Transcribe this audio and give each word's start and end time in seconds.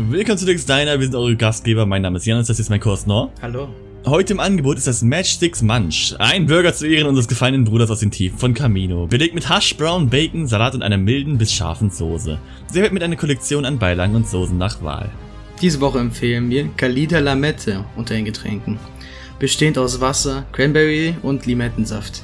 Willkommen 0.00 0.38
zu 0.38 0.46
Dix 0.46 0.64
Diner, 0.64 0.96
wir 1.00 1.06
sind 1.06 1.16
eure 1.16 1.34
Gastgeber, 1.34 1.84
mein 1.84 2.02
Name 2.02 2.18
ist 2.18 2.24
Janis, 2.24 2.46
das 2.46 2.60
ist 2.60 2.70
mein 2.70 2.78
Kurs 2.78 3.04
Nor. 3.04 3.32
Hallo. 3.42 3.68
Heute 4.06 4.32
im 4.32 4.38
Angebot 4.38 4.78
ist 4.78 4.86
das 4.86 5.02
Matchsticks 5.02 5.60
Munch, 5.60 6.14
ein 6.20 6.46
Burger 6.46 6.72
zu 6.72 6.86
Ehren 6.86 7.08
unseres 7.08 7.26
gefallenen 7.26 7.64
Bruders 7.64 7.90
aus 7.90 7.98
den 7.98 8.12
Tiefen 8.12 8.38
von 8.38 8.54
Camino, 8.54 9.08
belegt 9.08 9.34
mit 9.34 9.50
Hash, 9.50 9.76
Brown, 9.76 10.08
Bacon, 10.08 10.46
Salat 10.46 10.76
und 10.76 10.82
einer 10.84 10.98
milden 10.98 11.36
bis 11.36 11.52
scharfen 11.52 11.90
Soße. 11.90 12.38
Serviert 12.70 12.92
mit 12.92 13.02
einer 13.02 13.16
Kollektion 13.16 13.64
an 13.64 13.80
Beilagen 13.80 14.14
und 14.14 14.28
Soßen 14.28 14.56
nach 14.56 14.80
Wahl. 14.84 15.10
Diese 15.60 15.80
Woche 15.80 15.98
empfehlen 15.98 16.48
wir 16.48 16.68
Kalida 16.76 17.18
Lamette 17.18 17.84
unter 17.96 18.14
den 18.14 18.24
Getränken, 18.24 18.78
bestehend 19.40 19.78
aus 19.78 20.00
Wasser, 20.00 20.46
Cranberry 20.52 21.16
und 21.22 21.44
Limettensaft. 21.44 22.22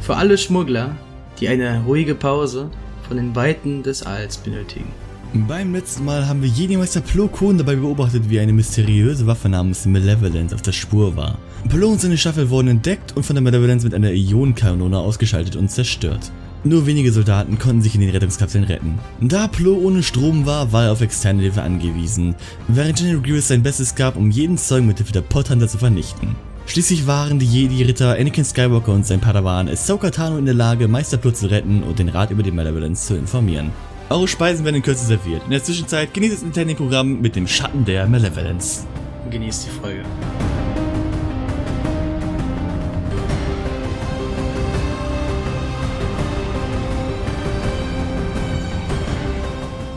Für 0.00 0.16
alle 0.16 0.36
Schmuggler, 0.36 0.96
die 1.38 1.46
eine 1.46 1.84
ruhige 1.84 2.16
Pause 2.16 2.68
von 3.06 3.16
den 3.16 3.36
Weiten 3.36 3.84
des 3.84 4.02
Alls 4.02 4.38
benötigen. 4.38 5.05
Beim 5.34 5.74
letzten 5.74 6.04
Mal 6.04 6.26
haben 6.26 6.40
wir 6.40 6.48
Jedi-Meister 6.48 7.00
Plo 7.00 7.28
Koon 7.28 7.58
dabei 7.58 7.76
beobachtet, 7.76 8.30
wie 8.30 8.38
eine 8.38 8.52
mysteriöse 8.52 9.26
Waffe 9.26 9.48
namens 9.48 9.84
Malevolence 9.84 10.54
auf 10.54 10.62
der 10.62 10.72
Spur 10.72 11.16
war. 11.16 11.38
Plo 11.68 11.88
und 11.88 12.00
seine 12.00 12.16
Staffel 12.16 12.48
wurden 12.48 12.68
entdeckt 12.68 13.16
und 13.16 13.24
von 13.24 13.34
der 13.34 13.42
Malevolence 13.42 13.84
mit 13.84 13.92
einer 13.92 14.12
Ionenkanone 14.12 14.98
ausgeschaltet 14.98 15.56
und 15.56 15.70
zerstört. 15.70 16.30
Nur 16.64 16.86
wenige 16.86 17.12
Soldaten 17.12 17.58
konnten 17.58 17.82
sich 17.82 17.94
in 17.94 18.00
den 18.00 18.10
Rettungskapseln 18.10 18.64
retten. 18.64 18.98
Da 19.20 19.46
Plo 19.46 19.74
ohne 19.74 20.02
Strom 20.02 20.46
war, 20.46 20.72
war 20.72 20.84
er 20.84 20.92
auf 20.92 21.00
externe 21.00 21.42
Hilfe 21.42 21.62
angewiesen, 21.62 22.34
während 22.68 22.96
General 22.96 23.20
Grievous 23.20 23.48
sein 23.48 23.62
Bestes 23.62 23.94
gab, 23.94 24.16
um 24.16 24.30
jeden 24.30 24.56
Zeugen 24.56 24.86
mit 24.86 24.98
Hilfe 24.98 25.12
der 25.12 25.20
Potthunter 25.20 25.68
zu 25.68 25.78
vernichten. 25.78 26.36
Schließlich 26.66 27.06
waren 27.06 27.38
die 27.38 27.46
Jedi-Ritter 27.46 28.16
Anakin 28.18 28.44
Skywalker 28.44 28.92
und 28.92 29.06
sein 29.06 29.20
Padawan 29.20 29.68
Ahsoka 29.68 30.10
Tano 30.10 30.38
in 30.38 30.46
der 30.46 30.54
Lage, 30.54 30.88
Meister 30.88 31.16
Plo 31.16 31.30
zu 31.30 31.48
retten 31.48 31.82
und 31.82 31.98
den 31.98 32.08
Rat 32.08 32.30
über 32.30 32.42
die 32.42 32.50
Malevolence 32.50 33.06
zu 33.06 33.16
informieren. 33.16 33.70
Eure 34.08 34.28
Speisen 34.28 34.64
werden 34.64 34.76
in 34.76 34.82
Kürze 34.82 35.04
serviert. 35.04 35.42
In 35.46 35.50
der 35.50 35.64
Zwischenzeit 35.64 36.14
genießt 36.14 36.34
das 36.34 36.42
Nintendo-Programm 36.42 37.20
mit 37.20 37.34
dem 37.34 37.48
Schatten 37.48 37.84
der 37.84 38.06
Malevolence. 38.06 38.86
Genießt 39.32 39.66
die 39.66 39.70
Folge. 39.70 40.04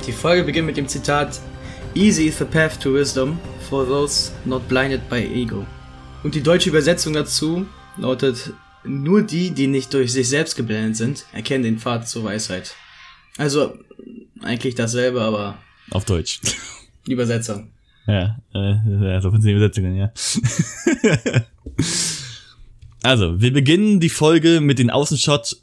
Die 0.07 0.11
Folge 0.11 0.43
beginnt 0.43 0.65
mit 0.65 0.77
dem 0.77 0.87
Zitat 0.87 1.39
Easy 1.93 2.25
is 2.25 2.39
the 2.39 2.45
path 2.45 2.81
to 2.81 2.91
wisdom 2.91 3.37
for 3.69 3.85
those 3.85 4.31
not 4.43 4.67
blinded 4.67 5.07
by 5.07 5.17
ego. 5.17 5.67
Und 6.23 6.33
die 6.33 6.41
deutsche 6.41 6.69
Übersetzung 6.69 7.13
dazu 7.13 7.67
lautet 7.95 8.53
Nur 8.83 9.21
die, 9.21 9.51
die 9.51 9.67
nicht 9.67 9.93
durch 9.93 10.11
sich 10.11 10.27
selbst 10.29 10.55
geblendet 10.55 10.95
sind, 10.95 11.25
erkennen 11.31 11.63
den 11.63 11.77
Pfad 11.77 12.09
zur 12.09 12.23
Weisheit. 12.23 12.75
Also 13.39 13.73
eigentlich 14.41 14.75
dasselbe, 14.75 15.21
aber 15.21 15.57
Auf 15.91 16.03
Deutsch. 16.03 16.41
die 17.07 17.13
Übersetzung. 17.13 17.71
Ja, 18.05 18.37
äh, 18.53 18.75
ja, 18.85 19.21
so 19.21 19.29
funktionieren 19.29 19.61
Übersetzungen, 19.61 19.95
ja. 19.95 20.11
also, 23.03 23.39
wir 23.39 23.53
beginnen 23.53 24.01
die 24.01 24.09
Folge 24.09 24.59
mit 24.59 24.77
den 24.77 24.89
Außenshot 24.89 25.55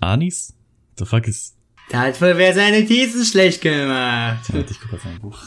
Anis? 0.00 0.54
The 0.98 1.04
fuck 1.04 1.28
is... 1.28 1.54
Da 1.90 2.00
hat 2.00 2.20
wohl 2.22 2.38
wer 2.38 2.54
seine 2.54 2.80
Notizen 2.80 3.26
schlecht 3.26 3.60
gemacht. 3.60 4.44
Warte, 4.52 4.72
ich 4.72 4.80
guck 4.80 4.92
mal 4.92 5.00
sein 5.02 5.20
Buch. 5.20 5.38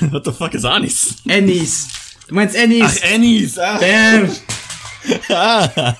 What 0.12 0.24
the 0.24 0.32
fuck 0.32 0.54
is 0.54 0.64
Anis? 0.64 1.16
Annies. 1.28 1.88
Du 2.26 2.34
meinst 2.34 2.56
Annies? 2.56 3.02
Ach, 3.04 3.14
Anis! 3.14 3.58
Ah, 3.58 3.78
Bam. 3.78 4.30
Ah. 5.28 5.68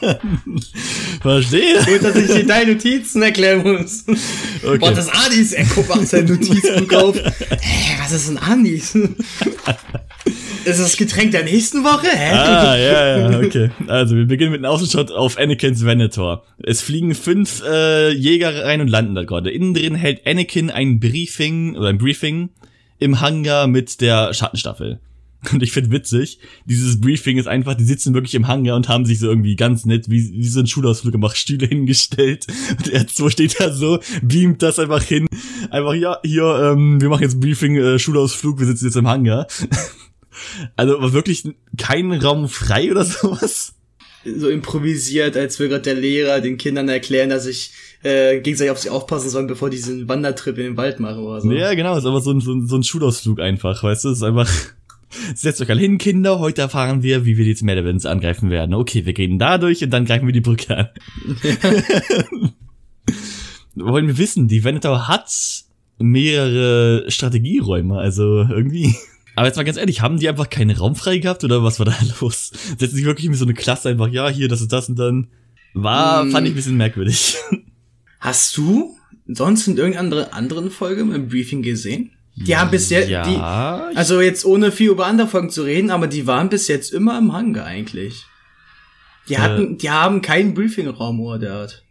Verstehe. 1.22 1.78
Gut, 1.84 2.04
dass 2.04 2.16
ich 2.16 2.26
dir 2.26 2.46
deine 2.46 2.72
Notizen 2.72 3.22
erklären 3.22 3.62
muss. 3.62 4.04
Okay. 4.64 4.78
Boah, 4.78 4.92
das 4.92 5.08
Anis. 5.08 5.52
Er 5.52 5.64
guckt 5.64 5.88
macht 5.88 6.08
sein 6.08 6.24
Notizbuch 6.24 6.92
auf. 6.92 7.16
Hä, 7.60 7.96
was 8.00 8.12
ist 8.12 8.28
ein 8.28 8.38
Anis? 8.38 8.96
Ist 10.64 10.78
das 10.78 10.96
Getränk 10.96 11.32
der 11.32 11.42
nächsten 11.42 11.82
Woche? 11.82 12.06
Hä? 12.06 12.30
Ah, 12.34 12.76
ja, 12.76 13.30
ja, 13.30 13.38
okay. 13.40 13.70
Also, 13.88 14.14
wir 14.14 14.26
beginnen 14.26 14.52
mit 14.52 14.60
einem 14.60 14.72
Außenshot 14.72 15.10
auf 15.10 15.36
Anakins 15.36 15.84
Venator. 15.84 16.44
Es 16.62 16.80
fliegen 16.80 17.16
fünf 17.16 17.64
äh, 17.68 18.12
Jäger 18.12 18.64
rein 18.64 18.80
und 18.80 18.86
landen 18.86 19.16
da 19.16 19.24
gerade. 19.24 19.50
Innen 19.50 19.74
drin 19.74 19.96
hält 19.96 20.24
Anakin 20.24 20.70
ein 20.70 21.00
Briefing, 21.00 21.74
oder 21.76 21.88
ein 21.88 21.98
Briefing 21.98 22.50
im 23.00 23.20
Hangar 23.20 23.66
mit 23.66 24.00
der 24.00 24.32
Schattenstaffel. 24.34 25.00
Und 25.50 25.62
ich 25.62 25.72
find 25.72 25.90
witzig, 25.90 26.38
dieses 26.66 27.00
Briefing 27.00 27.36
ist 27.36 27.48
einfach, 27.48 27.74
die 27.74 27.84
sitzen 27.84 28.14
wirklich 28.14 28.34
im 28.34 28.46
Hangar 28.46 28.76
und 28.76 28.88
haben 28.88 29.04
sich 29.04 29.18
so 29.18 29.28
irgendwie 29.28 29.56
ganz 29.56 29.84
nett, 29.84 30.08
wie, 30.08 30.32
wie 30.32 30.48
so 30.48 30.60
ein 30.60 30.68
Schulausflug 30.68 31.12
gemacht, 31.12 31.36
Stühle 31.36 31.66
hingestellt. 31.66 32.46
Und 32.70 32.88
er 32.88 33.06
so 33.08 33.28
steht 33.28 33.58
da 33.58 33.72
so, 33.72 33.98
beamt 34.22 34.62
das 34.62 34.78
einfach 34.78 35.02
hin. 35.02 35.26
Einfach, 35.70 35.94
ja, 35.94 36.18
hier, 36.22 36.72
ähm, 36.72 37.00
wir 37.00 37.08
machen 37.08 37.22
jetzt 37.22 37.40
Briefing, 37.40 37.76
äh, 37.76 37.98
Schulausflug, 37.98 38.60
wir 38.60 38.66
sitzen 38.66 38.86
jetzt 38.86 38.96
im 38.96 39.08
Hangar. 39.08 39.46
Also 40.76 40.98
war 41.00 41.12
wirklich 41.12 41.44
kein 41.76 42.10
Raum 42.10 42.48
frei 42.48 42.90
oder 42.90 43.04
sowas. 43.04 43.74
So 44.24 44.48
improvisiert, 44.48 45.36
als 45.36 45.58
würde 45.58 45.70
gerade 45.70 45.82
der 45.82 45.94
Lehrer 45.94 46.40
den 46.40 46.56
Kindern 46.56 46.88
erklären, 46.88 47.28
dass 47.28 47.44
ich 47.44 47.72
äh, 48.02 48.40
gegenseitig 48.40 48.70
auf 48.70 48.78
sie 48.78 48.90
aufpassen 48.90 49.30
sollen, 49.30 49.46
bevor 49.46 49.68
die 49.68 49.76
diesen 49.76 50.08
Wandertrip 50.08 50.56
in 50.58 50.64
den 50.64 50.76
Wald 50.76 51.00
machen 51.00 51.24
oder 51.24 51.40
so. 51.40 51.52
Ja, 51.52 51.74
genau, 51.74 51.98
ist 51.98 52.06
aber 52.06 52.20
so 52.20 52.30
ein, 52.30 52.40
so, 52.40 52.52
ein, 52.52 52.66
so 52.66 52.76
ein 52.76 52.82
Schulausflug 52.82 53.40
einfach, 53.40 53.82
weißt 53.82 54.04
du, 54.04 54.10
ist 54.10 54.22
einfach. 54.22 54.48
Setzt 55.34 55.60
euch 55.60 55.70
alle 55.70 55.80
hin, 55.80 55.98
Kinder, 55.98 56.38
heute 56.38 56.62
erfahren 56.62 57.02
wir, 57.02 57.24
wie 57.24 57.36
wir 57.36 57.44
die 57.54 57.64
Madavins 57.64 58.06
angreifen 58.06 58.50
werden. 58.50 58.74
Okay, 58.74 59.04
wir 59.06 59.12
gehen 59.12 59.38
da 59.38 59.58
durch 59.58 59.82
und 59.84 59.90
dann 59.90 60.04
greifen 60.04 60.26
wir 60.26 60.32
die 60.32 60.40
Brücke 60.40 60.76
an. 60.76 60.88
Wollen 63.74 64.06
wir 64.06 64.18
wissen, 64.18 64.48
die 64.48 64.64
Venator 64.64 65.08
hat 65.08 65.30
mehrere 65.98 67.10
Strategieräume, 67.10 67.96
also 67.98 68.42
irgendwie. 68.42 68.94
Aber 69.34 69.46
jetzt 69.46 69.56
mal 69.56 69.62
ganz 69.62 69.78
ehrlich, 69.78 70.02
haben 70.02 70.18
die 70.18 70.28
einfach 70.28 70.50
keinen 70.50 70.76
Raum 70.76 70.94
frei 70.94 71.18
gehabt 71.18 71.42
oder 71.44 71.62
was 71.64 71.78
war 71.78 71.86
da 71.86 71.94
los? 72.20 72.52
Setzen 72.78 72.96
sich 72.96 73.04
wirklich 73.06 73.28
mit 73.30 73.38
so 73.38 73.44
eine 73.46 73.54
Klasse 73.54 73.88
einfach, 73.88 74.08
ja, 74.08 74.28
hier, 74.28 74.48
das 74.48 74.60
ist 74.60 74.72
das 74.72 74.88
und 74.88 74.98
dann. 74.98 75.28
War, 75.74 76.24
Mm. 76.24 76.30
fand 76.32 76.46
ich 76.46 76.52
ein 76.52 76.56
bisschen 76.56 76.76
merkwürdig. 76.76 77.36
Hast 78.20 78.54
du 78.58 78.94
sonst 79.26 79.66
in 79.68 79.78
irgendeiner 79.78 80.34
anderen 80.34 80.70
Folge 80.70 81.00
im 81.00 81.28
Briefing 81.28 81.62
gesehen? 81.62 82.10
Die 82.34 82.56
haben 82.56 82.70
bisher, 82.70 83.08
ja, 83.08 83.22
die, 83.24 83.36
also 83.96 84.20
jetzt 84.20 84.44
ohne 84.44 84.72
viel 84.72 84.90
über 84.90 85.06
andere 85.06 85.28
Folgen 85.28 85.50
zu 85.50 85.62
reden, 85.62 85.90
aber 85.90 86.06
die 86.06 86.26
waren 86.26 86.48
bis 86.48 86.66
jetzt 86.68 86.92
immer 86.92 87.18
im 87.18 87.32
Hangar 87.32 87.66
eigentlich. 87.66 88.24
Die 89.28 89.38
hatten, 89.38 89.78
die 89.78 89.90
haben 89.90 90.22
keinen 90.22 90.54
Briefingraum 90.54 91.20
oder 91.20 91.38
der 91.38 91.52
Art. 91.54 91.84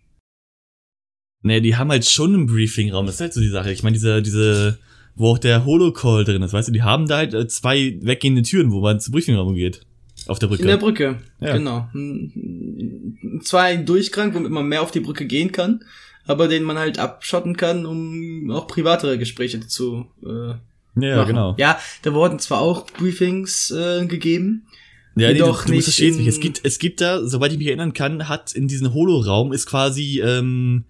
Nee, 1.43 1.61
die 1.61 1.75
haben 1.75 1.89
halt 1.91 2.05
schon 2.05 2.33
einen 2.33 2.45
Briefingraum, 2.47 3.05
das 3.05 3.15
ist 3.15 3.21
halt 3.21 3.33
so 3.33 3.41
die 3.41 3.49
Sache. 3.49 3.71
Ich 3.71 3.83
meine, 3.83 3.93
diese, 3.93 4.21
diese, 4.21 4.79
wo 5.15 5.29
auch 5.29 5.37
der 5.37 5.65
Holocall 5.65 6.23
drin 6.23 6.41
ist, 6.43 6.53
weißt 6.53 6.67
du, 6.67 6.71
die 6.73 6.83
haben 6.83 7.07
da 7.07 7.17
halt 7.17 7.33
äh, 7.33 7.47
zwei 7.47 7.97
weggehende 8.01 8.41
Türen, 8.41 8.71
wo 8.71 8.81
man 8.81 8.99
zum 8.99 9.13
Briefingraum 9.13 9.55
geht. 9.55 9.81
Auf 10.27 10.39
der 10.39 10.47
Brücke. 10.47 10.61
In 10.63 10.67
der 10.67 10.77
Brücke, 10.77 11.19
Ja. 11.39 11.53
genau. 11.53 11.87
Hm, 11.93 13.39
Zwar 13.43 13.63
ein 13.63 13.85
Durchgang, 13.85 14.33
womit 14.35 14.51
man 14.51 14.67
mehr 14.67 14.81
auf 14.83 14.91
die 14.91 14.99
Brücke 14.99 15.25
gehen 15.25 15.51
kann, 15.51 15.83
aber 16.27 16.47
den 16.47 16.63
man 16.63 16.77
halt 16.77 16.99
abschotten 16.99 17.57
kann, 17.57 17.85
um 17.85 18.49
auch 18.51 18.67
privatere 18.67 19.17
Gespräche 19.17 19.59
zu 19.67 20.05
äh, 20.25 20.53
ja, 20.99 21.15
machen. 21.17 21.27
genau. 21.27 21.55
Ja, 21.57 21.79
da 22.03 22.13
wurden 22.13 22.39
zwar 22.39 22.59
auch 22.61 22.85
Briefings 22.85 23.71
äh, 23.71 24.05
gegeben. 24.05 24.67
Ja, 25.15 25.27
nee, 25.27 25.33
du, 25.39 25.45
Jedoch 25.45 25.65
du 25.65 25.73
musst 25.73 25.87
nicht 25.99 25.99
in- 26.19 26.27
Es 26.27 26.39
gibt, 26.39 26.61
es 26.63 26.79
gibt 26.79 27.01
da, 27.01 27.25
soweit 27.25 27.51
ich 27.51 27.57
mich 27.57 27.67
erinnern 27.67 27.93
kann, 27.93 28.29
hat 28.29 28.53
in 28.53 28.67
diesem 28.67 28.93
Holoraum 28.93 29.51
ist 29.51 29.65
quasi 29.65 30.21
ähm, 30.21 30.85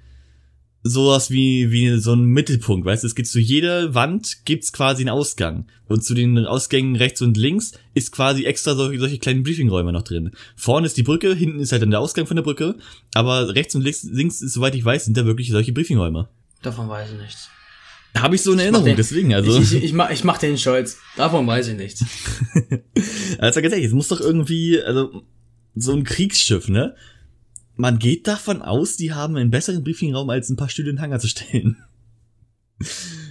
sowas 0.83 1.29
wie 1.29 1.71
wie 1.71 1.97
so 1.99 2.13
ein 2.13 2.23
Mittelpunkt, 2.25 2.85
weißt 2.85 3.03
du? 3.03 3.07
Es 3.07 3.15
gibt 3.15 3.27
zu 3.27 3.39
jeder 3.39 3.93
Wand 3.93 4.45
gibt's 4.45 4.73
quasi 4.73 5.03
einen 5.03 5.09
Ausgang 5.09 5.67
und 5.87 6.03
zu 6.03 6.13
den 6.13 6.37
Ausgängen 6.45 6.95
rechts 6.95 7.21
und 7.21 7.37
links 7.37 7.73
ist 7.93 8.11
quasi 8.11 8.45
extra 8.45 8.73
solche, 8.75 8.99
solche 8.99 9.19
kleinen 9.19 9.43
Briefingräume 9.43 9.91
noch 9.91 10.01
drin. 10.03 10.31
Vorne 10.55 10.87
ist 10.87 10.97
die 10.97 11.03
Brücke, 11.03 11.35
hinten 11.35 11.59
ist 11.59 11.71
halt 11.71 11.81
dann 11.83 11.91
der 11.91 11.99
Ausgang 11.99 12.25
von 12.25 12.35
der 12.35 12.43
Brücke, 12.43 12.75
aber 13.13 13.53
rechts 13.53 13.75
und 13.75 13.81
links, 13.83 14.03
links 14.03 14.41
ist, 14.41 14.53
soweit 14.53 14.73
ich 14.75 14.83
weiß, 14.83 15.05
sind 15.05 15.17
da 15.17 15.25
wirklich 15.25 15.49
solche 15.51 15.71
Briefingräume. 15.73 16.29
Davon 16.63 16.89
weiß 16.89 17.11
ich 17.11 17.19
nichts. 17.21 17.49
Habe 18.17 18.35
ich 18.35 18.41
so 18.41 18.51
eine 18.51 18.63
Erinnerung, 18.63 18.85
den- 18.85 18.97
deswegen 18.97 19.33
also. 19.33 19.57
Ich, 19.57 19.73
ich, 19.73 19.83
ich, 19.83 19.93
mach, 19.93 20.09
ich 20.09 20.23
mach 20.23 20.37
den 20.37 20.57
Scholz. 20.57 20.97
Davon 21.15 21.45
weiß 21.47 21.67
ich 21.69 21.77
nichts. 21.77 22.03
Also 23.39 23.61
ganz 23.61 23.73
ehrlich, 23.73 23.87
es 23.87 23.93
muss 23.93 24.09
doch 24.09 24.19
irgendwie, 24.21 24.79
also 24.81 25.23
so 25.75 25.93
ein 25.93 26.03
Kriegsschiff, 26.03 26.67
ne? 26.67 26.95
Man 27.81 27.97
geht 27.97 28.27
davon 28.27 28.61
aus, 28.61 28.95
die 28.95 29.11
haben 29.11 29.35
einen 29.37 29.49
besseren 29.49 29.83
Briefingraum 29.83 30.29
als 30.29 30.51
ein 30.51 30.55
paar 30.55 30.69
Stühle 30.69 30.91
in 30.91 30.97
den 30.97 31.01
Hangar 31.01 31.17
zu 31.17 31.27
stellen. 31.27 31.77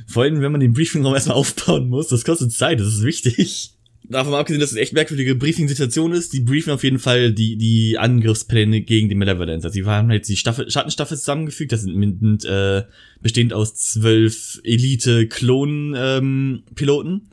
Vor 0.08 0.24
allem, 0.24 0.40
wenn 0.40 0.50
man 0.50 0.60
den 0.60 0.72
Briefingraum 0.72 1.14
erstmal 1.14 1.36
aufbauen 1.36 1.88
muss, 1.88 2.08
das 2.08 2.24
kostet 2.24 2.50
Zeit, 2.50 2.80
das 2.80 2.88
ist 2.88 3.04
wichtig. 3.04 3.74
Davon 4.02 4.34
abgesehen, 4.34 4.60
dass 4.60 4.72
es 4.72 4.76
echt 4.76 4.92
merkwürdige 4.92 5.36
Briefing-Situation 5.36 6.10
ist, 6.10 6.32
die 6.32 6.40
briefen 6.40 6.72
auf 6.72 6.82
jeden 6.82 6.98
Fall 6.98 7.32
die, 7.32 7.58
die 7.58 7.96
Angriffspläne 7.96 8.80
gegen 8.80 9.08
die 9.08 9.14
Malevolence. 9.14 9.70
Die 9.70 9.84
haben 9.84 10.08
halt 10.08 10.26
die 10.26 10.36
Staffel, 10.36 10.68
Schattenstaffel 10.68 11.16
zusammengefügt, 11.16 11.70
das 11.70 11.82
sind 11.82 11.94
mit, 11.94 12.44
äh, 12.44 12.82
bestehend 13.22 13.52
aus 13.52 13.76
zwölf 13.76 14.60
Elite-Klonen-Piloten. 14.64 17.28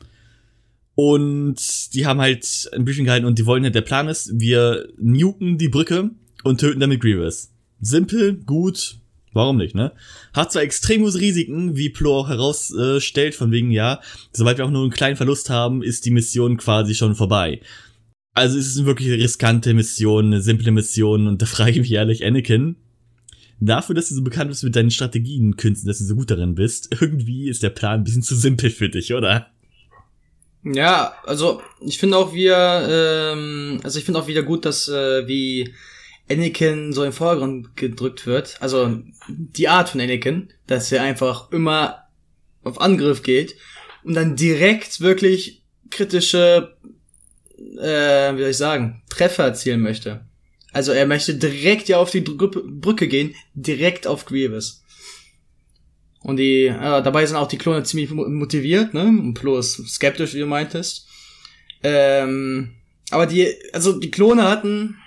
Und 0.94 1.94
die 1.94 2.06
haben 2.06 2.20
halt 2.20 2.70
ein 2.72 2.84
Briefing 2.84 3.06
gehalten 3.06 3.26
und 3.26 3.40
die 3.40 3.46
wollen 3.46 3.64
halt, 3.64 3.74
der 3.74 3.80
Plan 3.80 4.06
ist, 4.06 4.38
wir 4.38 4.88
nuken 4.98 5.58
die 5.58 5.68
Brücke 5.68 6.12
und 6.44 6.60
töten 6.60 6.80
damit 6.80 7.00
Grievous. 7.00 7.50
Simpel, 7.80 8.34
gut, 8.34 8.98
Warum 9.32 9.56
nicht, 9.56 9.74
ne? 9.74 9.92
Hat 10.32 10.52
zwar 10.52 10.62
extrem 10.62 11.02
große 11.02 11.20
Risiken, 11.20 11.76
wie 11.76 11.90
Plo 11.90 12.18
auch 12.18 12.28
herausstellt, 12.28 13.34
von 13.34 13.50
wegen, 13.50 13.70
ja, 13.70 14.00
sobald 14.32 14.58
wir 14.58 14.64
auch 14.64 14.70
nur 14.70 14.82
einen 14.82 14.90
kleinen 14.90 15.16
Verlust 15.16 15.50
haben, 15.50 15.82
ist 15.82 16.06
die 16.06 16.10
Mission 16.10 16.56
quasi 16.56 16.94
schon 16.94 17.14
vorbei. 17.14 17.60
Also 18.34 18.58
es 18.58 18.66
ist 18.66 18.78
eine 18.78 18.86
wirklich 18.86 19.10
riskante 19.10 19.74
Mission, 19.74 20.26
eine 20.26 20.40
simple 20.40 20.70
Mission 20.70 21.26
und 21.26 21.42
da 21.42 21.46
frage 21.46 21.72
ich 21.72 21.78
mich 21.78 21.92
ehrlich, 21.92 22.24
Anakin, 22.24 22.76
dafür, 23.60 23.94
dass 23.94 24.08
du 24.08 24.14
so 24.14 24.22
bekannt 24.22 24.50
bist 24.50 24.64
mit 24.64 24.76
deinen 24.76 24.90
Strategienkünsten, 24.90 25.86
dass 25.86 25.98
du 25.98 26.04
so 26.04 26.14
gut 26.14 26.30
darin 26.30 26.54
bist, 26.54 26.88
irgendwie 27.00 27.48
ist 27.48 27.62
der 27.62 27.70
Plan 27.70 28.00
ein 28.00 28.04
bisschen 28.04 28.22
zu 28.22 28.34
simpel 28.34 28.70
für 28.70 28.88
dich, 28.88 29.14
oder? 29.14 29.48
Ja, 30.64 31.14
also 31.24 31.62
ich 31.80 31.98
finde 31.98 32.16
auch 32.16 32.34
wieder, 32.34 33.32
ähm, 33.32 33.80
also 33.84 33.98
ich 33.98 34.04
finde 34.04 34.20
auch 34.20 34.26
wieder 34.26 34.42
gut, 34.42 34.64
dass 34.64 34.88
äh, 34.88 35.26
wie 35.28 35.72
Anakin 36.30 36.92
so 36.92 37.04
im 37.04 37.12
Vordergrund 37.12 37.76
gedrückt 37.76 38.26
wird. 38.26 38.56
Also 38.60 38.98
die 39.28 39.68
Art 39.68 39.88
von 39.88 40.00
Anakin, 40.00 40.48
dass 40.66 40.92
er 40.92 41.02
einfach 41.02 41.50
immer 41.52 42.04
auf 42.64 42.80
Angriff 42.80 43.22
geht 43.22 43.56
und 44.04 44.14
dann 44.14 44.36
direkt 44.36 45.00
wirklich 45.00 45.62
kritische, 45.90 46.76
äh, 47.58 48.34
wie 48.34 48.40
soll 48.40 48.50
ich 48.50 48.56
sagen, 48.56 49.02
Treffer 49.08 49.44
erzielen 49.44 49.80
möchte. 49.80 50.26
Also 50.72 50.92
er 50.92 51.06
möchte 51.06 51.34
direkt 51.34 51.88
ja 51.88 51.98
auf 51.98 52.10
die 52.10 52.20
Brücke 52.20 53.08
gehen, 53.08 53.34
direkt 53.54 54.06
auf 54.06 54.26
Grievous. 54.26 54.82
Und 56.20 56.36
die, 56.36 56.66
äh, 56.66 57.02
dabei 57.02 57.24
sind 57.24 57.36
auch 57.36 57.48
die 57.48 57.58
Klone 57.58 57.84
ziemlich 57.84 58.10
motiviert, 58.10 58.92
ne? 58.92 59.04
Und 59.04 59.38
ist 59.58 59.88
skeptisch, 59.88 60.34
wie 60.34 60.40
du 60.40 60.46
meintest. 60.46 61.06
Ähm, 61.82 62.74
aber 63.10 63.26
die, 63.26 63.54
also 63.72 63.98
die 63.98 64.10
Klone 64.10 64.44
hatten, 64.44 64.98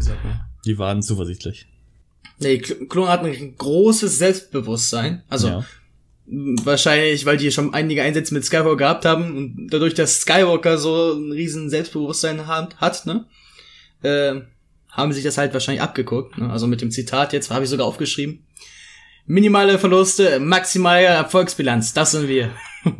wie 0.00 0.04
sagt 0.04 0.24
man? 0.24 0.40
Die 0.64 0.78
waren 0.78 1.02
zuversichtlich. 1.02 1.66
Nee, 2.38 2.58
die 2.58 2.86
Klone 2.86 3.10
hatten 3.10 3.26
ein 3.26 3.56
großes 3.56 4.18
Selbstbewusstsein. 4.18 5.22
Also, 5.28 5.48
ja. 5.48 5.64
wahrscheinlich, 6.26 7.26
weil 7.26 7.36
die 7.36 7.52
schon 7.52 7.74
einige 7.74 8.02
Einsätze 8.02 8.32
mit 8.32 8.44
Skywalker 8.44 8.76
gehabt 8.76 9.04
haben 9.04 9.36
und 9.36 9.68
dadurch, 9.70 9.94
dass 9.94 10.22
Skywalker 10.22 10.78
so 10.78 11.12
ein 11.12 11.32
riesen 11.32 11.68
Selbstbewusstsein 11.68 12.46
hat, 12.46 12.76
hat 12.80 13.04
ne? 13.06 13.26
Äh, 14.02 14.40
haben 14.90 15.12
sich 15.12 15.22
das 15.22 15.38
halt 15.38 15.52
wahrscheinlich 15.52 15.82
abgeguckt. 15.82 16.38
Ne? 16.38 16.50
Also 16.50 16.66
mit 16.66 16.80
dem 16.80 16.90
Zitat 16.90 17.32
jetzt 17.32 17.50
habe 17.50 17.64
ich 17.64 17.70
sogar 17.70 17.86
aufgeschrieben. 17.86 18.46
Minimale 19.26 19.78
Verluste, 19.78 20.40
maximale 20.40 21.04
Erfolgsbilanz, 21.04 21.92
das 21.92 22.12
sind 22.12 22.26
wir. 22.26 22.50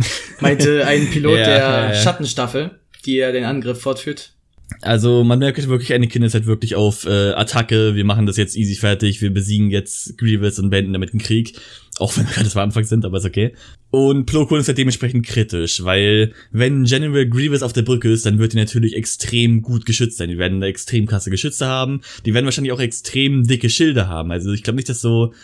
Meinte 0.40 0.86
ein 0.86 1.10
Pilot 1.10 1.38
ja, 1.38 1.44
der 1.46 1.58
ja, 1.58 1.86
ja. 1.88 1.94
Schattenstaffel, 1.94 2.78
die 3.06 3.18
er 3.18 3.32
den 3.32 3.44
Angriff 3.44 3.80
fortführt. 3.80 4.34
Also 4.82 5.24
man 5.24 5.38
merkt 5.38 5.68
wirklich, 5.68 5.92
Anakin 5.92 6.22
ist 6.22 6.34
halt 6.34 6.46
wirklich 6.46 6.74
auf 6.74 7.04
äh, 7.04 7.32
Attacke, 7.32 7.94
wir 7.94 8.04
machen 8.04 8.26
das 8.26 8.36
jetzt 8.36 8.56
easy 8.56 8.74
fertig, 8.74 9.20
wir 9.20 9.32
besiegen 9.32 9.70
jetzt 9.70 10.16
Grievous 10.16 10.58
und 10.58 10.70
beenden 10.70 10.92
damit 10.92 11.12
den 11.12 11.20
Krieg. 11.20 11.58
Auch 11.98 12.16
wenn 12.16 12.26
wir 12.26 12.32
gerade 12.32 12.50
am 12.54 12.62
Anfang 12.62 12.84
sind, 12.84 13.04
aber 13.04 13.18
ist 13.18 13.26
okay. 13.26 13.52
Und 13.90 14.24
Plo 14.24 14.46
Koon 14.46 14.60
ist 14.60 14.68
halt 14.68 14.78
dementsprechend 14.78 15.26
kritisch, 15.26 15.84
weil 15.84 16.32
wenn 16.50 16.84
General 16.84 17.28
Grievous 17.28 17.62
auf 17.62 17.72
der 17.72 17.82
Brücke 17.82 18.10
ist, 18.10 18.24
dann 18.24 18.38
wird 18.38 18.52
die 18.52 18.56
natürlich 18.56 18.96
extrem 18.96 19.60
gut 19.60 19.84
geschützt 19.84 20.16
sein. 20.16 20.30
Die 20.30 20.38
werden 20.38 20.62
extrem 20.62 21.06
krasse 21.06 21.30
Geschütze 21.30 21.66
haben, 21.66 22.00
die 22.24 22.32
werden 22.32 22.46
wahrscheinlich 22.46 22.72
auch 22.72 22.80
extrem 22.80 23.46
dicke 23.46 23.68
Schilde 23.68 24.08
haben. 24.08 24.30
Also 24.30 24.52
ich 24.52 24.62
glaube 24.62 24.76
nicht, 24.76 24.88
dass 24.88 25.00
so 25.00 25.34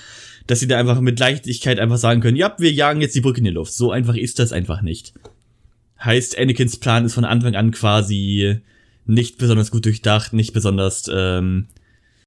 dass 0.46 0.60
sie 0.60 0.68
da 0.68 0.78
einfach 0.78 1.00
mit 1.00 1.18
Leichtigkeit 1.18 1.80
einfach 1.80 1.96
sagen 1.96 2.20
können, 2.20 2.36
ja, 2.36 2.54
wir 2.58 2.70
jagen 2.70 3.00
jetzt 3.00 3.16
die 3.16 3.20
Brücke 3.20 3.38
in 3.38 3.44
die 3.44 3.50
Luft. 3.50 3.72
So 3.72 3.90
einfach 3.90 4.14
ist 4.14 4.38
das 4.38 4.52
einfach 4.52 4.80
nicht. 4.80 5.12
Heißt, 6.02 6.38
Anakins 6.38 6.76
Plan 6.76 7.04
ist 7.04 7.14
von 7.14 7.24
Anfang 7.24 7.56
an 7.56 7.72
quasi 7.72 8.60
nicht 9.06 9.38
besonders 9.38 9.70
gut 9.70 9.84
durchdacht, 9.84 10.32
nicht 10.32 10.52
besonders, 10.52 11.10
ähm, 11.12 11.68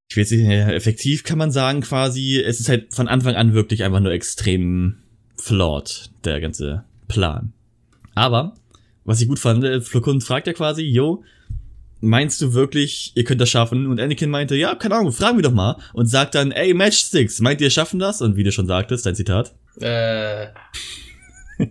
ich 0.10 0.18
weiß 0.18 0.31
nicht, 0.31 0.50
effektiv 0.50 1.24
kann 1.24 1.38
man 1.38 1.52
sagen 1.52 1.81
quasi. 1.81 2.40
Es 2.40 2.60
ist 2.60 2.70
halt 2.70 2.94
von 2.94 3.08
Anfang 3.08 3.36
an 3.36 3.54
wirklich 3.54 3.84
einfach 3.84 4.00
nur 4.00 4.12
extrem 4.12 4.98
flawed, 5.38 6.10
der 6.24 6.42
ganze 6.42 6.84
Plan. 7.08 7.54
Aber, 8.16 8.56
was 9.06 9.22
ich 9.22 9.28
gut 9.28 9.40
fand, 9.40 9.64
äh, 9.64 9.81
Flokun 9.81 10.22
fragt 10.22 10.48
ja 10.48 10.54
quasi, 10.54 10.84
yo, 10.84 11.24
meinst 12.02 12.42
du 12.42 12.54
wirklich, 12.54 13.12
ihr 13.16 13.24
könnt 13.24 13.42
das 13.42 13.50
schaffen? 13.50 13.88
Und 13.88 14.00
Anakin 14.00 14.30
meinte, 14.30 14.56
ja, 14.56 14.76
keine 14.76 14.96
Ahnung, 14.96 15.12
fragen 15.12 15.38
wir 15.38 15.44
doch 15.44 15.54
mal. 15.54 15.78
Und 15.94 16.08
sagt 16.08 16.36
dann, 16.36 16.52
ey, 16.52 16.74
Matchsticks, 16.74 17.40
meint 17.40 17.62
ihr 17.62 17.70
schaffen 17.70 18.00
das? 18.00 18.22
Und 18.22 18.36
wie 18.36 18.44
du 18.44 18.52
schon 18.52 18.68
sagtest, 18.68 19.06
dein 19.06 19.16
Zitat. 19.16 19.54
Äh, 19.80 20.48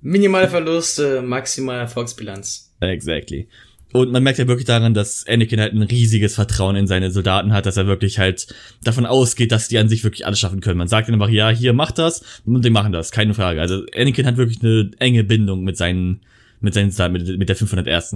minimale 0.00 0.48
Verluste, 0.48 1.22
maximale 1.22 1.80
Erfolgsbilanz. 1.80 2.74
Exactly. 2.80 3.48
Und 3.92 4.12
man 4.12 4.22
merkt 4.22 4.38
ja 4.38 4.46
wirklich 4.46 4.66
daran, 4.66 4.92
dass 4.92 5.26
Anakin 5.26 5.60
halt 5.60 5.72
ein 5.72 5.82
riesiges 5.82 6.34
Vertrauen 6.34 6.76
in 6.76 6.86
seine 6.86 7.10
Soldaten 7.10 7.52
hat, 7.52 7.64
dass 7.64 7.78
er 7.78 7.86
wirklich 7.86 8.18
halt 8.18 8.46
davon 8.84 9.06
ausgeht, 9.06 9.50
dass 9.50 9.68
die 9.68 9.78
an 9.78 9.88
sich 9.88 10.04
wirklich 10.04 10.26
alles 10.26 10.38
schaffen 10.38 10.60
können. 10.60 10.76
Man 10.76 10.88
sagt 10.88 11.08
einfach, 11.08 11.30
ja, 11.30 11.48
hier, 11.48 11.72
mach 11.72 11.90
das, 11.90 12.22
und 12.44 12.64
die 12.64 12.70
machen 12.70 12.92
das, 12.92 13.12
keine 13.12 13.32
Frage. 13.32 13.60
Also 13.62 13.84
Anakin 13.96 14.26
hat 14.26 14.36
wirklich 14.36 14.62
eine 14.62 14.90
enge 14.98 15.24
Bindung 15.24 15.64
mit 15.64 15.78
seinen, 15.78 16.20
mit 16.60 16.74
seinen, 16.74 16.92
mit, 17.12 17.38
mit 17.38 17.48
der 17.48 17.56
501. 17.56 18.12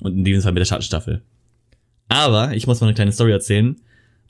Und 0.00 0.16
in 0.16 0.24
diesem 0.24 0.42
Fall 0.42 0.52
mit 0.52 0.60
der 0.60 0.66
Schattenstaffel. 0.66 1.22
Aber 2.08 2.54
ich 2.54 2.66
muss 2.66 2.80
mal 2.80 2.88
eine 2.88 2.94
kleine 2.94 3.12
Story 3.12 3.30
erzählen. 3.30 3.76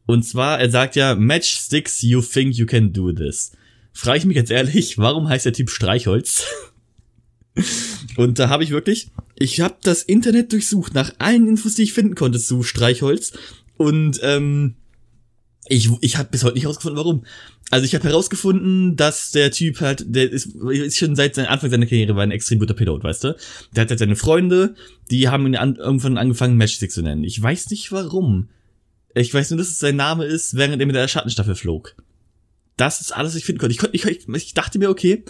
Und 0.04 0.24
zwar, 0.24 0.60
er 0.60 0.70
sagt 0.70 0.94
ja, 0.96 1.14
Matchsticks, 1.14 2.02
you 2.02 2.20
think 2.20 2.54
you 2.54 2.66
can 2.66 2.92
do 2.92 3.12
this. 3.12 3.52
Frage 3.94 4.18
ich 4.18 4.24
mich 4.24 4.36
jetzt 4.36 4.50
ehrlich, 4.50 4.98
warum 4.98 5.28
heißt 5.28 5.46
der 5.46 5.52
Typ 5.52 5.70
Streichholz? 5.70 6.46
Und 8.16 8.38
da 8.38 8.48
habe 8.48 8.64
ich 8.64 8.70
wirklich, 8.70 9.08
ich 9.42 9.60
habe 9.60 9.76
das 9.82 10.04
Internet 10.04 10.52
durchsucht 10.52 10.94
nach 10.94 11.12
allen 11.18 11.48
Infos, 11.48 11.74
die 11.74 11.82
ich 11.82 11.92
finden 11.92 12.14
konnte 12.14 12.38
zu 12.38 12.62
Streichholz. 12.62 13.32
Und 13.76 14.20
ähm, 14.22 14.76
ich, 15.66 15.90
ich 16.00 16.16
habe 16.16 16.28
bis 16.30 16.44
heute 16.44 16.54
nicht 16.54 16.64
herausgefunden, 16.64 16.96
warum. 16.96 17.24
Also 17.70 17.84
ich 17.84 17.94
habe 17.94 18.04
herausgefunden, 18.04 18.94
dass 18.96 19.32
der 19.32 19.50
Typ 19.50 19.80
halt, 19.80 20.04
der 20.06 20.30
ist, 20.30 20.54
ist 20.70 20.98
schon 20.98 21.16
seit 21.16 21.34
seinem 21.34 21.48
Anfang 21.48 21.70
seiner 21.70 21.86
Karriere 21.86 22.14
war 22.14 22.22
ein 22.22 22.30
extrem 22.30 22.60
guter 22.60 22.74
Pilot, 22.74 23.02
weißt 23.02 23.24
du? 23.24 23.36
Der 23.74 23.82
hat 23.82 23.90
halt 23.90 23.98
seine 23.98 24.14
Freunde, 24.14 24.74
die 25.10 25.28
haben 25.28 25.46
ihn 25.46 25.56
an, 25.56 25.76
irgendwann 25.76 26.18
angefangen, 26.18 26.56
Matchstick 26.56 26.92
zu 26.92 27.02
nennen. 27.02 27.24
Ich 27.24 27.40
weiß 27.42 27.70
nicht 27.70 27.90
warum. 27.90 28.48
Ich 29.14 29.34
weiß 29.34 29.50
nur, 29.50 29.58
dass 29.58 29.68
es 29.68 29.78
sein 29.78 29.96
Name 29.96 30.24
ist, 30.24 30.56
während 30.56 30.80
er 30.80 30.86
mit 30.86 30.94
der 30.94 31.08
Schattenstaffel 31.08 31.56
flog. 31.56 31.96
Das 32.76 33.00
ist 33.00 33.12
alles, 33.12 33.32
was 33.32 33.38
ich 33.38 33.44
finden 33.44 33.60
konnte. 33.60 33.72
Ich, 33.72 33.78
konnte, 33.78 33.96
ich, 33.96 34.28
ich 34.28 34.54
dachte 34.54 34.78
mir, 34.78 34.90
okay, 34.90 35.24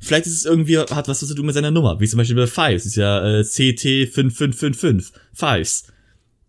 vielleicht 0.00 0.26
ist 0.26 0.34
es 0.34 0.44
irgendwie, 0.44 0.78
hat 0.78 1.08
was 1.08 1.20
zu 1.20 1.34
tun 1.34 1.46
mit 1.46 1.54
seiner 1.54 1.70
Nummer. 1.70 2.00
Wie 2.00 2.08
zum 2.08 2.18
Beispiel 2.18 2.36
bei 2.36 2.46
Fives, 2.46 2.86
ist 2.86 2.96
ja 2.96 3.38
äh, 3.38 3.40
CT5555. 3.42 5.12
Fives. 5.32 5.84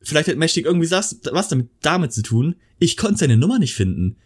Vielleicht 0.02 0.30
hat 0.30 0.38
Matchstick 0.38 0.66
irgendwie 0.66 0.90
was, 0.92 1.20
was 1.32 1.50
damit, 1.50 1.70
damit 1.82 2.14
zu 2.14 2.22
tun. 2.22 2.56
Ich 2.80 2.98
konnte 2.98 3.20
seine 3.20 3.38
Nummer 3.38 3.60
nicht 3.60 3.74
finden. 3.74 4.18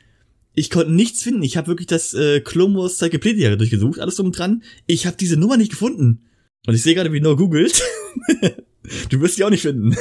Ich 0.53 0.69
konnte 0.69 0.91
nichts 0.91 1.23
finden. 1.23 1.41
Ich 1.41 1.57
habe 1.57 1.67
wirklich 1.67 1.87
das 1.87 2.13
äh, 2.13 2.39
Clone 2.41 2.87
Cyclopedia 2.89 3.55
durchgesucht, 3.55 3.99
alles 3.99 4.15
drum 4.15 4.27
und 4.27 4.37
dran. 4.37 4.63
Ich 4.85 5.07
habe 5.07 5.17
diese 5.17 5.37
Nummer 5.37 5.57
nicht 5.57 5.71
gefunden. 5.71 6.21
Und 6.67 6.75
ich 6.75 6.83
sehe 6.83 6.93
gerade, 6.93 7.11
wie 7.11 7.19
Noah 7.19 7.37
googelt. 7.37 7.81
du 9.09 9.19
wirst 9.19 9.37
die 9.37 9.43
auch 9.43 9.49
nicht 9.49 9.63
finden. 9.63 9.95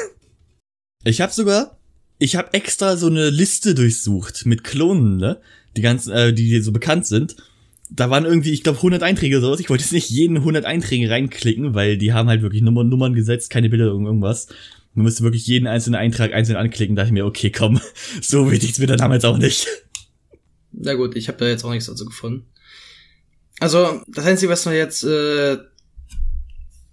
Ich 1.04 1.20
habe 1.20 1.32
sogar, 1.32 1.80
ich 2.18 2.37
habe 2.37 2.52
extra 2.52 2.97
so 2.97 3.06
eine 3.06 3.30
Liste 3.30 3.75
durchsucht 3.75 4.47
mit 4.47 4.62
Klonen, 4.62 5.16
ne? 5.16 5.40
Die 5.76 5.80
ganzen, 5.80 6.12
äh, 6.12 6.32
die 6.32 6.61
so 6.61 6.70
bekannt 6.70 7.06
sind. 7.06 7.35
Da 7.94 8.08
waren 8.08 8.25
irgendwie, 8.25 8.52
ich 8.52 8.62
glaube, 8.62 8.78
100 8.78 9.02
Einträge 9.02 9.37
oder 9.37 9.46
sowas. 9.46 9.61
Ich 9.61 9.68
wollte 9.68 9.84
jetzt 9.84 9.92
nicht 9.92 10.08
jeden 10.08 10.38
100 10.38 10.64
Einträge 10.64 11.11
reinklicken, 11.11 11.75
weil 11.75 11.99
die 11.99 12.12
haben 12.12 12.28
halt 12.28 12.42
wirklich 12.42 12.62
Nummern, 12.62 12.88
Nummern 12.88 13.14
gesetzt, 13.14 13.50
keine 13.50 13.68
Bilder 13.68 13.94
oder 13.94 14.06
irgendwas. 14.06 14.49
Man 14.94 15.04
müsste 15.04 15.25
wirklich 15.25 15.46
jeden 15.46 15.66
einzelnen 15.66 15.96
Eintrag 15.96 16.32
einzeln 16.32 16.56
anklicken. 16.56 16.96
Da 16.96 17.02
dachte 17.02 17.11
ich 17.11 17.12
mir, 17.14 17.26
okay, 17.26 17.50
komm, 17.50 17.80
so 18.22 18.50
wichtig's 18.50 18.78
mir 18.78 18.87
dann 18.87 18.99
damals 18.99 19.25
auch 19.25 19.38
nicht. 19.38 19.66
Na 20.72 20.94
gut, 20.94 21.16
ich 21.16 21.28
habe 21.28 21.38
da 21.38 21.46
jetzt 21.46 21.64
auch 21.64 21.70
nichts 21.70 21.87
dazu 21.87 22.06
gefunden. 22.06 22.46
Also, 23.61 24.02
das 24.08 24.25
Einzige, 24.25 24.50
was 24.50 24.64
wir 24.66 24.72
jetzt, 24.72 25.04
äh, 25.04 25.58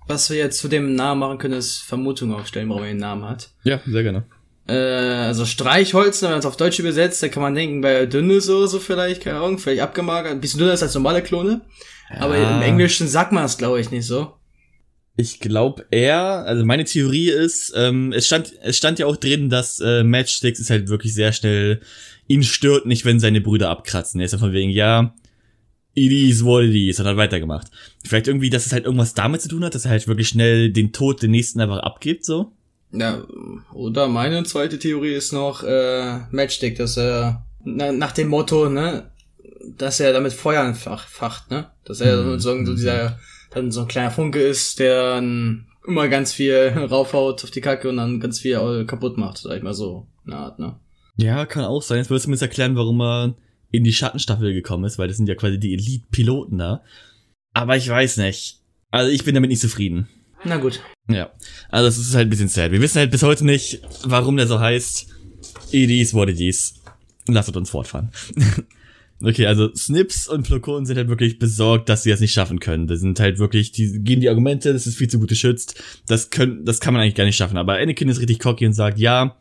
was 0.06 0.30
wir 0.30 0.38
jetzt 0.38 0.60
zu 0.60 0.68
dem 0.68 0.96
Namen 0.96 1.20
machen 1.20 1.38
können, 1.38 1.56
ist 1.56 1.78
Vermutungen 1.78 2.36
aufstellen, 2.36 2.70
warum 2.70 2.84
er 2.84 2.90
den 2.90 2.98
Namen 2.98 3.24
hat. 3.24 3.52
Ja, 3.64 3.82
sehr 3.86 4.04
gerne. 4.04 4.26
Äh, 4.70 5.26
also 5.26 5.46
Streichholz, 5.46 6.22
wenn 6.22 6.30
man 6.30 6.40
es 6.40 6.46
auf 6.46 6.58
Deutsch 6.58 6.80
übersetzt, 6.80 7.24
da 7.24 7.28
kann 7.28 7.42
man 7.42 7.56
denken, 7.56 7.82
bei 7.82 8.06
dünnes 8.06 8.50
oder 8.50 8.68
so 8.68 8.80
vielleicht, 8.80 9.24
keine 9.24 9.38
Ahnung, 9.38 9.58
vielleicht 9.58 9.82
abgemagert, 9.82 10.32
ein 10.32 10.42
bisschen 10.42 10.60
dünner 10.60 10.74
ist 10.74 10.84
als 10.84 10.94
normale 10.94 11.24
Klone. 11.24 11.62
Ja. 12.10 12.22
Aber 12.22 12.38
im 12.38 12.62
Englischen 12.62 13.08
sagt 13.08 13.32
man 13.32 13.46
es, 13.46 13.58
glaube 13.58 13.82
ich, 13.82 13.92
nicht 13.92 14.06
so. 14.06 14.34
Ich 15.18 15.40
glaube 15.40 15.86
eher, 15.92 16.46
also 16.46 16.64
meine 16.64 16.86
Theorie 16.86 17.30
ist, 17.30 17.74
ähm, 17.76 18.14
es 18.14 18.26
stand, 18.26 18.54
es 18.62 18.78
stand 18.78 19.00
ja 19.00 19.06
auch 19.06 19.18
drin, 19.18 19.50
dass 19.50 19.80
äh, 19.82 20.04
Matchsticks 20.04 20.60
ist 20.60 20.70
halt 20.70 20.88
wirklich 20.88 21.14
sehr 21.14 21.34
schnell 21.34 21.82
ihn 22.28 22.44
stört 22.44 22.86
nicht, 22.86 23.04
wenn 23.06 23.20
seine 23.20 23.42
Brüder 23.42 23.70
abkratzen. 23.70 24.22
Er 24.22 24.26
ist 24.26 24.32
ja 24.32 24.38
von 24.38 24.54
wegen, 24.54 24.70
ja, 24.70 25.14
it 25.94 26.12
is 26.12 26.46
what 26.46 26.64
it 26.64 26.76
is, 26.76 27.00
hat 27.00 27.08
halt 27.08 27.18
weitergemacht. 27.18 27.68
Vielleicht 28.06 28.28
irgendwie, 28.28 28.50
dass 28.50 28.68
es 28.68 28.72
halt 28.72 28.86
irgendwas 28.86 29.14
damit 29.14 29.42
zu 29.42 29.50
tun 29.50 29.66
hat, 29.66 29.76
dass 29.76 29.86
er 29.86 29.92
halt 29.92 30.08
wirklich 30.08 30.30
schnell 30.30 30.72
den 30.72 30.94
Tod 30.94 31.22
den 31.22 31.32
nächsten 31.32 31.60
einfach 31.60 31.80
abgibt, 31.80 32.24
so. 32.24 32.54
Ja, 32.92 33.24
oder 33.74 34.08
meine 34.08 34.44
zweite 34.44 34.80
Theorie 34.80 35.14
ist 35.14 35.32
noch, 35.32 35.64
äh, 35.64 36.20
Matchstick, 36.32 36.78
dass 36.78 36.98
er, 36.98 37.46
na, 37.64 37.92
nach 37.92 38.12
dem 38.12 38.30
Motto, 38.30 38.70
ne, 38.70 39.12
dass 39.78 40.00
er 40.00 40.14
damit 40.14 40.34
Feuer 40.34 40.64
entfacht, 40.64 41.52
ne, 41.52 41.72
dass 41.86 42.02
er 42.02 42.24
mhm. 42.24 42.40
so, 42.40 42.66
so 42.66 42.74
dieser, 42.74 43.20
dann 43.52 43.72
so 43.72 43.82
ein 43.82 43.88
kleiner 43.88 44.12
Funke 44.12 44.42
ist, 44.42 44.80
der 44.80 45.22
immer 45.88 46.08
ganz 46.08 46.34
viel 46.34 46.74
raufhaut 46.90 47.44
auf 47.44 47.52
die 47.52 47.62
Kacke 47.62 47.90
und 47.90 47.98
dann 47.98 48.20
ganz 48.20 48.40
viel 48.40 48.86
kaputt 48.86 49.18
macht, 49.18 49.38
sag 49.38 49.58
ich 49.58 49.64
mal 49.64 49.74
so, 49.74 50.08
eine 50.26 50.38
Art, 50.38 50.60
ne. 50.60 50.80
Ja, 51.18 51.46
kann 51.46 51.66
auch 51.66 51.82
sein. 51.82 51.98
Jetzt 51.98 52.10
würdest 52.10 52.26
du 52.26 52.30
mir 52.30 52.36
jetzt 52.36 52.44
erklären, 52.44 52.78
warum 52.78 53.02
er 53.02 53.36
in 53.72 53.84
die 53.84 53.92
Schattenstaffel 53.92 54.54
gekommen 54.54 54.86
ist, 54.86 54.98
weil 54.98 55.10
das 55.10 55.18
sind 55.18 55.28
ja 55.28 55.36
quasi 55.36 55.60
die 55.60 55.74
Elite-Piloten 55.74 56.58
da. 56.58 56.82
Aber 57.54 57.76
ich 57.76 57.90
weiß 57.90 58.18
nicht. 58.18 58.62
Also 58.90 59.12
ich 59.12 59.26
bin 59.26 59.36
damit 59.36 59.50
nicht 59.50 59.62
zufrieden. 59.62 60.08
Na 60.46 60.58
gut. 60.58 60.82
Ja. 61.10 61.32
Also 61.70 61.88
es 61.88 61.98
ist 61.98 62.16
halt 62.16 62.28
ein 62.28 62.30
bisschen 62.30 62.50
sad. 62.50 62.72
Wir 62.72 62.82
wissen 62.82 63.00
halt 63.00 63.12
bis 63.12 63.24
heute 63.24 63.46
nicht, 63.46 63.82
warum 64.04 64.38
der 64.38 64.48
so 64.48 64.60
heißt. 64.60 65.08
It 65.72 65.90
is 65.90 66.14
what 66.14 66.30
it 66.30 66.40
is. 66.40 66.76
Lasst 67.28 67.56
uns 67.56 67.70
fortfahren. 67.70 68.10
okay, 69.22 69.46
also 69.46 69.74
Snips 69.76 70.28
und 70.28 70.44
Plokon 70.44 70.86
sind 70.86 70.98
halt 70.98 71.10
wirklich 71.10 71.40
besorgt, 71.40 71.90
dass 71.90 72.04
sie 72.04 72.10
das 72.10 72.20
nicht 72.22 72.34
schaffen 72.34 72.60
können. 72.60 72.88
Das 72.88 73.02
sind 73.02 73.20
halt 73.20 73.40
wirklich, 73.40 73.72
die 73.72 74.00
geben 74.00 74.22
die 74.22 74.30
Argumente, 74.30 74.74
das 74.74 74.88
ist 74.88 74.98
viel 74.98 75.10
zu 75.10 75.20
gut 75.20 75.30
geschützt. 75.30 75.82
Das 76.08 76.30
können, 76.30 76.66
das 76.66 76.80
kann 76.80 76.94
man 76.94 77.04
eigentlich 77.04 77.16
gar 77.16 77.26
nicht 77.26 77.36
schaffen. 77.36 77.58
Aber 77.58 77.78
Anakin 77.78 78.10
ist 78.10 78.20
richtig 78.20 78.40
cocky 78.40 78.66
und 78.66 78.74
sagt, 78.74 78.98
ja, 78.98 79.36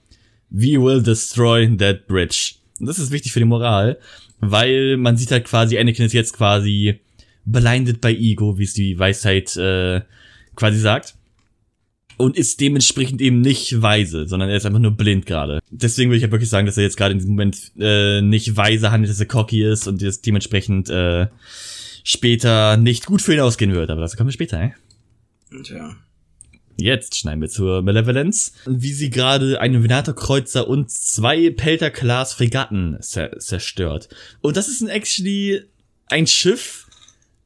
we 0.50 0.80
will 0.80 1.02
destroy 1.02 1.74
that 1.76 2.06
bridge. 2.06 2.54
Und 2.80 2.86
das 2.86 2.98
ist 2.98 3.10
wichtig 3.10 3.32
für 3.32 3.40
die 3.40 3.44
Moral, 3.44 3.98
weil 4.40 4.96
man 4.96 5.16
sieht 5.16 5.30
halt 5.30 5.44
quasi, 5.44 5.78
Anakin 5.78 6.06
ist 6.06 6.12
jetzt 6.12 6.32
quasi 6.34 7.00
blinded 7.44 8.00
by 8.00 8.14
Ego, 8.14 8.58
wie 8.58 8.64
es 8.64 8.74
die 8.74 8.98
Weisheit 8.98 9.56
äh, 9.56 10.02
quasi 10.58 10.78
sagt. 10.78 11.14
Und 12.16 12.36
ist 12.36 12.60
dementsprechend 12.60 13.20
eben 13.20 13.40
nicht 13.40 13.80
weise, 13.80 14.26
sondern 14.26 14.48
er 14.50 14.56
ist 14.56 14.66
einfach 14.66 14.80
nur 14.80 14.90
blind 14.90 15.24
gerade. 15.24 15.60
Deswegen 15.70 16.10
würde 16.10 16.16
ich 16.16 16.24
ja 16.24 16.32
wirklich 16.32 16.50
sagen, 16.50 16.66
dass 16.66 16.76
er 16.76 16.82
jetzt 16.82 16.96
gerade 16.96 17.12
in 17.12 17.18
diesem 17.18 17.30
Moment 17.30 17.70
äh, 17.78 18.20
nicht 18.20 18.56
weise 18.56 18.90
handelt, 18.90 19.10
dass 19.10 19.20
er 19.20 19.26
cocky 19.26 19.62
ist 19.62 19.86
und 19.86 20.02
das 20.02 20.20
dementsprechend 20.20 20.90
äh, 20.90 21.28
später 22.02 22.76
nicht 22.76 23.06
gut 23.06 23.22
für 23.22 23.34
ihn 23.34 23.40
ausgehen 23.40 23.72
wird. 23.72 23.90
Aber 23.90 24.00
das 24.00 24.16
kommen 24.16 24.28
wir 24.28 24.32
später, 24.32 24.60
eh? 24.60 24.72
Tja. 25.62 25.94
Jetzt 26.80 27.16
schneiden 27.16 27.40
wir 27.40 27.48
zur 27.48 27.82
Malevolence, 27.82 28.52
wie 28.66 28.92
sie 28.92 29.10
gerade 29.10 29.60
einen 29.60 29.82
Venator-Kreuzer 29.82 30.68
und 30.68 30.90
zwei 30.90 31.50
Pelter-Class-Fregatten 31.50 32.98
zer 33.00 33.38
zerstört. 33.38 34.08
Und 34.40 34.56
das 34.56 34.68
ist 34.68 34.80
ein 34.80 34.88
actually 34.88 35.62
ein 36.06 36.26
Schiff, 36.26 36.87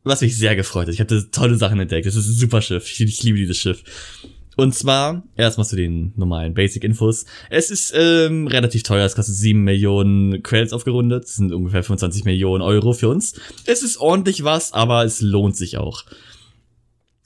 was 0.05 0.21
mich 0.21 0.37
sehr 0.37 0.57
gefreut 0.57 0.87
hat. 0.87 0.95
Ich 0.95 1.01
hatte 1.01 1.31
tolle 1.31 1.57
Sachen 1.57 1.79
entdeckt. 1.79 2.07
Das 2.07 2.17
ist 2.17 2.29
ein 2.29 2.35
super 2.35 2.63
Schiff. 2.63 2.91
Ich, 2.91 3.01
ich 3.01 3.23
liebe 3.23 3.39
dieses 3.39 3.57
Schiff. 3.57 3.83
Und 4.57 4.75
zwar, 4.75 5.23
erstmal 5.37 5.67
zu 5.67 5.77
den 5.77 6.13
normalen 6.17 6.53
Basic-Infos. 6.53 7.25
Es 7.49 7.71
ist 7.71 7.93
ähm, 7.97 8.47
relativ 8.47 8.83
teuer, 8.83 9.07
es 9.07 9.15
kostet 9.15 9.35
7 9.35 9.63
Millionen 9.63 10.43
Credits 10.43 10.75
aufgerundet. 10.75 11.25
Das 11.25 11.37
sind 11.37 11.53
ungefähr 11.53 11.83
25 11.83 12.25
Millionen 12.25 12.63
Euro 12.63 12.93
für 12.93 13.09
uns. 13.09 13.35
Es 13.65 13.83
ist 13.83 13.97
ordentlich 13.99 14.45
was, 14.45 14.73
aber 14.73 15.05
es 15.05 15.23
lohnt 15.23 15.57
sich 15.57 15.79
auch. 15.79 16.05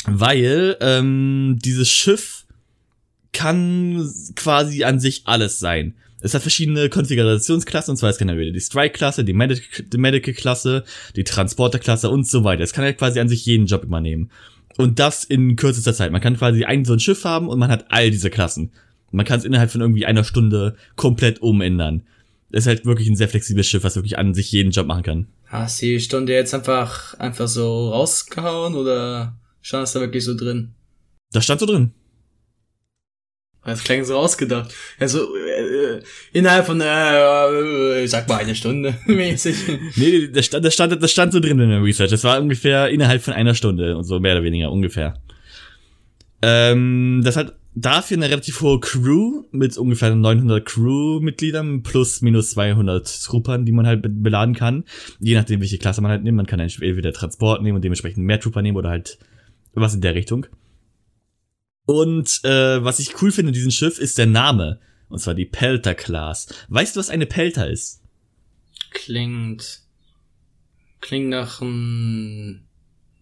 Weil 0.07 0.77
ähm, 0.81 1.59
dieses 1.65 1.89
Schiff 1.89 2.47
kann 3.33 4.09
quasi 4.37 4.85
an 4.85 5.01
sich 5.01 5.23
alles 5.27 5.59
sein. 5.59 5.95
Es 6.21 6.35
hat 6.35 6.43
verschiedene 6.43 6.89
Konfigurationsklassen, 6.89 7.93
und 7.93 7.97
zwar 7.97 8.11
es 8.11 8.19
kann 8.19 8.29
entweder 8.29 8.53
die 8.53 8.61
Strike-Klasse, 8.61 9.25
die, 9.25 9.35
Medic 9.35 9.91
die 9.91 9.99
Medical-Klasse, 9.99 10.85
die 11.15 11.25
Transporter-Klasse 11.25 12.11
und 12.11 12.27
so 12.27 12.43
weiter. 12.43 12.63
Es 12.63 12.73
kann 12.73 12.85
halt 12.85 12.99
quasi 12.99 13.21
an 13.21 13.29
sich 13.29 13.45
jeden 13.45 13.67
Job 13.67 13.85
übernehmen. 13.85 14.31
Und 14.79 14.99
das 14.99 15.25
in 15.25 15.57
kürzester 15.57 15.95
Zeit. 15.95 16.13
Man 16.13 16.21
kann 16.21 16.37
quasi 16.37 16.65
ein 16.65 16.85
so 16.85 16.93
ein 16.93 17.01
Schiff 17.01 17.25
haben 17.25 17.49
und 17.49 17.59
man 17.59 17.71
hat 17.71 17.87
all 17.91 18.11
diese 18.11 18.31
Klassen. 18.31 18.73
Man 19.11 19.25
kann 19.25 19.39
es 19.39 19.45
innerhalb 19.45 19.71
von 19.71 19.81
irgendwie 19.81 20.07
einer 20.07 20.25
Stunde 20.25 20.77
komplett 20.97 21.41
umändern. 21.41 22.03
Es 22.51 22.65
ist 22.65 22.67
halt 22.67 22.87
wirklich 22.87 23.09
ein 23.09 23.17
sehr 23.17 23.29
flexibles 23.29 23.67
Schiff, 23.67 23.85
was 23.85 23.97
wirklich 23.97 24.19
an 24.19 24.35
sich 24.35 24.53
jeden 24.53 24.71
Job 24.71 24.87
machen 24.87 25.03
kann. 25.03 25.27
Hast 25.47 25.81
du 25.81 25.87
die 25.87 26.01
Stunde 26.01 26.33
jetzt 26.33 26.55
einfach, 26.55 27.15
einfach 27.15 27.49
so 27.49 27.91
rausgehauen 27.91 28.75
oder 28.75 29.37
stand 29.63 29.83
das 29.83 29.93
da 29.93 30.01
wirklich 30.01 30.25
so 30.25 30.35
drin? 30.35 30.75
Das 31.33 31.45
stand 31.45 31.61
so 31.61 31.67
drin. 31.67 31.93
Das 33.67 33.83
klang 33.83 34.05
so 34.05 34.17
ausgedacht. 34.17 34.73
Also 34.99 35.35
äh, 35.37 36.01
innerhalb 36.33 36.67
von, 36.67 36.81
äh, 36.81 38.05
ich 38.05 38.11
sag 38.11 38.29
mal 38.29 38.39
eine 38.39 38.55
Stunde 38.55 38.95
mäßig. 39.07 39.57
nee, 39.97 40.29
das 40.29 40.47
stand, 40.47 40.65
das, 40.65 40.75
stand, 40.75 41.03
das 41.03 41.11
stand 41.11 41.33
so 41.33 41.41
drin 41.41 41.59
in 41.59 41.71
der 41.71 41.83
Research. 41.83 42.11
Das 42.11 42.23
war 42.25 42.41
ungefähr 42.41 42.89
innerhalb 42.89 43.23
von 43.23 43.35
einer 43.35 43.55
Stunde 43.55 43.97
und 43.97 44.05
so 44.05 44.21
mehr 44.21 44.35
oder 44.35 44.45
weniger 44.45 44.71
ungefähr. 44.71 45.15
Ähm, 46.43 47.23
das 47.25 47.37
hat 47.37 47.57
dafür 47.75 48.17
eine 48.17 48.31
relativ 48.31 48.61
hohe 48.61 48.79
Crew 48.81 49.45
mit 49.51 49.77
ungefähr 49.77 50.15
900 50.15 50.65
Crew-Mitgliedern 50.65 51.83
plus 51.83 52.23
minus 52.23 52.51
200 52.53 53.25
Troopern, 53.25 53.65
die 53.65 53.73
man 53.73 53.87
halt 53.87 54.03
beladen 54.23 54.55
kann. 54.55 54.85
Je 55.19 55.35
nachdem, 55.35 55.61
welche 55.61 55.79
Klasse 55.79 56.01
man 56.01 56.11
halt 56.11 56.23
nimmt. 56.23 56.37
Man 56.37 56.47
kann 56.47 56.61
entweder 56.61 57.13
Transport 57.13 57.63
nehmen 57.63 57.77
und 57.77 57.85
dementsprechend 57.85 58.25
mehr 58.25 58.41
Trooper 58.41 58.63
nehmen 58.63 58.77
oder 58.77 58.91
halt 58.91 59.19
was 59.75 59.95
in 59.95 60.01
der 60.01 60.15
Richtung. 60.15 60.47
Und 61.87 62.45
äh, 62.45 62.85
was 62.85 62.99
ich 62.99 63.23
cool 63.23 63.33
finde 63.33 63.51
in 63.51 63.55
diesem 63.55 63.71
Schiff 63.71 63.99
ist 63.99 64.19
der 64.19 64.27
Name. 64.27 64.81
Und 65.09 65.21
zwar 65.21 65.35
die 65.35 65.45
Pelter 65.45 65.95
Class. 65.95 66.49
Weißt 66.69 66.97
du, 66.97 67.01
was 67.01 67.11
eine 67.11 67.27
Pelter 67.27 67.71
ist? 67.71 68.03
Klingt. 68.91 69.83
Klingt 71.01 71.29
nach 71.29 71.63
einem 71.63 72.67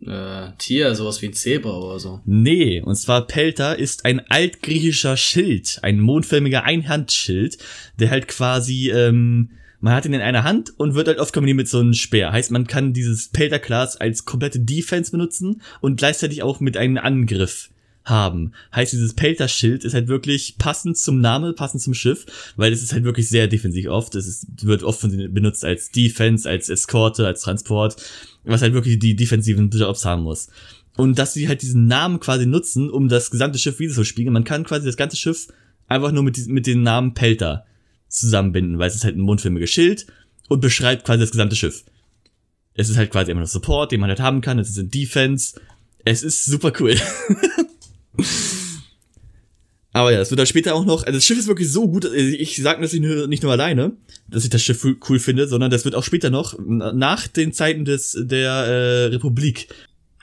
äh, 0.06 0.52
Tier, 0.58 0.94
sowas 0.94 1.20
wie 1.20 1.26
ein 1.26 1.34
Zebra 1.34 1.76
oder 1.76 1.98
so. 1.98 2.20
Nee, 2.24 2.80
und 2.80 2.96
zwar 2.96 3.26
Pelter 3.26 3.78
ist 3.78 4.06
ein 4.06 4.20
altgriechischer 4.30 5.16
Schild, 5.16 5.80
ein 5.82 6.00
mondförmiger 6.00 6.64
Einhandschild, 6.64 7.58
der 7.98 8.10
halt 8.10 8.28
quasi, 8.28 8.90
ähm, 8.90 9.50
man 9.80 9.92
hat 9.92 10.06
ihn 10.06 10.14
in 10.14 10.22
einer 10.22 10.44
Hand 10.44 10.72
und 10.78 10.94
wird 10.94 11.08
halt 11.08 11.18
oft 11.18 11.34
kombiniert 11.34 11.56
mit 11.56 11.68
so 11.68 11.80
einem 11.80 11.92
Speer. 11.92 12.32
Heißt, 12.32 12.50
man 12.50 12.66
kann 12.66 12.94
dieses 12.94 13.28
Pelter-Class 13.28 13.96
als 13.98 14.24
komplette 14.24 14.60
Defense 14.60 15.10
benutzen 15.10 15.60
und 15.82 15.96
gleichzeitig 15.96 16.42
auch 16.42 16.60
mit 16.60 16.78
einem 16.78 16.96
Angriff 16.96 17.70
haben. 18.04 18.52
Heißt, 18.74 18.92
dieses 18.92 19.14
Pelter-Schild 19.14 19.84
ist 19.84 19.94
halt 19.94 20.08
wirklich 20.08 20.56
passend 20.58 20.98
zum 20.98 21.20
Name, 21.20 21.52
passend 21.54 21.82
zum 21.82 21.94
Schiff, 21.94 22.26
weil 22.56 22.72
es 22.72 22.82
ist 22.82 22.92
halt 22.92 23.04
wirklich 23.04 23.28
sehr 23.28 23.48
defensiv 23.48 23.88
oft. 23.88 24.14
Es 24.14 24.26
ist, 24.26 24.46
wird 24.64 24.82
oft 24.82 25.00
benutzt 25.02 25.64
als 25.64 25.90
Defense, 25.90 26.48
als 26.48 26.68
Eskorte, 26.68 27.26
als 27.26 27.42
Transport, 27.42 27.96
was 28.44 28.62
halt 28.62 28.74
wirklich 28.74 28.98
die 28.98 29.16
defensiven 29.16 29.70
Jobs 29.70 30.04
haben 30.04 30.22
muss. 30.22 30.48
Und 30.96 31.18
dass 31.18 31.34
sie 31.34 31.48
halt 31.48 31.62
diesen 31.62 31.86
Namen 31.86 32.20
quasi 32.20 32.46
nutzen, 32.46 32.90
um 32.90 33.08
das 33.08 33.30
gesamte 33.30 33.58
Schiff 33.58 33.78
wieder 33.78 33.94
zu 33.94 34.04
spiegeln. 34.04 34.32
Man 34.32 34.44
kann 34.44 34.64
quasi 34.64 34.86
das 34.86 34.96
ganze 34.96 35.16
Schiff 35.16 35.48
einfach 35.88 36.12
nur 36.12 36.22
mit, 36.22 36.46
mit 36.46 36.66
dem 36.66 36.82
Namen 36.82 37.14
Pelter 37.14 37.64
zusammenbinden, 38.08 38.78
weil 38.78 38.88
es 38.88 38.94
ist 38.94 39.04
halt 39.04 39.16
ein 39.16 39.22
mundfilmiges 39.22 39.70
Schild 39.70 40.06
und 40.48 40.60
beschreibt 40.60 41.04
quasi 41.04 41.20
das 41.20 41.32
gesamte 41.32 41.56
Schiff. 41.56 41.84
Es 42.74 42.90
ist 42.90 42.96
halt 42.96 43.10
quasi 43.10 43.30
immer 43.30 43.40
noch 43.40 43.48
Support, 43.48 43.92
den 43.92 44.00
man 44.00 44.10
halt 44.10 44.20
haben 44.20 44.40
kann. 44.40 44.58
Es 44.58 44.68
ist 44.68 44.78
ein 44.78 44.90
Defense. 44.90 45.60
Es 46.04 46.22
ist 46.22 46.44
super 46.44 46.72
cool. 46.80 46.96
Aber 49.92 50.12
ja, 50.12 50.20
es 50.20 50.30
wird 50.30 50.40
dann 50.40 50.46
später 50.46 50.74
auch 50.74 50.84
noch, 50.84 51.04
also 51.04 51.16
das 51.16 51.24
Schiff 51.24 51.38
ist 51.38 51.46
wirklich 51.46 51.70
so 51.70 51.88
gut, 51.88 52.04
ich 52.12 52.56
sage 52.56 52.82
das 52.82 52.92
nicht 52.92 53.02
nur, 53.02 53.28
nicht 53.28 53.44
nur 53.44 53.52
alleine, 53.52 53.92
dass 54.28 54.42
ich 54.42 54.50
das 54.50 54.62
Schiff 54.62 54.84
cool 55.08 55.20
finde, 55.20 55.46
sondern 55.46 55.70
das 55.70 55.84
wird 55.84 55.94
auch 55.94 56.02
später 56.02 56.30
noch, 56.30 56.58
nach 56.58 57.28
den 57.28 57.52
Zeiten 57.52 57.84
des 57.84 58.16
der 58.18 58.50
äh, 58.50 59.04
Republik. 59.06 59.68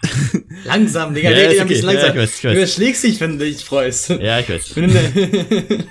Langsam, 0.65 1.13
Digga, 1.13 1.31
Ja, 1.31 1.61
ein 1.61 1.67
bisschen 1.67 1.87
okay. 1.87 1.95
langsam. 1.95 2.15
Ja, 2.15 2.23
ich 2.23 2.29
weiß, 2.29 2.37
ich 2.37 2.43
weiß. 2.43 2.51
Du 2.51 2.57
überschlägst 2.57 3.03
dich, 3.03 3.19
wenn 3.21 3.39
du 3.39 3.45
dich 3.45 3.63
freust. 3.63 4.09
Ja, 4.09 4.39
ich 4.39 4.49
weiß. 4.49 4.75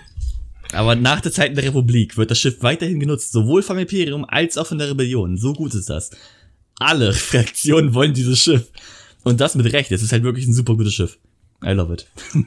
Aber 0.73 0.95
nach 0.95 1.21
der 1.21 1.33
Zeiten 1.33 1.55
der 1.55 1.65
Republik 1.65 2.17
wird 2.17 2.31
das 2.31 2.39
Schiff 2.39 2.63
weiterhin 2.63 3.01
genutzt, 3.01 3.33
sowohl 3.33 3.63
vom 3.63 3.79
Imperium 3.79 4.25
als 4.25 4.57
auch 4.59 4.67
von 4.67 4.79
der 4.79 4.91
Rebellion. 4.91 5.37
So 5.37 5.53
gut 5.53 5.75
ist 5.75 5.89
das. 5.89 6.11
Alle 6.79 7.13
Fraktionen 7.15 7.95
wollen 7.95 8.15
dieses 8.15 8.39
Schiff. 8.39 8.69
Und 9.23 9.41
das 9.41 9.55
mit 9.55 9.73
Recht. 9.73 9.91
Es 9.93 10.03
ist 10.03 10.13
halt 10.13 10.23
wirklich 10.23 10.47
ein 10.47 10.55
super 10.55 10.77
gutes 10.77 10.95
Schiff. 10.95 11.19
I 11.65 11.73
love 11.73 11.93
it. 11.93 12.07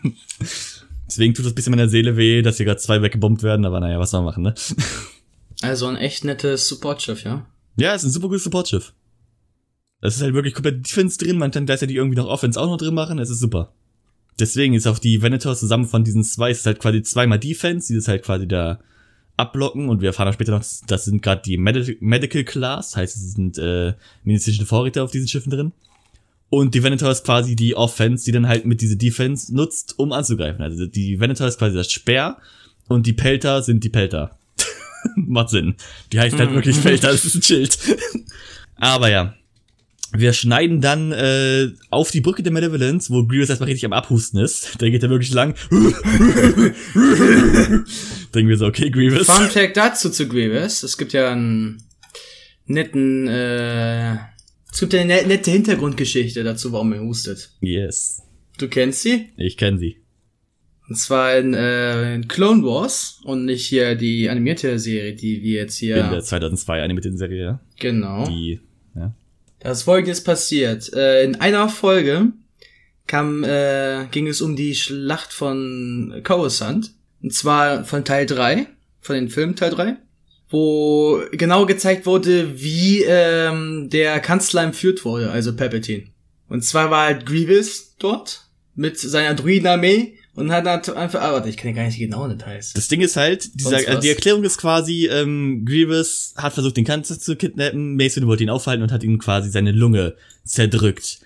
Deswegen 1.07 1.33
tut 1.33 1.45
es 1.45 1.51
ein 1.51 1.55
bisschen 1.55 1.71
meiner 1.71 1.89
Seele 1.89 2.17
weh, 2.17 2.41
dass 2.41 2.57
hier 2.57 2.65
gerade 2.65 2.79
zwei 2.79 3.01
weggebombt 3.01 3.43
werden, 3.43 3.65
aber 3.65 3.79
naja, 3.79 3.99
was 3.99 4.11
soll 4.11 4.21
man 4.21 4.31
machen, 4.31 4.43
ne? 4.43 4.55
also 5.61 5.87
ein 5.87 5.97
echt 5.97 6.23
nettes 6.23 6.67
Supportschiff, 6.67 7.23
ja? 7.23 7.45
Ja, 7.75 7.93
es 7.93 8.03
ist 8.03 8.09
ein 8.09 8.13
super 8.13 8.29
gutes 8.29 8.43
Supportschiff. 8.43 8.93
Es 10.01 10.15
ist 10.15 10.21
halt 10.21 10.33
wirklich 10.33 10.53
komplett 10.53 10.85
Defense 10.87 11.17
drin, 11.17 11.37
man 11.37 11.51
kann 11.51 11.65
gleichzeitig 11.65 11.95
irgendwie 11.95 12.17
noch 12.17 12.27
Offense 12.27 12.59
auch 12.59 12.67
noch 12.67 12.77
drin 12.77 12.93
machen, 12.93 13.19
es 13.19 13.29
ist 13.29 13.39
super. 13.39 13.73
Deswegen 14.39 14.73
ist 14.73 14.87
auch 14.87 14.97
die 14.97 15.21
Venator 15.21 15.55
zusammen 15.55 15.85
von 15.85 16.03
diesen 16.03 16.23
zwei, 16.23 16.49
es 16.49 16.59
ist 16.59 16.65
halt 16.65 16.79
quasi 16.79 17.03
zweimal 17.03 17.39
Defense, 17.39 17.93
die 17.93 17.97
ist 17.97 18.07
halt 18.07 18.23
quasi 18.23 18.47
da 18.47 18.79
abblocken 19.37 19.89
und 19.89 20.01
wir 20.01 20.09
erfahren 20.09 20.27
auch 20.27 20.33
später 20.33 20.51
noch, 20.51 20.63
das 20.87 21.05
sind 21.05 21.21
gerade 21.21 21.41
die 21.43 21.57
Medi 21.57 21.97
Medical 21.99 22.43
Class, 22.43 22.95
heißt 22.95 23.15
es 23.15 23.33
sind 23.33 23.57
äh, 23.57 23.93
medizinische 24.23 24.65
Vorräte 24.65 25.03
auf 25.03 25.11
diesen 25.11 25.27
Schiffen 25.27 25.51
drin. 25.51 25.73
Und 26.53 26.75
die 26.75 26.83
Venator 26.83 27.09
ist 27.09 27.25
quasi 27.25 27.55
die 27.55 27.75
Offense, 27.75 28.25
die 28.25 28.31
dann 28.31 28.47
halt 28.47 28.67
mit 28.67 28.79
diese 28.79 28.95
Defense 28.95 29.51
nutzt, 29.55 29.97
um 29.97 30.11
anzugreifen. 30.11 30.61
Also 30.61 30.85
die 30.85 31.19
Venator 31.19 31.47
ist 31.47 31.57
quasi 31.57 31.75
das 31.75 31.91
Speer 31.91 32.37
und 32.87 33.07
die 33.07 33.13
Pelter 33.13 33.63
sind 33.63 33.83
die 33.83 33.89
Pelter. 33.89 34.37
Macht 35.15 35.49
Sinn. 35.49 35.73
Die 36.11 36.19
heißt 36.19 36.37
halt 36.37 36.53
wirklich 36.53 36.79
Pelter, 36.83 37.07
das 37.07 37.25
ist 37.25 37.33
ein 37.33 37.41
Schild. 37.41 37.75
Aber 38.75 39.09
ja. 39.09 39.33
Wir 40.11 40.31
schneiden 40.31 40.79
dann 40.79 41.11
äh, 41.11 41.69
auf 41.89 42.11
die 42.11 42.21
Brücke 42.21 42.43
der 42.43 42.51
Malevolence, 42.51 43.09
wo 43.09 43.25
Grievous 43.25 43.49
erstmal 43.49 43.69
richtig 43.69 43.87
am 43.87 43.93
Abhusten 43.93 44.39
ist. 44.39 44.79
Da 44.79 44.87
geht 44.87 45.01
er 45.01 45.09
wirklich 45.09 45.33
lang. 45.33 45.55
Denken 48.35 48.49
wir 48.49 48.57
so, 48.57 48.67
okay, 48.67 48.91
Grievous. 48.91 49.25
Fun 49.25 49.49
Fact 49.49 49.75
dazu 49.75 50.11
zu 50.11 50.27
Grievous. 50.27 50.83
Es 50.83 50.99
gibt 50.99 51.13
ja 51.13 51.31
einen 51.31 51.81
netten, 52.67 53.27
äh, 53.27 54.17
es 54.73 54.79
gibt 54.79 54.93
eine 54.95 55.05
net- 55.05 55.27
nette 55.27 55.51
Hintergrundgeschichte 55.51 56.43
dazu, 56.43 56.71
warum 56.73 56.91
er 56.93 57.01
hustet. 57.01 57.51
Yes. 57.61 58.21
Du 58.57 58.67
kennst 58.67 59.01
sie? 59.03 59.29
Ich 59.37 59.55
kenne 59.57 59.77
sie. 59.77 59.97
Und 60.89 60.97
zwar 60.97 61.37
in, 61.37 61.53
äh, 61.53 62.15
in 62.15 62.27
Clone 62.27 62.61
Wars 62.63 63.21
und 63.23 63.45
nicht 63.45 63.65
hier 63.67 63.95
die 63.95 64.29
animierte 64.29 64.77
Serie, 64.79 65.13
die 65.15 65.41
wir 65.41 65.61
jetzt 65.61 65.77
hier. 65.77 65.97
In 66.03 66.11
der 66.11 66.21
2002 66.21 66.81
animierten 66.83 67.17
Serie, 67.17 67.41
ja. 67.43 67.59
Genau. 67.79 68.27
Die, 68.27 68.59
ja. 68.95 69.15
Da 69.59 69.71
ist 69.71 69.83
folgendes 69.83 70.23
passiert. 70.23 70.91
Äh, 70.93 71.23
in 71.23 71.35
einer 71.35 71.69
Folge 71.69 72.33
kam, 73.07 73.43
äh, 73.45 74.05
ging 74.11 74.27
es 74.27 74.41
um 74.41 74.55
die 74.57 74.75
Schlacht 74.75 75.31
von 75.31 76.19
Coruscant. 76.23 76.91
Und 77.21 77.33
zwar 77.33 77.85
von 77.85 78.03
Teil 78.03 78.25
3, 78.25 78.67
von 78.99 79.15
den 79.15 79.29
Filmen 79.29 79.55
Teil 79.55 79.71
3. 79.71 79.95
Wo 80.53 81.19
genau 81.31 81.65
gezeigt 81.65 82.05
wurde, 82.05 82.61
wie 82.61 83.01
ähm, 83.01 83.89
der 83.91 84.19
Kanzler 84.19 84.61
entführt 84.61 85.03
wurde, 85.03 85.31
also 85.31 85.55
Palpatine. 85.55 86.03
Und 86.47 86.63
zwar 86.63 86.91
war 86.91 87.05
halt 87.05 87.25
Grievous 87.25 87.95
dort 87.97 88.45
mit 88.75 88.99
seiner 88.99 89.33
Druidenarmee 89.33 90.13
und 90.35 90.51
hat 90.51 90.65
halt 90.65 90.89
einfach, 90.91 91.21
ah, 91.21 91.33
warte, 91.33 91.49
ich 91.49 91.57
kann 91.57 91.71
ja 91.71 91.77
gar 91.77 91.85
nicht 91.85 91.97
die 91.97 92.05
genauen 92.05 92.29
Details. 92.29 92.73
Das 92.73 92.87
Ding 92.87 93.01
ist 93.01 93.15
halt, 93.15 93.59
dieser, 93.59 93.77
was? 93.77 93.99
die 94.01 94.09
Erklärung 94.09 94.43
ist 94.43 94.59
quasi, 94.59 95.07
ähm, 95.07 95.65
Grievous 95.65 96.35
hat 96.37 96.53
versucht, 96.53 96.77
den 96.77 96.85
Kanzler 96.85 97.17
zu 97.17 97.35
kidnappen, 97.35 97.95
Mace 97.95 98.17
Windu 98.17 98.27
wollte 98.27 98.43
ihn 98.43 98.51
aufhalten 98.51 98.83
und 98.83 98.91
hat 98.91 99.03
ihm 99.03 99.17
quasi 99.17 99.49
seine 99.49 99.71
Lunge 99.71 100.15
zerdrückt. 100.43 101.19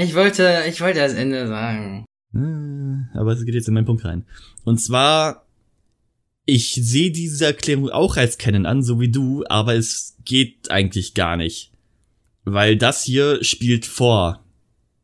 Ich 0.00 0.14
wollte, 0.14 0.62
ich 0.66 0.80
wollte 0.80 1.00
das 1.00 1.12
Ende 1.12 1.46
sagen. 1.46 2.06
Äh, 2.34 3.18
Aber 3.18 3.32
es 3.32 3.44
geht 3.44 3.54
jetzt 3.54 3.68
in 3.68 3.74
meinen 3.74 3.84
Punkt 3.84 4.06
rein. 4.06 4.24
Und 4.64 4.78
zwar, 4.78 5.43
ich 6.46 6.74
sehe 6.74 7.10
diese 7.10 7.46
Erklärung 7.46 7.90
auch 7.90 8.16
als 8.16 8.38
Canon 8.38 8.66
an, 8.66 8.82
so 8.82 9.00
wie 9.00 9.10
du, 9.10 9.44
aber 9.48 9.74
es 9.74 10.16
geht 10.24 10.70
eigentlich 10.70 11.14
gar 11.14 11.36
nicht. 11.36 11.70
Weil 12.44 12.76
das 12.76 13.02
hier 13.02 13.42
spielt 13.42 13.86
vor 13.86 14.44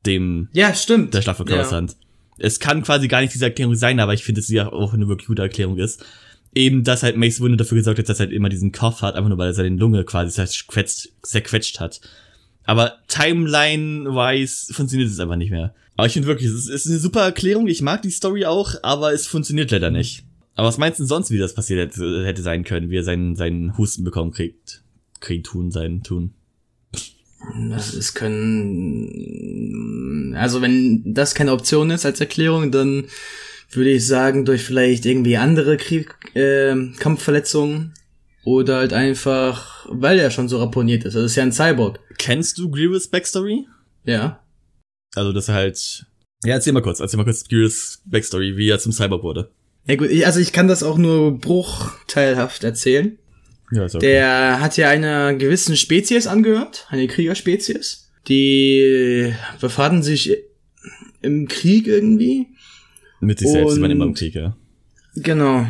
dem 0.05 0.49
Ja, 0.53 0.75
stimmt. 0.75 1.15
der 1.15 1.23
Schlacht 1.23 1.49
Ja. 1.49 1.87
Es 2.39 2.59
kann 2.59 2.83
quasi 2.83 3.09
gar 3.09 3.21
nicht 3.21 3.35
diese 3.35 3.45
Erklärung 3.47 3.75
sein, 3.75 4.01
aber 4.01 4.15
ich 4.15 4.25
finde, 4.25 4.41
dass 4.41 4.49
sie 4.49 4.61
auch 4.61 4.95
eine 4.95 5.09
wirklich 5.09 5.29
gute 5.29 5.43
Erklärung 5.43 5.79
ist. 5.79 6.05
Eben, 6.55 6.85
dass 6.85 7.03
halt 7.03 7.17
Mace 7.17 7.41
Windu 7.41 7.57
dafür 7.57 7.77
gesorgt 7.77 7.99
hat, 7.99 8.09
dass 8.09 8.19
er 8.19 8.27
halt 8.27 8.35
immer 8.35 8.49
diesen 8.49 8.73
Kopf 8.73 9.03
hat, 9.03 9.15
einfach 9.15 9.29
nur 9.29 9.39
weil 9.39 9.49
er 9.49 9.55
seine 9.55 9.77
Lunge 9.77 10.05
quasi 10.05 10.33
zerquetscht, 10.33 11.11
zerquetscht 11.23 11.81
hat. 11.81 12.01
Aber 12.65 12.99
Timeline-wise 13.09 14.73
funktioniert 14.73 15.11
es 15.11 15.21
einfach 15.21 15.37
nicht 15.37 15.51
mehr. 15.51 15.75
Aber 15.97 16.07
ich 16.07 16.15
finde 16.15 16.29
wirklich, 16.29 16.51
es 16.51 16.67
ist 16.67 16.87
eine 16.87 16.99
super 16.99 17.23
Erklärung, 17.23 17.69
ich 17.69 17.83
mag 17.83 18.03
die 18.03 18.11
Story 18.11 18.47
auch, 18.47 18.75
aber 18.83 19.13
es 19.13 19.27
funktioniert 19.27 19.71
leider 19.71 19.91
nicht. 19.91 20.25
Aber 20.55 20.69
was 20.69 20.79
meinst 20.79 20.99
du 20.99 21.05
denn 21.05 21.09
sonst, 21.09 21.31
wie 21.31 21.39
das 21.39 21.55
passiert 21.55 21.81
hätte, 21.81 22.25
hätte 22.25 22.43
sein 22.43 22.65
können, 22.65 22.91
wie 22.91 22.97
er 22.97 23.05
seinen, 23.05 23.37
seinen 23.37 23.79
Husten 23.79 24.05
bekommen 24.05 24.33
kriegt? 24.33 24.83
Krieg 25.21 25.45
tun, 25.45 25.71
sein 25.71 26.03
tun. 26.03 26.35
Das 27.71 27.95
ist 27.95 28.15
können, 28.15 29.15
also 30.37 30.61
wenn 30.61 31.03
das 31.15 31.35
keine 31.35 31.53
Option 31.53 31.91
ist 31.91 32.05
als 32.05 32.21
Erklärung, 32.21 32.71
dann 32.71 33.07
würde 33.71 33.91
ich 33.91 34.07
sagen, 34.07 34.45
durch 34.45 34.63
vielleicht 34.63 35.07
irgendwie 35.07 35.39
andere 35.39 35.79
Krieg, 35.79 36.15
äh, 36.35 36.77
Kampfverletzungen 36.99 37.95
oder 38.45 38.77
halt 38.79 38.93
einfach, 38.93 39.87
weil 39.89 40.19
er 40.19 40.31
schon 40.31 40.49
so 40.49 40.59
ramponiert 40.59 41.05
ist. 41.05 41.15
Das 41.15 41.25
ist 41.25 41.37
ja 41.37 41.45
ein 41.45 41.53
Cyborg. 41.53 42.01
Kennst 42.19 42.59
du 42.59 42.71
Grievous 42.71 43.09
Backstory? 43.09 43.67
Ja. 44.05 44.43
Also, 45.15 45.33
dass 45.33 45.49
er 45.49 45.55
halt. 45.55 46.05
Ja, 46.45 46.55
erzähl 46.55 46.73
mal 46.73 46.83
kurz, 46.83 47.01
erzähl 47.01 47.19
mal 47.19 47.25
kurz 47.25 47.49
Grievous 47.49 48.03
Backstory, 48.07 48.57
wie 48.57 48.69
er 48.69 48.79
zum 48.79 48.93
Cyborg 48.93 49.23
wurde. 49.23 49.51
Ja 49.91 49.97
gut, 49.97 50.09
ich, 50.09 50.25
also 50.25 50.39
ich 50.39 50.53
kann 50.53 50.69
das 50.69 50.85
auch 50.85 50.99
nur 50.99 51.37
bruchteilhaft 51.37 52.63
erzählen. 52.63 53.19
Ja, 53.73 53.87
okay. 53.87 53.99
Der 53.99 54.61
hat 54.61 54.77
ja 54.77 54.89
einer 54.89 55.35
gewissen 55.35 55.77
Spezies 55.77 56.29
angehört, 56.29 56.87
eine 56.91 57.09
Kriegerspezies. 57.09 58.09
Die 58.29 59.35
befanden 59.61 60.05
sich 60.05 60.37
im 61.23 61.49
Krieg 61.49 61.89
irgendwie. 61.89 62.47
Mit 63.19 63.41
sich 63.41 63.49
selbst, 63.49 63.79
und- 63.79 63.91
immer 63.91 64.05
im 64.05 64.15
Krieg, 64.15 64.37
ja. 64.37 64.57
Genau. 65.17 65.67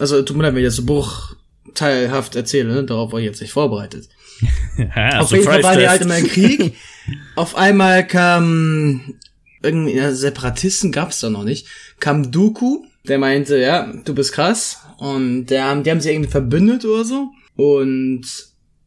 Also 0.00 0.20
tut 0.22 0.36
mir 0.36 0.42
leid, 0.42 0.54
wenn 0.54 0.62
ich 0.62 0.66
das 0.66 0.74
so 0.74 0.84
bruchteilhaft 0.84 2.34
erzähle, 2.34 2.74
ne? 2.74 2.82
darauf 2.82 3.12
war 3.12 3.20
ich 3.20 3.26
jetzt 3.26 3.40
nicht 3.40 3.52
vorbereitet. 3.52 4.08
Auf 5.16 5.30
jeden 5.30 5.44
Fall 5.44 5.62
waren 5.62 5.78
die 5.78 5.88
halt 5.88 6.02
immer 6.02 6.18
im 6.18 6.26
Krieg. 6.26 6.74
Auf 7.36 7.54
einmal 7.54 8.04
kam 8.04 9.14
irgendwie 9.62 9.94
ja, 9.94 10.12
Separatisten 10.12 10.90
gab's 10.90 11.20
da 11.20 11.30
noch 11.30 11.44
nicht. 11.44 11.68
Kam 12.00 12.32
Dooku, 12.32 12.82
der 13.08 13.18
meinte, 13.18 13.58
ja, 13.58 13.92
du 14.04 14.14
bist 14.14 14.32
krass. 14.32 14.78
Und 14.98 15.46
der, 15.46 15.64
haben- 15.64 15.82
die 15.82 15.90
haben 15.90 16.00
sich 16.00 16.12
irgendwie 16.12 16.30
verbündet 16.30 16.84
oder 16.84 17.04
so. 17.04 17.28
Und 17.56 18.22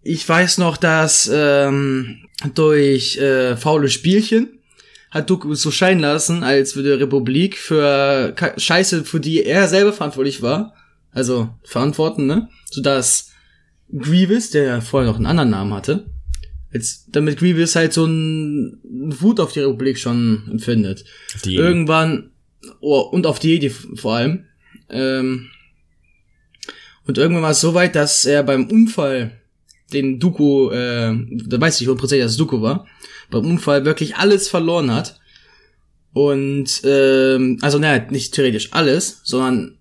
ich 0.04 0.28
weiß 0.28 0.58
noch, 0.58 0.78
dass 0.78 1.30
ähm, 1.34 2.18
durch 2.56 3.18
äh, 3.18 3.56
faule 3.58 3.90
Spielchen 3.90 4.60
hat 5.12 5.30
es 5.30 5.62
so 5.62 5.70
scheinen 5.72 6.00
lassen, 6.02 6.44
als 6.44 6.76
würde 6.76 7.00
Republik 7.00 7.58
für 7.58 8.34
Ka- 8.36 8.58
Scheiße, 8.60 9.04
für 9.06 9.20
die 9.20 9.44
er 9.44 9.68
selber 9.68 9.94
verantwortlich 9.94 10.42
war, 10.42 10.74
also 11.12 11.50
verantworten, 11.64 12.26
ne? 12.26 12.50
Sodass 12.72 13.30
Grievous, 13.96 14.50
der 14.50 14.82
vorher 14.82 15.10
noch 15.12 15.18
einen 15.18 15.28
anderen 15.28 15.52
Namen 15.52 15.74
hatte, 15.74 16.08
jetzt, 16.74 17.06
damit 17.12 17.38
Grievous 17.38 17.76
halt 17.76 17.94
so 17.94 18.06
ein 18.06 18.80
Wut 18.84 19.40
auf 19.40 19.52
die 19.54 19.60
Republik 19.60 20.00
schon 20.00 20.48
empfindet. 20.50 21.06
Die, 21.46 21.56
Irgendwann, 21.56 22.32
oh, 22.80 23.00
und 23.00 23.26
auf 23.26 23.40
die 23.40 23.50
Jedi 23.50 23.70
vor 23.70 24.16
allem, 24.16 24.46
ähm, 24.90 25.50
und 27.06 27.18
irgendwann 27.18 27.44
war 27.44 27.52
es 27.52 27.62
so 27.62 27.74
weit, 27.74 27.96
dass 27.96 28.26
er 28.26 28.44
beim 28.44 28.68
Unfall, 28.68 29.40
den 29.92 30.20
Dooku, 30.20 30.72
äh, 30.72 31.16
da 31.46 31.60
weiß 31.60 31.82
ich 31.82 31.88
hundertprozentig, 31.88 32.24
dass 32.24 32.32
es 32.32 32.38
Dooku 32.38 32.62
war, 32.62 32.88
beim 33.30 33.46
Unfall 33.46 33.86
wirklich 33.86 34.16
alles 34.16 34.48
verloren 34.48 34.92
hat. 34.92 35.20
Und, 36.14 36.82
ähm, 36.86 37.58
also 37.62 37.80
naja, 37.80 38.06
nicht 38.10 38.34
theoretisch 38.34 38.72
alles, 38.72 39.22
sondern 39.24 39.78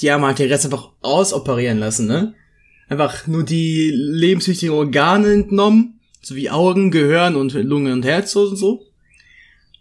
die 0.00 0.10
haben 0.10 0.24
halt 0.24 0.38
den 0.38 0.48
Rest 0.48 0.64
einfach 0.64 0.90
ausoperieren 1.02 1.78
lassen, 1.78 2.06
ne? 2.06 2.34
Einfach 2.88 3.26
nur 3.26 3.44
die 3.44 3.90
lebenswichtigen 3.92 4.74
Organe 4.74 5.32
entnommen, 5.32 6.00
so 6.20 6.34
wie 6.34 6.50
Augen, 6.50 6.90
Gehirn 6.90 7.36
und 7.36 7.52
Lunge 7.54 7.92
und 7.92 8.04
Herz 8.04 8.34
und 8.36 8.56
so. 8.56 8.86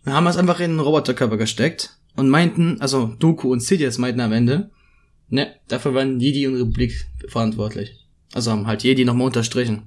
Dann 0.04 0.14
haben 0.14 0.24
wir 0.24 0.32
es 0.32 0.38
einfach 0.38 0.60
in 0.60 0.72
einen 0.72 0.80
Roboterkörper 0.80 1.38
gesteckt 1.38 2.01
und 2.16 2.30
meinten, 2.30 2.80
also 2.82 3.16
Doku 3.20 3.52
und 3.52 3.62
Sidious 3.62 3.98
meinten 3.98 4.22
am 4.22 4.34
Ende, 4.34 4.70
ne, 5.30 5.56
dafür 5.68 5.94
waren 5.94 6.20
Jedi 6.20 6.48
und 6.48 6.56
Republik 6.56 7.06
verantwortlich. 7.28 7.98
Also 8.34 8.52
haben 8.52 8.68
halt 8.68 8.84
Jedi 8.84 9.06
nochmal 9.06 9.28
unterstrichen. 9.28 9.84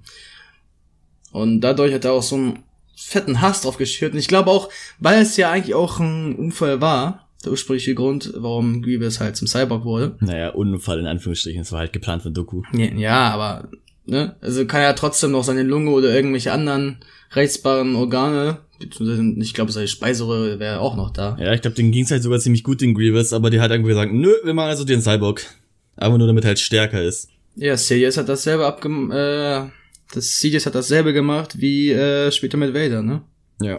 Und 1.33 1.61
dadurch 1.63 1.93
hat 1.93 2.05
er 2.05 2.13
auch 2.13 2.23
so 2.23 2.37
einen 2.37 2.59
fetten 2.97 3.41
Hass 3.41 3.63
drauf 3.63 3.77
geschürt. 3.77 4.13
Und 4.13 4.19
ich 4.19 4.29
glaube 4.29 4.51
auch, 4.51 4.71
weil 4.99 5.23
es 5.23 5.37
ja 5.37 5.51
eigentlich 5.51 5.75
auch 5.75 5.99
ein 5.99 6.37
Unfall 6.37 6.81
war, 6.81 7.29
der 7.45 7.53
ursprüngliche 7.53 7.95
Grund, 7.95 8.33
warum 8.37 8.83
Grievous 8.83 9.21
halt 9.21 9.37
zum 9.37 9.49
Cyborg 9.49 9.85
wurde. 9.85 10.17
naja, 10.21 10.51
Unfall 10.51 11.01
in 11.01 11.07
Anführungsstrichen, 11.07 11.63
es 11.63 11.73
war 11.73 11.81
halt 11.81 11.93
geplant 11.93 12.23
von 12.23 12.33
Doku. 12.33 12.63
Ja, 12.73 13.31
aber, 13.31 13.69
ne, 14.07 14.37
also 14.41 14.65
kann 14.67 14.81
er 14.81 14.95
trotzdem 14.95 15.33
noch 15.33 15.45
seine 15.45 15.63
Lunge 15.63 15.91
oder 15.91 16.15
irgendwelche 16.15 16.53
anderen 16.53 16.99
reizbaren 17.31 17.97
Organe, 17.97 18.61
beziehungsweise, 18.79 19.41
ich 19.41 19.55
glaube, 19.55 19.73
seine 19.73 19.89
Speiseröhre 19.89 20.59
wäre 20.59 20.81
auch 20.81 20.97
noch 20.97 21.11
da. 21.11 21.37
Ja, 21.41 21.53
ich 21.53 21.63
glaube, 21.63 21.77
den 21.77 21.93
ging's 21.93 22.11
halt 22.11 22.23
sogar 22.23 22.39
ziemlich 22.39 22.65
gut, 22.65 22.81
den 22.81 22.95
Grievous, 22.95 23.33
aber 23.33 23.51
der 23.51 23.61
hat 23.63 23.71
irgendwie 23.71 23.91
gesagt, 23.91 24.13
nö, 24.13 24.33
wir 24.45 24.55
machen 24.55 24.69
also 24.69 24.85
den 24.85 25.03
Cyborg. 25.03 25.45
Aber 25.97 26.19
nur 26.19 26.27
damit 26.27 26.45
er 26.45 26.49
halt 26.49 26.59
stärker 26.61 27.03
ist. 27.03 27.29
Ja, 27.57 27.77
Sidious 27.77 28.17
hat 28.17 28.29
dasselbe 28.29 28.67
abgem, 28.67 29.11
äh, 29.13 29.67
das 30.13 30.39
Sidious 30.39 30.67
hat 30.67 30.75
dasselbe 30.75 31.13
gemacht 31.13 31.61
wie, 31.61 31.91
äh, 31.91 32.33
später 32.33 32.57
mit 32.57 32.75
Vader, 32.75 33.03
ne? 33.03 33.23
Ja. 33.61 33.79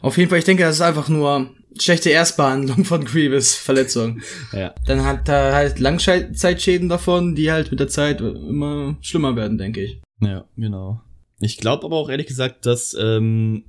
Auf 0.00 0.16
jeden 0.16 0.30
Fall, 0.30 0.38
ich 0.38 0.44
denke, 0.44 0.62
das 0.62 0.76
ist 0.76 0.80
einfach 0.80 1.08
nur 1.08 1.50
schlechte 1.78 2.10
Erstbehandlung 2.10 2.84
von 2.84 3.04
Grievous 3.04 3.54
Verletzung. 3.54 4.20
Ja. 4.52 4.74
Dann 4.86 5.04
hat 5.04 5.28
er 5.28 5.54
halt 5.54 5.78
Langzeitschäden 5.78 6.88
davon, 6.88 7.34
die 7.34 7.50
halt 7.50 7.70
mit 7.70 7.80
der 7.80 7.88
Zeit 7.88 8.20
immer 8.20 8.96
schlimmer 9.00 9.36
werden, 9.36 9.58
denke 9.58 9.82
ich. 9.82 10.00
Ja, 10.20 10.44
genau. 10.56 11.00
Ich 11.40 11.58
glaube 11.58 11.84
aber 11.84 11.96
auch 11.96 12.10
ehrlich 12.10 12.26
gesagt, 12.26 12.66
dass 12.66 12.96
ähm, 12.98 13.64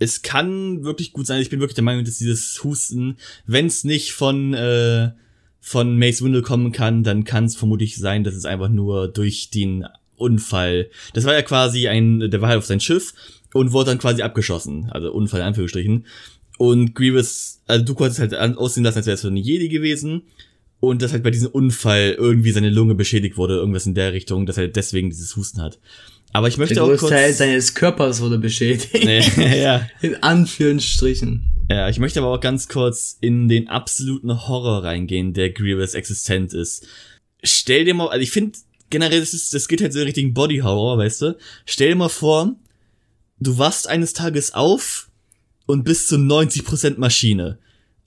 es 0.00 0.22
kann 0.22 0.82
wirklich 0.82 1.12
gut 1.12 1.26
sein. 1.26 1.40
Ich 1.40 1.50
bin 1.50 1.60
wirklich 1.60 1.76
der 1.76 1.84
Meinung, 1.84 2.04
dass 2.04 2.18
dieses 2.18 2.64
Husten, 2.64 3.18
wenn 3.46 3.66
es 3.66 3.84
nicht 3.84 4.12
von 4.12 4.54
äh, 4.54 5.10
von 5.60 5.98
Mace 5.98 6.24
Windu 6.24 6.42
kommen 6.42 6.72
kann, 6.72 7.04
dann 7.04 7.24
kann 7.24 7.44
es 7.44 7.54
vermutlich 7.54 7.96
sein, 7.96 8.24
dass 8.24 8.34
es 8.34 8.46
einfach 8.46 8.70
nur 8.70 9.08
durch 9.08 9.50
den 9.50 9.86
Unfall. 10.16 10.90
Das 11.12 11.24
war 11.24 11.34
ja 11.34 11.42
quasi 11.42 11.86
ein, 11.86 12.30
der 12.30 12.40
war 12.40 12.48
halt 12.48 12.58
auf 12.58 12.66
sein 12.66 12.80
Schiff 12.80 13.12
und 13.52 13.72
wurde 13.72 13.90
dann 13.90 13.98
quasi 13.98 14.22
abgeschossen, 14.22 14.88
also 14.90 15.12
Unfall 15.12 15.40
in 15.40 15.46
Anführungsstrichen. 15.46 16.06
Und 16.56 16.94
Grievous, 16.94 17.62
also 17.66 17.84
du 17.84 17.94
konntest 17.94 18.20
halt 18.20 18.34
aussehen 18.56 18.84
lassen, 18.84 18.98
als 18.98 19.06
wäre 19.06 19.14
es 19.14 19.22
so 19.22 19.28
eine 19.28 19.40
Jedi 19.40 19.68
gewesen. 19.68 20.22
Und 20.78 21.02
dass 21.02 21.12
halt 21.12 21.22
bei 21.22 21.30
diesem 21.30 21.50
Unfall 21.50 22.16
irgendwie 22.18 22.52
seine 22.52 22.70
Lunge 22.70 22.94
beschädigt 22.94 23.36
wurde, 23.36 23.56
irgendwas 23.56 23.84
in 23.84 23.94
der 23.94 24.14
Richtung, 24.14 24.46
dass 24.46 24.56
er 24.56 24.66
deswegen 24.66 25.10
dieses 25.10 25.36
Husten 25.36 25.60
hat. 25.60 25.78
Aber 26.32 26.48
ich 26.48 26.56
möchte 26.58 26.74
Der 26.74 26.84
auch 26.84 26.96
kurz. 26.96 27.10
Teil 27.10 27.32
seines 27.32 27.74
Körpers 27.74 28.20
wurde 28.20 28.38
beschädigt. 28.38 28.90
Nee, 28.94 29.20
ja. 29.62 29.88
In 30.00 30.22
Anführungsstrichen. 30.22 31.44
ja, 31.68 31.88
ich 31.88 31.98
möchte 31.98 32.20
aber 32.20 32.32
auch 32.32 32.40
ganz 32.40 32.68
kurz 32.68 33.16
in 33.20 33.48
den 33.48 33.68
absoluten 33.68 34.46
Horror 34.46 34.84
reingehen, 34.84 35.32
der 35.32 35.50
Grievous 35.50 35.94
existent 35.94 36.54
ist. 36.54 36.86
Stell 37.42 37.84
dir 37.84 37.94
mal, 37.94 38.08
also 38.08 38.22
ich 38.22 38.30
finde 38.30 38.58
generell, 38.90 39.20
das, 39.20 39.34
ist, 39.34 39.54
das 39.54 39.66
geht 39.66 39.80
halt 39.80 39.92
so 39.92 39.98
in 39.98 40.04
richtigen 40.04 40.34
Body 40.34 40.58
Horror, 40.58 40.98
weißt 40.98 41.22
du? 41.22 41.36
Stell 41.64 41.88
dir 41.90 41.96
mal 41.96 42.08
vor, 42.08 42.54
du 43.40 43.58
wachst 43.58 43.88
eines 43.88 44.12
Tages 44.12 44.54
auf 44.54 45.10
und 45.66 45.84
bist 45.84 46.08
zu 46.08 46.16
90% 46.16 46.98
Maschine. 46.98 47.58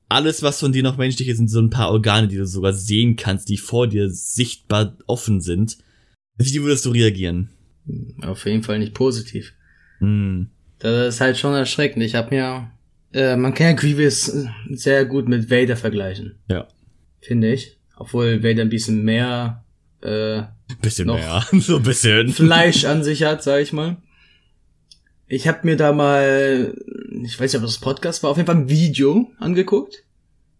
alles, 0.09 0.43
was 0.43 0.59
von 0.59 0.71
dir 0.71 0.83
noch 0.83 0.97
menschlich 0.97 1.27
ist, 1.27 1.37
sind 1.37 1.49
so 1.49 1.59
ein 1.59 1.71
paar 1.71 1.89
Organe, 1.89 2.27
die 2.27 2.37
du 2.37 2.45
sogar 2.45 2.73
sehen 2.73 3.15
kannst, 3.15 3.49
die 3.49 3.57
vor 3.57 3.87
dir 3.87 4.09
sichtbar 4.09 4.95
offen 5.07 5.41
sind. 5.41 5.77
Wie 6.37 6.61
würdest 6.61 6.85
du 6.85 6.91
reagieren? 6.91 7.49
Auf 8.21 8.45
jeden 8.45 8.63
Fall 8.63 8.79
nicht 8.79 8.93
positiv. 8.93 9.53
Hm. 9.99 10.49
Das 10.79 11.15
ist 11.15 11.21
halt 11.21 11.37
schon 11.37 11.53
erschreckend. 11.53 12.03
Ich 12.03 12.15
habe 12.15 12.33
mir, 12.35 12.71
äh, 13.13 13.35
man 13.35 13.53
kann 13.53 13.67
ja 13.67 13.73
Grievous 13.73 14.31
sehr 14.69 15.05
gut 15.05 15.27
mit 15.27 15.49
Vader 15.49 15.75
vergleichen, 15.77 16.35
Ja. 16.49 16.67
finde 17.21 17.53
ich. 17.53 17.77
Obwohl 17.95 18.43
Vader 18.43 18.61
ein 18.63 18.69
bisschen 18.69 19.03
mehr 19.03 19.63
äh, 20.01 20.43
Bisschen 20.81 21.07
mehr. 21.07 21.45
so 21.53 21.77
ein 21.77 21.83
bisschen. 21.83 22.29
Fleisch 22.29 22.83
an 22.85 23.03
sich 23.03 23.23
hat, 23.23 23.43
sag 23.43 23.61
ich 23.61 23.71
mal. 23.71 23.97
Ich 25.27 25.47
habe 25.47 25.59
mir 25.63 25.77
da 25.77 25.93
mal, 25.93 26.75
ich 27.23 27.39
weiß 27.39 27.53
nicht, 27.53 27.61
ob 27.61 27.65
das 27.65 27.77
Podcast 27.79 28.21
war, 28.23 28.31
auf 28.31 28.37
jeden 28.37 28.47
Fall 28.47 28.57
ein 28.57 28.69
Video 28.69 29.31
angeguckt, 29.39 30.03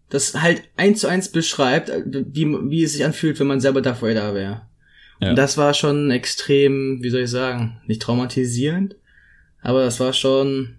das 0.08 0.40
halt 0.40 0.62
eins 0.76 1.00
zu 1.00 1.08
eins 1.08 1.28
beschreibt, 1.30 1.92
wie, 2.06 2.46
wie 2.46 2.82
es 2.82 2.94
sich 2.94 3.04
anfühlt, 3.04 3.38
wenn 3.38 3.46
man 3.46 3.60
selber 3.60 3.82
Darth 3.82 4.00
Vader 4.02 4.34
wäre. 4.34 4.62
Ja. 5.24 5.34
Das 5.34 5.56
war 5.56 5.72
schon 5.72 6.10
extrem, 6.10 7.02
wie 7.02 7.08
soll 7.08 7.22
ich 7.22 7.30
sagen, 7.30 7.80
nicht 7.86 8.02
traumatisierend, 8.02 8.96
aber 9.62 9.82
das 9.82 9.98
war 10.00 10.12
schon 10.12 10.74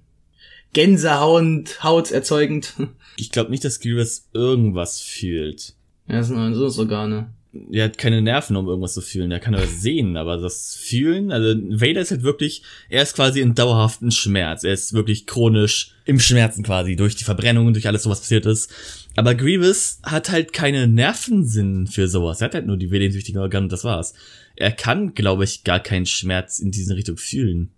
Gänsehaut, 0.73 1.83
hauterzeugend. 1.83 2.73
Ich 3.17 3.31
glaube 3.31 3.49
nicht, 3.49 3.63
dass 3.63 3.79
Grievous 3.79 4.27
irgendwas 4.33 4.99
fühlt. 4.99 5.73
Ja, 6.09 6.17
das 6.17 6.27
sind 6.27 6.53
so 6.53 6.81
Organe. 6.81 7.29
Er 7.71 7.85
hat 7.85 7.97
keine 7.97 8.21
Nerven, 8.21 8.57
um 8.57 8.67
irgendwas 8.67 8.93
zu 8.93 8.99
fühlen. 8.99 9.31
Er 9.31 9.39
kann 9.39 9.53
nur 9.53 9.61
was 9.61 9.81
sehen, 9.81 10.17
aber 10.17 10.35
das 10.35 10.75
Fühlen, 10.75 11.31
also 11.31 11.57
Vader 11.69 12.01
ist 12.01 12.11
halt 12.11 12.23
wirklich, 12.23 12.63
er 12.89 13.03
ist 13.03 13.15
quasi 13.15 13.39
in 13.39 13.55
dauerhaften 13.55 14.11
Schmerz. 14.11 14.65
Er 14.65 14.73
ist 14.73 14.91
wirklich 14.91 15.25
chronisch 15.27 15.95
im 16.03 16.19
Schmerzen 16.19 16.61
quasi, 16.61 16.97
durch 16.97 17.15
die 17.15 17.23
Verbrennung 17.23 17.67
und 17.67 17.75
durch 17.75 17.87
alles, 17.87 18.09
was 18.09 18.19
passiert 18.19 18.45
ist. 18.45 18.69
Aber 19.15 19.33
Grievous 19.33 19.99
hat 20.03 20.29
halt 20.29 20.51
keine 20.51 20.87
Nervensinn 20.87 21.87
für 21.87 22.07
sowas. 22.07 22.41
Er 22.41 22.45
hat 22.45 22.53
halt 22.53 22.67
nur 22.67 22.77
die 22.77 22.91
willenssüchtigen 22.91 23.41
Organe 23.41 23.65
und 23.65 23.71
das 23.71 23.85
war's. 23.85 24.13
Er 24.55 24.71
kann, 24.71 25.13
glaube 25.13 25.45
ich, 25.45 25.63
gar 25.63 25.79
keinen 25.79 26.05
Schmerz 26.05 26.59
in 26.59 26.71
diese 26.71 26.95
Richtung 26.95 27.17
fühlen. 27.17 27.71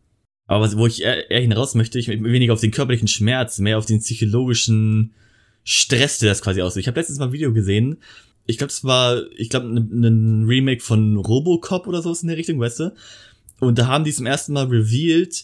Aber 0.47 0.71
wo 0.77 0.87
ich 0.87 1.03
eher, 1.03 1.29
eher 1.29 1.41
hinaus 1.41 1.75
möchte, 1.75 1.99
ich 1.99 2.07
weniger 2.07 2.53
auf 2.53 2.61
den 2.61 2.71
körperlichen 2.71 3.07
Schmerz, 3.07 3.59
mehr 3.59 3.77
auf 3.77 3.85
den 3.85 3.99
psychologischen 3.99 5.13
Stress, 5.63 6.19
der 6.19 6.29
das 6.29 6.41
quasi 6.41 6.61
aussieht. 6.61 6.81
Ich 6.81 6.87
habe 6.87 6.99
letztens 6.99 7.19
mal 7.19 7.25
ein 7.25 7.33
Video 7.33 7.53
gesehen, 7.53 7.97
ich 8.47 8.57
glaube, 8.57 8.71
es 8.71 8.83
war, 8.85 9.21
ich 9.35 9.49
glaube, 9.49 9.67
ein 9.67 10.03
ein 10.03 10.45
Remake 10.45 10.81
von 10.81 11.17
Robocop 11.17 11.85
oder 11.85 12.01
sowas 12.01 12.21
in 12.21 12.29
der 12.29 12.37
Richtung, 12.37 12.59
weißt 12.59 12.79
du? 12.79 12.93
Und 13.59 13.77
da 13.77 13.87
haben 13.87 14.05
die 14.05 14.13
zum 14.13 14.25
ersten 14.25 14.53
Mal 14.53 14.67
revealed, 14.67 15.43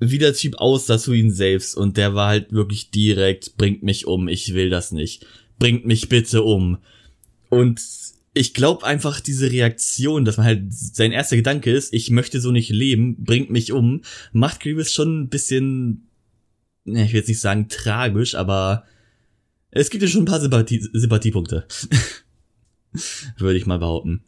wie 0.00 0.18
der 0.18 0.34
Typ 0.34 0.56
aussah 0.56 0.98
zu 0.98 1.12
ihm 1.12 1.30
selbst. 1.30 1.76
Und 1.76 1.96
der 1.96 2.14
war 2.14 2.28
halt 2.28 2.52
wirklich 2.52 2.90
direkt, 2.90 3.56
bringt 3.56 3.82
mich 3.82 4.06
um, 4.06 4.28
ich 4.28 4.54
will 4.54 4.70
das 4.70 4.92
nicht. 4.92 5.26
Bringt 5.58 5.86
mich 5.86 6.08
bitte 6.08 6.42
um. 6.42 6.78
Und 7.48 7.80
ich 8.34 8.54
glaube 8.54 8.86
einfach 8.86 9.20
diese 9.20 9.50
Reaktion, 9.50 10.24
dass 10.24 10.36
man 10.36 10.46
halt 10.46 10.72
sein 10.72 11.12
erster 11.12 11.36
Gedanke 11.36 11.72
ist, 11.72 11.92
ich 11.92 12.10
möchte 12.10 12.40
so 12.40 12.52
nicht 12.52 12.70
leben, 12.70 13.24
bringt 13.24 13.50
mich 13.50 13.72
um, 13.72 14.02
macht 14.32 14.60
Grievous 14.60 14.92
schon 14.92 15.22
ein 15.22 15.28
bisschen, 15.28 16.08
ne, 16.84 17.04
ich 17.04 17.12
will 17.12 17.20
jetzt 17.20 17.28
nicht 17.28 17.40
sagen 17.40 17.68
tragisch, 17.68 18.34
aber 18.36 18.84
es 19.70 19.90
gibt 19.90 20.02
ja 20.02 20.08
schon 20.08 20.22
ein 20.22 20.26
paar 20.26 20.40
Sympathie 20.40 20.88
Sympathiepunkte. 20.92 21.66
Würde 23.38 23.58
ich 23.58 23.66
mal 23.66 23.78
behaupten. 23.78 24.22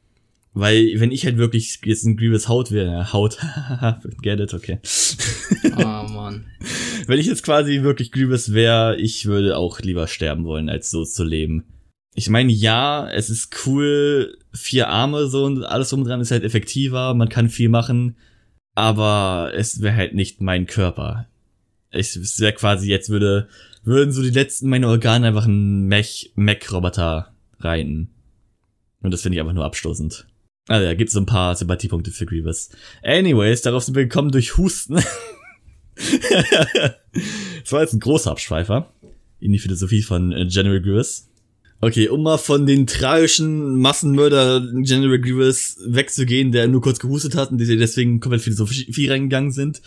Weil, 0.52 0.94
wenn 0.96 1.12
ich 1.12 1.24
halt 1.24 1.36
wirklich 1.36 1.80
jetzt 1.84 2.04
ein 2.04 2.16
Grievous 2.16 2.48
Haut 2.48 2.72
wäre, 2.72 3.12
Haut, 3.12 3.38
get 4.22 4.40
it, 4.40 4.52
okay. 4.52 4.80
Ah, 5.76 6.02
Mann. 6.10 6.46
Wenn 7.06 7.20
ich 7.20 7.26
jetzt 7.26 7.44
quasi 7.44 7.82
wirklich 7.82 8.10
Grievous 8.10 8.52
wäre, 8.52 8.96
ich 8.96 9.26
würde 9.26 9.56
auch 9.56 9.80
lieber 9.80 10.08
sterben 10.08 10.44
wollen, 10.44 10.68
als 10.68 10.90
so 10.90 11.04
zu 11.04 11.22
leben. 11.22 11.64
Ich 12.14 12.28
meine, 12.28 12.52
ja, 12.52 13.08
es 13.08 13.30
ist 13.30 13.64
cool, 13.64 14.36
vier 14.52 14.88
Arme 14.88 15.28
so 15.28 15.44
und 15.44 15.62
alles 15.62 15.90
drum 15.90 16.00
und 16.00 16.08
dran 16.08 16.20
ist 16.20 16.32
halt 16.32 16.42
effektiver, 16.42 17.14
man 17.14 17.28
kann 17.28 17.48
viel 17.48 17.68
machen, 17.68 18.16
aber 18.74 19.52
es 19.54 19.80
wäre 19.80 19.94
halt 19.94 20.14
nicht 20.14 20.40
mein 20.40 20.66
Körper. 20.66 21.28
Ich, 21.92 22.16
es 22.16 22.40
wäre 22.40 22.52
quasi, 22.52 22.88
jetzt 22.88 23.08
würde, 23.08 23.48
würden 23.84 24.12
so 24.12 24.22
die 24.22 24.30
letzten 24.30 24.68
meine 24.68 24.88
Organe 24.88 25.28
einfach 25.28 25.46
ein 25.46 25.86
Mech, 25.86 26.32
Mech-Roboter 26.34 27.32
reiten. 27.60 28.10
Und 29.02 29.12
das 29.12 29.22
finde 29.22 29.36
ich 29.36 29.40
einfach 29.40 29.54
nur 29.54 29.64
abstoßend. 29.64 30.26
Also 30.68 30.84
ja, 30.84 30.94
gibt 30.94 31.10
so 31.10 31.20
ein 31.20 31.26
paar 31.26 31.56
Sympathiepunkte 31.56 32.10
für 32.10 32.26
Grievous. 32.26 32.70
Anyways, 33.02 33.62
darauf 33.62 33.84
sind 33.84 33.96
wir 33.96 34.04
gekommen 34.04 34.30
durch 34.30 34.56
Husten. 34.56 34.94
das 35.94 37.72
war 37.72 37.82
jetzt 37.82 37.94
ein 37.94 38.00
großer 38.00 38.30
Abschweifer 38.30 38.92
in 39.40 39.52
die 39.52 39.58
Philosophie 39.58 40.02
von 40.02 40.32
äh, 40.32 40.46
General 40.46 40.80
Grievous. 40.80 41.26
Okay, 41.82 42.08
um 42.08 42.22
mal 42.22 42.36
von 42.36 42.66
den 42.66 42.86
tragischen 42.86 43.78
Massenmörder 43.78 44.60
General 44.82 45.18
Grievous 45.18 45.78
wegzugehen, 45.86 46.52
der 46.52 46.68
nur 46.68 46.82
kurz 46.82 46.98
gehustet 46.98 47.34
hat 47.34 47.50
und 47.50 47.58
die 47.58 47.78
deswegen 47.78 48.20
komplett 48.20 48.42
Philosophie 48.42 49.08
reingegangen 49.08 49.50
sind. 49.50 49.80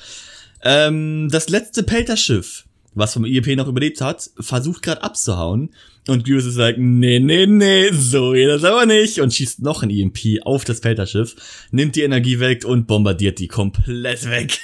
Ähm, 0.63 1.29
das 1.31 1.49
letzte 1.49 1.83
Pelterschiff, 1.83 2.65
was 2.95 3.13
vom 3.13 3.25
IEP 3.25 3.55
noch 3.57 3.67
überlebt 3.67 4.01
hat, 4.01 4.31
versucht 4.39 4.81
gerade 4.81 5.03
abzuhauen. 5.03 5.69
Und 6.07 6.25
Grievous 6.25 6.45
ist 6.45 6.57
like, 6.57 6.77
nee, 6.77 7.19
nee, 7.19 7.45
nee, 7.45 7.89
so 7.91 8.31
geht 8.31 8.49
das 8.49 8.63
aber 8.63 8.85
nicht. 8.85 9.19
Und 9.21 9.33
schießt 9.33 9.61
noch 9.61 9.83
ein 9.83 9.89
EMP 9.89 10.41
auf 10.43 10.65
das 10.65 10.81
Pelterschiff, 10.81 11.35
nimmt 11.71 11.95
die 11.95 12.01
Energie 12.01 12.39
weg 12.39 12.65
und 12.65 12.87
bombardiert 12.87 13.39
die 13.39 13.47
komplett 13.47 14.29
weg. 14.29 14.59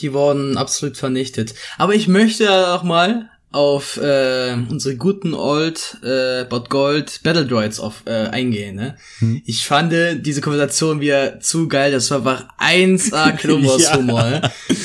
Die 0.00 0.12
wurden 0.12 0.56
absolut 0.56 0.96
vernichtet. 0.96 1.54
Aber 1.78 1.94
ich 1.94 2.08
möchte 2.08 2.68
auch 2.68 2.82
mal 2.82 3.30
auf 3.50 3.96
äh, 3.96 4.56
unsere 4.68 4.96
guten 4.96 5.32
old 5.32 5.96
äh, 6.02 6.44
Bot 6.44 6.68
Gold 6.68 7.20
Battle 7.22 7.46
Droids 7.46 7.80
auf, 7.80 8.02
äh, 8.04 8.26
eingehen. 8.28 8.76
Ne? 8.76 8.96
Hm. 9.20 9.40
Ich 9.46 9.66
fand 9.66 9.92
diese 10.24 10.42
Konversation 10.42 11.00
wieder 11.00 11.40
zu 11.40 11.66
geil. 11.66 11.90
Das 11.90 12.10
war 12.10 12.18
einfach 12.18 12.44
1A 12.60 13.32
Klobos 13.36 13.92
Humor. 13.96 14.22
ne? 14.22 14.42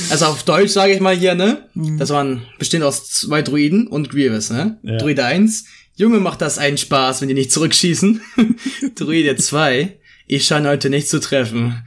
Also 0.09 0.27
auf 0.27 0.43
Deutsch 0.43 0.71
sage 0.71 0.93
ich 0.93 1.01
mal 1.01 1.15
hier, 1.15 1.35
ne? 1.35 1.67
Das 1.97 2.09
waren 2.11 2.43
bestehend 2.57 2.85
aus 2.85 3.09
zwei 3.09 3.41
Druiden 3.41 3.87
und 3.87 4.09
Grievous, 4.09 4.49
ne? 4.49 4.77
Ja. 4.83 4.97
Druide 4.97 5.25
1. 5.25 5.65
Junge, 5.95 6.19
macht 6.19 6.41
das 6.41 6.57
einen 6.57 6.77
Spaß, 6.77 7.21
wenn 7.21 7.27
die 7.27 7.33
nicht 7.35 7.51
zurückschießen. 7.51 8.21
Druide 8.95 9.35
2. 9.35 9.95
Ich 10.27 10.45
scheine 10.45 10.69
heute 10.69 10.89
nicht 10.89 11.07
zu 11.07 11.19
treffen. 11.19 11.83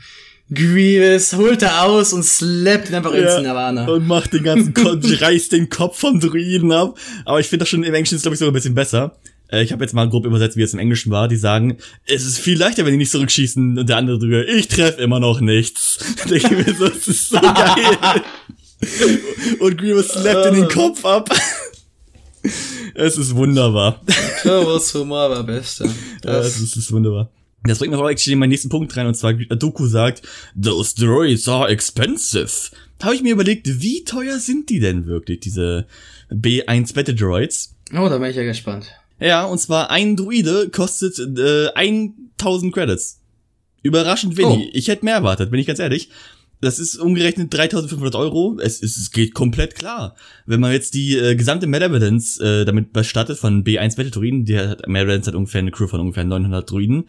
Grievous 0.55 1.33
holt 1.33 1.63
er 1.63 1.83
aus 1.83 2.13
und 2.13 2.23
slappt 2.25 2.89
ihn 2.91 2.95
einfach 2.95 3.13
ins 3.13 3.39
Nirvana. 3.43 3.87
Und 3.89 4.07
macht 4.07 4.33
den 4.33 4.45
ganzen 4.45 4.75
Kopf, 4.75 5.05
reißt 5.21 5.51
den 5.53 5.69
Kopf 5.71 5.99
vom 5.99 6.21
Druiden 6.21 6.71
ab. 6.71 6.97
Aber 7.25 7.41
ich 7.41 7.49
finde 7.49 7.65
das 7.65 7.69
schon 7.69 7.83
im 7.83 7.95
Englischen 7.95 8.15
ist, 8.15 8.23
glaube 8.23 8.35
ich, 8.35 8.39
sogar 8.39 8.53
ein 8.53 8.55
bisschen 8.55 8.77
besser. 8.77 9.17
Äh, 9.49 9.65
Ich 9.65 9.73
habe 9.73 9.83
jetzt 9.83 9.93
mal 9.93 10.09
grob 10.09 10.25
übersetzt, 10.25 10.57
wie 10.57 10.63
es 10.63 10.73
im 10.73 10.79
Englischen 10.79 11.11
war. 11.11 11.27
Die 11.27 11.35
sagen, 11.37 11.79
es 12.07 12.25
ist 12.25 12.39
viel 12.39 12.57
leichter, 12.59 12.85
wenn 12.85 12.93
die 12.93 12.99
nicht 12.99 13.11
zurückschießen. 13.11 13.77
Und 13.77 13.89
der 13.89 13.97
andere 13.97 14.21
drüber, 14.21 14.47
ich 14.47 14.69
treffe 14.69 15.01
immer 15.03 15.19
noch 15.19 15.41
nichts. 15.41 15.99
Da 16.23 16.29
denke 16.29 16.55
ich 16.61 16.67
mir 16.67 16.75
so, 16.77 16.89
das 16.89 17.09
ist 17.09 17.29
so 17.31 17.41
geil. 17.41 18.23
Und 19.59 19.79
Grievous 19.79 20.09
slappt 20.11 20.47
in 20.47 20.55
den 20.55 20.69
Kopf 20.69 21.05
ab. 21.05 21.29
Es 22.95 23.19
ist 23.19 23.35
wunderbar. 23.35 24.03
Klobos 24.41 24.95
Humor 24.95 25.31
war 25.31 25.43
beste. 25.45 25.85
Ja, 25.85 25.91
Das, 26.23 26.55
das 26.55 26.61
ist, 26.61 26.77
ist 26.77 26.93
wunderbar. 26.93 27.31
Das 27.65 27.79
bringt 27.79 27.93
mich 27.93 28.01
auch 28.01 28.09
actually 28.09 28.35
in 28.35 28.39
meinen 28.39 28.51
nächsten 28.51 28.69
Punkt 28.69 28.97
rein, 28.97 29.07
und 29.07 29.15
zwar 29.15 29.33
Doku 29.35 29.87
sagt, 29.87 30.23
those 30.61 30.95
droids 30.95 31.49
are 31.49 31.69
expensive. 31.69 32.71
Da 32.99 33.07
habe 33.07 33.17
ich 33.17 33.23
mir 33.23 33.33
überlegt, 33.33 33.67
wie 33.81 34.05
teuer 34.05 34.39
sind 34.39 34.71
die 34.71 34.81
denn 34.81 35.07
wirklich, 35.07 35.41
diese 35.41 35.87
B1 36.31 36.95
Battle 36.95 37.15
Droids? 37.15 37.75
oh, 37.93 38.09
da 38.09 38.19
bin 38.19 38.31
ich 38.31 38.37
ja 38.37 38.45
gespannt. 38.45 38.93
Ja, 39.19 39.45
und 39.45 39.59
zwar 39.59 39.91
ein 39.91 40.17
Druide 40.17 40.69
kostet 40.71 41.19
äh, 41.19 41.69
1000 41.75 42.73
Credits. 42.73 43.21
Überraschend 43.83 44.37
wenig. 44.37 44.69
Oh. 44.69 44.71
Ich 44.73 44.89
hätte 44.89 45.05
mehr 45.05 45.15
erwartet, 45.15 45.51
bin 45.51 45.61
ich 45.61 45.67
ganz 45.67 45.79
ehrlich. 45.79 46.11
Das 46.61 46.79
ist 46.79 46.97
umgerechnet 46.97 47.53
3500 47.53 48.15
Euro. 48.15 48.59
Es, 48.61 48.81
ist, 48.81 48.97
es 48.97 49.11
geht 49.11 49.35
komplett 49.35 49.75
klar. 49.75 50.17
Wenn 50.47 50.61
man 50.61 50.73
jetzt 50.73 50.95
die 50.95 51.17
äh, 51.17 51.35
gesamte 51.35 51.67
Malevolence 51.67 52.41
äh, 52.41 52.65
damit 52.65 52.93
bestattet 52.93 53.39
von 53.39 53.63
B1 53.63 53.97
Battle 53.97 54.11
Druiden, 54.11 54.45
die 54.45 54.59
hat, 54.59 54.87
Malevolence 54.89 55.27
hat 55.27 55.35
ungefähr 55.35 55.61
eine 55.61 55.71
Crew 55.71 55.87
von 55.87 56.01
ungefähr 56.01 56.25
900 56.25 56.71
Druiden. 56.71 57.05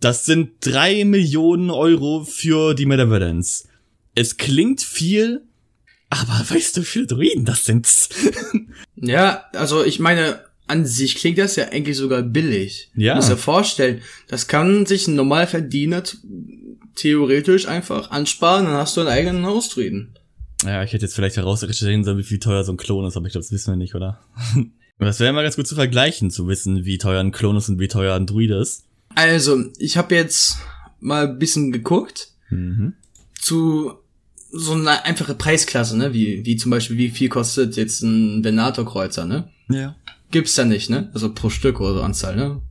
Das 0.00 0.24
sind 0.24 0.50
drei 0.60 1.04
Millionen 1.04 1.70
Euro 1.70 2.24
für 2.24 2.74
die 2.74 2.86
Malevolence. 2.86 3.68
Es 4.14 4.36
klingt 4.36 4.82
viel, 4.82 5.42
aber 6.08 6.44
weißt 6.48 6.76
du, 6.76 6.82
wie 6.82 6.86
viele 6.86 7.06
Druiden 7.06 7.44
das 7.44 7.64
sind? 7.64 7.88
Ja, 8.98 9.44
also 9.52 9.84
ich 9.84 9.98
meine, 9.98 10.40
an 10.66 10.86
sich 10.86 11.16
klingt 11.16 11.38
das 11.38 11.56
ja 11.56 11.68
eigentlich 11.68 11.96
sogar 11.96 12.22
billig. 12.22 12.90
Ja. 12.96 13.12
Du 13.12 13.16
musst 13.16 13.30
dir 13.30 13.36
vorstellen, 13.36 14.00
das 14.26 14.48
kann 14.48 14.86
sich 14.86 15.06
ein 15.06 15.14
Normalverdiener 15.14 16.02
theoretisch 16.96 17.68
einfach 17.68 18.10
ansparen, 18.10 18.64
dann 18.66 18.74
hast 18.74 18.96
du 18.96 19.00
einen 19.02 19.10
eigenen 19.10 19.46
Hausdruiden. 19.46 20.18
Ja, 20.64 20.82
ich 20.82 20.92
hätte 20.92 21.04
jetzt 21.04 21.14
vielleicht 21.14 21.36
herausrecherchieren 21.36 22.02
sollen, 22.04 22.18
wie 22.18 22.22
viel 22.24 22.38
teuer 22.40 22.64
so 22.64 22.72
ein 22.72 22.76
Klon 22.78 23.06
ist, 23.06 23.16
aber 23.16 23.26
ich 23.26 23.32
glaube, 23.32 23.44
das 23.44 23.52
wissen 23.52 23.72
wir 23.72 23.76
nicht, 23.76 23.94
oder? 23.94 24.20
Das 24.98 25.20
wäre 25.20 25.30
mal 25.34 25.42
ganz 25.42 25.56
gut 25.56 25.66
zu 25.66 25.74
vergleichen, 25.74 26.30
zu 26.30 26.48
wissen, 26.48 26.86
wie 26.86 26.96
teuer 26.96 27.20
ein 27.20 27.30
Klon 27.30 27.54
ist 27.58 27.68
und 27.68 27.78
wie 27.78 27.86
teuer 27.86 28.14
ein 28.16 28.24
Druide 28.26 28.56
ist. 28.56 28.84
Also, 29.14 29.62
ich 29.78 29.98
habe 29.98 30.14
jetzt 30.14 30.56
mal 31.00 31.28
ein 31.28 31.38
bisschen 31.38 31.70
geguckt 31.70 32.28
Mhm. 32.48 32.94
zu 33.38 33.92
so 34.52 34.72
eine 34.72 35.04
einfache 35.04 35.34
Preisklasse, 35.34 35.98
ne? 35.98 36.14
Wie, 36.14 36.46
wie 36.46 36.56
zum 36.56 36.70
Beispiel, 36.70 36.96
wie 36.96 37.10
viel 37.10 37.28
kostet 37.28 37.76
jetzt 37.76 38.00
ein 38.00 38.42
Venator-Kreuzer, 38.42 39.26
ne? 39.26 39.50
Ja. 39.68 39.96
gibt's 40.30 40.54
da 40.54 40.64
nicht, 40.64 40.88
ne? 40.88 41.10
Also 41.12 41.30
pro 41.34 41.50
Stück 41.50 41.78
oder 41.80 41.92
so 41.94 42.00
Anzahl, 42.02 42.34
ne? 42.34 42.62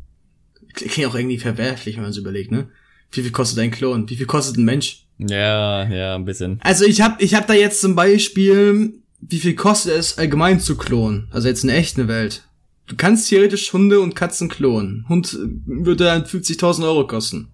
Klingt 0.73 1.07
auch 1.07 1.13
irgendwie 1.15 1.37
verwerflich, 1.37 1.95
wenn 1.95 2.01
man 2.03 2.11
es 2.11 2.17
überlegt, 2.17 2.51
ne? 2.51 2.69
Wie 3.15 3.21
viel 3.21 3.31
kostet 3.31 3.59
ein 3.59 3.71
Klon? 3.71 4.09
Wie 4.09 4.15
viel 4.15 4.25
kostet 4.25 4.57
ein 4.57 4.65
Mensch? 4.65 5.05
Ja, 5.17 5.87
ja, 5.89 6.15
ein 6.15 6.25
bisschen. 6.25 6.59
Also 6.61 6.85
ich 6.85 7.01
hab, 7.01 7.21
ich 7.21 7.33
hab 7.35 7.47
da 7.47 7.53
jetzt 7.53 7.81
zum 7.81 7.95
Beispiel, 7.95 8.99
wie 9.21 9.39
viel 9.39 9.55
kostet 9.55 9.93
es 9.93 10.17
allgemein 10.17 10.59
zu 10.59 10.75
klonen? 10.75 11.27
Also 11.31 11.47
jetzt 11.47 11.63
in 11.63 11.69
der 11.69 11.77
echten 11.77 12.07
Welt. 12.07 12.43
Du 12.87 12.95
kannst 12.95 13.29
theoretisch 13.29 13.71
Hunde 13.73 13.99
und 13.99 14.15
Katzen 14.15 14.49
klonen. 14.49 15.05
Hund 15.09 15.37
würde 15.65 16.03
dann 16.03 16.23
50.000 16.23 16.83
Euro 16.83 17.07
kosten. 17.07 17.47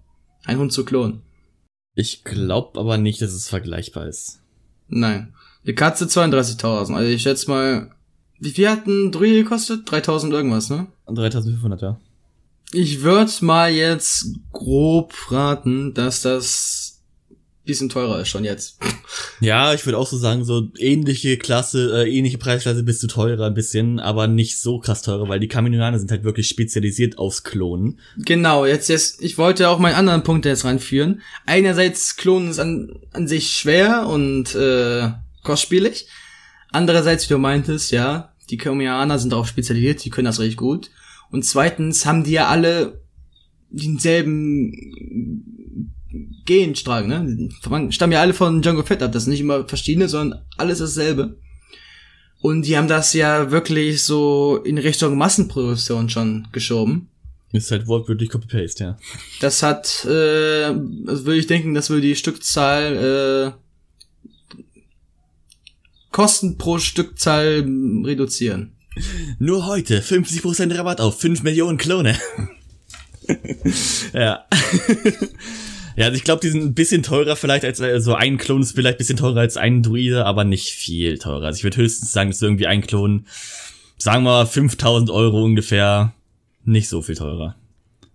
Ein 0.44 0.58
Hund 0.58 0.72
zu 0.72 0.84
klonen. 0.84 1.22
Ich 1.94 2.24
glaube 2.24 2.78
aber 2.80 2.98
nicht, 2.98 3.22
dass 3.22 3.32
es 3.32 3.48
vergleichbar 3.48 4.08
ist. 4.08 4.40
Nein. 4.88 5.34
Die 5.66 5.74
Katze 5.74 6.06
32.000. 6.06 6.94
Also 6.94 7.10
ich 7.10 7.22
schätze 7.22 7.48
mal, 7.48 7.90
wie 8.40 8.50
viel 8.50 8.68
hat 8.68 8.86
ein 8.86 9.12
Druide 9.12 9.44
gekostet? 9.44 9.88
3.000 9.88 10.32
irgendwas, 10.32 10.68
ne? 10.68 10.88
3500, 11.06 11.82
ja. 11.82 12.00
Ich 12.72 13.02
würde 13.02 13.30
mal 13.40 13.70
jetzt 13.70 14.26
grob 14.52 15.14
raten, 15.30 15.94
dass 15.94 16.22
das 16.22 16.92
bisschen 17.64 17.88
teurer 17.88 18.20
ist 18.20 18.28
schon 18.28 18.44
jetzt. 18.44 18.78
Ja, 19.40 19.72
ich 19.72 19.86
würde 19.86 19.98
auch 19.98 20.06
so 20.06 20.16
sagen, 20.16 20.44
so 20.44 20.68
ähnliche 20.78 21.36
Klasse, 21.36 22.04
äh, 22.04 22.10
ähnliche 22.10 22.38
Preisklasse 22.38 22.82
bist 22.82 23.02
du 23.02 23.06
teurer 23.06 23.46
ein 23.46 23.54
bisschen, 23.54 24.00
aber 24.00 24.26
nicht 24.26 24.60
so 24.60 24.78
krass 24.78 25.02
teurer, 25.02 25.28
weil 25.28 25.38
die 25.38 25.48
Kaminoaner 25.48 25.98
sind 25.98 26.10
halt 26.10 26.24
wirklich 26.24 26.48
spezialisiert 26.48 27.18
aufs 27.18 27.44
Klonen. 27.44 28.00
Genau, 28.16 28.66
jetzt, 28.66 28.88
jetzt, 28.88 29.22
ich 29.22 29.38
wollte 29.38 29.68
auch 29.68 29.78
meinen 29.78 29.94
anderen 29.94 30.24
Punkt 30.24 30.44
jetzt 30.44 30.64
reinführen. 30.64 31.22
Einerseits 31.46 32.16
Klonen 32.16 32.50
ist 32.50 32.58
an, 32.58 32.98
an 33.12 33.28
sich 33.28 33.56
schwer 33.56 34.08
und 34.08 34.54
äh, 34.56 35.10
kostspielig. 35.44 36.08
Andererseits, 36.72 37.28
wie 37.28 37.34
du 37.34 37.38
meintest, 37.38 37.92
ja, 37.92 38.32
die 38.50 38.56
Kaminoaner 38.56 39.18
sind 39.18 39.32
darauf 39.32 39.46
spezialisiert, 39.46 40.04
die 40.04 40.10
können 40.10 40.26
das 40.26 40.40
richtig 40.40 40.56
gut. 40.56 40.90
Und 41.32 41.44
zweitens 41.44 42.06
haben 42.06 42.22
die 42.22 42.32
ja 42.32 42.46
alle 42.48 43.02
denselben 43.70 44.70
Genstrang, 46.44 47.08
ne? 47.08 47.48
Stammen 47.90 48.12
ja 48.12 48.20
alle 48.20 48.34
von 48.34 48.60
Django 48.60 48.82
Fett 48.82 49.02
ab. 49.02 49.12
Das 49.12 49.24
sind 49.24 49.32
nicht 49.32 49.40
immer 49.40 49.66
verschiedene, 49.66 50.08
sondern 50.08 50.44
alles 50.58 50.78
dasselbe. 50.78 51.38
Und 52.40 52.66
die 52.66 52.76
haben 52.76 52.88
das 52.88 53.14
ja 53.14 53.50
wirklich 53.50 54.02
so 54.02 54.60
in 54.64 54.76
Richtung 54.76 55.16
Massenproduktion 55.16 56.10
schon 56.10 56.48
geschoben. 56.52 57.08
Ist 57.52 57.70
halt 57.70 57.86
wortwörtlich 57.86 58.28
Copy-Paste, 58.28 58.84
ja. 58.84 58.98
Das 59.40 59.62
hat, 59.62 60.04
äh, 60.06 60.64
also 60.64 61.26
würde 61.26 61.36
ich 61.36 61.46
denken, 61.46 61.74
das 61.74 61.88
würde 61.88 62.02
die 62.02 62.16
Stückzahl, 62.16 63.54
äh, 63.54 63.62
Kosten 66.10 66.58
pro 66.58 66.78
Stückzahl 66.78 67.66
reduzieren. 68.04 68.72
Nur 69.38 69.66
heute 69.66 70.00
50% 70.00 70.76
Rabatt 70.76 71.00
auf 71.00 71.20
5 71.20 71.42
Millionen 71.42 71.78
Klone. 71.78 72.16
ja. 74.12 74.44
Ja, 75.94 76.06
also 76.06 76.16
ich 76.16 76.24
glaube, 76.24 76.40
die 76.40 76.48
sind 76.48 76.64
ein 76.64 76.74
bisschen 76.74 77.02
teurer 77.02 77.36
vielleicht 77.36 77.66
als 77.66 77.78
so 78.02 78.14
ein 78.14 78.38
Klon 78.38 78.62
ist 78.62 78.74
vielleicht 78.74 78.96
ein 78.96 78.98
bisschen 78.98 79.18
teurer 79.18 79.40
als 79.40 79.58
ein 79.58 79.82
Druide, 79.82 80.24
aber 80.24 80.44
nicht 80.44 80.70
viel 80.70 81.18
teurer. 81.18 81.46
Also 81.46 81.58
ich 81.58 81.64
würde 81.64 81.76
höchstens 81.76 82.12
sagen, 82.12 82.30
dass 82.30 82.40
irgendwie 82.40 82.66
ein 82.66 82.80
Klon, 82.80 83.26
sagen 83.98 84.24
wir 84.24 84.46
5000 84.46 85.10
Euro 85.10 85.44
ungefähr, 85.44 86.14
nicht 86.64 86.88
so 86.88 87.02
viel 87.02 87.16
teurer. 87.16 87.56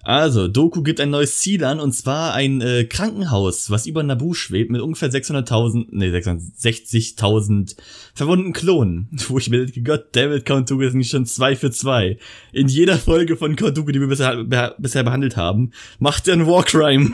Also, 0.08 0.48
Doku 0.48 0.84
gibt 0.84 1.02
ein 1.02 1.10
neues 1.10 1.38
Ziel 1.40 1.66
an, 1.66 1.82
und 1.82 1.92
zwar 1.92 2.34
ein 2.34 2.62
äh, 2.62 2.86
Krankenhaus, 2.86 3.70
was 3.70 3.86
über 3.88 4.04
Nabu 4.04 4.34
schwebt, 4.34 4.72
mit 4.72 4.80
ungefähr 4.80 5.12
600.000, 5.12 5.88
nee, 5.92 6.08
660.000 6.08 7.76
verwundeten 8.14 8.54
Klonen. 8.54 9.10
Wo 9.28 9.38
ich 9.38 9.50
mir 9.50 9.66
denke, 9.66 9.82
Gott, 9.82 10.16
David 10.16 10.50
Dooku 10.50 10.80
ist 10.80 10.94
nicht 10.94 11.12
schon 11.12 11.26
zwei 11.26 11.58
für 11.58 11.72
zwei. 11.72 12.20
In 12.54 12.70
jeder 12.70 12.98
Folge 12.98 13.36
von 13.36 13.58
Dooku, 13.58 13.92
die 13.92 14.00
wir 14.00 14.08
bisher, 14.08 14.46
bisher 14.78 15.04
behandelt 15.04 15.36
haben, 15.36 15.72
macht 16.00 16.30
er 16.30 16.36
einen 16.36 16.48
Warcrime. 16.48 17.14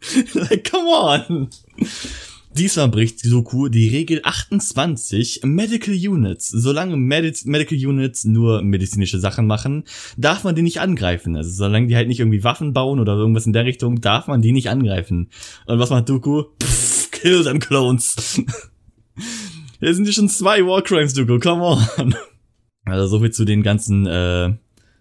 like, 0.32 0.70
come 0.70 0.88
on! 0.88 1.50
Diesmal 2.58 2.88
bricht 2.88 3.20
Soku 3.20 3.68
die 3.68 3.86
Regel 3.86 4.20
28 4.24 5.42
Medical 5.44 5.94
Units. 5.94 6.48
Solange 6.48 6.96
Medi 6.96 7.32
Medical 7.44 7.78
Units 7.78 8.24
nur 8.24 8.62
medizinische 8.62 9.20
Sachen 9.20 9.46
machen, 9.46 9.84
darf 10.16 10.42
man 10.42 10.56
die 10.56 10.62
nicht 10.62 10.80
angreifen. 10.80 11.36
Also 11.36 11.50
solange 11.50 11.86
die 11.86 11.94
halt 11.94 12.08
nicht 12.08 12.18
irgendwie 12.18 12.42
Waffen 12.42 12.72
bauen 12.72 12.98
oder 12.98 13.12
irgendwas 13.12 13.46
in 13.46 13.52
der 13.52 13.64
Richtung, 13.64 14.00
darf 14.00 14.26
man 14.26 14.42
die 14.42 14.50
nicht 14.50 14.70
angreifen. 14.70 15.30
Und 15.66 15.78
was 15.78 15.90
macht 15.90 16.08
Dooku? 16.08 16.46
Pff, 16.60 17.12
kill 17.12 17.44
them 17.44 17.60
clones. 17.60 18.16
Hier 19.78 19.94
sind 19.94 20.06
ja 20.06 20.12
schon 20.12 20.28
zwei 20.28 20.66
Warcrimes, 20.66 21.14
Dooku, 21.14 21.38
come 21.38 21.62
on. 21.62 22.16
Also 22.86 23.06
so 23.06 23.20
viel 23.20 23.30
zu 23.30 23.44
den 23.44 23.62
ganzen, 23.62 24.06
äh, 24.06 24.56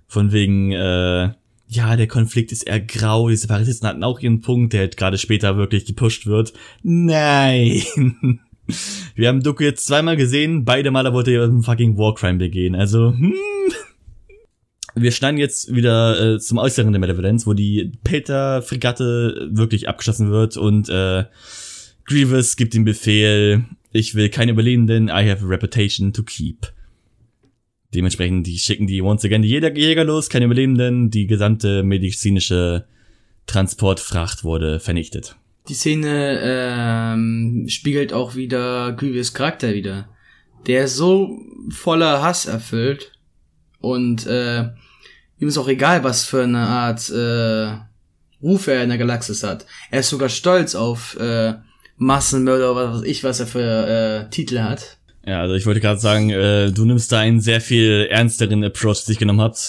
von 0.08 0.32
wegen, 0.32 0.74
äh, 0.74 1.32
ja, 1.68 1.96
der 1.96 2.08
Konflikt 2.08 2.52
ist 2.52 2.64
eher 2.64 2.80
grau, 2.80 3.30
die 3.30 3.36
Separatisten 3.36 3.88
hatten 3.88 4.04
auch 4.04 4.20
ihren 4.20 4.42
Punkt, 4.42 4.74
der 4.74 4.82
halt 4.82 4.98
gerade 4.98 5.18
später 5.18 5.58
wirklich 5.58 5.86
gepusht 5.86 6.26
wird. 6.26 6.54
Nein. 6.84 7.82
Wir 9.16 9.30
haben 9.30 9.44
Doku 9.44 9.64
jetzt 9.64 9.86
zweimal 9.86 10.18
gesehen, 10.18 10.66
beide 10.66 10.92
Male 10.92 11.14
wollte 11.14 11.32
er 11.32 11.44
einen 11.44 11.64
fucking 11.64 11.98
Warcrime 11.98 12.38
begehen, 12.38 12.76
also, 12.76 13.14
hm. 13.14 13.34
Wir 15.00 15.12
schneiden 15.12 15.38
jetzt 15.38 15.76
wieder 15.76 16.36
äh, 16.36 16.40
zum 16.40 16.58
Äußeren 16.58 16.92
der 16.92 17.00
Malevolence, 17.00 17.46
wo 17.46 17.54
die 17.54 17.92
Peter-Fregatte 18.04 19.48
wirklich 19.52 19.88
abgeschossen 19.88 20.32
wird 20.32 20.58
und 20.58 20.90
äh, 20.90 21.26
Grievous 22.06 22.56
gibt 22.56 22.74
den 22.74 22.84
Befehl, 22.84 23.64
ich 23.92 24.16
will 24.16 24.30
keine 24.30 24.54
Überlebenden, 24.54 25.10
I 25.10 25.30
have 25.30 25.46
a 25.46 25.48
reputation 25.48 26.14
to 26.14 26.24
keep. 26.24 26.68
Dementsprechend, 27.94 28.46
die 28.46 28.58
schicken 28.58 28.88
die 28.88 29.02
once 29.02 29.24
again 29.24 29.42
die 29.42 29.50
Jäger 29.50 30.04
los, 30.04 30.30
keine 30.30 30.46
Überlebenden, 30.46 31.10
die 31.10 31.26
gesamte 31.26 31.84
medizinische 31.84 32.86
Transportfracht 33.46 34.44
wurde 34.44 34.80
vernichtet. 34.80 35.36
Die 35.70 35.74
Szene 35.74 36.40
ähm, 36.44 37.66
spiegelt 37.70 38.14
auch 38.14 38.36
wieder 38.36 38.94
Grievous 38.94 39.34
Charakter 39.34 39.74
wieder. 39.74 40.10
Der 40.66 40.86
ist 40.86 40.96
so 40.96 41.40
voller 41.70 42.22
Hass 42.22 42.46
erfüllt 42.46 43.14
und 43.80 44.26
äh, 44.28 44.64
ihm 45.40 45.48
ist 45.48 45.58
auch 45.58 45.68
egal, 45.68 46.04
was 46.04 46.26
für 46.26 46.44
eine 46.44 46.60
Art 46.60 47.10
äh, 47.10 47.78
Ruf 48.42 48.68
er 48.68 48.84
in 48.84 48.90
der 48.90 48.98
Galaxis 48.98 49.44
hat. 49.44 49.66
Er 49.90 50.02
ist 50.02 50.10
sogar 50.10 50.30
stolz 50.30 50.76
auf 50.76 51.18
äh, 51.20 51.56
Massenmörder 51.98 52.72
oder 52.72 52.92
was 52.92 53.00
weiß 53.00 53.08
ich, 53.08 53.24
was 53.24 53.40
er 53.40 53.48
für 53.48 54.28
äh, 54.28 54.30
Titel 54.30 54.60
hat. 54.60 54.97
Ja, 55.28 55.42
also 55.42 55.56
ich 55.56 55.66
wollte 55.66 55.82
gerade 55.82 56.00
sagen, 56.00 56.30
äh, 56.30 56.72
du 56.72 56.86
nimmst 56.86 57.12
da 57.12 57.20
einen 57.20 57.42
sehr 57.42 57.60
viel 57.60 58.08
ernsteren 58.10 58.64
Approach, 58.64 59.04
den 59.06 59.14
ich 59.14 59.20
genommen 59.20 59.42
habt. 59.42 59.60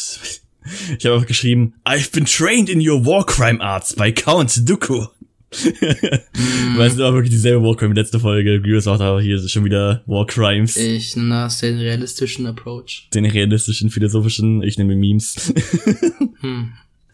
Ich 0.98 1.04
habe 1.06 1.16
auch 1.16 1.26
geschrieben, 1.26 1.74
I've 1.84 2.12
been 2.12 2.26
trained 2.26 2.68
in 2.68 2.86
your 2.86 3.04
war 3.04 3.26
crime 3.26 3.60
arts 3.60 3.94
by 3.94 4.12
Count 4.12 4.68
Dooku. 4.68 5.06
mm. 5.50 6.78
Weißt 6.78 6.98
du, 6.98 7.04
auch 7.04 7.12
wirklich 7.12 7.30
dieselbe 7.30 7.64
Warcrime 7.64 7.94
wie 7.94 7.98
letzte 7.98 8.20
Folge. 8.20 8.60
Grievous 8.60 8.86
auch 8.86 8.98
da 8.98 9.18
hier 9.18 9.38
schon 9.48 9.64
wieder 9.64 10.02
War 10.06 10.26
Crimes. 10.26 10.76
Ich 10.76 11.16
nehme 11.16 11.30
das 11.30 11.58
den 11.58 11.78
realistischen 11.78 12.46
Approach. 12.46 13.08
Den 13.14 13.24
realistischen, 13.24 13.90
philosophischen, 13.90 14.62
ich 14.62 14.78
nehme 14.78 14.94
Memes. 14.94 15.52
hm. 16.40 16.72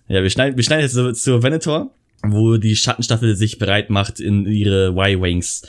Ja, 0.09 0.23
wir 0.23 0.31
schneiden, 0.31 0.57
wir 0.57 0.65
schneiden 0.65 0.83
jetzt 0.83 1.23
zur 1.23 1.43
Venator, 1.43 1.93
wo 2.23 2.57
die 2.57 2.77
Schattenstaffel 2.77 3.37
sich 3.37 3.59
bereit 3.59 3.89
macht, 3.89 4.21
in 4.21 4.47
ihre 4.47 4.89
Y-Wings 4.89 5.63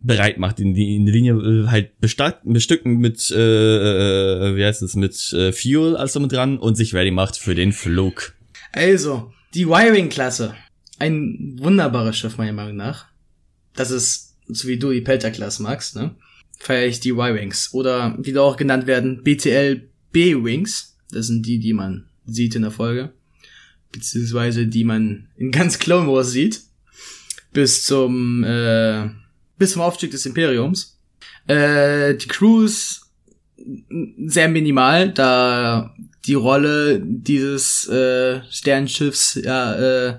bereit 0.00 0.38
macht, 0.38 0.60
in 0.60 0.74
die, 0.74 0.96
in 0.96 1.06
die 1.06 1.12
Linie 1.12 1.34
äh, 1.34 1.66
halt 1.68 1.92
bestücken 2.00 2.98
mit, 2.98 3.30
äh, 3.30 3.36
äh, 3.36 4.56
wie 4.56 4.64
heißt 4.64 4.82
es, 4.82 4.94
mit 4.94 5.32
äh, 5.32 5.52
Fuel 5.52 5.96
als 5.96 6.18
mit 6.18 6.32
dran 6.32 6.58
und 6.58 6.76
sich 6.76 6.94
ready 6.94 7.10
macht 7.10 7.36
für 7.36 7.54
den 7.54 7.72
Flug. 7.72 8.34
Also, 8.72 9.32
die 9.54 9.68
Wiring-Klasse. 9.68 10.54
Ein 10.98 11.56
wunderbares 11.60 12.16
Schiff, 12.16 12.38
meiner 12.38 12.52
Meinung 12.52 12.76
nach. 12.76 13.06
Das 13.74 13.90
ist, 13.90 14.36
so 14.48 14.68
wie 14.68 14.78
du 14.78 14.90
die 14.90 15.00
Pelter-Klasse 15.00 15.62
magst, 15.62 15.96
ne? 15.96 16.14
Feier 16.58 16.86
ich 16.86 17.00
die 17.00 17.10
Y-Wings. 17.10 17.72
Oder, 17.72 18.16
wie 18.20 18.36
auch 18.36 18.56
genannt 18.56 18.86
werden, 18.86 19.22
BTL 19.22 19.88
B-Wings. 20.12 20.96
Das 21.10 21.26
sind 21.26 21.46
die, 21.46 21.58
die 21.58 21.72
man 21.72 22.06
sieht 22.26 22.54
in 22.54 22.62
der 22.62 22.70
Folge. 22.70 23.12
Beziehungsweise 23.92 24.66
die 24.66 24.84
man 24.84 25.28
in 25.36 25.50
ganz 25.50 25.78
Clone 25.78 26.06
Wars 26.06 26.30
sieht. 26.30 26.60
Bis 27.52 27.82
zum, 27.84 28.44
äh, 28.44 29.08
bis 29.60 29.72
zum 29.72 29.82
Aufstieg 29.82 30.10
des 30.10 30.24
Imperiums. 30.24 30.98
Äh, 31.46 32.14
die 32.14 32.28
Crew 32.28 32.62
ist 32.62 33.02
sehr 34.24 34.48
minimal, 34.48 35.12
da 35.12 35.94
die 36.24 36.34
Rolle 36.34 36.98
dieses 37.04 37.86
äh, 37.86 38.40
Sternschiffs 38.50 39.34
ja 39.34 39.74
äh, 39.74 40.18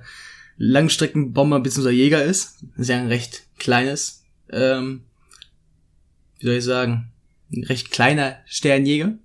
Langstreckenbomber 0.57 1.59
bzw. 1.59 1.89
Jäger 1.89 2.23
ist. 2.23 2.59
Sehr 2.77 2.99
ein 2.99 3.07
recht 3.07 3.47
kleines, 3.57 4.23
ähm, 4.51 5.05
wie 6.37 6.45
soll 6.45 6.55
ich 6.55 6.63
sagen, 6.63 7.11
ein 7.51 7.63
recht 7.63 7.89
kleiner 7.89 8.37
Sternjäger. 8.45 9.17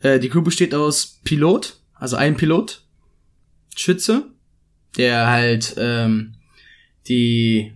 Äh, 0.00 0.18
die 0.18 0.30
Crew 0.30 0.42
besteht 0.42 0.74
aus 0.74 1.20
Pilot, 1.22 1.78
also 1.94 2.16
ein 2.16 2.36
Pilot, 2.36 2.82
Schütze, 3.76 4.32
der 4.96 5.28
halt 5.28 5.76
ähm, 5.78 6.34
die 7.06 7.72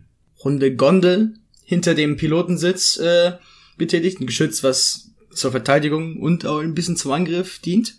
runde 0.47 0.77
Gondel 0.77 1.35
hinter 1.65 1.95
dem 1.95 2.17
Pilotensitz 2.17 2.99
äh, 2.99 3.33
betätigt, 3.77 4.21
ein 4.21 4.27
Geschütz, 4.27 4.63
was 4.63 5.11
zur 5.35 5.51
Verteidigung 5.51 6.21
und 6.21 6.47
auch 6.47 6.61
ein 6.61 6.75
bisschen 6.75 6.97
zum 6.97 7.11
Angriff 7.11 7.59
dient. 7.59 7.97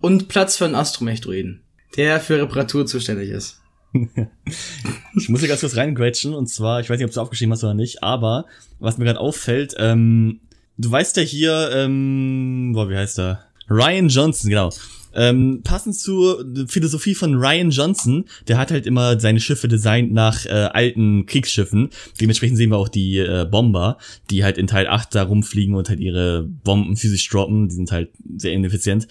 Und 0.00 0.28
Platz 0.28 0.56
für 0.56 0.64
einen 0.64 0.74
Astromech-Druiden, 0.74 1.62
der 1.96 2.20
für 2.20 2.40
Reparatur 2.40 2.86
zuständig 2.86 3.28
ist. 3.28 3.60
ich 3.92 5.28
muss 5.28 5.40
hier 5.40 5.48
ganz 5.48 5.60
kurz 5.60 5.76
reingrätschen 5.76 6.34
und 6.34 6.46
zwar, 6.46 6.80
ich 6.80 6.88
weiß 6.88 6.98
nicht, 6.98 7.06
ob 7.06 7.12
du 7.12 7.20
aufgeschrieben 7.20 7.52
hast 7.52 7.62
oder 7.62 7.74
nicht, 7.74 8.02
aber 8.02 8.46
was 8.80 8.96
mir 8.96 9.04
gerade 9.04 9.20
auffällt, 9.20 9.74
ähm, 9.78 10.40
du 10.78 10.90
weißt 10.90 11.16
ja 11.18 11.22
hier, 11.22 11.70
ähm, 11.74 12.72
boah, 12.74 12.88
wie 12.88 12.96
heißt 12.96 13.18
er? 13.18 13.44
Ryan 13.68 14.08
Johnson, 14.08 14.48
genau. 14.48 14.70
Ähm, 15.14 15.60
passend 15.62 15.96
zur 15.96 16.44
Philosophie 16.68 17.14
von 17.14 17.34
Ryan 17.34 17.70
Johnson, 17.70 18.24
der 18.48 18.58
hat 18.58 18.70
halt 18.70 18.86
immer 18.86 19.18
seine 19.20 19.40
Schiffe 19.40 19.68
designt 19.68 20.12
nach 20.12 20.46
äh, 20.46 20.50
alten 20.50 21.26
Kriegsschiffen. 21.26 21.90
Dementsprechend 22.20 22.56
sehen 22.56 22.70
wir 22.70 22.78
auch 22.78 22.88
die 22.88 23.18
äh, 23.18 23.46
Bomber, 23.50 23.98
die 24.30 24.44
halt 24.44 24.58
in 24.58 24.66
Teil 24.66 24.86
8 24.86 25.14
da 25.14 25.22
rumfliegen 25.22 25.74
und 25.74 25.88
halt 25.88 26.00
ihre 26.00 26.42
Bomben 26.42 26.96
physisch 26.96 27.28
droppen. 27.28 27.68
Die 27.68 27.74
sind 27.74 27.92
halt 27.92 28.10
sehr 28.36 28.52
ineffizient. 28.52 29.08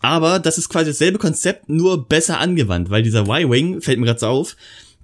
Aber 0.00 0.38
das 0.38 0.58
ist 0.58 0.68
quasi 0.68 0.90
dasselbe 0.90 1.18
Konzept, 1.18 1.68
nur 1.68 2.08
besser 2.08 2.38
angewandt, 2.38 2.90
weil 2.90 3.02
dieser 3.02 3.28
Y-Wing, 3.28 3.80
fällt 3.80 3.98
mir 3.98 4.06
gerade 4.06 4.20
so 4.20 4.26
auf, 4.26 4.56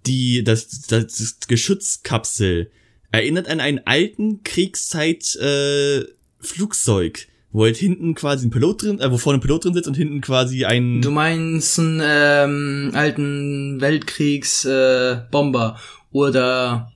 die, 0.06 0.44
das, 0.44 0.82
das, 0.82 1.06
das 1.06 1.38
Geschützkapsel 1.48 2.70
erinnert 3.10 3.48
an 3.48 3.60
einen 3.60 3.80
alten 3.84 4.42
Kriegszeit 4.42 5.36
äh, 5.36 6.04
Flugzeug 6.40 7.28
wo 7.52 7.64
halt 7.64 7.76
hinten 7.76 8.14
quasi 8.14 8.46
ein 8.46 8.50
Pilot 8.50 8.82
drin, 8.82 9.00
äh, 9.00 9.10
wo 9.10 9.18
vorne 9.18 9.38
ein 9.38 9.42
Pilot 9.42 9.64
drin 9.64 9.74
sitzt 9.74 9.88
und 9.88 9.96
hinten 9.96 10.20
quasi 10.20 10.64
ein. 10.64 11.02
Du 11.02 11.10
meinst 11.10 11.78
einen 11.78 12.00
ähm, 12.02 12.90
alten 12.94 13.80
Weltkriegs 13.80 14.64
äh, 14.64 15.18
Bomber 15.30 15.78
oder 16.10 16.92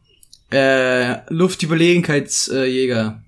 äh, 0.50 1.18
Luftüberlegenheitsjäger. 1.32 3.22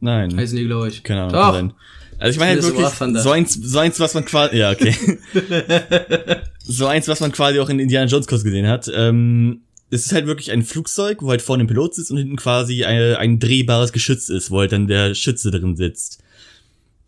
Nein. 0.00 0.36
Heißen 0.36 0.56
die, 0.56 0.64
glaube 0.64 0.88
ich. 0.88 1.02
Keine 1.02 1.22
Ahnung. 1.22 1.32
Doch. 1.32 1.52
Sein. 1.52 1.72
Also 2.18 2.30
ich 2.30 2.38
meine 2.38 2.52
halt 2.52 2.62
wirklich 2.62 3.22
so 3.22 3.30
eins, 3.30 3.54
so 3.54 3.78
eins, 3.78 4.00
was 4.00 4.14
man 4.14 4.24
quasi, 4.24 4.56
ja 4.56 4.70
okay, 4.70 4.96
so 6.64 6.86
eins, 6.86 7.08
was 7.08 7.20
man 7.20 7.30
quasi 7.30 7.60
auch 7.60 7.68
in 7.68 7.78
Indiana 7.78 8.06
Jones 8.06 8.26
Kurs 8.26 8.42
gesehen 8.42 8.66
hat. 8.66 8.90
Ähm, 8.94 9.60
es 9.90 10.06
ist 10.06 10.12
halt 10.12 10.26
wirklich 10.26 10.50
ein 10.50 10.62
Flugzeug, 10.62 11.18
wo 11.20 11.28
halt 11.28 11.42
vorne 11.42 11.64
ein 11.64 11.66
Pilot 11.66 11.94
sitzt 11.94 12.10
und 12.10 12.16
hinten 12.16 12.36
quasi 12.36 12.84
ein, 12.84 13.16
ein 13.16 13.38
drehbares 13.38 13.92
Geschütz 13.92 14.30
ist, 14.30 14.50
wo 14.50 14.60
halt 14.60 14.72
dann 14.72 14.86
der 14.86 15.14
Schütze 15.14 15.50
drin 15.50 15.76
sitzt 15.76 16.22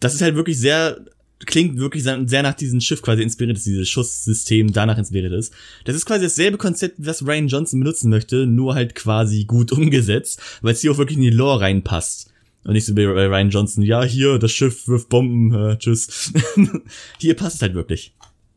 das 0.01 0.15
ist 0.15 0.23
halt 0.23 0.35
wirklich 0.37 0.59
sehr, 0.59 1.05
klingt 1.47 1.79
wirklich 1.79 2.03
sehr 2.03 2.43
nach 2.43 2.55
diesem 2.55 2.81
Schiff 2.81 3.03
quasi 3.03 3.23
inspiriert 3.23 3.57
ist, 3.57 3.67
dieses 3.67 3.89
Schusssystem 3.89 4.73
danach 4.73 4.99
inspiriert 4.99 5.33
ist. 5.33 5.53
Das 5.85 5.97
ist 5.97 6.07
quasi 6.07 6.25
dasselbe 6.25 6.59
Konzept, 6.59 6.97
was 6.99 7.27
Ryan 7.27 7.49
Johnson 7.49 7.81
benutzen 7.81 8.11
möchte, 8.11 8.47
nur 8.47 8.75
halt 8.75 8.95
quasi 8.95 9.45
gut 9.45 9.73
umgesetzt, 9.73 10.41
weil 10.63 10.73
es 10.73 10.81
hier 10.81 10.93
auch 10.93 10.99
wirklich 10.99 11.19
in 11.19 11.25
die 11.25 11.31
Lore 11.31 11.61
reinpasst. 11.61 12.31
Und 12.65 12.75
nicht 12.75 12.85
so 12.85 12.97
wie 12.97 13.05
Ryan 13.05 13.51
Johnson, 13.51 13.83
ja, 13.83 14.03
hier, 14.03 14.39
das 14.39 14.53
Schiff 14.53 14.89
wirft 14.89 15.09
Bomben, 15.09 15.55
äh, 15.55 15.79
tschüss. 15.79 16.33
hier 17.19 17.35
passt 17.35 17.57
es 17.57 17.63
halt 17.63 17.75
wirklich. 17.75 18.13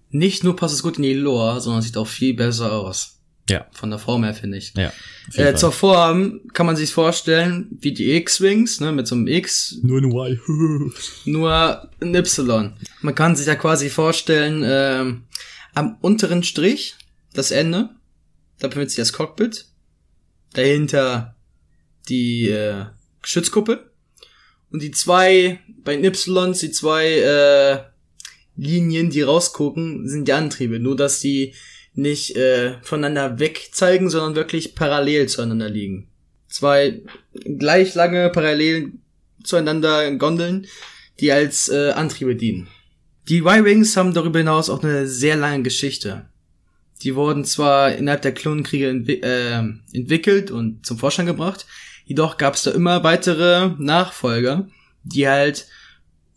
Nicht 0.10 0.44
nur 0.44 0.56
passt 0.56 0.76
es 0.76 0.84
gut 0.84 0.98
in 0.98 1.04
die 1.04 1.14
Lore, 1.14 1.62
sondern 1.62 1.82
sieht 1.82 1.96
auch 1.96 2.08
viel 2.08 2.34
besser 2.34 2.74
aus. 2.74 3.21
Ja. 3.50 3.66
Von 3.72 3.90
der 3.90 4.00
Form 4.00 4.24
her, 4.24 4.34
finde 4.34 4.58
ich. 4.58 4.74
Ja. 4.76 4.94
Äh, 5.34 5.56
zur 5.56 5.72
Form 5.72 6.42
kann 6.54 6.66
man 6.66 6.76
sich 6.76 6.94
vorstellen, 6.94 7.68
wie 7.82 7.92
die 7.92 8.12
X-Wings, 8.16 8.80
ne, 8.80 8.92
mit 8.92 9.08
so 9.08 9.16
einem 9.16 9.28
X. 9.28 9.80
Nur 9.82 10.00
ein 10.00 10.06
Y. 10.06 10.94
nur 11.26 11.90
ein 12.00 12.16
Y. 12.16 12.74
Man 13.02 13.16
kann 13.16 13.36
sich 13.36 13.48
ja 13.48 13.56
quasi 13.56 13.90
vorstellen, 13.90 14.64
äh, 14.64 15.14
am 15.74 15.98
unteren 16.02 16.44
Strich, 16.44 16.96
das 17.34 17.52
Ende, 17.52 17.90
da 18.60 18.68
befindet 18.68 18.92
sich 18.92 18.98
das 18.98 19.14
Cockpit. 19.14 19.66
Dahinter 20.54 21.36
die 22.10 22.50
äh, 22.50 22.86
Geschützkuppel. 23.22 23.92
Und 24.72 24.82
die 24.82 24.92
zwei, 24.92 25.60
bei 25.84 25.96
den 25.96 26.06
Ys, 26.06 26.60
die 26.60 26.72
zwei 26.72 27.08
äh, 27.08 27.80
Linien, 28.56 29.10
die 29.10 29.22
rausgucken, 29.22 30.08
sind 30.08 30.28
die 30.28 30.34
Antriebe. 30.34 30.80
Nur, 30.80 30.96
dass 30.96 31.20
die 31.20 31.54
nicht 31.94 32.36
äh, 32.36 32.76
voneinander 32.82 33.40
weg 33.40 33.70
zeigen, 33.72 34.10
sondern 34.10 34.36
wirklich 34.36 34.76
parallel 34.76 35.28
zueinander 35.28 35.70
liegen. 35.70 36.08
Zwei 36.48 37.02
gleich 37.34 37.96
lange 37.96 38.30
parallel 38.30 38.94
zueinander 39.44 40.12
Gondeln, 40.16 40.68
die 41.20 41.32
als 41.32 41.70
äh, 41.70 41.92
Antriebe 41.92 42.36
dienen. 42.36 42.68
Die 43.30 43.40
Y-Wings 43.40 43.96
haben 43.98 44.14
darüber 44.14 44.40
hinaus 44.40 44.70
auch 44.70 44.84
eine 44.84 45.08
sehr 45.08 45.36
lange 45.36 45.64
Geschichte. 45.64 46.26
Die 47.04 47.16
wurden 47.16 47.46
zwar 47.46 47.94
innerhalb 47.96 48.22
der 48.22 48.34
Klonenkriege 48.34 48.90
entwi 48.90 49.22
äh, 49.22 49.64
entwickelt 49.94 50.52
und 50.52 50.86
zum 50.86 50.98
Vorschein 50.98 51.26
gebracht, 51.26 51.66
jedoch 52.06 52.38
gab 52.38 52.56
es 52.56 52.64
da 52.64 52.72
immer 52.72 53.04
weitere 53.04 53.72
Nachfolger, 53.78 54.68
die 55.04 55.28
halt 55.28 55.68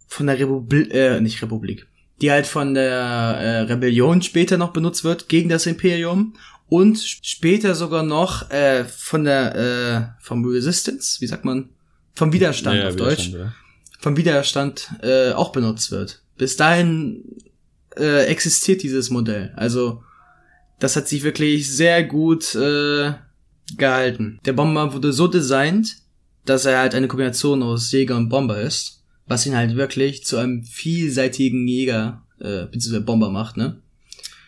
von 0.07 0.27
der 0.27 0.39
Republik, 0.39 0.93
äh, 0.93 1.21
nicht 1.21 1.43
Republik, 1.43 1.87
die 2.25 2.31
halt 2.31 2.47
von 2.47 2.73
der 2.73 2.91
äh, 2.91 3.61
Rebellion 3.71 4.23
später 4.23 4.57
noch 4.57 4.73
benutzt 4.73 5.05
wird 5.05 5.29
gegen 5.29 5.51
das 5.51 5.67
Imperium 5.67 6.33
und 6.71 6.99
später 6.99 7.75
sogar 7.75 8.03
noch 8.03 8.51
äh, 8.51 8.87
von 8.87 9.25
der 9.25 9.55
äh, 9.55 10.25
vom 10.25 10.43
Resistance, 10.43 11.21
wie 11.21 11.27
sagt 11.27 11.45
man, 11.45 11.69
vom 12.15 12.33
Widerstand 12.33 12.79
ja, 12.79 12.89
auf 12.89 12.95
Widerstand, 12.95 13.35
Deutsch, 13.35 13.39
ja. 13.39 13.53
vom 14.01 14.17
Widerstand 14.17 14.91
äh, 15.03 15.33
auch 15.33 15.53
benutzt 15.53 15.91
wird. 15.91 16.23
Bis 16.39 16.57
dahin 16.57 17.25
äh, 17.95 18.25
existiert 18.25 18.83
dieses 18.83 19.11
Modell. 19.11 19.53
Also 19.55 20.03
das 20.79 20.97
hat 20.97 21.07
sich 21.07 21.25
wirklich 21.25 21.71
sehr 21.71 22.05
gut 22.05 22.55
äh, 22.55 23.13
gehalten. 23.77 24.41
Der 24.47 24.55
Bomber 24.55 24.95
wurde 24.95 25.13
so 25.13 25.29
designt, 25.29 25.99
dass 26.47 26.65
er 26.65 26.79
halt 26.79 26.95
eine 26.95 27.07
Kombination 27.07 27.63
aus 27.63 27.93
Jäger 27.93 28.17
und 28.17 28.31
Bomber 28.31 28.63
ist 28.63 29.04
was 29.27 29.47
ihn 29.47 29.57
halt 29.57 29.77
wirklich 29.77 30.25
zu 30.25 30.37
einem 30.37 30.65
vielseitigen 30.65 31.67
Jäger 31.67 32.23
äh, 32.41 32.67
bzw. 32.67 33.01
Bomber 33.01 33.31
macht, 33.31 33.57
ne? 33.57 33.77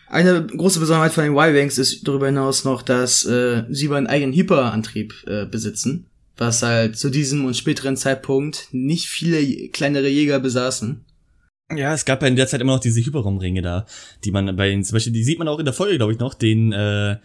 Eine 0.09 0.45
große 0.45 0.79
Besonderheit 0.79 1.11
von 1.11 1.25
den 1.25 1.33
Y-Wings 1.33 1.77
ist 1.77 2.07
darüber 2.07 2.27
hinaus 2.27 2.63
noch, 2.63 2.81
dass 2.81 3.25
äh, 3.25 3.63
sie 3.69 3.91
einen 3.91 4.07
eigenen 4.07 4.33
Hyperantrieb 4.33 5.13
äh, 5.27 5.45
besitzen, 5.45 6.05
was 6.37 6.63
halt 6.63 6.97
zu 6.97 7.09
diesem 7.09 7.43
und 7.43 7.57
späteren 7.57 7.97
Zeitpunkt 7.97 8.69
nicht 8.71 9.07
viele 9.07 9.67
kleinere 9.67 10.07
Jäger 10.07 10.39
besaßen. 10.39 11.03
Ja, 11.75 11.93
es 11.93 12.05
gab 12.05 12.21
ja 12.21 12.29
in 12.29 12.37
der 12.37 12.47
Zeit 12.47 12.61
immer 12.61 12.75
noch 12.75 12.79
diese 12.79 13.01
Hyperraumringe 13.01 13.61
da, 13.61 13.85
die 14.23 14.31
man 14.31 14.55
bei 14.55 14.69
den, 14.69 14.85
zum 14.85 14.95
Beispiel, 14.95 15.11
die 15.11 15.25
sieht 15.25 15.39
man 15.39 15.49
auch 15.49 15.59
in 15.59 15.65
der 15.65 15.73
Folge, 15.73 15.97
glaube 15.97 16.13
ich, 16.13 16.19
noch, 16.19 16.33
den, 16.33 16.71
äh, 16.71 17.17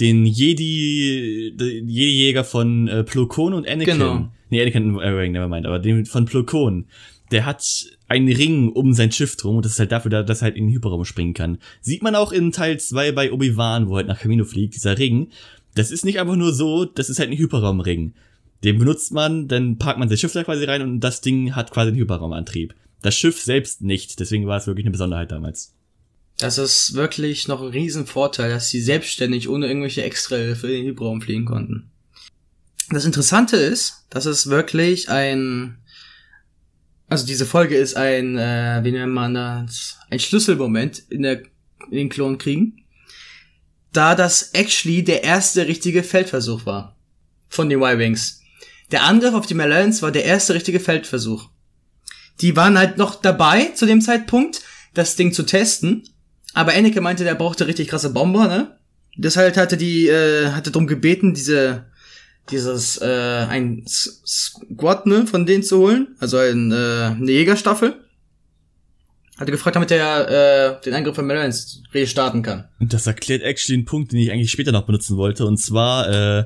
den 0.00 0.26
Jedi, 0.26 1.52
Jedi-Jäger 1.56 2.44
von 2.44 2.88
äh, 2.88 3.04
Plo 3.04 3.26
Koon 3.26 3.52
und 3.52 3.68
Anakin. 3.68 3.98
Genau. 3.98 4.28
Nee, 4.48 4.62
Anakin 4.62 4.98
äh, 4.98 5.28
nevermind, 5.28 5.66
aber 5.66 5.78
den 5.78 6.06
von 6.06 6.24
Plo 6.24 6.44
Koon. 6.44 6.86
Der 7.30 7.46
hat 7.46 7.64
einen 8.08 8.28
Ring 8.28 8.70
um 8.70 8.92
sein 8.92 9.12
Schiff 9.12 9.36
drum 9.36 9.56
und 9.56 9.64
das 9.64 9.72
ist 9.72 9.78
halt 9.78 9.92
dafür 9.92 10.10
da, 10.10 10.22
dass 10.24 10.42
er 10.42 10.46
halt 10.46 10.56
in 10.56 10.66
den 10.66 10.74
Hyperraum 10.74 11.04
springen 11.04 11.34
kann. 11.34 11.58
Sieht 11.80 12.02
man 12.02 12.16
auch 12.16 12.32
in 12.32 12.50
Teil 12.50 12.80
2 12.80 13.12
bei 13.12 13.30
Obi-Wan, 13.30 13.88
wo 13.88 13.96
halt 13.96 14.08
nach 14.08 14.18
Camino 14.18 14.44
fliegt, 14.44 14.74
dieser 14.74 14.98
Ring. 14.98 15.28
Das 15.76 15.92
ist 15.92 16.04
nicht 16.04 16.18
einfach 16.18 16.34
nur 16.34 16.52
so, 16.52 16.84
das 16.84 17.08
ist 17.08 17.20
halt 17.20 17.30
ein 17.30 17.38
Hyperraumring. 17.38 18.14
Den 18.64 18.78
benutzt 18.78 19.12
man, 19.12 19.46
dann 19.46 19.78
parkt 19.78 20.00
man 20.00 20.08
sein 20.08 20.18
Schiff 20.18 20.32
da 20.32 20.42
quasi 20.42 20.64
rein 20.64 20.82
und 20.82 21.00
das 21.00 21.20
Ding 21.20 21.54
hat 21.54 21.70
quasi 21.70 21.90
einen 21.90 21.98
Hyperraumantrieb. 21.98 22.74
Das 23.00 23.16
Schiff 23.16 23.40
selbst 23.40 23.80
nicht, 23.80 24.18
deswegen 24.18 24.46
war 24.46 24.58
es 24.58 24.66
wirklich 24.66 24.84
eine 24.84 24.92
Besonderheit 24.92 25.30
damals. 25.30 25.74
Das 26.40 26.56
ist 26.56 26.94
wirklich 26.94 27.48
noch 27.48 27.60
ein 27.60 27.68
Riesenvorteil, 27.68 28.48
dass 28.48 28.70
sie 28.70 28.80
selbstständig 28.80 29.50
ohne 29.50 29.66
irgendwelche 29.66 30.02
Extrahilfe 30.02 30.68
in 30.68 30.72
den 30.72 30.86
Hyperraum 30.86 31.20
fliegen 31.20 31.44
konnten. 31.44 31.90
Das 32.88 33.04
Interessante 33.04 33.56
ist, 33.56 34.06
dass 34.08 34.24
es 34.24 34.48
wirklich 34.48 35.10
ein, 35.10 35.76
also 37.10 37.26
diese 37.26 37.44
Folge 37.44 37.76
ist 37.76 37.94
ein, 37.94 38.38
äh, 38.38 38.80
wie 38.82 38.90
nennt 38.90 39.12
man 39.12 39.34
das, 39.34 39.98
ein 40.08 40.18
Schlüsselmoment 40.18 41.02
in 41.10 41.22
der, 41.22 41.42
in 41.90 41.98
den 41.98 42.08
Klonkriegen, 42.08 42.86
da 43.92 44.14
das 44.14 44.54
actually 44.54 45.04
der 45.04 45.22
erste 45.22 45.66
richtige 45.66 46.02
Feldversuch 46.02 46.64
war 46.64 46.96
von 47.50 47.68
den 47.68 47.82
Y-Wings. 47.82 48.40
Der 48.92 49.02
Angriff 49.02 49.34
auf 49.34 49.44
die 49.44 49.54
Malans 49.54 50.00
war 50.00 50.10
der 50.10 50.24
erste 50.24 50.54
richtige 50.54 50.80
Feldversuch. 50.80 51.50
Die 52.40 52.56
waren 52.56 52.78
halt 52.78 52.96
noch 52.96 53.16
dabei 53.16 53.66
zu 53.74 53.84
dem 53.84 54.00
Zeitpunkt, 54.00 54.62
das 54.94 55.16
Ding 55.16 55.34
zu 55.34 55.42
testen, 55.42 56.08
aber 56.54 56.72
Anakin 56.72 57.02
meinte, 57.02 57.24
der 57.24 57.34
brauchte 57.34 57.66
richtig 57.66 57.88
krasse 57.88 58.10
Bomber, 58.12 58.48
ne? 58.48 58.76
Deshalb 59.16 59.56
hatte 59.56 59.76
die, 59.76 60.08
äh, 60.08 60.48
hatte 60.48 60.70
drum 60.70 60.86
gebeten, 60.86 61.34
diese, 61.34 61.86
dieses, 62.50 62.98
äh, 63.00 63.46
ein 63.48 63.84
Squad, 63.86 65.06
ne, 65.06 65.26
von 65.26 65.46
denen 65.46 65.62
zu 65.62 65.78
holen. 65.78 66.16
Also 66.18 66.38
ein, 66.38 66.72
äh, 66.72 66.74
eine 66.74 67.30
Jägerstaffel. 67.30 67.94
Hatte 69.36 69.52
gefragt, 69.52 69.76
damit 69.76 69.90
er 69.90 70.76
äh, 70.76 70.80
den 70.82 70.94
Angriff 70.94 71.16
von 71.16 71.26
Melons 71.26 71.82
restarten 71.92 72.42
kann. 72.42 72.68
Und 72.78 72.92
das 72.92 73.06
erklärt 73.06 73.42
actually 73.42 73.78
einen 73.78 73.86
Punkt, 73.86 74.12
den 74.12 74.18
ich 74.18 74.30
eigentlich 74.30 74.50
später 74.50 74.72
noch 74.72 74.86
benutzen 74.86 75.16
wollte. 75.16 75.46
Und 75.46 75.56
zwar, 75.56 76.08
äh, 76.08 76.44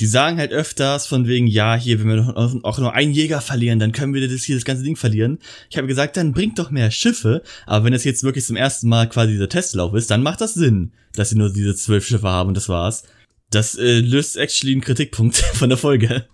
die 0.00 0.06
sagen 0.06 0.38
halt 0.38 0.50
öfters 0.50 1.06
von 1.06 1.26
wegen, 1.26 1.46
ja, 1.46 1.76
hier, 1.76 2.00
wenn 2.00 2.08
wir 2.08 2.34
auch 2.64 2.78
nur 2.78 2.94
einen 2.94 3.12
Jäger 3.12 3.42
verlieren, 3.42 3.78
dann 3.78 3.92
können 3.92 4.14
wir 4.14 4.26
das 4.26 4.42
hier 4.42 4.56
das 4.56 4.64
ganze 4.64 4.82
Ding 4.82 4.96
verlieren. 4.96 5.38
Ich 5.68 5.76
habe 5.76 5.86
gesagt, 5.86 6.16
dann 6.16 6.32
bringt 6.32 6.58
doch 6.58 6.70
mehr 6.70 6.90
Schiffe, 6.90 7.42
aber 7.66 7.84
wenn 7.84 7.92
das 7.92 8.04
jetzt 8.04 8.24
wirklich 8.24 8.46
zum 8.46 8.56
ersten 8.56 8.88
Mal 8.88 9.08
quasi 9.10 9.32
dieser 9.32 9.50
Testlauf 9.50 9.94
ist, 9.94 10.10
dann 10.10 10.22
macht 10.22 10.40
das 10.40 10.54
Sinn, 10.54 10.92
dass 11.14 11.28
sie 11.30 11.36
nur 11.36 11.52
diese 11.52 11.74
zwölf 11.74 12.06
Schiffe 12.06 12.28
haben 12.28 12.48
und 12.48 12.56
das 12.56 12.70
war's. 12.70 13.02
Das 13.50 13.74
äh, 13.74 14.00
löst 14.00 14.38
actually 14.38 14.72
einen 14.72 14.80
Kritikpunkt 14.80 15.36
von 15.54 15.68
der 15.68 15.78
Folge. 15.78 16.26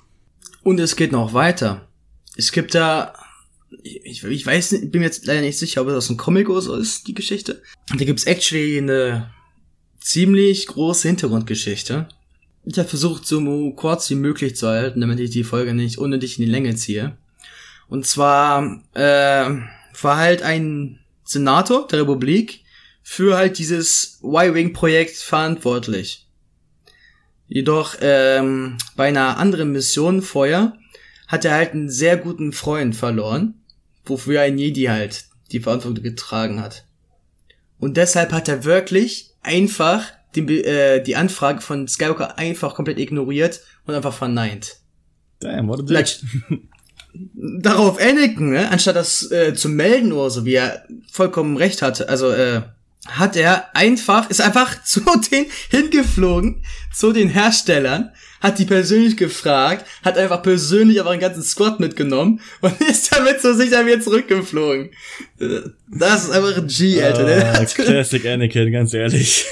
Und 0.62 0.78
es 0.78 0.94
geht 0.94 1.10
noch 1.10 1.34
weiter. 1.34 1.88
es 2.36 2.52
gibt 2.52 2.74
da, 2.74 3.14
ich, 3.82 4.22
ich 4.22 4.46
weiß 4.46 4.70
bin 4.90 5.00
mir 5.00 5.06
jetzt 5.06 5.26
leider 5.26 5.40
nicht 5.40 5.58
sicher, 5.58 5.82
ob 5.82 5.88
es 5.88 5.94
aus 5.94 6.08
einem 6.08 6.18
Comic 6.18 6.48
oder 6.48 6.62
so 6.62 6.76
ist, 6.76 7.08
die 7.08 7.14
Geschichte. 7.14 7.62
Da 7.88 8.04
gibt's 8.04 8.24
actually 8.24 8.78
eine 8.78 9.30
ziemlich 9.98 10.68
große 10.68 11.08
Hintergrundgeschichte. 11.08 12.06
Ich 12.68 12.78
habe 12.78 12.88
versucht, 12.88 13.26
so 13.26 13.70
kurz 13.72 14.10
wie 14.10 14.16
möglich 14.16 14.56
zu 14.56 14.66
halten, 14.66 15.00
damit 15.00 15.20
ich 15.20 15.30
die 15.30 15.44
Folge 15.44 15.72
nicht 15.72 15.98
unnötig 15.98 16.36
in 16.38 16.44
die 16.44 16.50
Länge 16.50 16.74
ziehe. 16.74 17.16
Und 17.88 18.06
zwar 18.06 18.82
äh, 18.94 19.50
war 20.02 20.16
halt 20.16 20.42
ein 20.42 20.98
Senator 21.24 21.86
der 21.86 22.00
Republik 22.00 22.64
für 23.04 23.36
halt 23.36 23.58
dieses 23.58 24.18
Y-Wing-Projekt 24.20 25.16
verantwortlich. 25.16 26.26
Jedoch 27.46 27.94
ähm, 28.00 28.78
bei 28.96 29.08
einer 29.08 29.38
anderen 29.38 29.70
Mission 29.70 30.20
vorher 30.20 30.76
hat 31.28 31.44
er 31.44 31.54
halt 31.54 31.72
einen 31.72 31.88
sehr 31.88 32.16
guten 32.16 32.52
Freund 32.52 32.96
verloren, 32.96 33.62
wofür 34.04 34.40
ein 34.40 34.58
Jedi 34.58 34.86
halt 34.86 35.26
die 35.52 35.60
Verantwortung 35.60 36.02
getragen 36.02 36.60
hat. 36.60 36.84
Und 37.78 37.96
deshalb 37.96 38.32
hat 38.32 38.48
er 38.48 38.64
wirklich 38.64 39.30
einfach 39.42 40.04
die, 40.36 40.64
äh, 40.64 41.02
die 41.02 41.16
Anfrage 41.16 41.60
von 41.60 41.88
Skywalker 41.88 42.38
einfach 42.38 42.74
komplett 42.74 42.98
ignoriert 42.98 43.62
und 43.86 43.94
einfach 43.94 44.14
verneint. 44.14 44.76
Damn, 45.40 45.68
what 45.68 45.80
a 45.80 45.82
bitch. 45.82 46.20
Darauf 47.34 47.98
Anakin, 47.98 48.50
ne, 48.50 48.70
anstatt 48.70 48.96
das 48.96 49.30
äh, 49.30 49.54
zu 49.54 49.70
melden 49.70 50.12
oder 50.12 50.28
so, 50.28 50.44
wie 50.44 50.54
er 50.54 50.84
vollkommen 51.10 51.56
recht 51.56 51.80
hatte, 51.80 52.10
also 52.10 52.30
äh, 52.30 52.60
hat 53.08 53.36
er 53.36 53.74
einfach, 53.74 54.28
ist 54.30 54.40
einfach 54.40 54.82
zu 54.84 55.00
den 55.30 55.46
hingeflogen, 55.70 56.62
zu 56.92 57.12
den 57.12 57.28
Herstellern, 57.28 58.12
hat 58.40 58.58
die 58.58 58.64
persönlich 58.64 59.16
gefragt, 59.16 59.86
hat 60.04 60.18
einfach 60.18 60.42
persönlich 60.42 61.00
aber 61.00 61.10
einen 61.10 61.20
ganzen 61.20 61.42
Squad 61.42 61.80
mitgenommen 61.80 62.40
und 62.60 62.80
ist 62.88 63.14
damit 63.14 63.40
so 63.40 63.54
sicher 63.54 63.86
wieder 63.86 64.00
zurückgeflogen. 64.00 64.90
Das 65.90 66.24
ist 66.24 66.30
einfach 66.30 66.56
ein 66.58 66.66
G, 66.66 67.02
Alter. 67.02 67.24
Ne? 67.24 67.52
Ah, 67.54 67.64
Classic 67.64 68.26
Anakin, 68.26 68.72
ganz 68.72 68.92
ehrlich. 68.92 69.46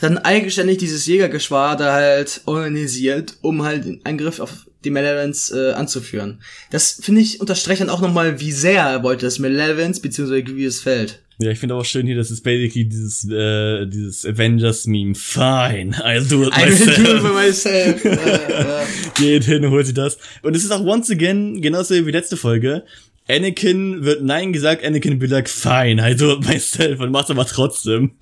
Dann 0.00 0.18
eigenständig 0.18 0.78
dieses 0.78 1.06
Jägergeschwader 1.06 1.92
halt 1.92 2.42
organisiert, 2.46 3.34
um 3.42 3.62
halt 3.62 3.84
den 3.84 4.00
Angriff 4.04 4.40
auf 4.40 4.66
die 4.84 4.90
Malevolence 4.90 5.50
äh, 5.50 5.72
anzuführen. 5.72 6.40
Das, 6.70 7.00
finde 7.02 7.20
ich, 7.20 7.40
unterstreicht 7.40 7.82
dann 7.82 7.90
auch 7.90 8.00
nochmal, 8.00 8.40
wie 8.40 8.52
sehr 8.52 8.82
er 8.82 9.02
wollte, 9.02 9.26
dass 9.26 9.38
Malevolence 9.38 10.00
bzw. 10.00 10.42
Grievous 10.42 10.80
fällt. 10.80 11.20
Ja, 11.38 11.50
ich 11.50 11.58
finde 11.58 11.74
auch 11.74 11.86
schön 11.86 12.06
hier, 12.06 12.16
das 12.16 12.30
ist 12.30 12.42
basically 12.44 12.84
dieses, 12.84 13.24
äh, 13.24 13.86
dieses 13.86 14.26
Avengers-Meme. 14.26 15.14
Fine, 15.14 15.96
I'll 16.04 16.28
do 16.28 16.44
it 16.44 16.54
myself. 16.54 16.98
will 16.98 17.04
do 17.04 17.16
it 17.16 17.22
by 17.22 17.28
myself. 17.32 18.02
Geht 19.14 19.44
hin, 19.44 19.70
holt 19.70 19.86
sich 19.86 19.94
das. 19.94 20.18
Und 20.42 20.54
es 20.54 20.64
ist 20.64 20.70
auch 20.70 20.84
once 20.84 21.10
again, 21.10 21.62
genauso 21.62 21.94
wie 21.94 22.10
letzte 22.10 22.36
Folge, 22.36 22.84
Anakin 23.26 24.04
wird 24.04 24.22
Nein 24.22 24.52
gesagt, 24.52 24.84
Anakin 24.84 25.20
will 25.20 25.30
like, 25.30 25.48
fine, 25.48 25.98
I 26.00 26.14
do 26.14 26.32
it 26.32 26.46
myself 26.46 27.00
und 27.00 27.10
macht 27.10 27.30
aber 27.30 27.46
trotzdem. 27.46 28.12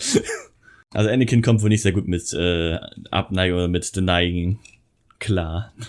Also 0.94 1.10
Anakin 1.10 1.42
kommt 1.42 1.62
wohl 1.62 1.68
nicht 1.68 1.82
sehr 1.82 1.92
gut 1.92 2.08
mit 2.08 2.32
äh, 2.32 2.78
Abneigung 3.10 3.58
oder 3.58 3.68
mit 3.68 3.94
Denying 3.94 4.58
klar. 5.18 5.72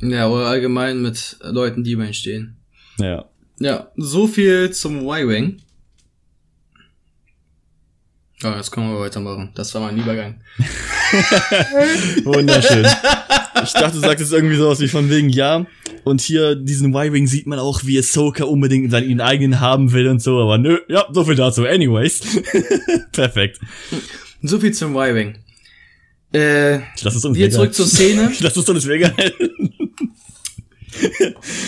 Ja, 0.00 0.28
oder 0.28 0.46
allgemein 0.46 1.02
mit 1.02 1.38
Leuten, 1.40 1.82
die 1.82 1.90
über 1.90 2.06
ihn 2.06 2.14
stehen. 2.14 2.56
Ja. 3.00 3.24
Ja, 3.58 3.90
so 3.96 4.28
viel 4.28 4.70
zum 4.70 5.00
Y-Wing. 5.00 5.60
Ja, 8.40 8.56
jetzt 8.56 8.70
können 8.70 8.92
wir 8.92 9.00
weitermachen. 9.00 9.50
Das 9.56 9.74
war 9.74 9.80
mein 9.82 9.98
Übergang. 9.98 10.40
Wunderschön. 12.24 12.86
Ich 13.64 13.72
dachte, 13.72 13.94
du 13.96 14.00
sagst 14.00 14.20
jetzt 14.20 14.32
irgendwie 14.32 14.56
sowas 14.56 14.80
wie 14.80 14.88
von 14.88 15.10
wegen, 15.10 15.28
ja. 15.28 15.66
Und 16.04 16.20
hier, 16.20 16.54
diesen 16.54 16.94
Y-Wing 16.94 17.26
sieht 17.26 17.46
man 17.46 17.58
auch, 17.58 17.84
wie 17.84 17.98
Ahsoka 17.98 18.44
unbedingt 18.44 18.90
seinen 18.90 19.20
eigenen 19.20 19.60
haben 19.60 19.92
will 19.92 20.08
und 20.08 20.22
so, 20.22 20.40
aber 20.40 20.58
nö, 20.58 20.78
ja, 20.88 21.06
so 21.12 21.24
viel 21.24 21.34
dazu. 21.34 21.64
Anyways. 21.64 22.20
Perfekt. 23.12 23.58
So 24.42 24.58
viel 24.60 24.72
zum 24.72 24.94
Y-Wing. 24.96 25.36
Äh, 26.32 26.76
Ich 26.96 27.02
lass 27.02 27.14
es 27.14 27.24
uns 27.24 27.36
wir 27.36 27.50
zurück 27.50 27.74
zur 27.74 27.86
Szene. 27.86 28.30
Ich 28.32 28.40
lass 28.40 28.56
es 28.56 28.68
uns 28.68 28.84
mega 28.84 29.12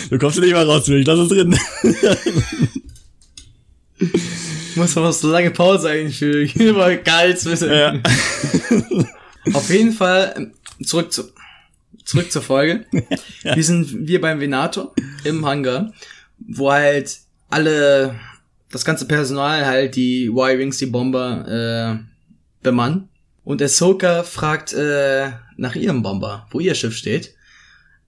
Du 0.09 0.17
kommst 0.17 0.39
nicht 0.39 0.53
mal 0.53 0.65
raus, 0.65 0.87
ich 0.89 1.05
lass 1.07 1.19
es 1.19 1.29
drin. 1.29 1.57
Muss 4.75 4.95
man 4.95 5.03
noch 5.05 5.13
so 5.13 5.29
lange 5.29 5.51
Pause 5.51 5.89
einfügen. 5.89 6.61
Immer 6.69 6.95
geil 6.97 7.37
wissen. 7.43 7.69
Ja. 7.71 7.99
Auf 9.53 9.69
jeden 9.69 9.91
Fall, 9.91 10.33
ähm, 10.37 10.53
zurück 10.83 11.11
zu, 11.11 11.23
zurück 12.11 12.31
zur 12.31 12.41
Folge. 12.41 12.85
Wir 13.43 13.63
sind 13.63 14.07
wir 14.07 14.19
beim 14.19 14.39
Venator 14.39 14.93
im 15.23 15.45
Hangar, 15.45 15.93
wo 16.37 16.71
halt 16.71 17.19
alle, 17.49 18.15
das 18.69 18.85
ganze 18.85 19.07
Personal 19.07 19.65
halt 19.65 19.95
die 19.95 20.25
Y-Wings, 20.25 20.77
die 20.77 20.87
Bomber, 20.87 21.47
äh, 21.47 22.63
bemannt. 22.63 23.07
Und 23.43 23.61
Ahsoka 23.61 24.23
fragt 24.23 24.73
äh, 24.73 25.31
nach 25.57 25.75
ihrem 25.75 26.03
Bomber, 26.03 26.47
wo 26.51 26.59
ihr 26.59 26.75
Schiff 26.75 26.95
steht. 26.95 27.33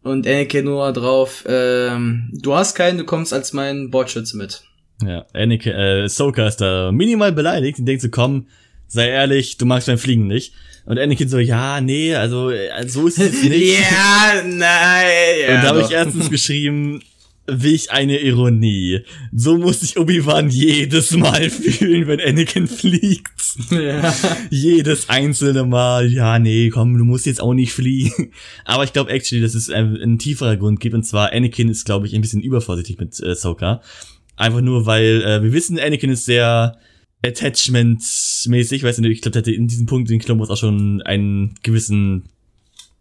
Und 0.03 0.27
Anakin 0.27 0.65
nur 0.65 0.91
drauf, 0.91 1.45
ähm, 1.47 2.29
du 2.33 2.53
hast 2.53 2.75
keinen, 2.75 2.97
du 2.97 3.05
kommst 3.05 3.33
als 3.33 3.53
mein 3.53 3.89
Bordschütze 3.89 4.35
mit. 4.37 4.63
Ja, 5.01 5.25
Anakin, 5.33 5.73
äh, 5.73 6.03
Ahsoka 6.03 6.45
ist 6.45 6.57
da 6.57 6.91
minimal 6.91 7.31
beleidigt 7.31 7.79
und 7.79 7.85
denkt 7.85 8.01
so, 8.01 8.09
komm, 8.09 8.47
sei 8.87 9.07
ehrlich, 9.07 9.57
du 9.57 9.65
magst 9.65 9.87
beim 9.87 9.97
Fliegen 9.97 10.27
nicht. 10.27 10.53
Und 10.85 10.99
Anakin 10.99 11.29
so, 11.29 11.39
ja, 11.39 11.79
nee, 11.79 12.13
also, 12.13 12.49
äh, 12.49 12.87
so 12.87 13.07
ist 13.07 13.19
es 13.19 13.43
nicht. 13.49 13.79
ja, 13.79 14.43
nein. 14.45 15.07
Ja, 15.47 15.55
und 15.55 15.63
da 15.63 15.67
habe 15.69 15.81
ich 15.81 15.91
erstens 15.91 16.29
geschrieben, 16.29 17.01
wie 17.47 17.73
ich 17.73 17.91
eine 17.91 18.19
Ironie. 18.19 19.01
So 19.33 19.57
muss 19.57 19.81
sich 19.81 19.97
Obi-Wan 19.97 20.49
jedes 20.49 21.11
Mal 21.11 21.49
fühlen, 21.49 22.07
wenn 22.07 22.19
Anakin 22.21 22.67
fliegt. 22.67 23.31
Ja. 23.69 24.13
Jedes 24.49 25.09
einzelne 25.09 25.63
Mal, 25.63 26.11
ja, 26.11 26.39
nee, 26.39 26.69
komm, 26.69 26.97
du 26.97 27.03
musst 27.03 27.25
jetzt 27.25 27.41
auch 27.41 27.53
nicht 27.53 27.73
fliegen. 27.73 28.31
Aber 28.65 28.83
ich 28.83 28.93
glaube 28.93 29.11
actually, 29.11 29.41
dass 29.41 29.55
es 29.55 29.69
ein, 29.69 29.95
ein 29.97 30.19
tieferer 30.19 30.57
Grund 30.57 30.79
gibt, 30.79 30.95
und 30.95 31.03
zwar 31.03 31.33
Anakin 31.33 31.69
ist, 31.69 31.85
glaube 31.85 32.07
ich, 32.07 32.15
ein 32.15 32.21
bisschen 32.21 32.41
übervorsichtig 32.41 32.97
mit 32.97 33.19
äh, 33.21 33.31
Ahsoka. 33.31 33.81
Einfach 34.35 34.61
nur, 34.61 34.85
weil 34.85 35.21
äh, 35.21 35.43
wir 35.43 35.53
wissen, 35.53 35.79
Anakin 35.79 36.11
ist 36.11 36.25
sehr 36.25 36.77
attachment-mäßig, 37.23 38.83
weißt 38.83 38.99
du, 38.99 39.09
ich 39.09 39.21
glaube, 39.21 39.31
der 39.31 39.41
hatte 39.41 39.51
in 39.51 39.67
diesem 39.67 39.85
Punkt 39.85 40.11
in 40.11 40.39
Wars 40.39 40.49
auch 40.49 40.57
schon 40.57 41.01
einen 41.03 41.55
gewissen, 41.63 42.23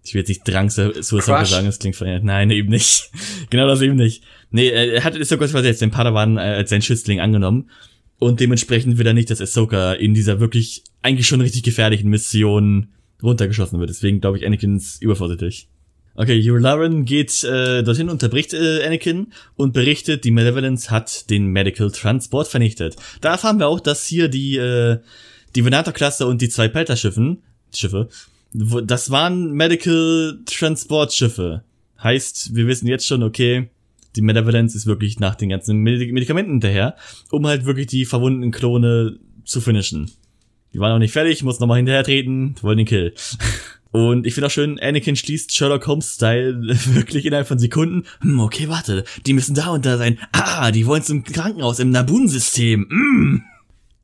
ich 0.04 0.14
will 0.14 0.20
jetzt 0.20 0.28
nicht 0.28 0.46
Drang 0.46 0.68
Crush? 0.68 1.48
sagen, 1.50 1.66
das 1.66 1.78
klingt 1.78 1.96
verehrt. 1.96 2.24
Nein, 2.24 2.50
eben 2.50 2.68
nicht. 2.68 3.10
genau 3.50 3.66
das 3.66 3.82
eben 3.82 3.96
nicht. 3.96 4.22
Nee, 4.50 4.68
äh, 4.68 4.94
er 4.94 5.04
hat 5.04 5.18
Ahsoka 5.18 5.46
quasi 5.46 5.66
jetzt 5.66 5.82
den 5.82 5.90
Padawan 5.90 6.36
äh, 6.36 6.40
als 6.40 6.70
sein 6.70 6.82
Schützling 6.82 7.20
angenommen. 7.20 7.70
Und 8.18 8.38
dementsprechend 8.38 8.98
will 8.98 9.06
er 9.06 9.14
nicht, 9.14 9.30
dass 9.30 9.40
Ahsoka 9.40 9.94
in 9.94 10.14
dieser 10.14 10.38
wirklich 10.38 10.84
eigentlich 11.02 11.26
schon 11.26 11.40
richtig 11.40 11.64
gefährlichen 11.64 12.08
Mission 12.08 12.88
runtergeschossen 13.22 13.80
wird. 13.80 13.90
Deswegen 13.90 14.20
glaube 14.20 14.38
ich, 14.38 14.46
Anakin 14.46 14.76
ist 14.76 15.02
übervorsichtig. 15.02 15.68
Okay, 16.14 16.38
Yularen 16.38 17.04
geht 17.04 17.42
äh, 17.44 17.82
dorthin, 17.82 18.10
unterbricht 18.10 18.52
äh, 18.52 18.84
Anakin 18.84 19.32
und 19.56 19.72
berichtet, 19.72 20.24
die 20.24 20.30
Malevolence 20.30 20.90
hat 20.90 21.30
den 21.30 21.46
Medical 21.46 21.90
Transport 21.90 22.48
vernichtet. 22.48 22.96
Da 23.20 23.30
erfahren 23.32 23.58
wir 23.58 23.68
auch, 23.68 23.80
dass 23.80 24.04
hier 24.06 24.28
die 24.28 24.56
äh, 24.56 24.98
die 25.54 25.64
Venator-Klasse 25.64 26.26
und 26.26 26.40
die 26.40 26.48
zwei 26.48 26.68
Pelter-Schiffen, 26.68 27.42
Schiffe, 27.74 28.08
das 28.52 29.10
waren 29.10 29.52
Medical 29.52 30.40
Transport-Schiffe. 30.46 31.62
Heißt, 32.02 32.54
wir 32.54 32.66
wissen 32.66 32.86
jetzt 32.86 33.06
schon, 33.06 33.22
okay, 33.22 33.70
die 34.16 34.22
Malevolence 34.22 34.74
ist 34.74 34.86
wirklich 34.86 35.20
nach 35.20 35.36
den 35.36 35.48
ganzen 35.48 35.82
Medi- 35.82 36.12
Medikamenten 36.12 36.52
hinterher, 36.52 36.96
um 37.30 37.46
halt 37.46 37.64
wirklich 37.64 37.86
die 37.86 38.04
verwundeten 38.04 38.50
Klone 38.50 39.18
zu 39.44 39.60
finishen. 39.60 40.10
Die 40.74 40.78
waren 40.78 40.92
noch 40.92 40.98
nicht 40.98 41.12
fertig, 41.12 41.42
muss 41.42 41.60
nochmal 41.60 41.78
hinterher 41.78 42.04
treten, 42.04 42.54
wollen 42.60 42.78
den 42.78 42.86
Kill. 42.86 43.14
Und 43.92 44.26
ich 44.26 44.34
finde 44.34 44.46
auch 44.46 44.50
schön, 44.50 44.80
Anakin 44.80 45.16
schließt 45.16 45.54
Sherlock 45.54 45.86
Holmes-Style 45.86 46.60
wirklich 46.94 47.26
innerhalb 47.26 47.46
von 47.46 47.58
Sekunden. 47.58 48.04
Hm, 48.20 48.40
okay, 48.40 48.68
warte, 48.68 49.04
die 49.26 49.34
müssen 49.34 49.54
da 49.54 49.68
und 49.68 49.86
da 49.86 49.98
sein. 49.98 50.18
Ah, 50.32 50.70
die 50.70 50.86
wollen 50.86 51.02
zum 51.02 51.24
Krankenhaus 51.24 51.78
im 51.78 51.90
Nabun-System. 51.90 52.86
Mm. 52.88 53.42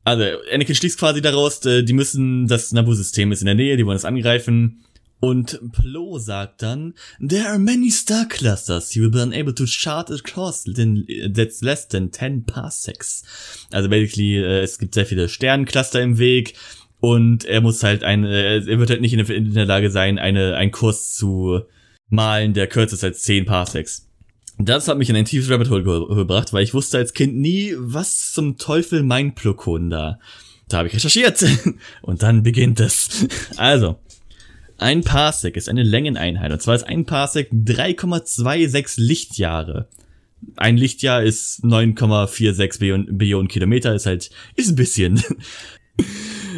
Also, 0.05 0.23
Anakin 0.53 0.75
schließt 0.75 0.99
quasi 0.99 1.21
daraus, 1.21 1.65
äh, 1.65 1.83
die 1.83 1.93
müssen, 1.93 2.47
das 2.47 2.71
Nabu-System 2.71 3.31
ist 3.31 3.41
in 3.41 3.47
der 3.47 3.55
Nähe, 3.55 3.77
die 3.77 3.85
wollen 3.85 3.97
es 3.97 4.05
angreifen. 4.05 4.83
Und 5.19 5.59
Plo 5.73 6.17
sagt 6.17 6.61
dann, 6.61 6.93
There 7.19 7.49
are 7.49 7.59
many 7.59 7.91
star 7.91 8.25
clusters. 8.25 8.95
You 8.95 9.03
will 9.03 9.11
be 9.11 9.21
unable 9.21 9.53
to 9.53 9.65
chart 9.65 10.09
across 10.09 10.63
than, 10.63 11.05
that's 11.33 11.61
less 11.61 11.87
than 11.87 12.11
10 12.11 12.45
parsecs. 12.45 13.23
Also 13.71 13.89
basically, 13.89 14.37
äh, 14.37 14.61
es 14.61 14.77
gibt 14.77 14.93
sehr 14.93 15.05
viele 15.05 15.27
Sternencluster 15.27 16.01
im 16.01 16.19
Weg 16.19 16.53
und 16.99 17.45
er 17.45 17.61
muss 17.61 17.83
halt 17.83 18.03
ein, 18.03 18.25
er 18.25 18.65
wird 18.65 18.89
halt 18.89 19.01
nicht 19.01 19.13
in 19.13 19.25
der, 19.25 19.35
in 19.35 19.53
der 19.53 19.65
Lage 19.65 19.89
sein, 19.89 20.19
eine, 20.19 20.55
einen 20.55 20.71
Kurs 20.71 21.13
zu 21.13 21.61
malen, 22.09 22.53
der 22.53 22.67
kürzer 22.67 22.95
ist 22.95 23.03
als 23.03 23.21
10 23.21 23.45
Parsecs. 23.45 24.07
Das 24.57 24.89
hat 24.89 24.97
mich 24.97 25.09
in 25.09 25.15
ein 25.15 25.25
tiefes 25.25 25.49
Rabbit 25.49 25.69
Hole 25.69 25.83
ge 25.83 26.15
gebracht, 26.15 26.51
weil 26.51 26.63
ich 26.63 26.73
wusste 26.73 26.97
als 26.97 27.13
Kind 27.13 27.37
nie, 27.37 27.73
was 27.77 28.33
zum 28.33 28.57
Teufel 28.57 29.03
mein 29.03 29.33
Plokon 29.33 29.89
da. 29.89 30.19
Da 30.67 30.79
habe 30.79 30.89
ich 30.89 30.93
recherchiert. 30.93 31.43
Und 32.01 32.23
dann 32.23 32.43
beginnt 32.43 32.79
es. 32.79 33.27
Also, 33.57 33.99
Ein 34.77 35.03
Parsec 35.03 35.55
ist 35.55 35.69
eine 35.69 35.83
Längeneinheit. 35.83 36.51
Und 36.51 36.61
zwar 36.61 36.75
ist 36.75 36.83
ein 36.83 37.05
Parsec 37.05 37.51
3,26 37.51 38.95
Lichtjahre. 39.01 39.87
Ein 40.55 40.77
Lichtjahr 40.77 41.23
ist 41.23 41.63
9,46 41.63 42.79
Billionen, 42.79 43.17
Billionen 43.17 43.47
Kilometer, 43.47 43.93
ist 43.93 44.05
halt, 44.05 44.29
ist 44.55 44.69
ein 44.69 44.75
bisschen. 44.75 45.23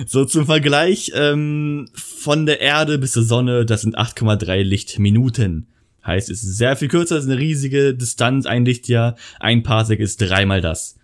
so 0.06 0.26
zum 0.26 0.46
Vergleich, 0.46 1.12
ähm, 1.16 1.90
von 1.94 2.46
der 2.46 2.62
Erde 2.62 2.98
bis 2.98 3.14
zur 3.14 3.24
Sonne, 3.24 3.66
das 3.66 3.82
sind 3.82 3.98
8,3 3.98 4.64
Lichtminuten. 4.64 5.68
Heißt, 6.06 6.30
es 6.30 6.44
ist 6.44 6.58
sehr 6.58 6.76
viel 6.76 6.88
kürzer, 6.88 7.18
es 7.18 7.26
ist 7.26 7.30
eine 7.30 7.40
riesige 7.40 7.94
Distanz, 7.94 8.46
ein 8.46 8.66
Lichtjahr. 8.66 9.16
Ein 9.40 9.62
Parsec 9.62 10.00
ist 10.00 10.22
dreimal 10.22 10.62
das. 10.62 10.98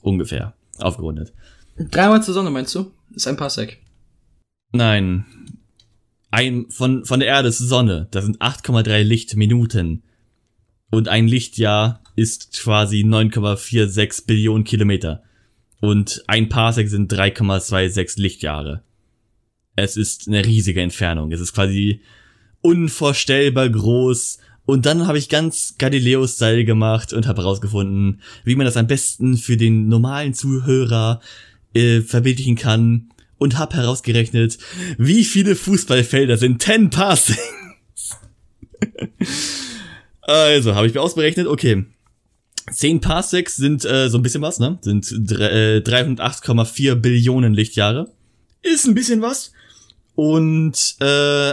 Ungefähr. 0.00 0.54
Aufgerundet. 0.78 1.32
Dreimal 1.76 2.22
zur 2.22 2.34
Sonne, 2.34 2.50
meinst 2.50 2.74
du? 2.74 2.92
Ist 3.14 3.26
ein 3.26 3.36
Parsec. 3.36 3.80
Nein. 4.72 5.24
Ein, 6.30 6.66
von, 6.68 7.04
von 7.04 7.20
der 7.20 7.28
Erde 7.28 7.52
zur 7.52 7.66
Sonne, 7.66 8.08
das 8.10 8.24
sind 8.24 8.40
8,3 8.40 9.02
Lichtminuten. 9.02 10.02
Und 10.90 11.08
ein 11.08 11.26
Lichtjahr 11.26 12.00
ist 12.16 12.52
quasi 12.60 13.00
9,46 13.00 14.26
Billionen 14.26 14.64
Kilometer. 14.64 15.22
Und 15.84 16.24
ein 16.28 16.48
Parsec 16.48 16.88
sind 16.88 17.12
3,26 17.12 18.18
Lichtjahre. 18.18 18.82
Es 19.76 19.98
ist 19.98 20.26
eine 20.26 20.42
riesige 20.42 20.80
Entfernung. 20.80 21.30
Es 21.30 21.40
ist 21.40 21.52
quasi 21.52 22.00
unvorstellbar 22.62 23.68
groß. 23.68 24.38
Und 24.64 24.86
dann 24.86 25.06
habe 25.06 25.18
ich 25.18 25.28
ganz 25.28 25.74
Galileo-Style 25.76 26.64
gemacht 26.64 27.12
und 27.12 27.26
habe 27.26 27.42
herausgefunden, 27.42 28.22
wie 28.44 28.56
man 28.56 28.64
das 28.64 28.78
am 28.78 28.86
besten 28.86 29.36
für 29.36 29.58
den 29.58 29.88
normalen 29.88 30.32
Zuhörer 30.32 31.20
äh, 31.74 32.00
verbildlichen 32.00 32.56
kann. 32.56 33.10
Und 33.36 33.58
habe 33.58 33.76
herausgerechnet, 33.76 34.56
wie 34.96 35.22
viele 35.22 35.54
Fußballfelder 35.54 36.38
sind 36.38 36.62
10 36.62 36.88
Parsings. 36.88 38.16
also, 40.22 40.74
habe 40.76 40.86
ich 40.86 40.94
mir 40.94 41.02
ausberechnet, 41.02 41.46
okay. 41.46 41.84
10 42.70 43.00
Parsecs 43.00 43.56
sind 43.56 43.84
äh, 43.84 44.08
so 44.08 44.18
ein 44.18 44.22
bisschen 44.22 44.42
was, 44.42 44.58
ne? 44.58 44.78
Sind 44.80 45.10
äh, 45.32 45.82
308,4 45.84 46.94
Billionen 46.94 47.52
Lichtjahre. 47.52 48.10
Ist 48.62 48.86
ein 48.86 48.94
bisschen 48.94 49.20
was. 49.20 49.52
Und 50.14 50.96
äh, 51.00 51.52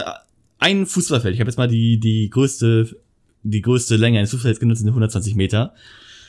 ein 0.58 0.86
Fußballfeld. 0.86 1.34
Ich 1.34 1.40
habe 1.40 1.50
jetzt 1.50 1.58
mal 1.58 1.68
die 1.68 1.98
die 1.98 2.30
größte 2.30 2.96
die 3.42 3.60
größte 3.60 3.96
Länge 3.96 4.18
eines 4.18 4.30
Fußballfelds 4.30 4.60
genutzt, 4.60 4.80
sind 4.80 4.88
120 4.88 5.34
Meter. 5.34 5.74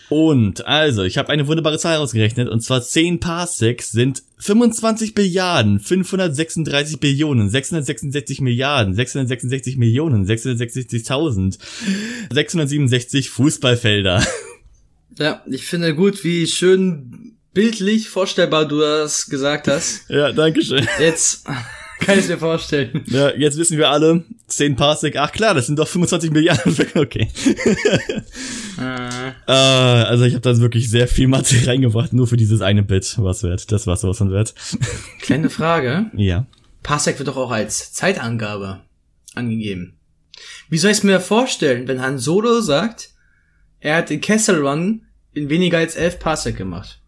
Und 0.10 0.68
also, 0.68 1.04
ich 1.04 1.18
habe 1.18 1.30
eine 1.30 1.48
wunderbare 1.48 1.80
Zahl 1.80 1.98
ausgerechnet, 1.98 2.50
und 2.50 2.62
zwar 2.62 2.82
10 2.82 3.20
Parsecs 3.20 3.92
sind 3.92 4.22
25 4.38 5.16
Billiarden, 5.16 5.80
536 5.80 7.00
Billionen, 7.00 7.50
666 7.50 8.42
Milliarden, 8.42 8.94
666 8.94 9.78
Millionen, 9.78 10.26
666.000, 10.26 11.58
667 12.32 13.30
Fußballfelder. 13.30 14.24
Ja, 15.20 15.44
ich 15.46 15.66
finde 15.66 15.96
gut, 15.96 16.24
wie 16.24 16.48
schön 16.48 17.38
bildlich 17.54 18.10
vorstellbar 18.10 18.68
du 18.68 18.80
das 18.80 19.28
gesagt 19.28 19.68
hast. 19.68 20.06
Ja, 20.10 20.32
danke 20.32 20.64
schön. 20.64 20.88
Jetzt 21.00 21.46
kann 22.00 22.20
ich 22.20 22.28
mir 22.28 22.38
vorstellen. 22.38 23.04
Ja, 23.08 23.32
jetzt 23.36 23.58
wissen 23.58 23.78
wir 23.78 23.90
alle, 23.90 24.24
10 24.48 24.76
Parsec, 24.76 25.16
ach 25.18 25.32
klar, 25.32 25.54
das 25.54 25.68
sind 25.68 25.78
doch 25.80 25.88
25 25.88 26.32
Milliarden. 26.32 26.76
Okay. 26.96 27.28
Äh, 28.80 29.30
äh, 29.48 29.52
also 29.52 30.24
ich 30.24 30.34
habe 30.34 30.42
da 30.42 30.58
wirklich 30.58 30.90
sehr 30.90 31.08
viel 31.08 31.28
Mathe 31.28 31.56
reingebracht, 31.68 32.12
nur 32.14 32.28
für 32.28 32.38
dieses 32.38 32.62
eine 32.62 32.84
Bit, 32.84 33.16
was 33.20 33.44
wird. 33.44 33.72
Das 33.72 33.88
war 33.88 33.96
sowas 33.98 34.18
von 34.18 34.32
wert. 34.32 34.54
kleine 35.22 35.50
Frage. 35.50 36.08
Ja. 36.16 36.48
Parsec 36.82 37.20
wird 37.20 37.30
doch 37.30 37.38
auch 37.38 37.52
als 37.52 37.94
Zeitangabe 37.94 38.82
angegeben. 39.36 39.98
Wie 40.70 40.78
soll 40.78 40.92
ich 40.92 40.98
es 40.98 41.04
mir 41.04 41.20
vorstellen, 41.20 41.88
wenn 41.88 42.02
Han 42.02 42.18
Solo 42.18 42.62
sagt, 42.62 43.12
er 43.84 43.98
hat 43.98 44.10
den 44.10 44.22
Kessel 44.22 44.66
Run 44.66 45.02
in 45.34 45.50
weniger 45.50 45.78
als 45.78 45.96
11 45.96 46.20
Parsec 46.20 46.58
gemacht? 46.58 47.02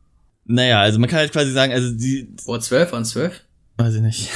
Naja, 0.44 0.82
also 0.82 1.00
man 1.00 1.10
kann 1.10 1.20
halt 1.20 1.32
quasi 1.32 1.52
sagen, 1.52 1.72
also 1.74 1.92
die, 1.92 2.28
Oder 2.46 2.60
12 2.60 2.94
an 2.94 3.06
12? 3.06 3.42
Weiß 3.78 3.96
ich 3.96 4.02
nicht. 4.02 4.30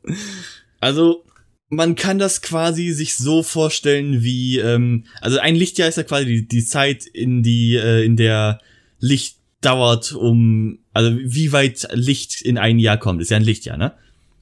also, 0.80 1.24
man 1.68 1.96
kann 1.96 2.18
das 2.18 2.40
quasi 2.40 2.92
sich 2.92 3.16
so 3.16 3.42
vorstellen 3.42 4.22
wie, 4.22 4.58
ähm, 4.58 5.04
also 5.20 5.38
ein 5.38 5.56
Lichtjahr 5.56 5.88
ist 5.88 5.96
ja 5.96 6.04
quasi 6.04 6.26
die, 6.26 6.48
die 6.48 6.64
Zeit, 6.64 7.04
in 7.04 7.42
die, 7.42 7.74
äh, 7.74 8.04
in 8.04 8.16
der 8.16 8.60
Licht 9.00 9.38
dauert, 9.60 10.12
um, 10.12 10.78
also 10.92 11.18
wie 11.20 11.52
weit 11.52 11.88
Licht 11.92 12.40
in 12.40 12.56
ein 12.58 12.78
Jahr 12.78 12.96
kommt, 12.96 13.20
ist 13.20 13.30
ja 13.30 13.36
ein 13.36 13.44
Lichtjahr, 13.44 13.76
ne? 13.76 13.92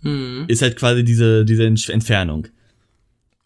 Hm. 0.02 0.44
Ist 0.48 0.60
halt 0.60 0.76
quasi 0.76 1.02
diese, 1.02 1.46
diese 1.46 1.64
Entf- 1.64 1.90
Entfernung. 1.90 2.48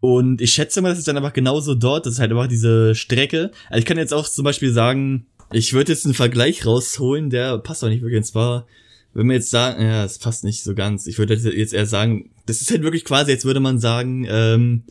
Und 0.01 0.41
ich 0.41 0.53
schätze 0.53 0.81
mal, 0.81 0.91
das 0.91 0.99
ist 0.99 1.09
dann 1.09 1.17
einfach 1.17 1.33
genauso 1.33 1.75
dort, 1.75 2.07
das 2.07 2.15
ist 2.15 2.19
halt 2.21 2.31
einfach 2.31 2.47
diese 2.47 2.95
Strecke. 2.95 3.51
Also 3.69 3.81
ich 3.81 3.85
kann 3.85 3.99
jetzt 3.99 4.15
auch 4.15 4.29
zum 4.29 4.45
Beispiel 4.45 4.73
sagen, 4.73 5.27
ich 5.51 5.73
würde 5.73 5.93
jetzt 5.93 6.05
einen 6.05 6.15
Vergleich 6.15 6.65
rausholen, 6.65 7.31
der 7.31 7.59
passt 7.59 7.83
auch 7.83 7.89
nicht 7.89 8.03
wirklich, 8.03 8.19
und 8.19 8.25
zwar, 8.25 8.67
wenn 9.15 9.27
wir 9.27 9.35
jetzt 9.35 9.51
sagen, 9.51 9.83
ja, 9.83 10.05
es 10.05 10.19
passt 10.19 10.45
nicht 10.45 10.63
so 10.63 10.75
ganz. 10.75 11.07
Ich 11.07 11.19
würde 11.19 11.35
jetzt 11.35 11.73
eher 11.73 11.87
sagen, 11.87 12.31
das 12.47 12.61
ist 12.61 12.71
halt 12.71 12.83
wirklich 12.83 13.05
quasi, 13.05 13.33
jetzt 13.33 13.45
würde 13.45 13.61
man 13.61 13.81
sagen, 13.81 14.27
ähm, 14.29 14.85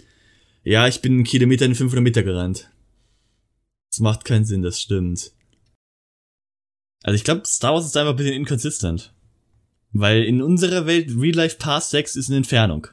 ja, 0.63 0.87
ich 0.87 1.01
bin 1.01 1.13
einen 1.13 1.23
Kilometer 1.23 1.65
in 1.65 1.75
500 1.75 2.03
Meter 2.03 2.23
gerannt. 2.23 2.69
Das 3.91 3.99
macht 3.99 4.25
keinen 4.25 4.43
Sinn, 4.43 4.63
das 4.63 4.81
stimmt. 4.81 5.31
Also 7.03 7.15
ich 7.15 7.23
glaube, 7.23 7.43
Star 7.45 7.73
Wars 7.73 7.85
ist 7.85 7.95
einfach 7.95 8.13
ein 8.13 8.17
bisschen 8.17 8.33
inconsistent. 8.33 9.13
Weil 9.93 10.23
in 10.23 10.41
unserer 10.41 10.85
Welt 10.85 11.11
Real 11.17 11.35
Life 11.35 11.57
Pass 11.57 11.91
6 11.91 12.17
ist 12.17 12.27
eine 12.27 12.37
Entfernung. 12.37 12.87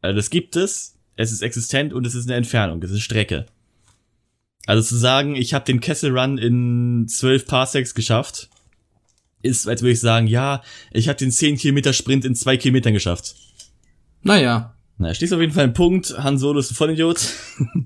Also 0.00 0.16
das 0.16 0.30
gibt 0.30 0.56
es, 0.56 0.98
es 1.20 1.32
ist 1.32 1.42
existent 1.42 1.92
und 1.92 2.06
es 2.06 2.14
ist 2.14 2.26
eine 2.26 2.36
Entfernung, 2.36 2.82
es 2.82 2.90
ist 2.90 3.02
Strecke. 3.02 3.46
Also 4.66 4.82
zu 4.82 4.96
sagen, 4.96 5.36
ich 5.36 5.52
habe 5.52 5.64
den 5.64 5.80
Kessel 5.80 6.16
Run 6.16 6.38
in 6.38 7.06
12 7.08 7.46
Parsecs 7.46 7.94
geschafft, 7.94 8.48
ist, 9.42 9.68
als 9.68 9.82
würde 9.82 9.92
ich 9.92 10.00
sagen, 10.00 10.26
ja, 10.26 10.62
ich 10.92 11.08
habe 11.08 11.18
den 11.18 11.30
10 11.30 11.56
Kilometer 11.56 11.92
Sprint 11.92 12.24
in 12.24 12.34
2 12.34 12.56
Kilometern 12.56 12.92
geschafft. 12.92 13.34
Naja. 14.22 14.74
Na, 14.98 15.14
stehst 15.14 15.32
auf 15.32 15.40
jeden 15.40 15.52
Fall 15.52 15.64
ein 15.64 15.74
Punkt. 15.74 16.14
Han 16.18 16.38
Solo 16.38 16.60
ist 16.60 16.72
ein 16.72 16.74
Vollidiot. 16.74 17.20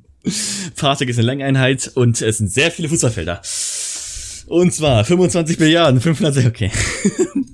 Parsec 0.76 1.08
ist 1.08 1.18
eine 1.18 1.26
Längeneinheit 1.26 1.92
und 1.94 2.20
es 2.20 2.38
sind 2.38 2.50
sehr 2.50 2.70
viele 2.70 2.88
Fußballfelder. 2.88 3.40
Und 4.46 4.72
zwar 4.72 5.04
25 5.04 5.58
Milliarden, 5.58 6.00
500, 6.00 6.46
okay. 6.46 6.70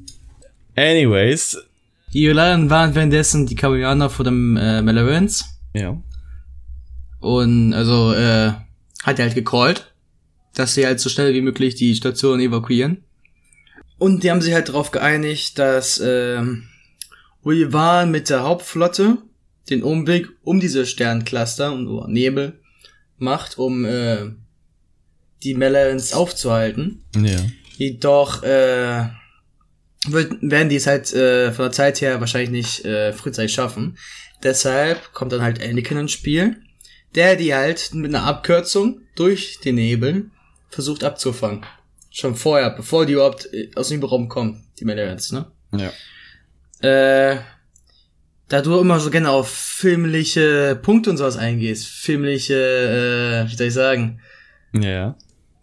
Anyways. 0.77 1.59
Die 2.13 2.23
Jolaren 2.23 2.71
waren 2.71 2.95
währenddessen 2.95 3.47
die 3.47 3.55
Kavianer 3.55 4.11
vor 4.11 4.25
dem 4.25 4.57
äh, 4.57 4.83
Melorans. 4.83 5.50
Ja. 5.75 6.03
Und 7.21 7.73
also, 7.73 8.13
äh, 8.13 8.53
hat 9.03 9.19
er 9.19 9.27
halt 9.27 9.35
gecallt, 9.35 9.95
dass 10.55 10.75
sie 10.75 10.87
halt 10.87 11.01
so 11.01 11.09
schnell 11.09 11.35
wie 11.35 11.43
möglich 11.43 11.75
die 11.75 11.95
Station 11.95 12.41
evakuieren. 12.41 13.05
Und 13.99 14.25
die 14.25 14.31
haben 14.31 14.41
sich 14.41 14.55
halt 14.55 14.69
darauf 14.69 14.91
geeinigt, 14.91 15.59
dass 15.59 16.01
ähm, 16.03 16.69
Obi-Wan 17.43 18.11
mit 18.11 18.31
der 18.31 18.43
Hauptflotte 18.43 19.19
den 19.69 19.83
Umweg 19.83 20.29
um 20.43 20.61
diese 20.61 20.87
Sterncluster 20.87 21.73
und 21.73 21.87
oder 21.87 22.09
Nebel 22.09 22.61
macht, 23.19 23.59
um 23.59 23.85
äh, 23.85 24.31
die 25.43 25.55
Melons 25.55 26.13
aufzuhalten. 26.13 27.05
Ja. 27.15 27.39
Jedoch 27.77 28.43
äh, 28.43 29.09
wird, 30.09 30.37
werden 30.41 30.69
die 30.69 30.77
es 30.77 30.87
halt 30.87 31.13
äh, 31.13 31.53
von 31.53 31.67
der 31.67 31.73
Zeit 31.73 32.01
her 32.01 32.21
wahrscheinlich 32.21 32.51
nicht 32.51 32.85
äh, 32.85 33.13
frühzeitig 33.13 33.53
schaffen. 33.53 33.97
Deshalb 34.43 35.13
kommt 35.13 35.33
dann 35.33 35.43
halt 35.43 35.63
Anakin 35.63 35.99
ins 35.99 36.13
Spiel, 36.13 36.57
der 37.15 37.37
die 37.37 37.55
halt 37.55 37.93
mit 37.95 38.15
einer 38.15 38.25
Abkürzung 38.25 39.01
durch 39.17 39.61
den 39.61 39.75
Nebel 39.77 40.31
versucht 40.71 41.05
abzufangen. 41.05 41.65
Schon 42.11 42.35
vorher, 42.37 42.71
bevor 42.71 43.07
die 43.07 43.13
überhaupt 43.15 43.53
äh, 43.53 43.71
aus 43.77 43.89
dem 43.89 43.99
Überraum 43.99 44.29
kommen, 44.29 44.65
die 44.79 44.85
Melons, 44.85 45.33
ne? 45.33 45.47
Ja. 45.73 45.93
Äh, 46.89 47.39
da 48.49 48.63
du 48.63 48.81
immer 48.81 48.99
so 48.99 49.11
gerne 49.11 49.31
auf 49.31 49.49
filmliche 49.49 50.79
Punkte 50.83 51.11
und 51.11 51.19
sowas 51.19 51.37
eingehst, 51.37 51.87
filmliche, 51.87 53.45
äh, 53.47 53.51
wie 53.51 53.57
soll 53.57 53.67
ich 53.69 53.75
sagen, 53.75 54.21
Ja. 54.73 55.17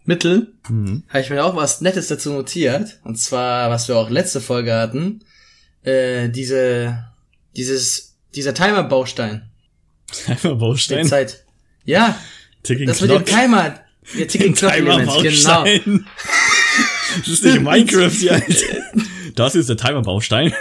Mittel, 0.04 0.54
Mhm. 0.70 1.02
habe 1.08 1.20
ich 1.20 1.28
mir 1.28 1.44
auch 1.44 1.54
was 1.54 1.82
Nettes 1.82 2.08
dazu 2.08 2.32
notiert. 2.32 2.98
Und 3.04 3.16
zwar, 3.16 3.68
was 3.68 3.88
wir 3.88 3.96
auch 3.96 4.08
letzte 4.08 4.40
Folge 4.40 4.72
hatten, 4.74 5.20
äh, 5.82 6.30
diese, 6.30 7.04
dieses, 7.56 8.07
dieser 8.38 8.54
Timer-Baustein. 8.54 9.50
Einmal 10.26 10.38
Der 10.42 10.54
Baustein. 10.54 11.06
Zeit. 11.06 11.44
Ja, 11.84 12.16
Ticking 12.62 12.86
das 12.86 13.00
mit 13.00 13.10
dem 13.10 13.24
Clock. 13.24 13.40
Timer. 13.40 13.80
Der 14.16 14.28
Ticking 14.28 14.54
Clock 14.54 14.72
Element, 14.72 15.10
genau. 15.10 15.64
Timer-Baustein. 15.64 16.06
Das 17.20 17.26
ist 17.28 17.42
nicht 17.42 17.62
Minecraft 17.62 18.30
Alter. 18.30 18.66
Das 19.34 19.54
ist 19.54 19.70
der 19.70 19.78
Timer-Baustein. 19.78 20.52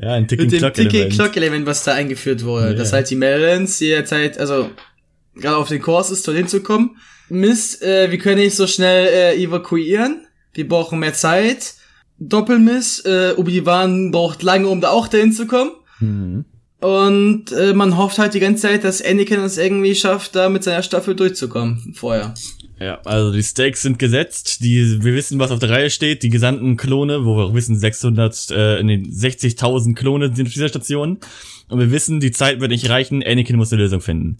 Ja, 0.00 0.12
ein 0.12 0.28
Ticking 0.28 0.46
Mit 0.46 0.52
dem 0.52 0.58
Clock 0.60 0.74
Ticking 0.74 0.94
Element. 0.94 1.14
Clock 1.14 1.36
Element, 1.36 1.66
was 1.66 1.82
da 1.84 1.94
eingeführt 1.94 2.44
wurde. 2.44 2.68
Ja. 2.68 2.74
Dass 2.74 2.92
halt 2.92 3.10
die 3.10 3.16
Melons 3.16 3.80
jederzeit, 3.80 4.38
also, 4.38 4.70
gerade 5.34 5.56
auf 5.56 5.68
den 5.68 5.82
Kurs 5.82 6.10
ist, 6.10 6.26
dorthin 6.28 6.46
zu 6.46 6.62
kommen. 6.62 6.96
Mist, 7.28 7.82
äh, 7.82 8.10
wir 8.10 8.18
können 8.18 8.38
nicht 8.38 8.54
so 8.54 8.68
schnell 8.68 9.08
äh, 9.08 9.42
evakuieren. 9.42 10.26
Wir 10.52 10.68
brauchen 10.68 11.00
mehr 11.00 11.14
Zeit. 11.14 11.74
Doppelmiss, 12.20 13.00
äh, 13.04 13.34
Obi-Wan 13.36 14.12
braucht 14.12 14.44
lange, 14.44 14.68
um 14.68 14.80
da 14.80 14.90
auch 14.90 15.08
dahin 15.08 15.32
zu 15.32 15.46
kommen. 15.48 15.72
Mhm. 16.00 16.44
Und 16.80 17.50
äh, 17.52 17.72
man 17.72 17.96
hofft 17.96 18.18
halt 18.18 18.34
die 18.34 18.40
ganze 18.40 18.62
Zeit, 18.62 18.84
dass 18.84 19.00
Anakin 19.00 19.40
es 19.40 19.56
irgendwie 19.56 19.94
schafft, 19.94 20.36
da 20.36 20.50
mit 20.50 20.64
seiner 20.64 20.82
Staffel 20.82 21.14
durchzukommen 21.14 21.94
vorher. 21.94 22.34
Ja, 22.78 23.00
also 23.04 23.32
die 23.32 23.42
Stakes 23.42 23.82
sind 23.82 23.98
gesetzt, 23.98 24.62
die, 24.62 25.02
wir 25.02 25.14
wissen, 25.14 25.38
was 25.38 25.50
auf 25.50 25.60
der 25.60 25.70
Reihe 25.70 25.88
steht, 25.88 26.22
die 26.22 26.28
gesandten 26.28 26.76
Klone, 26.76 27.24
wo 27.24 27.36
wir 27.36 27.44
auch 27.44 27.54
wissen, 27.54 27.78
600, 27.78 28.50
äh, 28.50 28.82
nee, 28.82 28.96
60.000 28.96 29.94
Klone 29.94 30.34
sind 30.34 30.48
auf 30.48 30.52
dieser 30.52 30.68
Station. 30.68 31.20
Und 31.68 31.78
wir 31.78 31.90
wissen, 31.90 32.20
die 32.20 32.32
Zeit 32.32 32.60
wird 32.60 32.70
nicht 32.70 32.90
reichen, 32.90 33.22
Anakin 33.22 33.56
muss 33.56 33.72
eine 33.72 33.80
Lösung 33.80 34.02
finden. 34.02 34.36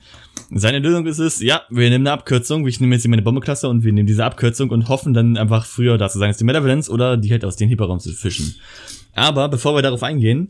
Seine 0.50 0.80
Lösung 0.80 1.06
ist 1.06 1.20
es, 1.20 1.40
ja, 1.40 1.62
wir 1.70 1.88
nehmen 1.88 2.06
eine 2.06 2.12
Abkürzung, 2.12 2.66
ich 2.66 2.80
nehme 2.80 2.94
jetzt 2.94 3.02
hier 3.02 3.10
meine 3.10 3.22
Bombeklasse 3.22 3.68
und 3.68 3.84
wir 3.84 3.92
nehmen 3.92 4.06
diese 4.06 4.24
Abkürzung 4.24 4.68
und 4.70 4.88
hoffen 4.88 5.14
dann 5.14 5.38
einfach 5.38 5.64
früher 5.64 5.96
da 5.96 6.10
zu 6.10 6.18
sein, 6.18 6.28
als 6.28 6.36
die 6.36 6.44
Malevolence 6.44 6.90
oder 6.90 7.16
die 7.16 7.30
halt 7.30 7.44
aus 7.44 7.56
den 7.56 7.70
Hyperraum 7.70 8.00
zu 8.00 8.12
fischen. 8.12 8.56
Aber 9.14 9.48
bevor 9.48 9.74
wir 9.74 9.82
darauf 9.82 10.02
eingehen, 10.02 10.48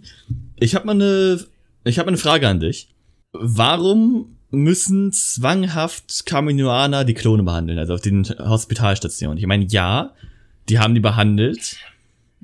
ich 0.65 0.75
habe 0.75 0.87
mal 0.87 0.93
eine, 0.93 1.45
ich 1.85 1.99
habe 1.99 2.09
eine 2.09 2.17
Frage 2.17 2.49
an 2.49 2.61
dich. 2.61 2.89
Warum 3.33 4.37
müssen 4.51 5.13
zwanghaft 5.13 6.27
Kaminoaner 6.27 7.05
die 7.05 7.15
Klone 7.15 7.43
behandeln, 7.43 7.79
also 7.79 7.95
auf 7.95 8.01
den 8.01 8.25
Hospitalstationen? 8.25 9.39
Ich 9.39 9.47
meine, 9.47 9.67
ja, 9.67 10.15
die 10.69 10.79
haben 10.79 10.95
die 10.95 11.01
behandelt, 11.01 11.77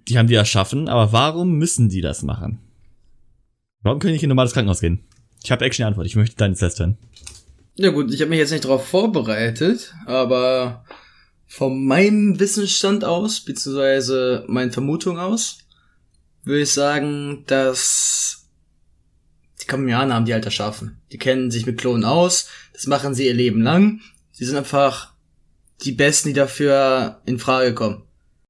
die 0.09 0.19
haben 0.19 0.27
die 0.27 0.35
erschaffen, 0.35 0.89
aber 0.89 1.13
warum 1.13 1.53
müssen 1.53 1.89
die 1.89 2.01
das 2.01 2.23
machen? 2.23 2.59
Warum 3.83 3.99
können 3.99 4.11
die 4.11 4.15
nicht 4.15 4.23
in 4.23 4.29
ein 4.29 4.31
normales 4.31 4.53
Krankenhaus 4.53 4.81
gehen? 4.81 5.05
Ich 5.43 5.51
habe 5.51 5.65
Action 5.65 5.87
Antwort, 5.87 6.07
ich 6.07 6.17
möchte 6.17 6.37
deine 6.37 6.55
Test 6.55 6.81
hören. 6.81 6.99
Ja 7.77 7.91
gut, 7.91 8.13
ich 8.13 8.21
habe 8.21 8.29
mich 8.29 8.39
jetzt 8.39 8.51
nicht 8.51 8.65
darauf 8.65 8.87
vorbereitet, 8.87 9.95
aber 10.05 10.85
von 11.47 11.87
meinem 11.87 12.39
Wissensstand 12.39 13.05
aus, 13.05 13.41
beziehungsweise 13.41 14.45
meinen 14.49 14.73
Vermutungen 14.73 15.19
aus, 15.19 15.59
würde 16.45 16.63
ich 16.63 16.71
sagen, 16.73 17.45
dass 17.47 18.49
die 19.63 19.67
Kamioner 19.67 20.15
haben 20.15 20.25
die 20.25 20.33
halt 20.33 20.45
erschaffen. 20.45 20.97
Die 21.13 21.19
kennen 21.19 21.51
sich 21.51 21.67
mit 21.67 21.79
Klonen 21.79 22.05
aus, 22.05 22.49
das 22.73 22.87
machen 22.87 23.15
sie 23.15 23.27
ihr 23.27 23.35
Leben 23.35 23.63
lang. 23.63 24.01
Sie 24.33 24.45
sind 24.45 24.57
einfach 24.57 25.13
die 25.85 25.93
Besten, 25.93 26.29
die 26.29 26.35
dafür 26.35 27.21
in 27.27 27.39
Frage 27.39 27.75
kommen. 27.75 28.03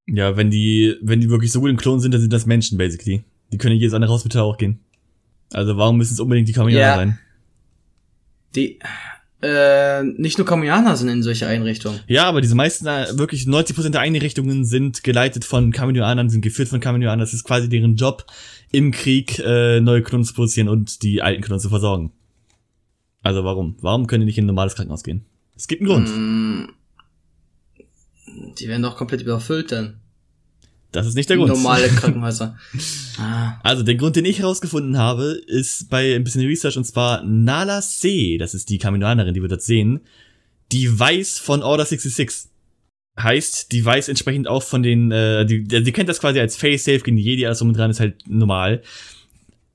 Ja, 0.07 0.35
wenn 0.37 0.49
die, 0.49 0.95
wenn 1.01 1.21
die 1.21 1.29
wirklich 1.29 1.51
so 1.51 1.59
gut 1.61 1.69
im 1.69 1.77
Klon 1.77 1.99
sind, 1.99 2.13
dann 2.13 2.21
sind 2.21 2.33
das 2.33 2.45
Menschen, 2.45 2.77
basically. 2.77 3.23
Die 3.51 3.57
können 3.57 3.75
jedes 3.75 3.93
andere 3.93 4.11
Hospital 4.11 4.41
auch 4.43 4.57
gehen. 4.57 4.79
Also 5.51 5.77
warum 5.77 5.97
müssen 5.97 6.13
es 6.13 6.19
unbedingt 6.19 6.47
die 6.47 6.53
Kamioner 6.53 6.79
Ja. 6.79 6.95
sein? 6.95 7.19
Die, 8.55 8.79
äh, 9.41 10.03
nicht 10.03 10.37
nur 10.37 10.45
Kamioner 10.45 10.95
sind 10.95 11.09
in 11.09 11.23
solche 11.23 11.47
Einrichtungen. 11.47 11.99
Ja, 12.07 12.25
aber 12.25 12.41
diese 12.41 12.55
meisten, 12.55 12.85
äh, 12.87 13.07
wirklich 13.13 13.45
90% 13.45 13.89
der 13.89 14.01
Einrichtungen 14.01 14.65
sind 14.65 15.03
geleitet 15.03 15.45
von 15.45 15.71
Kaminoanern, 15.71 16.29
sind 16.29 16.41
geführt 16.41 16.67
von 16.69 16.79
Kaminoanern. 16.79 17.19
Das 17.19 17.33
ist 17.33 17.43
quasi 17.43 17.67
deren 17.67 17.95
Job, 17.95 18.25
im 18.71 18.91
Krieg 18.91 19.39
äh, 19.39 19.81
neue 19.81 20.01
Klonen 20.01 20.25
zu 20.25 20.33
produzieren 20.33 20.69
und 20.69 21.01
die 21.03 21.21
alten 21.21 21.41
Klonen 21.41 21.59
zu 21.59 21.69
versorgen. 21.69 22.11
Also 23.21 23.43
warum? 23.43 23.75
Warum 23.81 24.07
können 24.07 24.21
die 24.21 24.25
nicht 24.25 24.37
in 24.37 24.45
ein 24.45 24.47
normales 24.47 24.75
Krankenhaus 24.75 25.03
gehen? 25.03 25.25
Es 25.55 25.67
gibt 25.67 25.81
einen 25.81 25.89
Grund. 25.89 26.09
Mm, 26.09 26.69
Die 28.57 28.67
werden 28.67 28.81
doch 28.81 28.95
komplett 28.95 29.21
überfüllt 29.21 29.71
dann. 29.71 30.00
Das 30.91 31.07
ist 31.07 31.15
nicht 31.15 31.29
der 31.29 31.37
Grund. 31.37 31.49
Normale 31.49 31.87
Krankenhäuser. 31.95 32.57
ah. 33.17 33.53
Also 33.63 33.83
der 33.83 33.95
Grund, 33.95 34.15
den 34.15 34.25
ich 34.25 34.39
herausgefunden 34.39 34.97
habe, 34.97 35.41
ist 35.47 35.89
bei 35.89 36.15
ein 36.15 36.23
bisschen 36.23 36.45
Research 36.45 36.77
und 36.77 36.85
zwar 36.85 37.23
Nala 37.23 37.81
C, 37.81 38.37
das 38.37 38.53
ist 38.53 38.69
die 38.69 38.77
Kaminoanerin, 38.77 39.33
die 39.33 39.41
wir 39.41 39.49
dort 39.49 39.61
sehen, 39.61 40.01
die 40.71 40.99
weiß 40.99 41.39
von 41.39 41.63
Order 41.63 41.85
66. 41.85 42.49
Heißt, 43.19 43.71
die 43.71 43.83
weiß 43.83 44.07
entsprechend 44.07 44.47
auch 44.47 44.63
von 44.63 44.83
den, 44.83 45.11
äh, 45.11 45.45
die, 45.45 45.63
die, 45.63 45.83
die 45.83 45.91
kennt 45.91 46.09
das 46.09 46.19
quasi 46.19 46.39
als 46.39 46.55
Face-Safe 46.55 46.99
gegen 46.99 47.17
die 47.17 47.23
Jedi, 47.23 47.45
alles 47.45 47.59
drum 47.59 47.69
und 47.69 47.77
dran 47.77 47.91
ist 47.91 47.99
halt 47.99 48.27
normal. 48.27 48.81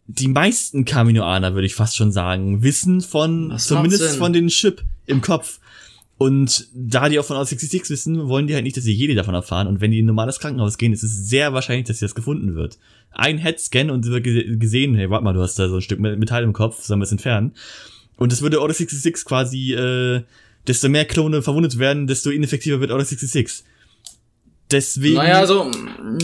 Die 0.09 0.29
meisten 0.29 0.85
Kaminoaner, 0.85 1.55
würde 1.55 1.67
ich 1.67 1.75
fast 1.75 1.97
schon 1.97 2.13
sagen, 2.13 2.63
wissen 2.63 3.01
von, 3.01 3.51
Das 3.51 3.67
zumindest 3.67 4.17
von 4.17 4.33
den 4.33 4.49
Chip 4.49 4.83
im 5.07 5.21
Kopf. 5.21 5.61
Und 6.19 6.69
da 6.75 7.09
die 7.11 7.19
auch 7.19 7.25
von 7.27 7.37
Order 7.37 7.47
66 7.47 7.91
wissen, 7.91 8.29
wollen 8.29 8.47
die 8.47 8.55
halt 8.55 8.65
nicht, 8.65 8.77
dass 8.77 8.85
die 8.85 8.95
Jedi 8.95 9.15
davon 9.15 9.35
erfahren. 9.35 9.67
Und 9.67 9.83
wenn 9.83 9.91
die 9.91 9.99
in 9.99 10.05
ein 10.05 10.09
normales 10.09 10.39
Krankenhaus 10.39 10.79
gehen, 10.79 10.95
ist 10.95 11.03
es 11.03 11.29
sehr 11.29 11.53
wahrscheinlich, 11.53 11.87
dass 11.87 11.99
das 11.99 12.15
gefunden 12.15 12.55
wird. 12.55 12.79
Ein 13.11 13.37
Headscan 13.37 13.91
und 13.91 14.05
es 14.07 14.11
wird 14.11 14.25
ge- 14.25 14.57
gesehen, 14.57 14.95
hey, 14.95 15.11
warte 15.11 15.25
mal, 15.25 15.35
du 15.35 15.43
hast 15.43 15.59
da 15.59 15.69
so 15.69 15.77
ein 15.77 15.83
Stück 15.83 16.01
Metall 16.01 16.43
im 16.43 16.55
Kopf, 16.55 16.83
sollen 16.85 17.01
wir 17.01 17.05
es 17.05 17.13
entfernen? 17.13 17.53
Und 18.17 18.33
es 18.33 18.41
würde 18.41 18.63
Order 18.63 18.73
66 18.73 19.27
quasi, 19.27 19.75
äh, 19.75 20.23
desto 20.67 20.89
mehr 20.89 21.05
Klone 21.05 21.43
verwundet 21.43 21.79
werden, 21.79 22.07
desto 22.07 22.31
ineffektiver 22.31 22.81
wird 22.81 22.91
Order 22.93 23.05
66. 23.05 23.63
Deswegen. 24.71 25.17
Naja, 25.17 25.47
so, 25.47 25.71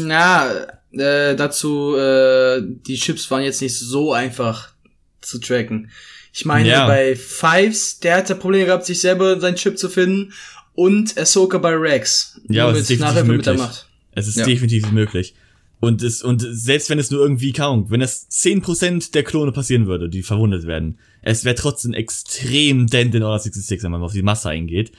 na, 0.01 0.51
äh, 0.93 1.37
dazu, 1.37 1.95
äh, 1.97 2.63
die 2.65 2.97
Chips 2.97 3.31
waren 3.31 3.43
jetzt 3.43 3.61
nicht 3.61 3.79
so 3.79 4.13
einfach 4.15 4.73
zu 5.21 5.39
tracken. 5.39 5.91
Ich 6.33 6.45
meine, 6.45 6.69
Ja. 6.69 6.87
bei 6.87 7.15
Fives, 7.15 7.99
der 8.01 8.17
hatte 8.17 8.35
Probleme 8.35 8.67
gehabt, 8.67 8.87
sich 8.87 9.01
selber 9.01 9.39
seinen 9.41 9.57
Chip 9.57 9.79
zu 9.79 9.89
finden 9.89 10.33
und 10.75 11.17
Ahsoka 11.19 11.59
bei 11.59 11.75
Rex. 11.75 12.41
Ja, 12.49 12.71
es 12.71 12.89
ist 12.89 12.91
definitiv 12.91 13.25
möglich. 13.27 13.59
Macht. 13.59 13.89
Es 14.13 14.29
ist 14.29 14.37
Ja. 14.39 14.45
definitiv 14.47 14.91
möglich. 14.93 15.35
Und 15.81 16.01
es, 16.03 16.23
und 16.23 16.47
selbst 16.49 16.91
wenn 16.91 16.99
es 17.01 17.11
nur 17.11 17.21
irgendwie 17.23 17.53
kaum, 17.53 17.91
wenn 17.91 18.01
es 18.01 18.29
10% 18.31 19.15
der 19.15 19.25
Klone 19.25 19.51
passieren 19.53 19.87
würde, 19.89 20.09
die 20.09 20.23
verwundet 20.23 20.65
werden, 20.67 20.99
es 21.23 21.45
wäre 21.45 21.57
trotzdem 21.57 21.93
extrem 21.93 22.87
dent 22.87 23.15
in 23.15 23.23
Order 23.25 23.41
66, 23.41 23.83
wenn 23.83 23.91
man 23.91 24.03
auf 24.03 24.13
die 24.13 24.23
Masse 24.23 24.49
eingeht. 24.49 24.93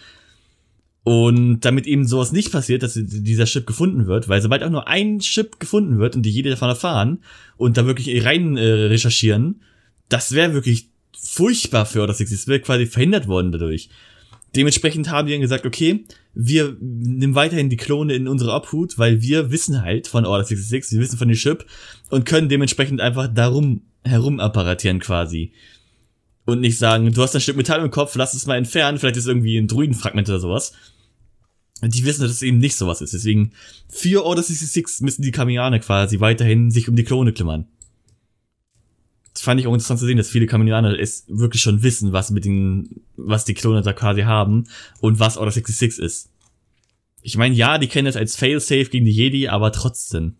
Und 1.05 1.61
damit 1.61 1.85
eben 1.85 2.07
sowas 2.07 2.31
nicht 2.31 2.51
passiert, 2.51 2.81
dass 2.83 2.93
dieser 3.01 3.45
Chip 3.45 3.65
gefunden 3.67 4.07
wird, 4.07 4.29
weil 4.29 4.41
sobald 4.41 4.63
auch 4.63 4.69
nur 4.69 4.87
ein 4.87 5.19
Chip 5.19 5.59
gefunden 5.59 5.99
wird 5.99 6.15
und 6.15 6.21
die 6.23 6.29
jede 6.31 6.49
davon 6.49 6.69
erfahren 6.69 7.23
und 7.57 7.75
da 7.77 7.85
wirklich 7.85 8.23
rein 8.25 8.55
äh, 8.55 8.63
recherchieren, 8.63 9.61
das 10.07 10.31
wäre 10.31 10.53
wirklich 10.53 10.89
furchtbar 11.33 11.85
für 11.85 12.01
Order 12.01 12.13
66. 12.13 12.43
Es 12.43 12.47
wäre 12.47 12.59
quasi 12.59 12.85
verhindert 12.85 13.27
worden 13.27 13.51
dadurch. 13.51 13.89
Dementsprechend 14.55 15.09
haben 15.09 15.27
die 15.27 15.33
dann 15.33 15.41
gesagt, 15.41 15.65
okay, 15.65 16.05
wir 16.35 16.77
nehmen 16.79 17.33
weiterhin 17.33 17.69
die 17.69 17.77
Klone 17.77 18.13
in 18.13 18.27
unsere 18.27 18.53
Obhut, 18.53 18.97
weil 18.99 19.21
wir 19.21 19.51
wissen 19.51 19.81
halt 19.81 20.07
von 20.07 20.25
Order 20.25 20.43
66, 20.43 20.97
wir 20.97 21.03
wissen 21.03 21.17
von 21.17 21.27
dem 21.27 21.37
Chip 21.37 21.65
und 22.09 22.25
können 22.25 22.49
dementsprechend 22.49 23.01
einfach 23.01 23.27
darum 23.27 23.81
herum 24.03 24.39
apparatieren 24.39 24.99
quasi. 24.99 25.53
Und 26.45 26.59
nicht 26.59 26.77
sagen, 26.77 27.11
du 27.11 27.21
hast 27.21 27.33
ein 27.33 27.41
Stück 27.41 27.55
Metall 27.55 27.83
im 27.83 27.89
Kopf, 27.89 28.15
lass 28.15 28.33
es 28.33 28.45
mal 28.45 28.57
entfernen, 28.57 28.99
vielleicht 28.99 29.17
ist 29.17 29.27
irgendwie 29.27 29.57
ein 29.57 29.67
Druidenfragment 29.67 30.29
oder 30.29 30.39
sowas. 30.39 30.73
Die 31.81 32.05
wissen, 32.05 32.21
dass 32.21 32.31
es 32.31 32.41
eben 32.41 32.59
nicht 32.59 32.75
sowas 32.75 33.01
ist. 33.01 33.13
Deswegen, 33.13 33.53
für 33.89 34.23
Order 34.23 34.43
66 34.43 35.01
müssen 35.01 35.21
die 35.21 35.31
Kamianer 35.31 35.79
quasi 35.79 36.19
weiterhin 36.19 36.69
sich 36.69 36.87
um 36.87 36.95
die 36.95 37.03
Klone 37.03 37.33
kümmern. 37.33 37.67
Fand 39.35 39.59
ich 39.59 39.67
auch 39.67 39.73
interessant 39.73 39.99
zu 39.99 40.05
sehen, 40.05 40.17
dass 40.17 40.29
viele 40.29 40.45
Kaminoaner 40.45 40.97
es 40.99 41.25
wirklich 41.27 41.61
schon 41.61 41.81
wissen, 41.81 42.13
was 42.13 42.29
mit 42.31 42.45
den, 42.45 43.01
was 43.17 43.45
die 43.45 43.53
Klone 43.53 43.81
da 43.81 43.93
quasi 43.93 44.21
haben 44.21 44.65
und 44.99 45.19
was 45.19 45.37
Order 45.37 45.51
66 45.51 46.03
ist. 46.03 46.29
Ich 47.21 47.37
meine, 47.37 47.55
ja, 47.55 47.77
die 47.77 47.87
kennen 47.87 48.07
es 48.07 48.15
als 48.15 48.35
Failsafe 48.35 48.85
gegen 48.85 49.05
die 49.05 49.11
Jedi, 49.11 49.47
aber 49.47 49.71
trotzdem, 49.71 50.35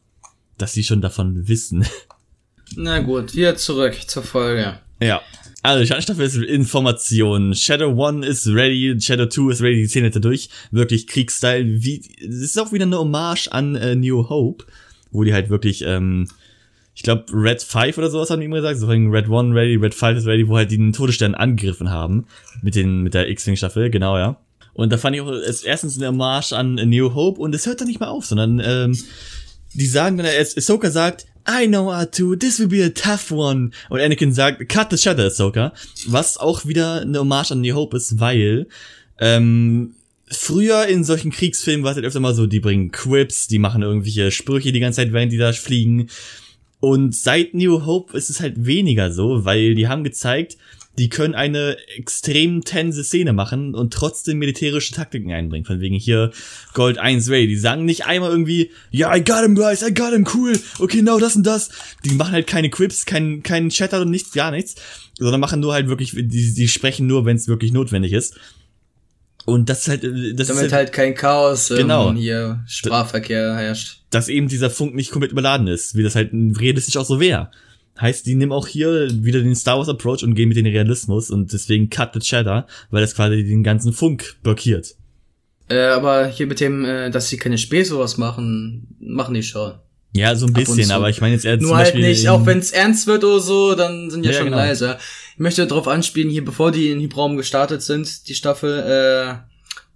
dass 0.57 0.73
sie 0.73 0.83
schon 0.83 1.01
davon 1.01 1.47
wissen. 1.47 1.85
Na 2.75 2.99
gut, 2.99 3.35
wieder 3.35 3.55
zurück 3.55 3.95
zur 4.07 4.23
Folge. 4.23 4.79
ja. 4.99 5.21
Also, 5.65 5.79
die 5.79 5.85
Sternstaffel 5.85 6.25
ist 6.25 6.35
Information. 6.35 7.55
Shadow 7.55 7.93
One 7.95 8.25
ist 8.27 8.47
ready, 8.47 8.99
Shadow 8.99 9.27
2 9.27 9.51
ist 9.53 9.61
ready, 9.61 9.77
die 9.77 9.87
Szene 9.87 10.09
da 10.09 10.19
durch. 10.19 10.49
Wirklich 10.71 11.07
Kriegsstyle. 11.07 11.81
Wie, 11.81 12.01
es 12.19 12.41
ist 12.41 12.59
auch 12.59 12.73
wieder 12.73 12.83
eine 12.83 12.97
Hommage 12.97 13.47
an 13.49 13.75
äh, 13.75 13.95
New 13.95 14.27
Hope, 14.27 14.65
wo 15.11 15.23
die 15.23 15.33
halt 15.33 15.49
wirklich, 15.49 15.81
ähm, 15.87 16.27
ich 16.95 17.03
glaube, 17.03 17.25
Red 17.33 17.61
5 17.61 17.97
oder 17.97 18.09
sowas 18.09 18.29
haben 18.29 18.39
die 18.39 18.45
immer 18.45 18.57
gesagt. 18.57 18.79
So 18.79 18.85
von 18.85 19.09
Red 19.11 19.25
1 19.25 19.55
ready, 19.55 19.75
Red 19.75 19.95
5 19.95 20.19
ist 20.19 20.27
ready, 20.27 20.47
wo 20.47 20.57
halt 20.57 20.71
die 20.71 20.77
den 20.77 20.93
Todesstern 20.93 21.35
angegriffen 21.35 21.89
haben. 21.89 22.27
Mit 22.61 22.75
den, 22.75 23.01
mit 23.01 23.13
der 23.13 23.29
X-Wing-Staffel, 23.29 23.89
genau, 23.89 24.17
ja. 24.17 24.37
Und 24.73 24.91
da 24.91 24.97
fand 24.97 25.15
ich 25.15 25.21
auch, 25.21 25.29
es 25.29 25.63
erstens 25.63 25.97
eine 25.97 26.07
Hommage 26.07 26.53
an 26.53 26.75
New 26.75 27.13
Hope 27.13 27.39
und 27.39 27.53
es 27.53 27.65
hört 27.65 27.81
dann 27.81 27.87
nicht 27.87 27.99
mal 27.99 28.07
auf, 28.07 28.25
sondern, 28.25 28.61
ähm, 28.63 28.97
die 29.73 29.85
sagen 29.85 30.17
dann, 30.17 30.27
Ahsoka 30.27 30.91
sagt, 30.91 31.25
I 31.49 31.67
know 31.67 31.91
R2, 31.91 32.39
this 32.39 32.59
will 32.59 32.67
be 32.67 32.83
a 32.83 32.89
tough 32.89 33.31
one. 33.31 33.71
Und 33.89 33.99
Anakin 33.99 34.33
sagt, 34.33 34.67
cut 34.69 34.87
the 34.91 34.97
shadow, 34.97 35.23
Ahsoka. 35.23 35.73
Was 36.07 36.37
auch 36.37 36.65
wieder 36.65 37.01
eine 37.01 37.19
Hommage 37.19 37.51
an 37.51 37.61
New 37.61 37.75
Hope 37.75 37.97
ist, 37.97 38.19
weil, 38.19 38.67
ähm, 39.19 39.95
früher 40.27 40.87
in 40.87 41.03
solchen 41.03 41.31
Kriegsfilmen 41.31 41.83
war 41.83 41.91
es 41.91 41.95
halt 41.95 42.05
öfter 42.05 42.19
mal 42.19 42.33
so, 42.33 42.47
die 42.47 42.59
bringen 42.59 42.91
Quips, 42.91 43.47
die 43.47 43.59
machen 43.59 43.81
irgendwelche 43.81 44.31
Sprüche 44.31 44.71
die 44.71 44.79
ganze 44.79 44.97
Zeit, 44.97 45.13
während 45.13 45.31
die 45.31 45.37
da 45.37 45.53
fliegen. 45.53 46.09
Und 46.83 47.15
seit 47.15 47.53
New 47.53 47.85
Hope 47.85 48.17
ist 48.17 48.29
es 48.29 48.41
halt 48.41 48.65
weniger 48.65 49.09
so, 49.09 49.45
weil 49.45 49.73
die 49.73 49.87
haben 49.87 50.03
gezeigt, 50.03 50.57
die 50.97 51.07
können 51.07 51.33
eine 51.33 51.77
extrem 51.95 52.65
tense 52.65 53.05
Szene 53.05 53.31
machen 53.31 53.73
und 53.73 53.93
trotzdem 53.93 54.37
militärische 54.37 54.93
Taktiken 54.93 55.31
einbringen. 55.31 55.63
Von 55.63 55.79
wegen 55.79 55.95
hier 55.95 56.31
Gold 56.73 56.97
1 56.97 57.29
Ray. 57.29 57.47
Die 57.47 57.55
sagen 57.55 57.85
nicht 57.85 58.05
einmal 58.05 58.31
irgendwie, 58.31 58.69
ja, 58.91 59.15
I 59.15 59.23
got 59.23 59.43
him, 59.43 59.55
guys, 59.55 59.81
I 59.81 59.93
got 59.93 60.11
him, 60.11 60.27
cool, 60.33 60.59
okay, 60.79 61.01
now 61.01 61.17
das 61.17 61.37
und 61.37 61.47
das. 61.47 61.69
Die 62.03 62.15
machen 62.15 62.33
halt 62.33 62.47
keine 62.47 62.69
Quips, 62.69 63.05
keinen 63.05 63.43
keinen 63.43 63.69
Chatter 63.69 64.01
und 64.01 64.11
nichts, 64.11 64.33
gar 64.33 64.51
nichts. 64.51 64.75
Sondern 65.17 65.39
machen 65.39 65.61
nur 65.61 65.71
halt 65.71 65.87
wirklich, 65.87 66.11
die, 66.11 66.53
die 66.53 66.67
sprechen 66.67 67.07
nur, 67.07 67.23
wenn 67.23 67.37
es 67.37 67.47
wirklich 67.47 67.71
notwendig 67.71 68.11
ist. 68.11 68.35
Und 69.45 69.69
das 69.69 69.81
ist 69.81 69.87
halt, 69.89 70.03
äh, 70.03 70.33
das 70.33 70.47
Damit 70.47 70.65
ist 70.65 70.71
halt, 70.71 70.73
halt 70.73 70.93
kein 70.93 71.15
Chaos 71.15 71.69
ähm, 71.71 71.77
Genau. 71.77 72.13
hier 72.13 72.63
Sprachverkehr 72.67 73.55
herrscht. 73.55 74.01
dass 74.09 74.29
eben 74.29 74.47
dieser 74.47 74.69
Funk 74.69 74.95
nicht 74.95 75.11
komplett 75.11 75.31
überladen 75.31 75.67
ist, 75.67 75.95
wie 75.95 76.03
das 76.03 76.15
halt 76.15 76.31
realistisch 76.33 76.97
auch 76.97 77.05
so 77.05 77.19
wäre. 77.19 77.49
Heißt, 77.99 78.25
die 78.25 78.35
nehmen 78.35 78.51
auch 78.51 78.67
hier 78.67 79.07
wieder 79.23 79.41
den 79.41 79.55
Star 79.55 79.77
Wars 79.77 79.89
Approach 79.89 80.23
und 80.23 80.33
gehen 80.33 80.47
mit 80.49 80.57
den 80.57 80.65
Realismus 80.65 81.29
und 81.29 81.53
deswegen 81.53 81.89
Cut 81.89 82.11
the 82.13 82.19
Cheddar, 82.19 82.65
weil 82.89 83.01
das 83.01 83.15
quasi 83.15 83.43
den 83.43 83.63
ganzen 83.63 83.93
Funk 83.93 84.35
blockiert. 84.43 84.95
Äh, 85.69 85.79
aber 85.87 86.27
hier 86.27 86.47
mit 86.47 86.59
dem, 86.59 86.85
äh, 86.85 87.09
dass 87.11 87.29
sie 87.29 87.37
keine 87.37 87.57
Späße 87.57 87.97
was 87.99 88.17
machen, 88.17 88.87
machen 88.99 89.33
die 89.33 89.43
schon. 89.43 89.73
Ja, 90.15 90.35
so 90.35 90.45
ein 90.45 90.53
bisschen, 90.53 90.91
aber 90.91 91.09
ich 91.09 91.21
meine 91.21 91.33
jetzt 91.33 91.45
eher 91.45 91.57
Nur 91.57 91.69
zum 91.69 91.77
halt 91.77 91.87
Beispiel 91.87 92.07
nicht, 92.07 92.29
auch 92.29 92.45
wenn 92.45 92.59
es 92.59 92.71
ernst 92.71 93.07
wird 93.07 93.23
oder 93.23 93.39
so, 93.39 93.73
dann 93.73 94.11
sind 94.11 94.23
die 94.23 94.29
Ja, 94.29 94.35
schon 94.35 94.45
genau. 94.45 94.57
leiser. 94.57 94.99
Ich 95.33 95.39
möchte 95.39 95.65
darauf 95.65 95.87
anspielen, 95.87 96.29
hier 96.29 96.45
bevor 96.45 96.71
die 96.71 96.91
in 96.91 96.99
den 96.99 97.01
Hyperraum 97.05 97.37
gestartet 97.37 97.81
sind, 97.81 98.27
die 98.27 98.35
Staffel, 98.35 99.39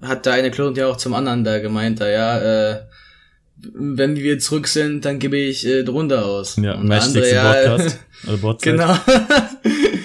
äh, 0.01 0.05
hat 0.05 0.25
der 0.25 0.33
eine 0.33 0.49
Klon 0.49 0.75
ja 0.75 0.87
auch 0.87 0.97
zum 0.97 1.13
anderen 1.13 1.43
da 1.43 1.59
gemeint, 1.59 2.01
da 2.01 2.09
ja, 2.09 2.39
äh, 2.73 2.81
wenn 3.57 4.15
wir 4.15 4.39
zurück 4.39 4.67
sind, 4.67 5.05
dann 5.05 5.19
gebe 5.19 5.37
ich 5.37 5.65
äh, 5.65 5.83
drunter 5.83 6.25
aus. 6.25 6.55
Ja, 6.57 6.73
Und 6.73 6.89
der 6.89 6.97
Matchsticks 6.97 7.31
im 7.31 7.37
Podcast. 7.37 7.99
Oder 8.27 8.37
Botzeit. 8.37 8.73
Genau. 8.73 8.97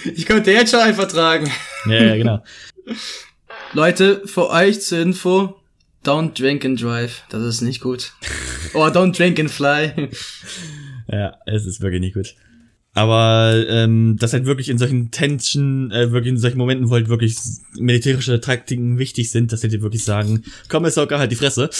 ich 0.14 0.26
könnte 0.26 0.52
jetzt 0.52 0.70
schon 0.70 0.80
einfach 0.80 1.08
tragen. 1.08 1.50
Ja, 1.86 2.02
ja, 2.02 2.16
genau. 2.16 2.42
Leute, 3.72 4.22
für 4.26 4.50
euch 4.50 4.82
zur 4.82 4.98
Info, 4.98 5.56
don't 6.04 6.38
drink 6.38 6.64
and 6.64 6.80
drive. 6.82 7.22
Das 7.30 7.42
ist 7.42 7.62
nicht 7.62 7.80
gut. 7.80 8.12
Or 8.74 8.88
don't 8.88 9.16
drink 9.16 9.40
and 9.40 9.50
fly. 9.50 10.10
Ja, 11.08 11.38
es 11.46 11.64
ist 11.64 11.80
wirklich 11.80 12.00
nicht 12.00 12.14
gut. 12.14 12.34
Aber 12.94 13.64
ähm, 13.68 14.16
das 14.18 14.34
halt 14.34 14.44
wirklich 14.44 14.68
in 14.68 14.76
solchen 14.76 15.10
Tension, 15.10 15.90
äh, 15.92 16.12
wirklich 16.12 16.32
in 16.32 16.38
solchen 16.38 16.58
Momenten, 16.58 16.90
wo 16.90 16.94
halt 16.94 17.08
wirklich 17.08 17.36
militärische 17.78 18.40
Taktiken 18.40 18.98
wichtig 18.98 19.30
sind, 19.30 19.50
dass 19.50 19.62
sie 19.62 19.68
dir 19.68 19.80
wirklich 19.80 20.04
sagen, 20.04 20.42
komm, 20.68 20.84
Ahsoka, 20.84 21.18
halt 21.18 21.32
die 21.32 21.36
Fresse. 21.36 21.70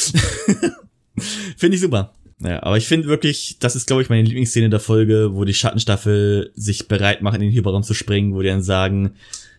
finde 1.57 1.75
ich 1.75 1.83
super. 1.83 2.15
Ja, 2.41 2.63
aber 2.63 2.77
ich 2.77 2.87
finde 2.87 3.09
wirklich, 3.09 3.59
das 3.61 3.77
ist, 3.77 3.87
glaube 3.87 4.03
ich, 4.03 4.09
meine 4.09 4.23
Lieblingsszene 4.23 4.71
der 4.71 4.81
Folge, 4.81 5.35
wo 5.35 5.45
die 5.45 5.55
Schattenstaffel 5.55 6.51
sich 6.57 6.89
bereit 6.89 7.23
machen, 7.23 7.37
in 7.37 7.49
den 7.49 7.53
Hyperraum 7.53 7.83
zu 7.83 7.95
springen, 7.95 8.35
wo 8.35 8.41
die 8.41 8.49
dann 8.49 8.63
sagen, 8.63 9.13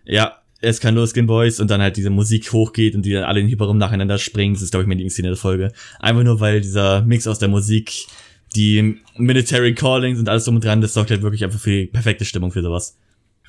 ja, 0.06 0.40
es 0.60 0.80
kann 0.80 0.96
losgehen, 0.96 1.28
Boys, 1.28 1.60
und 1.60 1.70
dann 1.70 1.82
halt 1.82 1.98
diese 1.98 2.10
Musik 2.10 2.52
hochgeht 2.52 2.96
und 2.96 3.06
die 3.06 3.14
dann 3.14 3.24
alle 3.24 3.40
in 3.40 3.46
den 3.46 3.52
Hyperraum 3.52 3.78
nacheinander 3.78 4.18
springen. 4.18 4.54
Das 4.54 4.64
ist, 4.64 4.72
glaube 4.72 4.84
ich, 4.84 4.88
meine 4.88 4.98
Lieblingsszene 4.98 5.30
der 5.30 5.38
Folge. 5.38 5.72
Einfach 6.00 6.24
nur, 6.24 6.40
weil 6.40 6.62
dieser 6.62 7.04
Mix 7.04 7.28
aus 7.28 7.40
der 7.40 7.50
Musik, 7.50 8.08
die 8.56 9.00
Military 9.18 9.74
Callings 9.74 10.20
und 10.20 10.30
alles 10.30 10.46
drum 10.46 10.56
und 10.56 10.64
dran, 10.64 10.82
das 10.82 10.94
sorgt 10.94 11.12
halt 11.12 11.22
wirklich 11.22 11.44
einfach 11.44 11.60
für 11.60 11.72
die 11.72 11.86
perfekte 11.86 12.26
Stimmung 12.26 12.52
für 12.52 12.62
sowas. 12.62 12.98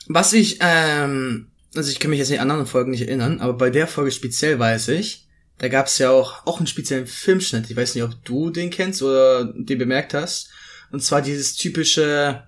Was 0.06 0.32
ich, 0.32 0.58
ähm, 0.60 1.48
also 1.74 1.90
ich 1.90 2.00
kann 2.00 2.10
mich 2.10 2.18
jetzt 2.18 2.30
an 2.30 2.34
die 2.34 2.40
anderen 2.40 2.66
Folgen 2.66 2.90
nicht 2.90 3.02
erinnern, 3.02 3.40
aber 3.40 3.54
bei 3.54 3.70
der 3.70 3.86
Folge 3.86 4.10
speziell 4.10 4.58
weiß 4.58 4.88
ich, 4.88 5.24
da 5.58 5.68
gab 5.68 5.86
es 5.86 5.98
ja 5.98 6.10
auch, 6.10 6.46
auch 6.46 6.58
einen 6.58 6.66
speziellen 6.66 7.06
Filmschnitt. 7.06 7.70
Ich 7.70 7.76
weiß 7.76 7.94
nicht, 7.94 8.04
ob 8.04 8.24
du 8.24 8.50
den 8.50 8.70
kennst 8.70 9.02
oder 9.02 9.44
den 9.44 9.78
bemerkt 9.78 10.14
hast. 10.14 10.50
Und 10.90 11.00
zwar 11.02 11.22
dieses 11.22 11.54
typische 11.54 12.44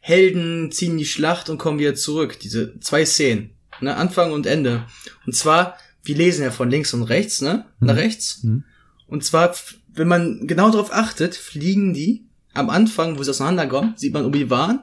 Helden 0.00 0.72
ziehen 0.72 0.96
die 0.96 1.04
Schlacht 1.04 1.50
und 1.50 1.58
kommen 1.58 1.78
wieder 1.78 1.94
zurück. 1.94 2.38
Diese 2.40 2.78
zwei 2.80 3.04
Szenen. 3.04 3.50
Ne, 3.80 3.94
Anfang 3.94 4.32
und 4.32 4.46
Ende. 4.46 4.86
Und 5.26 5.34
zwar, 5.34 5.76
wir 6.02 6.16
lesen 6.16 6.44
ja 6.44 6.50
von 6.50 6.70
links 6.70 6.94
und 6.94 7.02
rechts, 7.02 7.42
ne? 7.42 7.66
Nach 7.80 7.96
rechts. 7.96 8.42
Mhm. 8.42 8.64
Und 9.06 9.22
zwar, 9.22 9.54
wenn 9.96 10.08
man 10.08 10.46
genau 10.46 10.70
darauf 10.70 10.92
achtet, 10.92 11.34
fliegen 11.34 11.92
die 11.94 12.24
am 12.54 12.70
Anfang, 12.70 13.18
wo 13.18 13.22
sie 13.22 13.30
auseinanderkommen, 13.30 13.94
sieht 13.96 14.12
man 14.14 14.24
Obi-Wan 14.24 14.80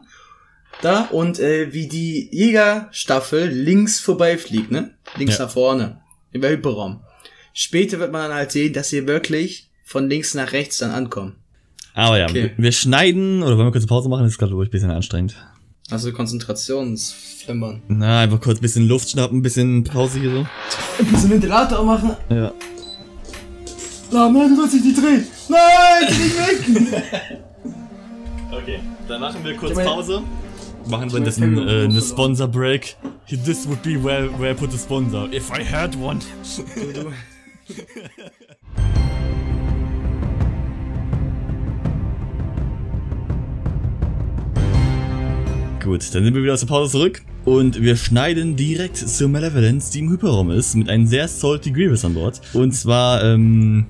da 0.82 1.01
und 1.05 1.39
äh, 1.39 1.72
wie 1.74 1.88
die 1.88 2.30
Jägerstaffel 2.32 3.47
links 3.47 3.99
vorbeifliegt, 3.99 4.72
ne? 4.72 4.91
Links 5.18 5.38
Ja. 5.38 5.45
nach 5.45 5.51
vorne, 5.51 6.01
im 6.32 6.43
Hyperraum. 6.43 7.01
Später 7.53 7.99
wird 7.99 8.11
man 8.11 8.24
dann 8.30 8.34
halt 8.38 8.51
sehen, 8.51 8.74
dass 8.74 8.89
sie 8.89 9.07
wirklich 9.07 9.70
von 9.86 10.09
links 10.09 10.34
nach 10.34 10.51
rechts 10.51 10.78
dann 10.80 10.91
ankommen. 10.91 11.36
Aber 11.93 12.18
ja, 12.18 12.26
Okay. 12.26 12.51
wir 12.57 12.72
schneiden, 12.72 13.43
oder 13.43 13.55
wollen 13.57 13.68
wir 13.68 13.72
kurz 13.72 13.84
eine 13.84 13.88
Pause 13.89 14.09
machen? 14.09 14.24
Das 14.24 14.32
ist 14.34 14.39
gerade, 14.39 14.49
glaube 14.49 14.64
ich, 14.64 14.70
ein 14.70 14.72
bisschen 14.72 14.89
anstrengend. 14.89 15.36
Also 15.91 16.11
Konzentrationsflimmern. 16.11 17.82
Na, 17.88 18.22
einfach 18.22 18.41
kurz 18.41 18.57
ein 18.59 18.61
bisschen 18.61 18.88
Luft 18.88 19.09
schnappen, 19.09 19.39
ein 19.39 19.41
bisschen 19.43 19.84
Pause 19.84 20.20
hier 20.20 20.32
so. 20.32 20.47
Ein 20.99 21.05
bisschen 21.11 21.30
Ventilator 21.30 21.84
machen. 21.86 22.16
Ja. 22.30 22.51
Oh 24.16 24.30
nein, 24.30 24.49
du 24.49 24.55
sollst 24.55 24.76
dich 24.76 24.84
nicht 24.84 25.01
drehen. 25.01 25.26
Nein, 25.49 26.07
geh 26.07 26.24
nicht 26.24 26.91
weg. 26.91 27.01
Okay, 28.51 28.80
dann 29.07 29.20
machen 29.20 29.43
wir 29.43 29.57
kurz 29.57 29.74
Pause. 29.74 30.22
Machen 30.88 31.11
wir 31.11 31.22
das 31.22 31.39
äh, 31.39 31.43
eine 31.43 32.01
Sponsor 32.01 32.47
Break. 32.47 32.95
This 33.28 33.68
would 33.68 33.82
be 33.82 34.01
where, 34.01 34.30
where 34.39 34.51
I 34.51 34.53
put 34.53 34.72
the 34.72 34.78
sponsor. 34.78 35.28
If 35.34 35.49
I 35.49 35.64
had 35.64 35.95
one. 35.95 36.20
Gut, 45.84 46.14
dann 46.14 46.24
sind 46.24 46.36
wir 46.36 46.43
wieder 46.43 46.53
aus 46.53 46.61
der 46.61 46.68
Pause 46.68 46.91
zurück 46.91 47.24
und 47.43 47.82
wir 47.82 47.97
schneiden 47.97 48.55
direkt 48.55 48.95
zur 48.95 49.28
Malevolence, 49.28 49.91
die 49.91 49.99
im 49.99 50.11
Hyperraum 50.11 50.49
ist, 50.51 50.76
mit 50.76 50.88
einem 50.88 51.07
sehr 51.07 51.28
salty 51.28 51.72
Grievous 51.72 52.05
an 52.05 52.14
Bord. 52.14 52.39
Und 52.53 52.74
zwar, 52.74 53.22
ähm, 53.24 53.88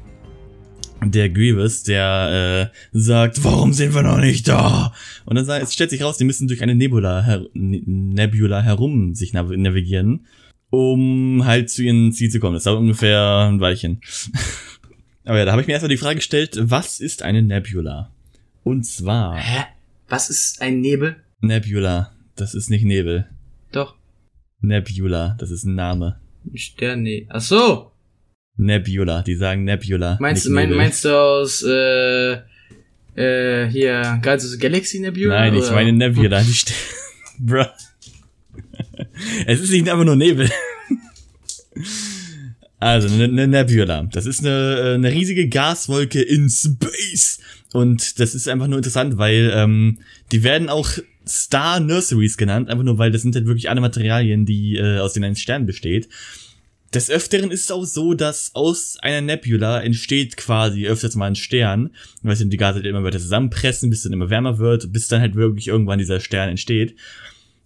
der 1.11 1.29
Grievous, 1.29 1.83
der 1.83 2.71
äh, 2.73 2.77
sagt, 2.97 3.43
warum 3.43 3.73
sind 3.73 3.93
wir 3.93 4.03
noch 4.03 4.19
nicht 4.19 4.47
da? 4.47 4.93
Und 5.25 5.35
dann 5.35 5.45
sagt, 5.45 5.63
es 5.63 5.73
stellt 5.73 5.89
sich 5.89 6.03
raus, 6.03 6.17
die 6.17 6.23
müssen 6.25 6.47
durch 6.47 6.61
eine 6.61 6.75
Nebula, 6.75 7.23
her 7.23 7.45
Ne- 7.53 7.81
Nebula 7.85 8.61
herum 8.61 9.13
sich 9.15 9.33
nav 9.33 9.49
navigieren, 9.49 10.25
um 10.69 11.45
halt 11.45 11.69
zu 11.69 11.83
ihrem 11.83 12.11
Ziel 12.11 12.29
zu 12.29 12.39
kommen. 12.39 12.55
Das 12.55 12.63
dauert 12.63 12.79
ungefähr 12.79 13.47
ein 13.49 13.59
Weilchen. 13.59 14.01
Aber 15.25 15.37
ja, 15.37 15.45
da 15.45 15.51
habe 15.51 15.61
ich 15.61 15.67
mir 15.67 15.73
erstmal 15.73 15.89
die 15.89 15.97
Frage 15.97 16.15
gestellt, 16.17 16.57
was 16.61 16.99
ist 16.99 17.23
eine 17.23 17.41
Nebula? 17.41 18.11
Und 18.63 18.85
zwar, 18.85 19.37
Hä? 19.37 19.63
Was 20.09 20.29
ist 20.29 20.61
ein 20.61 20.81
Nebel? 20.81 21.15
Nebula, 21.39 22.11
das 22.35 22.53
ist 22.53 22.69
nicht 22.69 22.83
Nebel. 22.85 23.25
Doch. 23.71 23.95
Nebula, 24.61 25.35
das 25.39 25.49
ist 25.49 25.63
ein 25.63 25.75
Name. 25.75 26.17
Stern, 26.53 27.03
nee. 27.03 27.25
Ach 27.29 27.41
so. 27.41 27.92
Nebula, 28.57 29.21
die 29.23 29.35
sagen 29.35 29.63
Nebula. 29.63 30.17
Meinst, 30.19 30.47
mein, 30.49 30.71
meinst 30.71 31.05
du 31.05 31.09
aus, 31.09 31.63
äh, 31.63 32.33
äh, 33.15 33.67
hier, 33.69 34.19
Galaxy 34.21 34.99
Nebula? 34.99 35.39
Nein, 35.39 35.55
ich 35.55 35.63
oder? 35.63 35.73
meine 35.73 35.93
Nebula, 35.93 36.41
die 36.41 36.51
St 36.51 36.73
Bruh. 37.39 37.65
Es 39.45 39.59
ist 39.59 39.71
nicht 39.71 39.89
einfach 39.89 40.05
nur 40.05 40.15
Nebel. 40.15 40.49
Also, 42.79 43.07
eine 43.07 43.27
ne 43.27 43.47
Nebula. 43.47 44.03
Das 44.11 44.25
ist 44.25 44.41
eine, 44.41 44.95
eine 44.95 45.11
riesige 45.11 45.47
Gaswolke 45.47 46.21
in 46.21 46.49
Space. 46.49 47.39
Und 47.71 48.19
das 48.19 48.35
ist 48.35 48.47
einfach 48.47 48.67
nur 48.67 48.77
interessant, 48.77 49.17
weil 49.17 49.51
ähm, 49.55 49.99
die 50.31 50.43
werden 50.43 50.69
auch 50.69 50.89
Star 51.27 51.79
Nurseries 51.79 52.37
genannt, 52.37 52.69
einfach 52.69 52.83
nur 52.83 52.97
weil 52.97 53.11
das 53.11 53.21
sind 53.21 53.35
halt 53.35 53.45
wirklich 53.45 53.69
alle 53.69 53.81
Materialien, 53.81 54.45
die 54.45 54.75
äh, 54.75 54.99
aus 54.99 55.13
denen 55.13 55.25
ein 55.25 55.35
Stern 55.35 55.65
besteht. 55.65 56.09
Des 56.93 57.09
Öfteren 57.09 57.49
ist 57.49 57.65
es 57.65 57.71
auch 57.71 57.85
so, 57.85 58.13
dass 58.13 58.51
aus 58.53 58.97
einer 59.01 59.21
Nebula 59.21 59.81
entsteht 59.81 60.37
quasi 60.37 60.85
öfters 60.85 61.15
mal 61.15 61.27
ein 61.27 61.35
Stern, 61.35 61.89
weil 62.21 62.35
sich 62.35 62.47
die 62.49 62.57
Gase 62.57 62.75
halt 62.75 62.85
immer 62.85 63.03
weiter 63.03 63.19
zusammenpressen, 63.19 63.89
bis 63.89 64.03
dann 64.03 64.13
immer 64.13 64.29
wärmer 64.29 64.59
wird, 64.59 64.93
bis 64.93 65.07
dann 65.07 65.21
halt 65.21 65.35
wirklich 65.35 65.67
irgendwann 65.67 65.97
dieser 65.97 66.19
Stern 66.19 66.49
entsteht. 66.49 66.95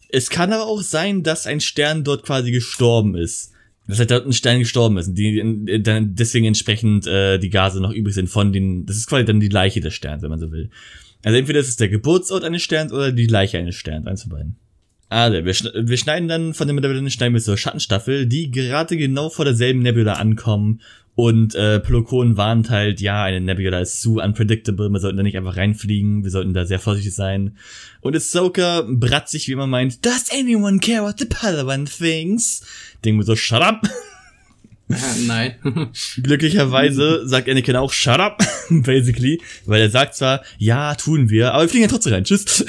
Es 0.09 0.29
kann 0.29 0.53
aber 0.53 0.65
auch 0.65 0.81
sein, 0.81 1.23
dass 1.23 1.45
ein 1.45 1.59
Stern 1.59 2.05
dort 2.05 2.23
quasi 2.23 2.51
gestorben 2.51 3.15
ist. 3.15 3.51
Dass 3.87 3.99
halt 3.99 4.11
dort 4.11 4.25
ein 4.25 4.33
Stern 4.33 4.59
gestorben 4.59 4.97
ist 4.97 5.09
und 5.09 5.15
die 5.15 5.81
dann 5.81 6.15
deswegen 6.15 6.45
entsprechend 6.45 7.07
äh, 7.07 7.37
die 7.37 7.49
Gase 7.49 7.81
noch 7.81 7.91
übrig 7.91 8.15
sind 8.15 8.29
von 8.29 8.51
den. 8.51 8.85
Das 8.85 8.97
ist 8.97 9.07
quasi 9.07 9.25
dann 9.25 9.39
die 9.39 9.47
Leiche 9.47 9.79
des 9.79 9.93
Sterns, 9.93 10.23
wenn 10.23 10.29
man 10.29 10.39
so 10.39 10.51
will. 10.51 10.69
Also 11.23 11.37
entweder 11.37 11.59
ist 11.59 11.69
es 11.69 11.77
der 11.77 11.89
Geburtsort 11.89 12.43
eines 12.43 12.61
Sterns 12.61 12.91
oder 12.91 13.11
die 13.11 13.27
Leiche 13.27 13.57
eines 13.57 13.75
Sterns, 13.75 14.05
eins 14.07 14.23
von 14.23 14.31
beiden. 14.31 14.57
Also, 15.09 15.45
wir, 15.45 15.53
schn 15.53 15.69
wir 15.73 15.97
schneiden 15.97 16.27
dann 16.27 16.53
von 16.53 16.67
der 16.67 16.75
Nebula 16.75 17.09
schneiden 17.09 17.33
wir 17.33 17.41
zur 17.41 17.57
Schattenstaffel, 17.57 18.25
die 18.25 18.51
gerade 18.51 18.97
genau 18.97 19.29
vor 19.29 19.45
derselben 19.45 19.81
Nebula 19.81 20.13
ankommen 20.13 20.81
und 21.17 21.55
äh, 21.55 21.79
Pelokon 21.79 22.37
warnt 22.37 22.69
halt, 22.69 23.01
ja, 23.01 23.23
eine 23.23 23.41
Nebula 23.41 23.79
ist 23.79 24.01
zu 24.01 24.17
unpredictable, 24.19 24.87
wir 24.89 24.99
sollten 24.99 25.17
da 25.17 25.23
nicht 25.23 25.35
einfach 25.35 25.57
reinfliegen, 25.57 26.23
wir 26.23 26.29
sollten 26.29 26.53
da 26.53 26.63
sehr 26.63 26.77
vorsichtig 26.77 27.15
sein. 27.15 27.57
Und 28.01 28.15
Ahsoka 28.15 28.83
bratzig, 28.87 29.47
wie 29.47 29.53
immer 29.53 29.65
meint, 29.65 30.05
Does 30.05 30.29
anyone 30.31 30.77
care 30.77 31.01
what 31.01 31.17
the 31.17 31.25
Padawan 31.25 31.87
thinks? 31.87 32.61
Denken 33.03 33.19
wir 33.19 33.25
so, 33.25 33.35
shut 33.35 33.63
up! 33.63 33.89
Ah, 34.91 34.95
nein. 35.25 35.55
Glücklicherweise 36.21 37.27
sagt 37.27 37.49
Anakin 37.49 37.77
auch, 37.77 37.91
shut 37.91 38.19
up, 38.19 38.37
basically, 38.69 39.41
weil 39.65 39.81
er 39.81 39.89
sagt 39.89 40.13
zwar, 40.13 40.43
ja, 40.59 40.93
tun 40.93 41.31
wir, 41.31 41.55
aber 41.55 41.63
wir 41.63 41.69
fliegen 41.69 41.85
ja 41.85 41.89
trotzdem 41.89 42.13
rein, 42.13 42.25
tschüss. 42.25 42.63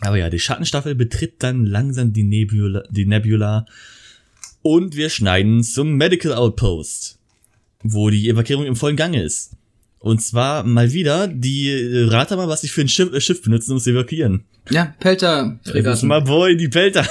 Aber 0.00 0.16
ja, 0.16 0.30
die 0.30 0.38
Schattenstaffel 0.38 0.94
betritt 0.94 1.42
dann 1.42 1.64
langsam 1.64 2.12
die 2.12 2.22
Nebula, 2.22 2.84
die 2.90 3.06
Nebula 3.06 3.66
und 4.62 4.96
wir 4.96 5.10
schneiden 5.10 5.62
zum 5.62 5.94
Medical 5.94 6.34
Outpost, 6.34 7.18
wo 7.82 8.10
die 8.10 8.28
Evakuierung 8.28 8.66
im 8.66 8.76
vollen 8.76 8.96
Gange 8.96 9.22
ist. 9.22 9.52
Und 10.00 10.22
zwar 10.22 10.62
mal 10.62 10.92
wieder, 10.92 11.26
die, 11.26 12.06
rate 12.08 12.36
mal, 12.36 12.48
was 12.48 12.60
sie 12.60 12.68
für 12.68 12.82
ein 12.82 12.88
Schiff, 12.88 13.12
äh, 13.12 13.20
Schiff 13.20 13.42
benutzen, 13.42 13.72
um 13.72 13.80
zu 13.80 13.90
evakuieren. 13.90 14.44
ja, 14.70 14.94
Pelter. 15.00 15.58
Das 15.64 15.98
ist 15.98 16.02
mal 16.04 16.22
boy, 16.22 16.56
die 16.56 16.68
Pelter. 16.68 17.06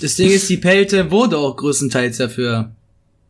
Das 0.00 0.16
Ding 0.16 0.30
ist, 0.30 0.48
die 0.50 0.56
Pelte 0.56 1.10
wurde 1.10 1.38
auch 1.38 1.56
größtenteils 1.56 2.16
dafür 2.16 2.74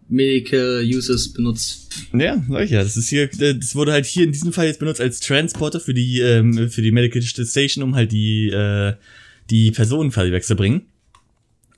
Medical 0.08 0.82
Uses 0.84 1.32
benutzt. 1.32 1.90
Ja, 2.12 2.42
sag 2.48 2.64
ich 2.64 2.70
ja. 2.70 2.82
Das 2.82 2.96
ist 2.96 3.08
hier, 3.08 3.28
das 3.28 3.74
wurde 3.74 3.92
halt 3.92 4.06
hier 4.06 4.24
in 4.24 4.32
diesem 4.32 4.52
Fall 4.52 4.66
jetzt 4.66 4.78
benutzt 4.78 5.00
als 5.00 5.20
Transporter 5.20 5.80
für 5.80 5.94
die, 5.94 6.20
ähm, 6.20 6.68
für 6.70 6.82
die 6.82 6.92
Medical 6.92 7.22
Station, 7.22 7.82
um 7.82 7.94
halt 7.94 8.12
die, 8.12 8.48
äh, 8.48 8.94
die 9.50 9.70
Personen 9.70 10.10
quasi 10.10 10.30
wegzubringen. 10.32 10.82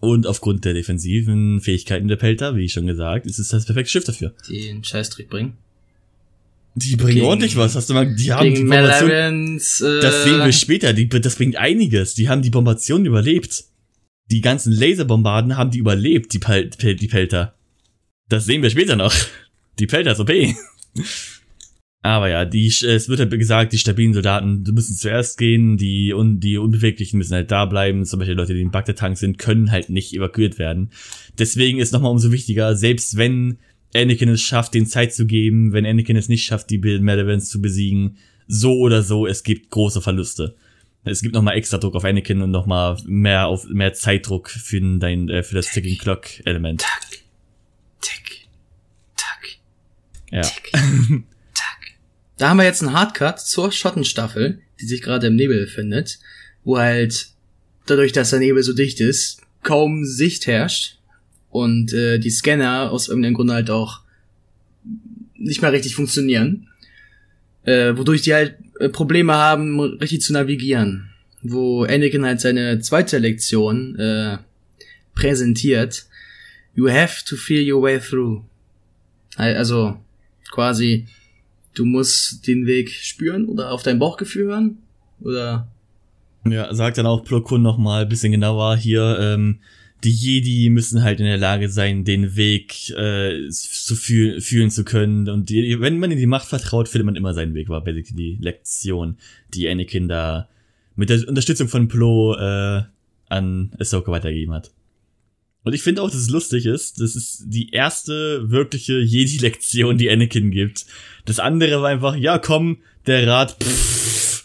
Und 0.00 0.26
aufgrund 0.26 0.64
der 0.64 0.74
defensiven 0.74 1.60
Fähigkeiten 1.60 2.06
der 2.08 2.16
Pelter, 2.16 2.54
wie 2.56 2.64
ich 2.64 2.72
schon 2.72 2.86
gesagt, 2.86 3.26
ist 3.26 3.38
es 3.38 3.48
das 3.48 3.64
perfekte 3.64 3.90
Schiff 3.90 4.04
dafür. 4.04 4.34
Die 4.48 4.68
einen 4.70 4.84
Scheißtrick 4.84 5.30
bringen. 5.30 5.54
Die 6.74 6.96
bringen 6.96 7.14
Gegen- 7.14 7.26
ordentlich 7.26 7.56
was, 7.56 7.74
hast 7.74 7.88
du 7.88 7.94
mal, 7.94 8.14
die 8.14 8.32
haben 8.32 8.54
die 8.54 8.60
Bombation, 8.60 9.10
äh, 9.56 10.00
das 10.02 10.24
sehen 10.24 10.38
wir 10.44 10.52
später, 10.52 10.92
die, 10.92 11.08
das 11.08 11.36
bringt 11.36 11.56
einiges, 11.56 12.12
die 12.14 12.28
haben 12.28 12.42
die 12.42 12.50
Bombation 12.50 13.06
überlebt. 13.06 13.64
Die 14.30 14.42
ganzen 14.42 14.72
Laserbombarden 14.72 15.56
haben 15.56 15.70
die 15.70 15.78
überlebt, 15.78 16.34
die, 16.34 16.38
Pel 16.38 16.68
die 16.68 17.08
Pelter. 17.08 17.54
Das 18.28 18.44
sehen 18.44 18.62
wir 18.62 18.70
später 18.70 18.96
noch. 18.96 19.14
Die 19.78 19.86
Pelter 19.86 20.12
ist 20.12 20.20
OP. 20.20 20.30
Aber 22.02 22.28
ja, 22.28 22.44
die, 22.44 22.66
es 22.68 23.08
wird 23.08 23.18
halt 23.18 23.30
gesagt, 23.30 23.72
die 23.72 23.78
stabilen 23.78 24.14
Soldaten 24.14 24.62
müssen 24.72 24.96
zuerst 24.96 25.38
gehen, 25.38 25.76
die, 25.76 26.12
und 26.12 26.40
die 26.40 26.56
Unbeweglichen 26.56 27.18
müssen 27.18 27.34
halt 27.34 27.50
da 27.50 27.64
bleiben. 27.64 28.04
Zum 28.04 28.20
Beispiel 28.20 28.36
Leute, 28.36 28.54
die 28.54 28.60
im 28.60 28.70
Bagdad-Tank 28.70 29.18
sind, 29.18 29.38
können 29.38 29.72
halt 29.72 29.90
nicht 29.90 30.14
evakuiert 30.14 30.58
werden. 30.58 30.90
Deswegen 31.38 31.78
ist 31.78 31.92
nochmal 31.92 32.12
umso 32.12 32.30
wichtiger, 32.30 32.76
selbst 32.76 33.16
wenn 33.16 33.58
Anakin 33.94 34.28
es 34.28 34.42
schafft, 34.42 34.74
den 34.74 34.86
Zeit 34.86 35.14
zu 35.14 35.26
geben, 35.26 35.72
wenn 35.72 35.86
Anakin 35.86 36.16
es 36.16 36.28
nicht 36.28 36.44
schafft, 36.44 36.70
die 36.70 36.78
Malavans 36.78 37.48
zu 37.48 37.60
besiegen, 37.60 38.16
so 38.46 38.74
oder 38.74 39.02
so, 39.02 39.26
es 39.26 39.42
gibt 39.42 39.70
große 39.70 40.00
Verluste. 40.00 40.54
Es 41.04 41.22
gibt 41.22 41.34
nochmal 41.34 41.56
extra 41.56 41.78
Druck 41.78 41.94
auf 41.94 42.04
Anakin 42.04 42.42
und 42.42 42.50
nochmal 42.50 42.96
mehr 43.06 43.46
auf 43.46 43.68
mehr 43.68 43.94
Zeitdruck 43.94 44.50
für 44.50 44.80
dein 44.98 45.28
äh, 45.28 45.42
für 45.42 45.54
das 45.54 45.70
Ticking 45.70 45.98
Clock 45.98 46.44
Element 46.44 46.80
tack, 46.80 47.20
Ja. 50.30 50.42
tick, 50.42 50.72
tack. 50.72 51.78
Da 52.38 52.48
haben 52.50 52.56
wir 52.58 52.64
jetzt 52.64 52.82
einen 52.82 52.92
Hardcut 52.92 53.40
zur 53.40 53.72
Schottenstaffel, 53.72 54.60
die 54.80 54.86
sich 54.86 55.02
gerade 55.02 55.28
im 55.28 55.36
Nebel 55.36 55.64
befindet, 55.64 56.18
wo 56.64 56.78
halt 56.78 57.28
dadurch, 57.86 58.12
dass 58.12 58.30
der 58.30 58.40
Nebel 58.40 58.62
so 58.62 58.72
dicht 58.72 59.00
ist, 59.00 59.40
kaum 59.62 60.04
Sicht 60.04 60.46
herrscht 60.46 60.98
und 61.50 61.92
äh, 61.92 62.18
die 62.18 62.30
Scanner 62.30 62.90
aus 62.90 63.08
irgendeinem 63.08 63.34
Grunde 63.34 63.54
halt 63.54 63.70
auch 63.70 64.00
nicht 65.34 65.62
mehr 65.62 65.72
richtig 65.72 65.94
funktionieren, 65.94 66.68
äh, 67.64 67.96
wodurch 67.96 68.22
die 68.22 68.34
halt 68.34 68.56
äh, 68.80 68.88
Probleme 68.88 69.34
haben, 69.34 69.78
richtig 69.80 70.20
zu 70.22 70.32
navigieren. 70.32 71.10
Wo 71.42 71.84
Anakin 71.84 72.24
halt 72.24 72.40
seine 72.40 72.80
zweite 72.80 73.18
Lektion 73.18 73.96
äh, 73.98 74.38
präsentiert. 75.14 76.06
You 76.74 76.88
have 76.90 77.24
to 77.24 77.36
feel 77.36 77.72
your 77.72 77.82
way 77.82 77.98
through. 78.00 78.42
Al- 79.36 79.56
Also 79.56 79.98
quasi, 80.56 81.06
du 81.74 81.84
musst 81.84 82.46
den 82.46 82.66
Weg 82.66 82.90
spüren 82.90 83.46
oder 83.46 83.70
auf 83.70 83.82
dein 83.82 83.98
Bauchgefühl 83.98 84.46
hören 84.46 84.78
oder 85.20 85.68
Ja, 86.44 86.72
sagt 86.74 86.96
dann 86.96 87.06
auch 87.06 87.24
Plo 87.24 87.42
Koon 87.42 87.62
noch 87.62 87.76
mal 87.76 88.02
ein 88.02 88.08
bisschen 88.08 88.32
genauer 88.32 88.76
hier, 88.76 89.18
ähm, 89.20 89.58
die 90.02 90.10
Jedi 90.10 90.70
müssen 90.70 91.02
halt 91.02 91.20
in 91.20 91.26
der 91.26 91.36
Lage 91.36 91.68
sein, 91.68 92.04
den 92.04 92.36
Weg 92.36 92.90
äh, 92.90 93.48
zu 93.50 93.94
fühl 93.96 94.40
fühlen 94.40 94.70
zu 94.70 94.84
können. 94.84 95.28
Und 95.28 95.48
die, 95.48 95.80
wenn 95.80 95.98
man 95.98 96.10
in 96.10 96.18
die 96.18 96.26
Macht 96.26 96.48
vertraut, 96.48 96.88
findet 96.88 97.06
man 97.06 97.16
immer 97.16 97.34
seinen 97.34 97.54
Weg, 97.54 97.68
war 97.68 97.82
basically 97.82 98.16
die 98.16 98.38
Lektion, 98.42 99.16
die 99.54 99.68
Anakin 99.68 100.08
da 100.08 100.48
mit 100.96 101.10
der 101.10 101.26
Unterstützung 101.28 101.68
von 101.68 101.88
Plo 101.88 102.34
äh, 102.34 102.82
an 103.28 103.72
Ahsoka 103.78 104.10
weitergegeben 104.12 104.54
hat. 104.54 104.70
Und 105.66 105.72
ich 105.72 105.82
finde 105.82 106.00
auch, 106.00 106.08
dass 106.08 106.20
es 106.20 106.30
lustig 106.30 106.64
ist. 106.64 107.00
Das 107.00 107.16
ist 107.16 107.42
die 107.44 107.70
erste 107.70 108.52
wirkliche 108.52 109.00
Jedi-Lektion, 109.00 109.98
die 109.98 110.08
Anakin 110.08 110.52
gibt. 110.52 110.86
Das 111.24 111.40
andere 111.40 111.82
war 111.82 111.88
einfach, 111.88 112.14
ja 112.14 112.38
komm, 112.38 112.78
der 113.08 113.26
Rat, 113.26 113.56
pff, 113.60 114.44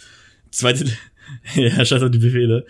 zweite, 0.50 0.86
ja, 1.56 1.86
scheiß 1.86 2.02
auf 2.02 2.10
die 2.10 2.18
Befehle. 2.18 2.66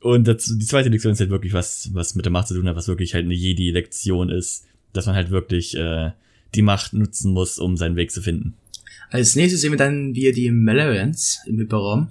Und 0.00 0.26
das, 0.26 0.46
die 0.46 0.66
zweite 0.66 0.88
Lektion 0.88 1.12
ist 1.12 1.20
halt 1.20 1.30
wirklich 1.30 1.52
was, 1.52 1.90
was 1.92 2.16
mit 2.16 2.24
der 2.24 2.32
Macht 2.32 2.48
zu 2.48 2.54
tun 2.54 2.66
hat, 2.66 2.74
was 2.74 2.88
wirklich 2.88 3.14
halt 3.14 3.26
eine 3.26 3.34
Jedi-Lektion 3.34 4.28
ist, 4.28 4.64
dass 4.92 5.06
man 5.06 5.14
halt 5.14 5.30
wirklich 5.30 5.76
äh, 5.76 6.10
die 6.56 6.62
Macht 6.62 6.94
nutzen 6.94 7.32
muss, 7.32 7.60
um 7.60 7.76
seinen 7.76 7.94
Weg 7.94 8.10
zu 8.10 8.22
finden. 8.22 8.54
Als 9.10 9.36
nächstes 9.36 9.60
sehen 9.60 9.70
wir 9.70 9.78
dann 9.78 10.16
wieder 10.16 10.32
die 10.32 10.50
Malarians 10.50 11.42
im 11.46 11.58
Hyperraum, 11.58 12.08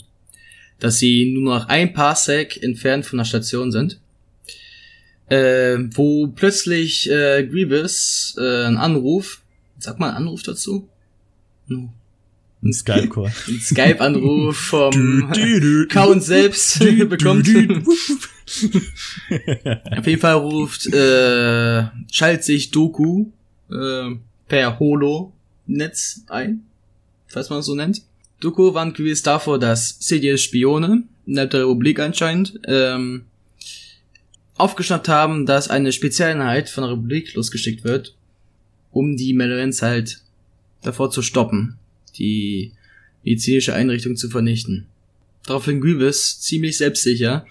dass 0.80 0.98
sie 0.98 1.34
nur 1.34 1.56
noch 1.56 1.68
ein 1.68 1.92
Parsec 1.92 2.64
entfernt 2.64 3.06
von 3.06 3.18
der 3.18 3.26
Station 3.26 3.74
sind, 3.74 4.00
äh, 5.30 5.78
wo 5.94 6.28
plötzlich 6.28 7.10
äh, 7.10 7.46
Grievous 7.46 8.36
äh, 8.38 8.66
einen 8.66 8.78
Anruf, 8.78 9.42
sag 9.80 10.00
mal 10.00 10.10
einen 10.10 10.18
Anruf 10.18 10.44
dazu, 10.44 10.88
No. 11.68 11.90
Ein 12.64 12.74
Skype-Core. 12.74 13.32
einen 13.48 13.60
Skype-Anruf 13.60 14.58
vom 14.58 15.32
Count 15.90 16.24
selbst 16.24 16.80
bekommt. 16.80 17.48
Auf 19.98 20.08
jeden 20.08 20.22
Fall 20.22 20.36
ruft, 20.36 20.88
äh, 20.88 21.84
schaltet 22.12 22.44
sich 22.46 22.72
Doku 22.72 23.28
äh, 23.70 24.16
per 24.48 24.80
Holo-Netz 24.80 26.24
ein, 26.28 26.64
falls 27.28 27.50
man 27.50 27.60
es 27.60 27.68
so 27.68 27.76
nennt. 27.76 28.02
Doku 28.40 28.74
warnt 28.74 28.96
gewiss 28.96 29.22
davor, 29.24 29.60
dass 29.60 29.98
Sidious 30.00 30.42
Spione, 30.42 31.04
innerhalb 31.26 31.52
der 31.52 31.62
Republik 31.62 32.00
anscheinend, 32.00 32.60
ähm, 32.66 33.26
aufgeschnappt 34.58 35.08
haben, 35.08 35.46
dass 35.46 35.70
eine 35.70 35.92
Spezialeinheit 35.92 36.70
von 36.70 36.84
der 36.84 36.92
Republik 36.92 37.34
losgeschickt 37.36 37.84
wird, 37.84 38.16
um 38.92 39.16
die 39.16 39.34
Malarians 39.34 39.82
halt 39.82 40.22
davor 40.82 41.12
zu 41.12 41.22
stoppen, 41.22 41.78
die 42.18 42.74
medizinische 43.24 43.74
Einrichtung 43.74 44.16
zu 44.16 44.30
vernichten. 44.30 44.88
Daraufhin 45.46 45.82
Grievous 45.82 46.40
ziemlich 46.40 46.78
selbstsicher, 46.78 47.46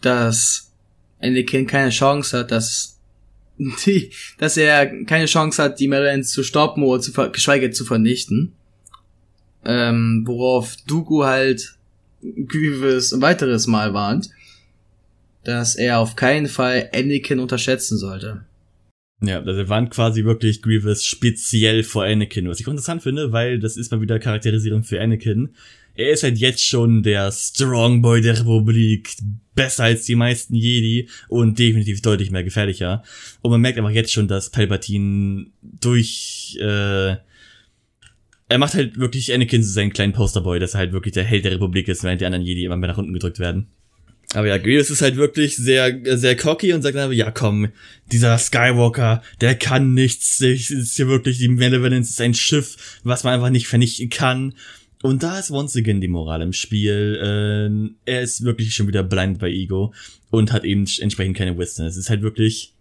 dass 0.00 0.72
Anakin 1.20 1.66
keine 1.66 1.90
Chance 1.90 2.38
hat, 2.38 2.50
dass 2.50 2.98
die, 3.58 4.10
dass 4.38 4.56
er 4.56 5.04
keine 5.04 5.26
Chance 5.26 5.62
hat, 5.62 5.80
die 5.80 5.88
Malarians 5.88 6.30
zu 6.30 6.42
stoppen 6.42 6.82
oder 6.82 7.00
zu 7.00 7.12
ver 7.12 7.30
geschweige 7.30 7.70
zu 7.70 7.84
vernichten. 7.84 8.52
Ähm, 9.64 10.22
worauf 10.26 10.76
Dooku 10.86 11.24
halt 11.24 11.76
Grievous 12.20 13.12
ein 13.12 13.22
weiteres 13.22 13.66
Mal 13.66 13.94
warnt, 13.94 14.30
dass 15.46 15.76
er 15.76 15.98
auf 15.98 16.16
keinen 16.16 16.48
Fall 16.48 16.90
Anakin 16.92 17.38
unterschätzen 17.38 17.98
sollte. 17.98 18.44
Ja, 19.22 19.40
also 19.40 19.68
warnt 19.68 19.90
quasi 19.90 20.24
wirklich 20.24 20.60
Grievous 20.60 21.04
speziell 21.04 21.82
vor 21.82 22.04
Anakin, 22.04 22.48
was 22.48 22.60
ich 22.60 22.66
interessant 22.66 23.02
finde, 23.02 23.32
weil 23.32 23.58
das 23.58 23.76
ist 23.76 23.90
mal 23.90 24.00
wieder 24.00 24.18
Charakterisierung 24.18 24.82
für 24.82 25.00
Anakin. 25.00 25.54
Er 25.94 26.10
ist 26.10 26.22
halt 26.22 26.36
jetzt 26.36 26.62
schon 26.62 27.02
der 27.02 27.32
Strongboy 27.32 28.20
der 28.20 28.38
Republik, 28.38 29.16
besser 29.54 29.84
als 29.84 30.04
die 30.04 30.16
meisten 30.16 30.54
Jedi 30.54 31.08
und 31.28 31.58
definitiv 31.58 32.02
deutlich 32.02 32.30
mehr 32.30 32.44
gefährlicher. 32.44 33.02
Und 33.40 33.52
man 33.52 33.62
merkt 33.62 33.78
einfach 33.78 33.90
jetzt 33.90 34.12
schon, 34.12 34.28
dass 34.28 34.50
Palpatine 34.50 35.46
durch, 35.62 36.58
äh, 36.60 37.16
er 38.48 38.58
macht 38.58 38.74
halt 38.74 38.98
wirklich 38.98 39.32
Anakin 39.32 39.62
zu 39.62 39.70
seinen 39.70 39.94
kleinen 39.94 40.12
Posterboy, 40.12 40.60
dass 40.60 40.74
er 40.74 40.80
halt 40.80 40.92
wirklich 40.92 41.14
der 41.14 41.24
Held 41.24 41.46
der 41.46 41.52
Republik 41.52 41.88
ist, 41.88 42.04
während 42.04 42.20
die 42.20 42.26
anderen 42.26 42.44
Jedi 42.44 42.64
immer 42.64 42.76
mehr 42.76 42.90
nach 42.90 42.98
unten 42.98 43.14
gedrückt 43.14 43.38
werden. 43.38 43.68
Aber 44.34 44.48
ja, 44.48 44.58
Grievous 44.58 44.90
ist 44.90 45.02
halt 45.02 45.16
wirklich 45.16 45.56
sehr, 45.56 46.00
sehr 46.18 46.36
cocky 46.36 46.72
und 46.72 46.82
sagt 46.82 46.96
einfach, 46.96 47.12
ja 47.12 47.30
komm, 47.30 47.68
dieser 48.10 48.36
Skywalker, 48.38 49.22
der 49.40 49.54
kann 49.54 49.94
nichts, 49.94 50.38
das 50.38 50.70
ist 50.70 50.96
hier 50.96 51.08
wirklich, 51.08 51.38
die 51.38 51.48
Malevolence 51.48 52.10
ist 52.10 52.20
ein 52.20 52.34
Schiff, 52.34 52.98
was 53.04 53.24
man 53.24 53.34
einfach 53.34 53.50
nicht 53.50 53.68
vernichten 53.68 54.10
kann. 54.10 54.54
Und 55.02 55.22
da 55.22 55.38
ist 55.38 55.50
once 55.50 55.76
again 55.76 56.00
die 56.00 56.08
Moral 56.08 56.42
im 56.42 56.52
Spiel. 56.52 57.94
Äh, 58.06 58.10
er 58.10 58.22
ist 58.22 58.42
wirklich 58.42 58.74
schon 58.74 58.88
wieder 58.88 59.02
blind 59.02 59.38
bei 59.38 59.50
Ego 59.50 59.94
und 60.30 60.52
hat 60.52 60.64
eben 60.64 60.86
entsprechend 61.00 61.36
keine 61.36 61.56
Wisdom. 61.56 61.86
Es 61.86 61.96
ist 61.96 62.10
halt 62.10 62.22
wirklich 62.22 62.74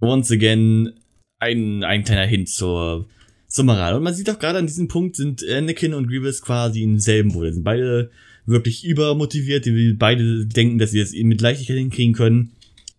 once 0.00 0.30
again 0.30 0.92
ein, 1.40 1.82
ein 1.82 2.04
kleiner 2.04 2.26
Hint 2.26 2.48
zur, 2.48 3.08
zur 3.48 3.64
Moral. 3.64 3.94
Und 3.94 4.04
man 4.04 4.14
sieht 4.14 4.30
auch 4.30 4.38
gerade 4.38 4.58
an 4.58 4.66
diesem 4.66 4.88
Punkt 4.88 5.16
sind 5.16 5.44
Anakin 5.48 5.94
und 5.94 6.06
Grievous 6.06 6.42
quasi 6.42 6.82
im 6.82 6.98
selben 6.98 7.32
Boot. 7.32 7.52
Sind 7.52 7.64
beide 7.64 8.10
wirklich 8.46 8.84
übermotiviert, 8.84 9.64
die 9.64 9.92
beide 9.92 10.46
denken, 10.46 10.78
dass 10.78 10.90
sie 10.90 11.00
das 11.00 11.12
mit 11.12 11.40
Leichtigkeit 11.40 11.76
hinkriegen 11.76 12.14
können. 12.14 12.52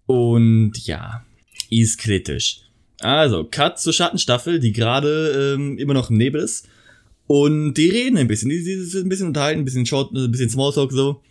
Und 0.05 0.73
ja, 0.85 1.25
ist 1.69 1.97
kritisch. 1.99 2.61
Also, 2.99 3.43
Cut 3.43 3.79
zur 3.79 3.93
Schattenstaffel, 3.93 4.59
die 4.59 4.71
gerade 4.71 5.55
ähm, 5.55 5.77
immer 5.77 5.93
noch 5.93 6.09
im 6.09 6.17
Nebel 6.17 6.41
ist. 6.41 6.67
Und 7.27 7.73
die 7.75 7.89
reden 7.89 8.17
ein 8.17 8.27
bisschen, 8.27 8.49
die, 8.49 8.63
die 8.63 8.83
sind 8.83 9.05
ein 9.05 9.09
bisschen 9.09 9.27
unterhalten, 9.27 9.61
ein 9.61 9.65
bisschen 9.65 9.85
Short, 9.85 10.13
ein 10.13 10.31
bisschen 10.31 10.49
Smalltalk 10.49 10.91
so. 10.91 11.21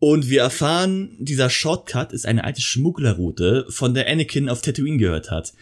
Und 0.00 0.30
wir 0.30 0.42
erfahren, 0.42 1.16
dieser 1.18 1.50
Shortcut 1.50 2.12
ist 2.12 2.24
eine 2.24 2.44
alte 2.44 2.60
Schmugglerroute, 2.60 3.66
von 3.68 3.94
der 3.94 4.08
Anakin 4.08 4.48
auf 4.48 4.62
Tatooine 4.62 4.96
gehört 4.96 5.30
hat. 5.30 5.52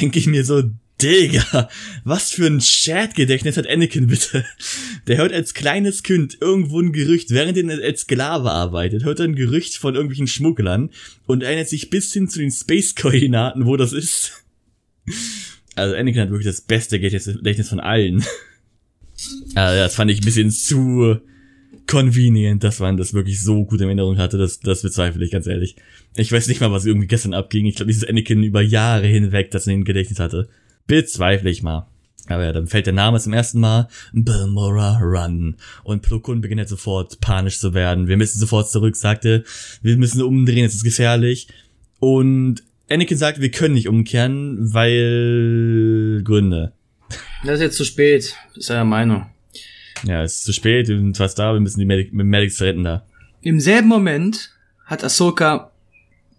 Denke 0.00 0.20
ich 0.20 0.28
mir 0.28 0.44
so, 0.44 0.62
Digga, 1.02 1.68
was 2.04 2.30
für 2.30 2.46
ein 2.46 2.58
Chat-Gedächtnis 2.58 3.56
hat 3.56 3.66
Anakin 3.66 4.06
bitte? 4.06 4.44
Der 5.06 5.16
hört 5.18 5.32
als 5.32 5.54
kleines 5.54 6.02
Kind 6.02 6.38
irgendwo 6.40 6.80
ein 6.80 6.92
Gerücht, 6.92 7.30
während 7.30 7.56
er 7.56 7.82
als 7.82 8.02
Sklave 8.02 8.50
arbeitet, 8.50 9.04
hört 9.04 9.20
er 9.20 9.26
ein 9.26 9.34
Gerücht 9.34 9.76
von 9.76 9.94
irgendwelchen 9.94 10.26
Schmugglern 10.26 10.90
und 11.26 11.42
erinnert 11.42 11.68
sich 11.68 11.90
bis 11.90 12.12
hin 12.12 12.28
zu 12.28 12.38
den 12.38 12.50
Space-Koordinaten, 12.50 13.66
wo 13.66 13.76
das 13.76 13.92
ist. 13.92 14.44
Also 15.74 15.94
Anakin 15.94 16.22
hat 16.22 16.30
wirklich 16.30 16.46
das 16.46 16.60
beste 16.60 17.00
Gedächtnis 17.00 17.68
von 17.68 17.80
allen. 17.80 18.24
Also 19.54 19.78
das 19.78 19.94
fand 19.94 20.10
ich 20.10 20.20
ein 20.20 20.24
bisschen 20.24 20.50
zu 20.50 21.20
convenient, 21.86 22.62
dass 22.62 22.78
man 22.78 22.96
das 22.96 23.14
wirklich 23.14 23.42
so 23.42 23.64
gut 23.64 23.80
in 23.80 23.86
Erinnerung 23.86 24.18
hatte. 24.18 24.38
Das, 24.38 24.60
das 24.60 24.82
bezweifle 24.82 25.24
ich 25.24 25.30
ganz 25.30 25.46
ehrlich. 25.46 25.76
Ich 26.14 26.30
weiß 26.30 26.46
nicht 26.48 26.60
mal, 26.60 26.70
was 26.70 26.86
irgendwie 26.86 27.08
gestern 27.08 27.34
abging. 27.34 27.66
Ich 27.66 27.76
glaube, 27.76 27.88
dieses 27.92 28.08
Anakin 28.08 28.42
über 28.44 28.62
Jahre 28.62 29.06
hinweg, 29.06 29.50
das 29.50 29.66
in 29.66 29.80
den 29.80 29.84
Gedächtnis 29.84 30.20
hatte. 30.20 30.48
Bezweifle 30.90 31.48
ich 31.50 31.62
mal. 31.62 31.86
Aber 32.26 32.44
ja, 32.44 32.52
dann 32.52 32.66
fällt 32.66 32.86
der 32.86 32.92
Name 32.92 33.20
zum 33.20 33.32
ersten 33.32 33.60
Mal 33.60 33.86
Balmora 34.12 34.98
Run. 34.98 35.54
Und 35.84 36.02
Plo 36.02 36.18
Koon 36.18 36.40
beginnt 36.40 36.58
jetzt 36.58 36.70
sofort 36.70 37.20
panisch 37.20 37.60
zu 37.60 37.74
werden. 37.74 38.08
Wir 38.08 38.16
müssen 38.16 38.40
sofort 38.40 38.68
zurück, 38.68 38.96
sagte. 38.96 39.44
Wir 39.82 39.96
müssen 39.96 40.20
umdrehen, 40.20 40.64
es 40.64 40.74
ist 40.74 40.82
gefährlich. 40.82 41.46
Und 42.00 42.64
Anakin 42.90 43.16
sagt, 43.16 43.40
wir 43.40 43.52
können 43.52 43.74
nicht 43.74 43.88
umkehren, 43.88 44.74
weil 44.74 46.22
Gründe. 46.24 46.72
Das 47.44 47.54
ist 47.54 47.60
jetzt 47.60 47.76
zu 47.76 47.84
spät, 47.84 48.34
ist 48.56 48.66
seiner 48.66 48.84
Meinung. 48.84 49.26
Ja, 50.02 50.24
es 50.24 50.38
ist 50.38 50.44
zu 50.44 50.52
spät, 50.52 50.88
wir 50.88 50.98
sind 50.98 51.16
fast 51.16 51.38
da, 51.38 51.52
wir 51.52 51.60
müssen 51.60 51.78
die 51.78 51.86
Medic 51.86 52.12
Medics 52.12 52.60
retten 52.60 52.82
da. 52.82 53.04
Im 53.42 53.60
selben 53.60 53.86
Moment 53.86 54.50
hat 54.86 55.04
Ahsoka 55.04 55.70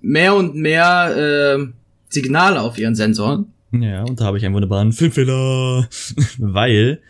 mehr 0.02 0.36
und 0.36 0.56
mehr 0.56 1.16
äh, 1.16 1.68
Signale 2.10 2.60
auf 2.60 2.78
ihren 2.78 2.96
Sensoren. 2.96 3.54
Ja, 3.72 4.04
und 4.04 4.20
da 4.20 4.26
habe 4.26 4.38
ich 4.38 4.46
einen 4.46 4.54
wunderbaren 4.54 4.92
Filmfehler, 4.92 5.88
weil 6.38 7.02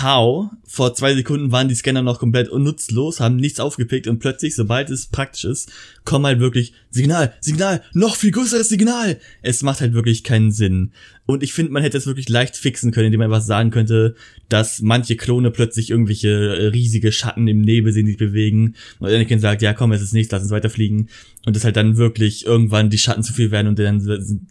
How, 0.00 0.50
vor 0.64 0.94
zwei 0.94 1.14
Sekunden 1.14 1.52
waren 1.52 1.68
die 1.68 1.74
Scanner 1.74 2.02
noch 2.02 2.18
komplett 2.18 2.48
unnutzlos, 2.48 3.20
haben 3.20 3.36
nichts 3.36 3.60
aufgepickt 3.60 4.06
und 4.06 4.20
plötzlich, 4.20 4.54
sobald 4.54 4.88
es 4.90 5.06
praktisch 5.06 5.44
ist, 5.44 5.70
kommen 6.04 6.24
halt 6.24 6.40
wirklich 6.40 6.72
Signal, 6.90 7.34
Signal, 7.40 7.82
noch 7.92 8.16
viel 8.16 8.30
größeres 8.30 8.68
Signal. 8.68 9.18
Es 9.42 9.62
macht 9.62 9.80
halt 9.80 9.92
wirklich 9.92 10.24
keinen 10.24 10.52
Sinn. 10.52 10.92
Und 11.24 11.42
ich 11.42 11.52
finde, 11.52 11.72
man 11.72 11.82
hätte 11.82 11.96
es 11.96 12.06
wirklich 12.06 12.28
leicht 12.28 12.56
fixen 12.56 12.90
können, 12.90 13.06
indem 13.06 13.20
man 13.20 13.30
was 13.30 13.46
sagen 13.46 13.70
könnte, 13.70 14.14
dass 14.48 14.82
manche 14.82 15.16
Klone 15.16 15.50
plötzlich 15.50 15.90
irgendwelche 15.90 16.28
äh, 16.28 16.66
riesige 16.66 17.12
Schatten 17.12 17.48
im 17.48 17.60
Nebel 17.60 17.92
sehen, 17.92 18.06
die 18.06 18.12
sich 18.12 18.18
bewegen. 18.18 18.74
Und 18.98 19.08
Anakin 19.08 19.38
sagt, 19.38 19.62
ja 19.62 19.72
komm, 19.72 19.92
es 19.92 20.02
ist 20.02 20.12
nichts, 20.12 20.32
lass 20.32 20.42
uns 20.42 20.50
weiterfliegen. 20.50 21.08
Und 21.46 21.56
dass 21.56 21.64
halt 21.64 21.76
dann 21.76 21.96
wirklich 21.96 22.46
irgendwann 22.46 22.90
die 22.90 22.98
Schatten 22.98 23.22
zu 23.22 23.32
viel 23.32 23.50
werden 23.50 23.68
und 23.68 23.78
dann 23.78 24.00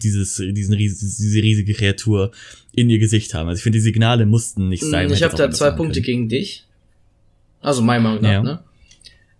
dieses, 0.02 0.36
diesen, 0.38 0.78
diese 0.78 1.42
riesige 1.42 1.74
Kreatur 1.74 2.32
in 2.74 2.90
ihr 2.90 3.00
Gesicht 3.00 3.34
haben. 3.34 3.50
Also 3.50 3.60
ich 3.60 3.64
finde, 3.64 3.78
die 3.78 3.84
Signale 3.84 4.26
mussten 4.26 4.70
nicht 4.70 4.84
sein. 4.84 5.12
Ich 5.12 5.24
habe 5.24 5.36
da 5.36 5.52
zwei 5.52 5.72
Punkte 5.72 6.02
können. 6.02 6.06
gegen 6.06 6.30
dich. 6.30 6.66
Also 7.60 7.82
meiner 7.82 8.04
Meinung 8.04 8.22
nach, 8.22 8.32
ja. 8.32 8.42
ne? 8.42 8.64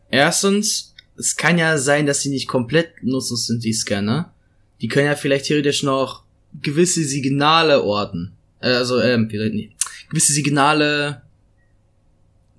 Erstens, 0.10 0.94
es 1.18 1.36
kann 1.36 1.58
ja 1.58 1.78
sein, 1.78 2.06
dass 2.06 2.22
sie 2.22 2.30
nicht 2.30 2.48
komplett 2.48 3.04
nutzlos 3.04 3.48
sind, 3.48 3.64
die 3.64 3.74
Scanner. 3.74 4.34
Die 4.82 4.88
können 4.88 5.08
ja 5.08 5.16
vielleicht 5.16 5.46
theoretisch 5.46 5.84
noch 5.84 6.24
gewisse 6.62 7.04
Signale 7.04 7.84
orten. 7.84 8.34
Äh, 8.60 8.70
also, 8.70 9.00
ähm, 9.00 9.28
nee, 9.32 9.72
gewisse 10.10 10.34
Signale 10.34 11.22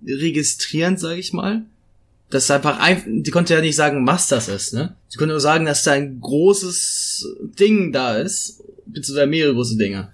registrieren, 0.07 0.97
sage 0.97 1.20
ich 1.20 1.33
mal. 1.33 1.62
Das 2.31 2.45
ist 2.45 2.51
einfach 2.51 2.79
einfach, 2.81 3.07
die 3.07 3.31
konnte 3.31 3.53
ja 3.53 3.61
nicht 3.61 3.77
sagen, 3.77 4.07
was 4.07 4.27
das 4.27 4.49
ist, 4.49 4.73
ne? 4.73 4.97
Sie 5.09 5.18
konnte 5.18 5.33
nur 5.33 5.41
sagen, 5.41 5.66
dass 5.66 5.85
da 5.85 5.93
ein 5.93 6.18
großes 6.18 7.29
Ding 7.61 7.93
da 7.93 8.16
ist, 8.16 8.62
beziehungsweise 8.87 9.27
mehrere 9.27 9.55
große 9.55 9.77
Dinge. 9.77 10.11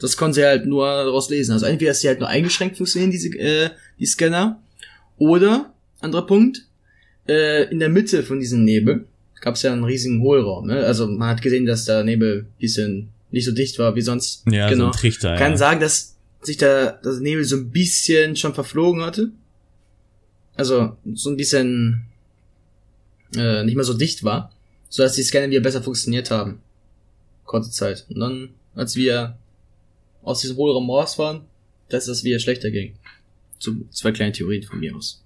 Das 0.00 0.16
konnte 0.16 0.36
sie 0.36 0.44
halt 0.44 0.66
nur 0.66 0.86
daraus 0.86 1.28
lesen. 1.30 1.52
Also 1.52 1.66
entweder 1.66 1.92
ist 1.92 2.00
sie 2.00 2.08
halt 2.08 2.20
nur 2.20 2.28
eingeschränkt 2.28 2.76
funktionieren, 2.76 3.10
diese, 3.10 3.28
äh, 3.38 3.70
die 3.98 4.06
Scanner, 4.06 4.60
oder, 5.18 5.74
anderer 6.00 6.26
Punkt, 6.26 6.66
äh, 7.28 7.70
in 7.70 7.78
der 7.78 7.90
Mitte 7.90 8.22
von 8.22 8.40
diesem 8.40 8.64
Nebel 8.64 9.06
gab 9.40 9.54
es 9.54 9.62
ja 9.62 9.72
einen 9.72 9.84
riesigen 9.84 10.22
Hohlraum. 10.22 10.66
Ne? 10.66 10.84
Also 10.84 11.06
man 11.06 11.28
hat 11.28 11.42
gesehen, 11.42 11.66
dass 11.66 11.84
der 11.84 12.04
Nebel 12.04 12.46
bisschen 12.58 13.10
nicht 13.30 13.44
so 13.44 13.52
dicht 13.52 13.78
war 13.78 13.94
wie 13.94 14.00
sonst. 14.00 14.42
Ja, 14.50 14.68
genau. 14.68 14.86
so 14.86 14.90
ein 14.90 14.96
Trichter, 14.96 15.36
Kann 15.36 15.52
ja. 15.52 15.56
sagen, 15.56 15.80
dass 15.80 16.16
sich 16.42 16.56
der 16.56 17.00
das 17.02 17.20
Nebel 17.20 17.44
so 17.44 17.56
ein 17.56 17.70
bisschen 17.70 18.36
schon 18.36 18.54
verflogen 18.54 19.02
hatte. 19.02 19.30
Also 20.56 20.96
so 21.14 21.30
ein 21.30 21.36
bisschen 21.36 22.06
äh, 23.36 23.62
nicht 23.64 23.76
mehr 23.76 23.84
so 23.84 23.94
dicht 23.94 24.24
war, 24.24 24.52
so 24.88 25.02
dass 25.02 25.14
die 25.14 25.22
Scanner 25.22 25.50
wieder 25.50 25.60
besser 25.60 25.82
funktioniert 25.82 26.30
haben. 26.30 26.60
Kurze 27.44 27.70
Zeit. 27.70 28.06
Und 28.08 28.20
dann, 28.20 28.50
als 28.74 28.96
wir 28.96 29.36
aus 30.22 30.40
diesem 30.40 30.56
Hohlraum 30.56 30.90
raus 30.90 31.18
waren, 31.18 31.42
dass 31.88 32.06
das 32.06 32.24
wieder 32.24 32.38
schlechter 32.38 32.70
ging. 32.70 32.94
So 33.58 33.72
zwei 33.90 34.12
kleine 34.12 34.32
Theorien 34.32 34.62
von 34.62 34.80
mir 34.80 34.96
aus. 34.96 35.22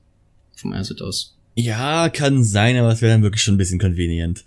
Vom 0.57 0.73
Asset 0.73 1.03
aus. 1.03 1.37
Ja, 1.55 2.09
kann 2.09 2.43
sein, 2.43 2.77
aber 2.77 2.93
es 2.93 3.01
wäre 3.01 3.13
dann 3.13 3.23
wirklich 3.23 3.43
schon 3.43 3.55
ein 3.55 3.59
bisschen 3.59 3.79
convenient. 3.79 4.45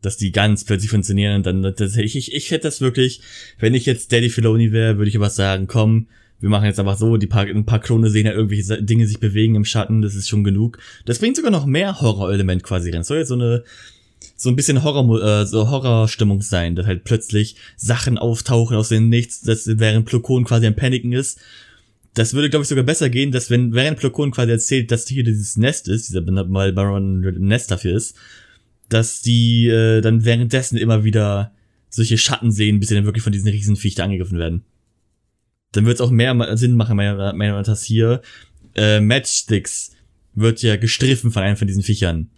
Dass 0.00 0.16
die 0.16 0.32
ganz 0.32 0.64
plötzlich 0.64 0.90
funktionieren 0.90 1.36
und 1.36 1.46
dann, 1.46 1.74
das, 1.76 1.96
ich, 1.96 2.32
ich, 2.32 2.50
hätte 2.50 2.68
das 2.68 2.80
wirklich, 2.80 3.20
wenn 3.58 3.74
ich 3.74 3.84
jetzt 3.84 4.12
Daddy 4.12 4.30
Filoni 4.30 4.72
wäre, 4.72 4.96
würde 4.96 5.08
ich 5.08 5.16
aber 5.16 5.28
sagen, 5.28 5.66
komm, 5.66 6.06
wir 6.40 6.48
machen 6.48 6.66
jetzt 6.66 6.78
einfach 6.78 6.96
so, 6.96 7.16
die 7.16 7.26
paar, 7.26 7.46
ein 7.46 7.66
paar 7.66 7.80
Klone 7.80 8.08
sehen 8.10 8.26
ja 8.26 8.32
irgendwelche 8.32 8.82
Dinge 8.82 9.06
sich 9.06 9.18
bewegen 9.18 9.56
im 9.56 9.64
Schatten, 9.64 10.02
das 10.02 10.14
ist 10.14 10.28
schon 10.28 10.44
genug. 10.44 10.78
Das 11.04 11.18
bringt 11.18 11.36
sogar 11.36 11.50
noch 11.50 11.66
mehr 11.66 12.00
Horrorelement 12.00 12.62
quasi 12.62 12.90
rein. 12.90 13.02
Soll 13.02 13.18
jetzt 13.18 13.28
so 13.28 13.34
eine, 13.34 13.64
so 14.38 14.48
ein 14.48 14.56
bisschen 14.56 14.82
Horror, 14.82 15.22
äh, 15.22 15.44
so 15.44 15.68
Horrorstimmung 15.68 16.40
sein, 16.40 16.74
dass 16.74 16.86
halt 16.86 17.04
plötzlich 17.04 17.56
Sachen 17.76 18.16
auftauchen 18.16 18.76
aus 18.76 18.88
dem 18.88 19.10
Nichts, 19.10 19.42
dass 19.42 19.66
während 19.66 20.06
Plokon 20.06 20.44
quasi 20.44 20.66
am 20.66 20.76
Paniken 20.76 21.12
ist 21.12 21.38
das 22.18 22.34
würde, 22.34 22.50
glaube 22.50 22.64
ich, 22.64 22.68
sogar 22.68 22.84
besser 22.84 23.10
gehen, 23.10 23.30
dass 23.30 23.48
wenn, 23.48 23.72
während 23.74 23.98
Plokon 23.98 24.32
quasi 24.32 24.50
erzählt, 24.50 24.90
dass 24.90 25.06
hier 25.06 25.22
dieses 25.22 25.56
Nest 25.56 25.88
ist, 25.88 26.08
dieser 26.08 26.22
mal 26.22 26.72
Baron 26.72 27.20
Nest 27.20 27.70
dafür 27.70 27.96
ist, 27.96 28.16
dass 28.88 29.20
die 29.20 29.68
äh, 29.68 30.00
dann 30.00 30.24
währenddessen 30.24 30.76
immer 30.78 31.04
wieder 31.04 31.52
solche 31.90 32.18
Schatten 32.18 32.50
sehen, 32.50 32.80
bis 32.80 32.88
sie 32.88 32.96
dann 32.96 33.04
wirklich 33.04 33.22
von 33.22 33.32
diesen 33.32 33.48
Riesenviechter 33.48 34.02
angegriffen 34.02 34.38
werden. 34.38 34.64
Dann 35.72 35.86
wird 35.86 35.96
es 35.96 36.00
auch 36.00 36.10
mehr 36.10 36.56
Sinn 36.56 36.76
machen, 36.76 36.96
meiner 36.96 37.32
Meinung 37.34 37.58
nach, 37.58 37.66
dass 37.66 37.84
hier 37.84 38.22
äh, 38.74 39.00
Matchsticks 39.00 39.92
wird 40.34 40.62
ja 40.62 40.76
gestriffen 40.76 41.30
von 41.30 41.42
einem 41.42 41.56
von 41.56 41.68
diesen 41.68 41.82
Viechern. 41.82 42.30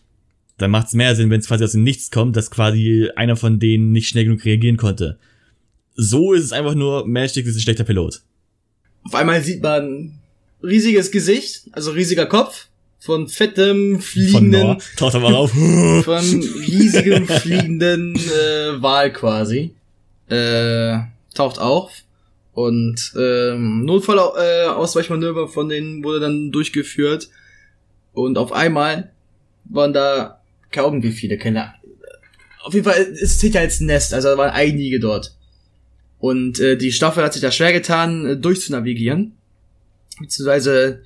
Dann 0.61 0.71
macht 0.71 0.89
es 0.89 0.93
mehr 0.93 1.17
Sinn, 1.17 1.31
wenn 1.31 1.41
es 1.41 1.49
quasi 1.49 1.65
aus 1.65 1.73
dem 1.73 1.83
Nichts 1.83 2.11
kommt, 2.11 2.37
dass 2.37 2.51
quasi 2.51 3.09
einer 3.17 3.37
von 3.37 3.59
denen 3.59 3.93
nicht 3.93 4.09
schnell 4.09 4.25
genug 4.25 4.45
reagieren 4.45 4.77
konnte. 4.77 5.19
So 5.95 6.33
ist 6.33 6.45
es 6.45 6.53
einfach 6.53 6.75
nur, 6.75 7.07
Matchsticks 7.07 7.49
ist 7.49 7.57
ein 7.57 7.61
schlechter 7.61 7.85
Pilot. 7.85 8.21
Auf 9.05 9.15
einmal 9.15 9.43
sieht 9.43 9.63
man 9.63 10.19
riesiges 10.63 11.11
Gesicht, 11.11 11.63
also 11.73 11.93
riesiger 11.93 12.27
Kopf 12.27 12.67
von 12.99 13.29
fettem 13.29 14.01
fliegenden 14.01 14.81
von, 14.81 14.97
taucht 14.97 15.15
aber 15.15 15.29
auf. 15.29 15.51
von 16.05 16.25
riesigem 16.67 17.27
fliegenden 17.27 18.15
äh, 18.17 18.83
Wal 18.83 19.13
quasi 19.13 19.75
äh, 20.29 20.99
taucht 21.35 21.59
auf 21.59 21.91
und 22.53 23.15
ähm, 23.19 23.85
Notfallausweichmanöver 23.87 25.45
äh, 25.45 25.49
von 25.49 25.71
denen 25.71 26.05
wurde 26.05 26.21
dann 26.21 26.53
durchgeführt 26.53 27.31
und 28.13 28.37
auf 28.37 28.53
einmal 28.53 29.11
waren 29.65 29.95
da 29.95 30.40
kaum 30.71 31.03
wie 31.03 31.13
viele 31.13 31.39
keine 31.39 31.75
auf 32.63 32.75
jeden 32.75 32.85
Fall 32.85 33.15
es 33.21 33.39
zählt 33.39 33.57
als 33.57 33.81
Nest 33.81 34.15
also 34.15 34.29
da 34.29 34.39
waren 34.39 34.51
einige 34.51 35.01
dort 35.01 35.35
und 36.21 36.61
äh, 36.61 36.77
die 36.77 36.93
Staffel 36.93 37.25
hat 37.25 37.33
sich 37.33 37.43
da 37.43 37.51
schwer 37.51 37.73
getan, 37.73 38.27
äh, 38.27 38.37
durchzunavigieren. 38.37 39.33
Beziehungsweise 40.21 41.03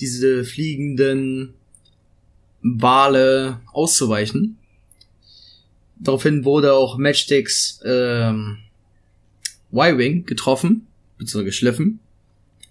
diese 0.00 0.44
fliegenden 0.44 1.54
Wale 2.62 3.60
auszuweichen. 3.72 4.58
Daraufhin 6.00 6.44
wurde 6.44 6.74
auch 6.74 6.98
Matchsticks 6.98 7.80
ähm, 7.84 8.58
Y-Wing 9.72 10.26
getroffen, 10.26 10.88
beziehungsweise 11.16 11.44
geschliffen. 11.44 12.00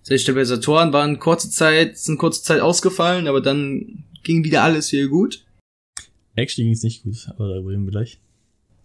Seine 0.03 0.19
Stabilisatoren 0.19 0.91
waren 0.93 1.17
kurze 1.17 1.49
Zeit, 1.49 1.97
sind 1.97 2.17
kurze 2.17 2.43
Zeit 2.43 2.59
ausgefallen, 2.59 3.27
aber 3.27 3.41
dann 3.41 4.03
ging 4.23 4.43
wieder 4.43 4.63
alles 4.63 4.89
hier 4.89 5.07
gut. 5.07 5.44
Actually 6.35 6.65
ging 6.65 6.73
es 6.73 6.83
nicht 6.83 7.03
gut, 7.03 7.27
aber 7.29 7.47
da 7.47 7.55
reden 7.55 7.85
wir 7.85 7.91
gleich. 7.91 8.19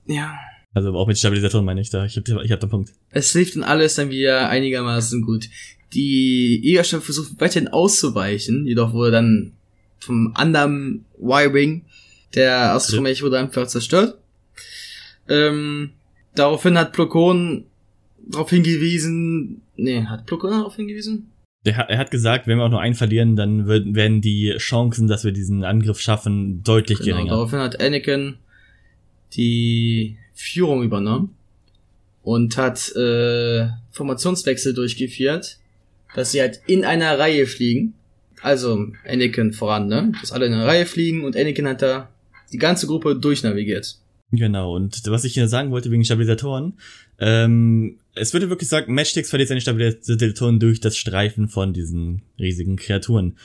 Ja, 0.07 0.39
also 0.73 0.95
auch 0.95 1.07
mit 1.07 1.19
Stabilisatoren 1.19 1.65
meine 1.65 1.81
ich 1.81 1.91
da. 1.91 2.05
Ich 2.05 2.17
hab, 2.17 2.29
ich 2.29 2.53
hab 2.53 2.61
den 2.61 2.71
Punkt. 2.71 2.93
Es 3.11 3.35
lief 3.35 3.55
dann 3.55 3.65
alles 3.65 3.97
dann 3.97 4.11
wieder 4.11 4.49
einigermaßen 4.49 5.23
gut. 5.23 5.49
Die 5.93 6.61
Jägerstaffel 6.63 7.05
versucht 7.05 7.41
weiterhin 7.41 7.69
auszuweichen, 7.69 8.67
jedoch 8.67 8.93
wurde 8.93 9.11
dann 9.11 9.53
vom 9.99 10.33
anderen 10.35 11.05
Y-Wing 11.19 11.85
der 12.35 12.75
Astromech 12.75 13.23
wurde 13.23 13.41
einfach 13.41 13.67
zerstört. 13.67 14.17
Ähm, 15.29 15.91
daraufhin 16.37 16.79
hat 16.79 16.93
Plokon 16.93 17.65
darauf 18.25 18.51
hingewiesen, 18.51 19.63
nee, 19.77 20.05
hat 20.05 20.27
Plokon 20.27 20.53
darauf 20.53 20.77
hingewiesen? 20.77 21.31
Der 21.67 21.75
er 21.75 21.99
hat 21.99 22.11
gesagt, 22.11 22.47
wenn 22.47 22.57
wir 22.57 22.65
auch 22.65 22.71
nur 22.71 22.81
einen 22.81 22.95
verlieren, 22.95 23.37
dann 23.37 23.67
wird, 23.67 23.95
werden 23.95 24.23
die 24.23 24.55
Chancen, 24.57 25.09
dass 25.09 25.25
wir 25.25 25.33
diesen 25.33 25.63
Angriff 25.63 26.01
schaffen, 26.01 26.63
deutlich 26.63 26.99
genau, 27.01 27.17
geringer. 27.17 27.31
Daraufhin 27.33 27.59
hat 27.59 27.81
Anakin 27.81 28.37
die 29.35 30.17
Führung 30.35 30.83
übernommen 30.83 31.35
und 32.23 32.57
hat 32.57 32.95
äh, 32.97 33.69
Formationswechsel 33.91 34.73
durchgeführt, 34.73 35.59
dass 36.15 36.33
sie 36.33 36.41
halt 36.41 36.61
in 36.67 36.85
einer 36.85 37.19
Reihe 37.19 37.47
fliegen. 37.47 37.95
Also 38.43 38.87
Anakin 39.07 39.53
voran, 39.53 39.87
ne? 39.87 40.13
Dass 40.21 40.33
alle 40.33 40.47
in 40.47 40.55
einer 40.55 40.67
Reihe 40.67 40.87
fliegen 40.87 41.25
und 41.25 41.37
Anakin 41.37 41.69
hat 41.69 41.83
da 41.83 42.09
die 42.53 42.59
ganze 42.59 42.87
Gruppe 42.87 43.17
durchnavigiert. 43.17 43.99
Genau, 44.33 44.77
und 44.77 45.03
was 45.07 45.25
ich 45.25 45.35
hier 45.35 45.49
sagen 45.49 45.73
wollte 45.73 45.91
wegen 45.91 46.05
Stabilisatoren, 46.05 46.75
ähm, 47.19 47.97
es 48.15 48.33
würde 48.33 48.49
wirklich 48.49 48.69
sagen, 48.69 48.95
Matchsticks 48.95 49.31
verliert 49.31 49.49
seine 49.49 49.61
Stabilisatoren 49.61 50.61
durch 50.61 50.81
das 50.81 50.97
Streifen 50.97 51.49
von 51.49 51.73
diesen 51.73 52.23
riesigen 52.39 52.77
Kreaturen. 52.77 53.37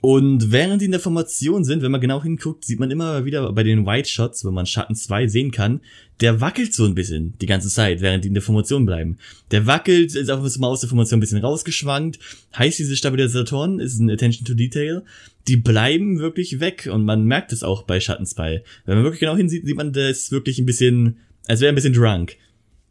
Und 0.00 0.52
während 0.52 0.80
die 0.80 0.84
in 0.86 0.92
der 0.92 1.00
Formation 1.00 1.64
sind, 1.64 1.82
wenn 1.82 1.90
man 1.90 2.00
genau 2.00 2.22
hinguckt, 2.22 2.64
sieht 2.64 2.78
man 2.78 2.90
immer 2.90 3.24
wieder 3.24 3.52
bei 3.52 3.64
den 3.64 3.84
White 3.84 4.08
Shots, 4.08 4.44
wenn 4.44 4.54
man 4.54 4.66
Schatten 4.66 4.94
2 4.94 5.26
sehen 5.26 5.50
kann, 5.50 5.80
der 6.20 6.40
wackelt 6.40 6.72
so 6.72 6.84
ein 6.84 6.94
bisschen 6.94 7.34
die 7.40 7.46
ganze 7.46 7.68
Zeit, 7.68 8.00
während 8.00 8.22
die 8.22 8.28
in 8.28 8.34
der 8.34 8.42
Formation 8.42 8.86
bleiben. 8.86 9.18
Der 9.50 9.66
wackelt, 9.66 10.14
ist 10.14 10.30
auch 10.30 10.40
mal 10.58 10.68
aus 10.68 10.80
der 10.80 10.88
Formation 10.88 11.18
ein 11.18 11.20
bisschen 11.20 11.38
rausgeschwankt. 11.38 12.20
Heißt, 12.56 12.78
diese 12.78 12.96
Stabilisatoren 12.96 13.80
ist 13.80 13.98
ein 13.98 14.10
Attention 14.10 14.44
to 14.44 14.54
Detail. 14.54 15.02
Die 15.48 15.56
bleiben 15.56 16.18
wirklich 16.18 16.60
weg 16.60 16.88
und 16.92 17.04
man 17.04 17.24
merkt 17.24 17.52
es 17.52 17.62
auch 17.62 17.82
bei 17.82 18.00
Schatten 18.00 18.26
2. 18.26 18.62
Wenn 18.84 18.94
man 18.94 19.04
wirklich 19.04 19.20
genau 19.20 19.36
hinsieht, 19.36 19.64
sieht 19.64 19.76
man, 19.76 19.92
der 19.92 20.10
ist 20.10 20.30
wirklich 20.30 20.58
ein 20.58 20.66
bisschen, 20.66 21.18
als 21.46 21.60
wäre 21.60 21.72
ein 21.72 21.74
bisschen 21.74 21.94
drunk. 21.94 22.36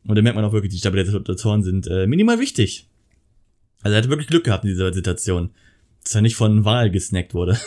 Und 0.05 0.15
da 0.15 0.21
merkt 0.21 0.35
man 0.35 0.45
auch 0.45 0.53
wirklich, 0.53 0.73
die 0.73 0.79
Stabilisatoren 0.79 1.63
sind 1.63 1.87
äh, 1.87 2.07
minimal 2.07 2.39
wichtig. 2.39 2.87
Also 3.81 3.95
er 3.95 4.01
hat 4.01 4.09
wirklich 4.09 4.27
Glück 4.27 4.43
gehabt 4.43 4.63
in 4.63 4.71
dieser 4.71 4.93
Situation 4.93 5.51
dass 6.07 6.15
er 6.15 6.21
nicht 6.21 6.37
von 6.37 6.63
Wahl 6.63 6.89
gesnackt 6.89 7.33
wurde. 7.33 7.59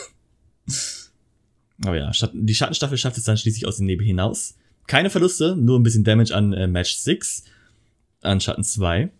Aber 1.85 1.95
ja, 1.95 2.11
die 2.33 2.55
Schattenstaffel 2.55 2.97
schafft 2.97 3.17
es 3.17 3.23
dann 3.23 3.37
schließlich 3.37 3.67
aus 3.67 3.77
dem 3.77 3.85
Nebel 3.85 4.05
hinaus. 4.05 4.55
Keine 4.87 5.11
Verluste, 5.11 5.55
nur 5.55 5.79
ein 5.79 5.83
bisschen 5.83 6.03
Damage 6.03 6.35
an 6.35 6.53
äh, 6.53 6.67
Match 6.67 6.95
6, 6.95 7.43
an 8.21 8.41
Schatten 8.41 8.63
2. 8.63 9.11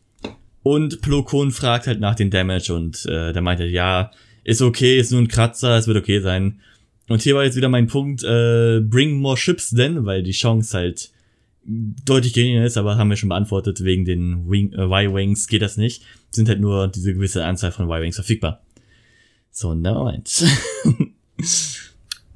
Und 0.63 1.01
Plokon 1.01 1.51
fragt 1.51 1.86
halt 1.86 1.99
nach 1.99 2.15
den 2.15 2.32
Damage 2.32 2.74
und 2.74 3.05
äh, 3.05 3.32
der 3.32 3.41
meinte, 3.43 3.65
ja, 3.65 4.11
ist 4.43 4.61
okay, 4.61 4.99
ist 4.99 5.11
nur 5.11 5.21
ein 5.21 5.27
Kratzer, 5.27 5.77
es 5.77 5.87
wird 5.87 5.97
okay 5.97 6.19
sein. 6.19 6.59
Und 7.07 7.21
hier 7.21 7.35
war 7.35 7.43
jetzt 7.43 7.57
wieder 7.57 7.69
mein 7.69 7.87
Punkt, 7.87 8.23
äh, 8.23 8.79
bring 8.79 9.19
more 9.19 9.37
ships 9.37 9.71
denn, 9.71 10.05
weil 10.05 10.23
die 10.23 10.31
Chance 10.31 10.77
halt 10.77 11.11
deutlich 11.63 12.33
geringer 12.33 12.65
ist, 12.65 12.77
aber 12.77 12.97
haben 12.97 13.09
wir 13.09 13.17
schon 13.17 13.29
beantwortet, 13.29 13.83
wegen 13.83 14.05
den 14.05 14.51
äh, 14.51 14.83
Y-Wings 14.83 15.47
geht 15.47 15.61
das 15.61 15.77
nicht. 15.77 16.03
Sind 16.31 16.49
halt 16.49 16.59
nur 16.59 16.87
diese 16.87 17.13
gewisse 17.13 17.45
Anzahl 17.45 17.71
von 17.71 17.85
Y-Wings 17.85 18.15
verfügbar. 18.15 18.63
So, 19.51 19.73
never 19.73 20.05
mind. 20.05 20.43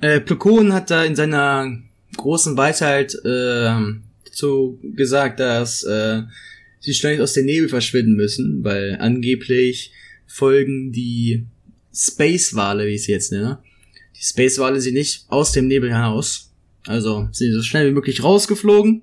äh, 0.01 0.19
Plukon 0.19 0.73
hat 0.73 0.91
da 0.91 1.03
in 1.05 1.15
seiner 1.15 1.71
großen 2.17 2.55
Weisheit 2.57 3.15
äh, 3.23 3.73
so 4.31 4.77
gesagt, 4.83 5.39
dass 5.39 5.83
äh, 5.83 6.23
sie 6.79 6.93
schnell 6.93 7.21
aus 7.21 7.33
dem 7.33 7.45
Nebel 7.45 7.69
verschwinden 7.69 8.15
müssen, 8.15 8.63
weil 8.63 8.97
angeblich 8.99 9.91
folgen 10.27 10.91
die 10.91 11.45
Space-Wale, 11.95 12.85
wie 12.87 12.95
ich 12.95 13.03
sie 13.03 13.11
jetzt 13.11 13.31
nenne, 13.31 13.59
die 14.15 14.23
Space-Wale 14.23 14.81
sie 14.81 14.91
nicht 14.91 15.25
aus 15.29 15.51
dem 15.51 15.67
Nebel 15.67 15.93
heraus. 15.93 16.51
Also 16.85 17.21
sind 17.31 17.35
sie 17.35 17.51
so 17.51 17.61
schnell 17.61 17.89
wie 17.89 17.93
möglich 17.93 18.23
rausgeflogen. 18.23 19.01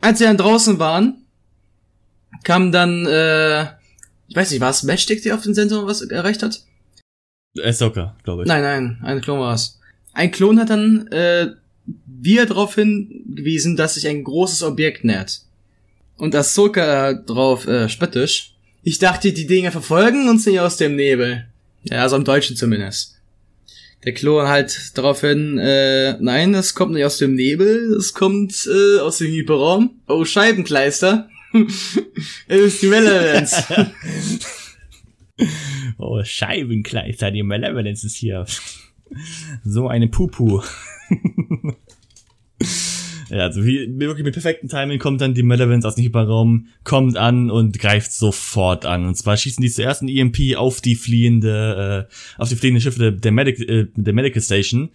Als 0.00 0.18
sie 0.18 0.24
dann 0.24 0.36
draußen 0.36 0.78
waren, 0.78 1.24
kam 2.44 2.72
dann, 2.72 3.06
äh, 3.06 3.62
ich 4.28 4.36
weiß 4.36 4.50
nicht, 4.50 4.60
war 4.60 4.70
es 4.70 4.82
Matchstick, 4.82 5.22
die 5.22 5.32
auf 5.32 5.42
den 5.42 5.54
Sensor 5.54 5.86
was 5.86 6.02
erreicht 6.02 6.42
hat? 6.42 6.62
Ahsoka, 7.62 8.16
glaube 8.22 8.42
ich. 8.42 8.48
Nein, 8.48 8.62
nein, 8.62 8.98
ein 9.02 9.20
Klon 9.20 9.40
war 9.40 9.54
es. 9.54 9.80
Ein 10.12 10.30
Klon 10.30 10.60
hat 10.60 10.70
dann 10.70 11.06
äh, 11.08 11.48
wieder 12.06 12.46
darauf 12.46 12.74
hingewiesen, 12.74 13.76
dass 13.76 13.94
sich 13.94 14.06
ein 14.06 14.24
großes 14.24 14.62
Objekt 14.62 15.04
nähert. 15.04 15.42
Und 16.16 16.34
Ahsoka 16.34 17.14
drauf 17.14 17.66
äh, 17.66 17.88
spöttisch. 17.88 18.54
Ich 18.82 18.98
dachte, 18.98 19.32
die 19.32 19.46
Dinge 19.46 19.72
verfolgen 19.72 20.28
uns 20.28 20.46
nicht 20.46 20.60
aus 20.60 20.76
dem 20.76 20.96
Nebel. 20.96 21.46
Ja, 21.88 22.02
also 22.02 22.16
im 22.16 22.24
Deutschen 22.24 22.56
zumindest. 22.56 23.16
Der 24.04 24.12
Klon 24.12 24.46
halt 24.46 24.92
daraufhin, 24.94 25.58
äh, 25.58 26.16
nein, 26.20 26.52
das 26.52 26.74
kommt 26.74 26.92
nicht 26.92 27.04
aus 27.04 27.18
dem 27.18 27.34
Nebel, 27.34 27.94
das 27.96 28.14
kommt 28.14 28.68
äh, 28.72 29.00
aus 29.00 29.18
dem 29.18 29.32
Hyperraum. 29.32 30.00
Oh, 30.06 30.24
Scheibenkleister. 30.24 31.28
es 32.48 32.64
ist 32.64 32.82
die 32.82 32.88
Relevance. 32.88 33.64
Oh, 35.98 36.22
Scheibenkleister, 36.24 37.30
die 37.30 37.42
Malevolence 37.42 38.04
ist 38.04 38.16
hier. 38.16 38.46
So 39.64 39.86
eine 39.86 40.08
Pupu. 40.08 40.62
Ja, 43.28 43.38
also 43.38 43.64
wie, 43.64 43.88
wirklich 43.98 44.24
mit 44.24 44.34
perfektem 44.34 44.68
Timing 44.68 44.98
kommt 44.98 45.20
dann 45.20 45.34
die 45.34 45.42
Malevolence 45.42 45.86
aus 45.86 45.96
dem 45.96 46.04
Hyperraum, 46.04 46.68
kommt 46.84 47.16
an 47.16 47.50
und 47.50 47.78
greift 47.78 48.12
sofort 48.12 48.86
an. 48.86 49.06
Und 49.06 49.16
zwar 49.16 49.36
schießen 49.36 49.62
die 49.62 49.70
zuerst 49.70 50.02
ein 50.02 50.08
EMP 50.08 50.56
auf 50.56 50.80
die 50.80 50.94
fliehende, 50.94 52.08
äh, 52.08 52.40
auf 52.40 52.48
die 52.48 52.56
fliehende 52.56 52.80
Schiffe 52.80 52.98
der, 52.98 53.10
der, 53.12 53.32
Medic, 53.32 53.60
äh, 53.60 53.86
der 53.94 54.12
Medical 54.12 54.42
Station. 54.42 54.90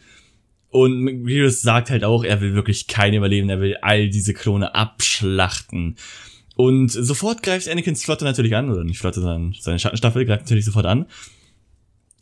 Und 0.70 1.26
Grievous 1.26 1.62
sagt 1.62 1.90
halt 1.90 2.06
auch, 2.06 2.24
er 2.24 2.40
will 2.40 2.54
wirklich 2.54 2.88
keine 2.88 3.18
überleben, 3.18 3.50
er 3.50 3.60
will 3.60 3.76
all 3.82 4.10
diese 4.10 4.34
Klone 4.34 4.74
abschlachten. 4.74 5.98
Und 6.56 6.90
sofort 6.90 7.44
greift 7.44 7.68
Anakins 7.68 8.04
Flotte 8.06 8.24
natürlich 8.24 8.56
an, 8.56 8.70
oder 8.70 8.84
nicht 8.84 9.00
Flotte, 9.00 9.20
sondern 9.20 9.54
seine 9.60 9.80
Schattenstaffel 9.80 10.26
greift 10.26 10.44
natürlich 10.44 10.66
sofort 10.66 10.86
an. 10.86 11.08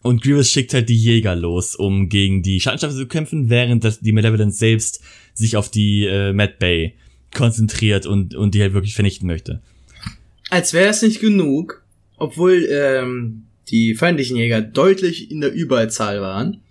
Und 0.01 0.21
Grievous 0.21 0.49
schickt 0.49 0.73
halt 0.73 0.87
die 0.87 0.95
Jäger 0.95 1.35
los, 1.35 1.75
um 1.75 2.07
gegen 2.07 2.41
die 2.41 2.61
Schattenstaffel 2.61 2.97
zu 2.97 3.07
kämpfen, 3.07 3.49
während 3.49 3.83
das, 3.83 3.99
die 3.99 4.13
Malevolence 4.13 4.57
selbst 4.57 5.01
sich 5.33 5.57
auf 5.57 5.69
die 5.69 6.05
äh, 6.05 6.31
Mad 6.31 6.53
Bay 6.59 6.95
konzentriert 7.33 8.05
und, 8.05 8.33
und 8.33 8.55
die 8.55 8.61
halt 8.61 8.73
wirklich 8.73 8.95
vernichten 8.95 9.27
möchte. 9.27 9.61
Als 10.49 10.73
wäre 10.73 10.89
es 10.89 11.01
nicht 11.01 11.19
genug, 11.19 11.83
obwohl 12.17 12.67
ähm, 12.71 13.43
die 13.69 13.93
feindlichen 13.93 14.37
Jäger 14.37 14.61
deutlich 14.61 15.29
in 15.29 15.41
der 15.41 15.53
Überzahl 15.53 16.21
waren, 16.21 16.61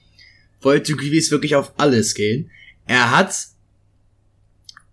wollte 0.60 0.96
Grievous 0.96 1.30
wirklich 1.30 1.54
auf 1.54 1.72
alles 1.78 2.14
gehen. 2.14 2.50
Er 2.86 3.16
hat 3.16 3.34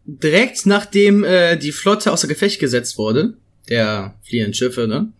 direkt 0.05 0.65
nachdem 0.65 1.23
äh, 1.23 1.57
die 1.57 1.71
Flotte 1.71 2.11
außer 2.11 2.27
Gefecht 2.27 2.59
gesetzt 2.59 2.97
wurde, 2.97 3.35
der 3.69 4.15
fliehenden 4.23 4.53
Schiffe, 4.53 4.87
ne, 4.87 5.11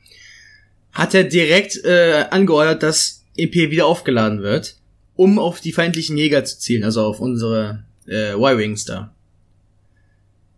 hat 0.96 1.14
er 1.14 1.26
direkt 1.26 1.84
äh, 1.84 2.26
angeordnet, 2.32 2.82
dass 2.82 3.24
EP 3.38 3.54
wieder 3.54 3.86
aufgeladen 3.86 4.42
wird, 4.42 4.78
um 5.16 5.38
auf 5.38 5.60
die 5.60 5.74
feindlichen 5.74 6.18
Jäger 6.18 6.44
zu 6.46 6.58
zielen, 6.58 6.86
also 6.86 7.04
auf 7.04 7.20
unsere 7.20 7.84
äh, 8.08 8.34
Y-Wings 8.34 8.86
da. 8.86 9.14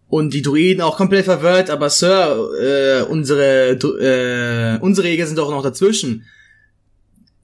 Und 0.09 0.33
die 0.33 0.43
Druiden 0.43 0.81
auch 0.81 0.95
komplett 0.95 1.25
verwirrt, 1.25 1.69
aber 1.69 1.89
Sir, 1.89 2.51
äh, 2.61 3.01
unsere, 3.01 3.71
äh, 3.71 4.79
unsere 4.79 5.07
Jäger 5.09 5.27
sind 5.27 5.37
doch 5.37 5.49
noch 5.49 5.63
dazwischen. 5.63 6.25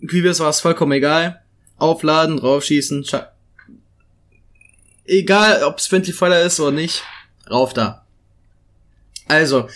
Grievous 0.06 0.40
war 0.40 0.50
es 0.50 0.62
vollkommen 0.62 0.94
egal. 0.94 1.42
Aufladen, 1.78 2.38
draufschießen, 2.38 3.06
egal 5.06 5.64
ob 5.64 5.80
es 5.80 5.88
Friendly 5.88 6.14
Fire 6.14 6.40
ist 6.42 6.60
oder 6.60 6.72
nicht, 6.72 7.04
rauf 7.50 7.74
da. 7.74 8.06
Also, 9.28 9.68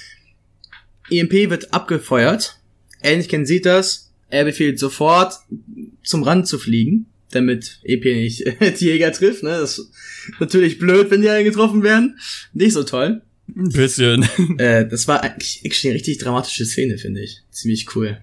EMP 1.10 1.50
wird 1.50 1.74
abgefeuert. 1.74 2.58
Anakin 3.04 3.46
sieht 3.46 3.66
das. 3.66 4.12
Er 4.30 4.44
befiehlt 4.44 4.80
sofort, 4.80 5.36
zum 6.04 6.24
Rand 6.24 6.48
zu 6.48 6.60
fliegen, 6.60 7.06
damit 7.32 7.80
EP 7.84 8.04
nicht 8.06 8.44
die 8.80 8.86
Jäger 8.86 9.12
trifft. 9.12 9.44
Ne? 9.44 9.50
Das 9.50 9.78
ist 9.78 9.92
natürlich 10.40 10.80
blöd, 10.80 11.10
wenn 11.12 11.22
die 11.22 11.30
alle 11.30 11.44
getroffen 11.44 11.84
werden. 11.84 12.18
Nicht 12.54 12.74
so 12.74 12.84
toll. 12.84 13.22
Ein 13.56 13.70
bisschen. 13.70 14.28
Äh, 14.58 14.88
das 14.88 15.08
war 15.08 15.24
eigentlich, 15.24 15.86
eine 15.86 15.94
richtig 15.94 16.18
dramatische 16.18 16.66
Szene, 16.66 16.98
finde 16.98 17.22
ich. 17.22 17.44
Ziemlich 17.52 17.96
cool. 17.96 18.18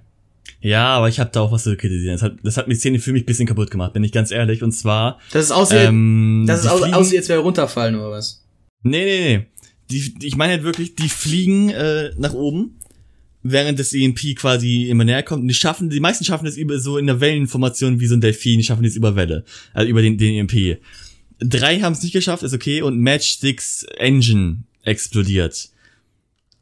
Ja, 0.60 0.88
aber 0.88 1.08
ich 1.08 1.20
habe 1.20 1.30
da 1.32 1.40
auch 1.40 1.52
was 1.52 1.64
zu 1.64 1.76
kritisieren. 1.76 2.14
Das 2.14 2.22
hat, 2.22 2.36
das 2.42 2.56
hat 2.56 2.68
die 2.68 2.74
Szene 2.74 2.98
für 2.98 3.12
mich 3.12 3.26
bisschen 3.26 3.46
kaputt 3.46 3.70
gemacht, 3.70 3.92
bin 3.92 4.02
ich 4.02 4.12
ganz 4.12 4.30
ehrlich. 4.30 4.62
Und 4.62 4.72
zwar. 4.72 5.20
Das 5.32 5.44
ist 5.44 5.50
aussieht, 5.50 5.78
ähm, 5.80 6.44
das 6.46 6.60
ist 6.60 6.66
aus, 6.68 6.80
fliegen, 6.80 6.94
aussieht, 6.94 7.18
als 7.18 7.28
wäre 7.28 7.40
runterfallen 7.40 7.94
oder 7.96 8.10
was? 8.10 8.44
Nee, 8.82 9.04
nee, 9.04 9.36
nee. 9.36 9.46
Die, 9.90 10.14
die, 10.14 10.26
ich 10.26 10.36
meine 10.36 10.54
halt 10.54 10.64
wirklich, 10.64 10.94
die 10.96 11.10
fliegen 11.10 11.68
äh, 11.68 12.12
nach 12.16 12.32
oben, 12.32 12.78
während 13.44 13.78
das 13.78 13.92
EMP 13.92 14.34
quasi 14.34 14.88
immer 14.88 15.04
näher 15.04 15.22
kommt. 15.22 15.42
Und 15.42 15.48
die 15.48 15.54
schaffen, 15.54 15.90
die 15.90 16.00
meisten 16.00 16.24
schaffen 16.24 16.46
das 16.46 16.56
über 16.56 16.80
so 16.80 16.98
in 16.98 17.06
der 17.06 17.20
Wellenformation 17.20 18.00
wie 18.00 18.06
so 18.08 18.16
ein 18.16 18.20
Delfin, 18.20 18.58
die 18.58 18.64
schaffen 18.64 18.82
das 18.82 18.96
über 18.96 19.14
Welle. 19.14 19.44
Also 19.72 19.88
über 19.88 20.02
den, 20.02 20.18
den 20.18 20.34
EMP. 20.34 20.80
Drei 21.38 21.80
haben 21.80 21.92
es 21.92 22.02
nicht 22.02 22.12
geschafft, 22.12 22.42
ist 22.42 22.54
okay. 22.54 22.82
Und 22.82 22.98
Match 22.98 23.38
6 23.38 23.84
Engine 23.98 24.64
explodiert. 24.82 25.68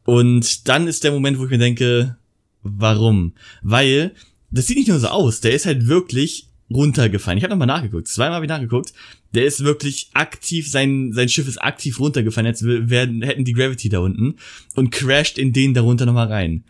Und 0.05 0.69
dann 0.69 0.89
ist 0.89 1.05
der 1.05 1.13
Moment, 1.13 1.39
wo 1.39 1.45
ich 1.45 1.51
mir 1.51 1.59
denke, 1.59 2.17
Warum? 2.63 3.33
Weil, 3.63 4.15
das 4.51 4.67
sieht 4.67 4.77
nicht 4.77 4.89
nur 4.89 5.01
so 5.01 5.09
aus, 5.09 5.41
der 5.41 5.53
ist 5.53 5.67
halt 5.67 5.87
wirklich 5.89 6.49
runtergefallen. 6.73 7.39
Ich 7.39 7.44
habe 7.44 7.53
nochmal 7.53 7.66
nachgeguckt, 7.66 8.09
zweimal 8.09 8.36
habe 8.36 8.44
ich 8.44 8.49
nachgeguckt. 8.49 8.93
Der 9.35 9.44
ist 9.44 9.65
wirklich 9.65 10.11
aktiv, 10.12 10.70
sein, 10.70 11.12
sein 11.12 11.28
Schiff 11.28 11.49
ist 11.49 11.59
aktiv 11.59 11.99
runtergefallen. 12.01 12.47
Jetzt 12.47 12.65
werden, 12.65 13.23
hätten 13.23 13.44
die 13.44 13.53
Gravity 13.53 13.89
da 13.89 14.01
unten 14.01 14.36
und 14.74 14.90
crasht 14.90 15.39
in 15.39 15.53
den 15.53 15.74
darunter 15.74 16.07
nochmal 16.07 16.28
rein. 16.28 16.65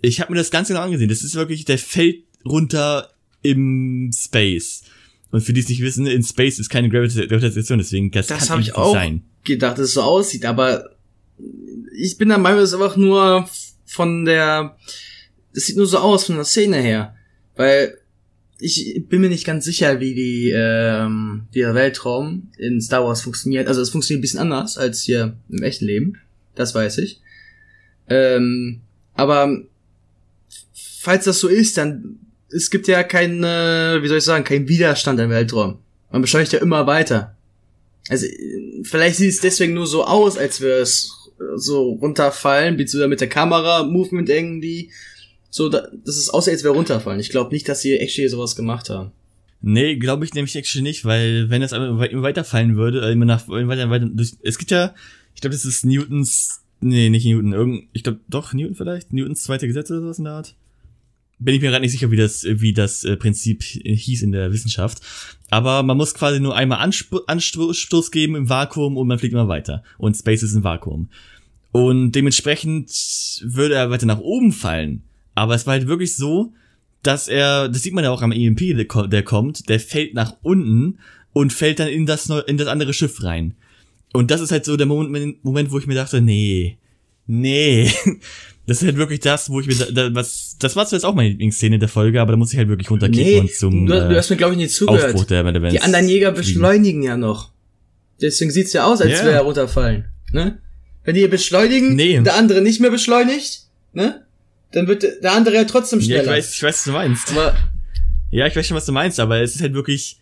Ich 0.00 0.20
habe 0.20 0.32
mir 0.32 0.38
das 0.38 0.50
ganz 0.50 0.68
genau 0.68 0.80
angesehen. 0.80 1.08
Das 1.08 1.22
ist 1.22 1.34
wirklich, 1.34 1.64
der 1.64 1.78
fällt 1.78 2.24
runter 2.44 3.10
im 3.42 4.10
Space. 4.14 4.82
Und 5.30 5.42
für 5.42 5.52
die 5.52 5.60
es 5.60 5.68
nicht 5.68 5.82
wissen, 5.82 6.06
in 6.06 6.22
Space 6.22 6.58
ist 6.58 6.70
keine 6.70 6.88
Gravitation, 6.88 7.78
deswegen 7.78 8.10
das, 8.10 8.26
das 8.26 8.48
kann 8.48 8.60
ich 8.60 8.74
auch 8.74 8.92
sein. 8.92 9.22
gedacht, 9.44 9.78
dass 9.78 9.86
es 9.86 9.94
so 9.94 10.02
aussieht, 10.02 10.44
aber 10.44 10.90
ich 11.96 12.18
bin 12.18 12.28
der 12.28 12.38
Meinung, 12.38 12.60
es 12.60 12.70
ist 12.70 12.74
einfach 12.74 12.96
nur 12.96 13.48
von 13.86 14.24
der 14.24 14.76
es 15.52 15.66
sieht 15.66 15.76
nur 15.76 15.86
so 15.86 15.98
aus 15.98 16.24
von 16.24 16.36
der 16.36 16.44
Szene 16.44 16.78
her. 16.78 17.14
Weil 17.56 17.98
ich 18.60 19.06
bin 19.08 19.20
mir 19.20 19.28
nicht 19.28 19.46
ganz 19.46 19.64
sicher, 19.64 20.00
wie 20.00 20.14
die 20.14 20.52
ähm, 20.54 21.42
wie 21.52 21.60
der 21.60 21.74
Weltraum 21.74 22.48
in 22.58 22.80
Star 22.80 23.04
Wars 23.04 23.22
funktioniert. 23.22 23.68
Also 23.68 23.80
es 23.80 23.90
funktioniert 23.90 24.20
ein 24.20 24.22
bisschen 24.22 24.40
anders 24.40 24.78
als 24.78 25.02
hier 25.02 25.36
im 25.48 25.62
echten 25.62 25.86
Leben. 25.86 26.18
Das 26.54 26.74
weiß 26.74 26.98
ich. 26.98 27.20
Ähm, 28.08 28.80
aber 29.14 29.62
falls 30.74 31.24
das 31.24 31.40
so 31.40 31.48
ist, 31.48 31.76
dann 31.76 32.18
es 32.52 32.70
gibt 32.70 32.88
ja 32.88 33.02
keinen, 33.04 33.42
wie 34.02 34.08
soll 34.08 34.18
ich 34.18 34.24
sagen, 34.24 34.44
keinen 34.44 34.68
Widerstand 34.68 35.20
im 35.20 35.30
Weltraum. 35.30 35.78
Man 36.10 36.22
beschleunigt 36.22 36.52
ja 36.52 36.58
immer 36.58 36.86
weiter. 36.86 37.36
Also 38.08 38.26
vielleicht 38.82 39.16
sieht 39.16 39.30
es 39.30 39.40
deswegen 39.40 39.74
nur 39.74 39.86
so 39.86 40.04
aus, 40.04 40.36
als 40.36 40.60
würde 40.60 40.80
es 40.80 41.30
so 41.54 41.92
runterfallen, 41.92 42.76
beziehungsweise 42.76 43.08
mit 43.08 43.20
der 43.20 43.28
Kamera 43.28 43.84
Movement 43.84 44.28
irgendwie 44.28 44.90
so, 45.50 45.68
da, 45.68 45.88
das 46.04 46.16
ist 46.16 46.30
außer 46.30 46.52
als 46.52 46.62
wäre 46.62 46.74
runterfallen. 46.74 47.20
Ich 47.20 47.30
glaube 47.30 47.52
nicht, 47.52 47.68
dass 47.68 47.82
sie 47.82 47.98
actually 47.98 48.28
sowas 48.28 48.56
gemacht 48.56 48.88
haben. 48.88 49.12
Nee, 49.62 49.96
glaube 49.96 50.24
ich 50.24 50.32
nämlich 50.32 50.56
actually 50.56 50.82
nicht, 50.82 51.04
weil 51.04 51.50
wenn 51.50 51.60
das 51.60 51.72
immer 51.72 51.98
weiterfallen 51.98 52.76
würde, 52.76 53.02
äh, 53.02 53.12
immer 53.12 53.26
nach 53.26 53.46
weiter, 53.48 53.90
weiter 53.90 54.06
durch, 54.06 54.32
es 54.42 54.56
gibt 54.56 54.70
ja, 54.70 54.94
ich 55.34 55.40
glaube, 55.40 55.54
das 55.54 55.66
ist 55.66 55.84
Newtons, 55.84 56.62
nee, 56.80 57.10
nicht 57.10 57.26
Newton, 57.26 57.52
irgend, 57.52 57.88
ich 57.92 58.02
glaube, 58.02 58.20
doch 58.28 58.54
Newton 58.54 58.74
vielleicht, 58.74 59.12
Newtons 59.12 59.42
zweite 59.42 59.66
Gesetz 59.66 59.90
oder 59.90 60.00
sowas 60.00 60.18
in 60.18 60.24
der 60.24 60.34
Art. 60.34 60.54
Bin 61.38 61.54
ich 61.54 61.60
mir 61.62 61.70
gerade 61.70 61.82
nicht 61.82 61.92
sicher, 61.92 62.10
wie 62.10 62.16
das, 62.16 62.44
wie 62.44 62.72
das 62.72 63.02
äh, 63.04 63.16
Prinzip 63.16 63.62
hieß 63.62 64.22
in 64.22 64.32
der 64.32 64.52
Wissenschaft. 64.52 65.00
Aber 65.48 65.82
man 65.82 65.96
muss 65.96 66.12
quasi 66.12 66.38
nur 66.38 66.54
einmal 66.54 66.80
Ansp 66.80 67.16
Anstoß 67.26 68.10
geben 68.10 68.36
im 68.36 68.50
Vakuum 68.50 68.98
und 68.98 69.08
man 69.08 69.18
fliegt 69.18 69.32
immer 69.32 69.48
weiter. 69.48 69.82
Und 69.96 70.16
Space 70.16 70.42
ist 70.42 70.54
ein 70.54 70.64
Vakuum. 70.64 71.08
Und 71.72 72.12
dementsprechend 72.12 72.90
würde 73.42 73.74
er 73.74 73.90
weiter 73.90 74.04
nach 74.04 74.18
oben 74.18 74.52
fallen. 74.52 75.02
Aber 75.34 75.54
es 75.54 75.66
war 75.66 75.74
halt 75.74 75.86
wirklich 75.86 76.16
so, 76.16 76.52
dass 77.02 77.28
er, 77.28 77.68
das 77.68 77.82
sieht 77.82 77.94
man 77.94 78.04
ja 78.04 78.10
auch 78.10 78.22
am 78.22 78.32
EMP, 78.32 78.60
der 79.10 79.22
kommt, 79.22 79.68
der 79.68 79.80
fällt 79.80 80.14
nach 80.14 80.36
unten 80.42 80.98
und 81.32 81.52
fällt 81.52 81.78
dann 81.78 81.88
in 81.88 82.06
das, 82.06 82.28
in 82.46 82.58
das 82.58 82.68
andere 82.68 82.92
Schiff 82.92 83.22
rein. 83.22 83.54
Und 84.12 84.30
das 84.30 84.40
ist 84.40 84.50
halt 84.50 84.64
so 84.64 84.76
der 84.76 84.86
Moment, 84.86 85.42
Moment 85.44 85.70
wo 85.70 85.78
ich 85.78 85.86
mir 85.86 85.94
dachte, 85.94 86.20
nee, 86.20 86.78
nee. 87.26 87.90
Das 88.66 88.82
ist 88.82 88.86
halt 88.86 88.98
wirklich 88.98 89.18
das, 89.18 89.50
wo 89.50 89.58
ich 89.58 89.66
mir, 89.66 89.74
da, 89.74 90.14
was, 90.14 90.54
das 90.60 90.76
war 90.76 90.86
zwar 90.86 90.96
jetzt 90.96 91.04
auch 91.04 91.14
meine 91.14 91.30
Lieblingsszene 91.30 91.80
der 91.80 91.88
Folge, 91.88 92.20
aber 92.20 92.32
da 92.32 92.36
muss 92.36 92.52
ich 92.52 92.58
halt 92.58 92.68
wirklich 92.68 92.88
runterkicken 92.88 93.24
nee, 93.24 93.40
und 93.40 93.52
zum 93.52 93.86
du, 93.86 93.92
du 93.92 94.16
hast 94.16 94.30
mir 94.30 94.36
glaube 94.36 94.52
ich 94.52 94.58
nicht 94.58 94.72
zugehört. 94.72 95.06
Aufbruch 95.06 95.24
der 95.24 95.40
Events 95.40 95.72
Die 95.72 95.80
anderen 95.80 96.06
Jäger 96.06 96.30
beschleunigen 96.30 97.02
ja 97.02 97.16
noch. 97.16 97.50
Deswegen 98.20 98.52
sieht's 98.52 98.72
ja 98.72 98.84
aus, 98.84 99.00
als 99.00 99.10
yeah. 99.10 99.24
wäre 99.24 99.34
er 99.34 99.40
runterfallen, 99.40 100.04
ne? 100.30 100.60
Wenn 101.02 101.16
die 101.16 101.26
beschleunigen, 101.26 101.96
nee. 101.96 102.20
der 102.20 102.36
andere 102.36 102.60
nicht 102.60 102.80
mehr 102.80 102.92
beschleunigt, 102.92 103.62
ne? 103.92 104.24
Dann 104.72 104.86
wird 104.86 105.04
der 105.22 105.32
andere 105.32 105.56
ja 105.56 105.64
trotzdem 105.64 106.00
schneller. 106.00 106.24
Ja, 106.24 106.36
ich 106.36 106.38
weiß, 106.38 106.54
ich 106.54 106.62
weiß, 106.62 106.76
was 106.76 106.84
du 106.84 106.92
meinst. 106.92 107.32
Aber 107.32 107.56
ja, 108.30 108.46
ich 108.46 108.54
weiß 108.54 108.66
schon, 108.66 108.76
was 108.76 108.86
du 108.86 108.92
meinst, 108.92 109.20
aber 109.20 109.40
es 109.40 109.56
ist 109.56 109.62
halt 109.62 109.74
wirklich 109.74 110.18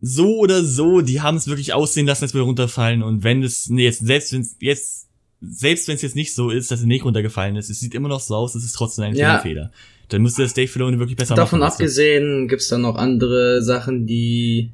so 0.00 0.38
oder 0.38 0.62
so, 0.62 1.00
die 1.00 1.20
haben 1.20 1.36
es 1.36 1.48
wirklich 1.48 1.72
aussehen 1.72 2.06
lassen, 2.06 2.24
als 2.24 2.34
würde 2.34 2.44
runterfallen 2.44 3.02
und 3.02 3.24
wenn 3.24 3.42
es, 3.42 3.68
nee, 3.68 3.84
jetzt, 3.84 4.06
selbst 4.06 4.32
wenn 4.32 4.42
es 4.42 4.56
jetzt, 4.60 5.08
selbst 5.40 5.88
wenn 5.88 5.96
es 5.96 6.02
jetzt 6.02 6.16
nicht 6.16 6.34
so 6.34 6.50
ist, 6.50 6.70
dass 6.70 6.80
er 6.80 6.86
nicht 6.86 7.04
runtergefallen 7.04 7.56
ist, 7.56 7.70
es 7.70 7.80
sieht 7.80 7.94
immer 7.94 8.08
noch 8.08 8.20
so 8.20 8.34
aus, 8.34 8.54
es 8.54 8.64
ist 8.64 8.72
trotzdem 8.72 9.04
ein 9.04 9.16
ja. 9.16 9.38
Fehler. 9.40 9.72
Dann 10.08 10.22
müsste 10.22 10.42
das 10.42 10.54
Dave 10.54 10.68
Filoni 10.68 10.98
wirklich 10.98 11.16
besser 11.16 11.34
Davon 11.34 11.58
machen. 11.58 11.70
Davon 11.70 11.84
abgesehen 11.84 12.48
gibt's 12.48 12.68
dann 12.68 12.82
noch 12.82 12.96
andere 12.96 13.62
Sachen, 13.62 14.06
die, 14.06 14.70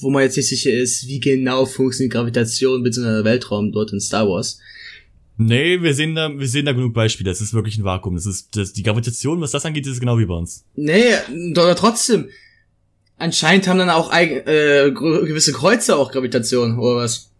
wo 0.00 0.10
man 0.10 0.22
jetzt 0.22 0.36
nicht 0.36 0.48
sicher 0.48 0.72
ist, 0.72 1.08
wie 1.08 1.18
genau 1.18 1.66
funktioniert 1.66 2.12
Gravitation 2.12 2.82
bzw. 2.82 3.24
Weltraum 3.24 3.72
dort 3.72 3.92
in 3.92 4.00
Star 4.00 4.28
Wars. 4.28 4.60
Nee, 5.38 5.82
wir 5.82 5.94
sehen 5.94 6.14
da, 6.14 6.30
wir 6.30 6.48
sehen 6.48 6.64
da 6.64 6.72
genug 6.72 6.94
Beispiele. 6.94 7.30
Das 7.30 7.40
ist 7.40 7.52
wirklich 7.52 7.76
ein 7.76 7.84
Vakuum. 7.84 8.14
Das 8.14 8.26
ist, 8.26 8.56
das, 8.56 8.72
die 8.72 8.82
Gravitation, 8.82 9.40
was 9.40 9.50
das 9.50 9.66
angeht, 9.66 9.86
ist 9.86 10.00
genau 10.00 10.18
wie 10.18 10.24
bei 10.24 10.34
uns. 10.34 10.64
Nee, 10.74 11.14
oder 11.50 11.76
trotzdem. 11.76 12.28
Anscheinend 13.18 13.68
haben 13.68 13.78
dann 13.78 13.90
auch 13.90 14.10
eigen, 14.10 14.46
äh, 14.46 14.90
gewisse 14.92 15.52
Kreuze 15.52 15.96
auch 15.96 16.12
Gravitation, 16.12 16.78
oder 16.78 16.96
was? 16.96 17.30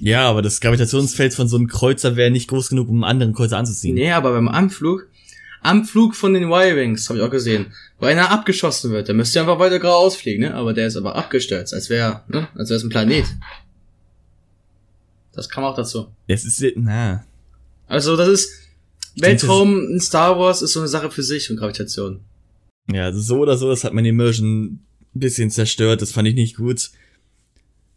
Ja, 0.00 0.28
aber 0.28 0.42
das 0.42 0.60
Gravitationsfeld 0.60 1.32
von 1.32 1.46
so 1.46 1.56
einem 1.56 1.68
Kreuzer 1.68 2.16
wäre 2.16 2.32
nicht 2.32 2.48
groß 2.48 2.70
genug, 2.70 2.88
um 2.88 3.04
einen 3.04 3.10
anderen 3.10 3.34
Kreuzer 3.34 3.58
anzuziehen. 3.58 3.94
Nee, 3.94 4.10
aber 4.10 4.32
beim 4.32 4.48
Anflug, 4.48 5.06
Anflug 5.60 6.16
von 6.16 6.34
den 6.34 6.50
Y-Wings, 6.50 7.08
habe 7.08 7.20
ich 7.20 7.24
auch 7.24 7.30
gesehen, 7.30 7.72
wo 8.00 8.06
einer 8.06 8.32
abgeschossen 8.32 8.90
wird, 8.90 9.06
der 9.06 9.14
müsste 9.14 9.38
einfach 9.38 9.60
weiter 9.60 9.78
geradeaus 9.78 10.16
fliegen, 10.16 10.42
ne? 10.42 10.54
Aber 10.54 10.72
der 10.72 10.88
ist 10.88 10.96
aber 10.96 11.14
abgestürzt, 11.14 11.72
als 11.72 11.88
wäre, 11.88 12.22
ne? 12.26 12.48
Als 12.56 12.68
wäre 12.68 12.78
es 12.78 12.82
ein 12.82 12.88
Planet. 12.88 13.26
Das 15.32 15.48
kam 15.48 15.64
auch 15.64 15.76
dazu. 15.76 16.08
Es 16.26 16.44
ist, 16.44 16.62
na. 16.76 17.24
Also, 17.86 18.16
das 18.16 18.28
ist, 18.28 18.50
Weltraum 19.16 19.90
in 19.90 20.00
Star 20.00 20.38
Wars 20.38 20.62
ist 20.62 20.72
so 20.72 20.80
eine 20.80 20.88
Sache 20.88 21.10
für 21.10 21.22
sich 21.22 21.50
und 21.50 21.56
Gravitation. 21.56 22.20
Ja, 22.90 23.12
so 23.12 23.38
oder 23.38 23.56
so, 23.56 23.68
das 23.68 23.84
hat 23.84 23.92
meine 23.92 24.08
Immersion 24.08 24.64
ein 24.64 24.86
bisschen 25.14 25.50
zerstört, 25.50 26.02
das 26.02 26.12
fand 26.12 26.28
ich 26.28 26.34
nicht 26.34 26.56
gut. 26.56 26.90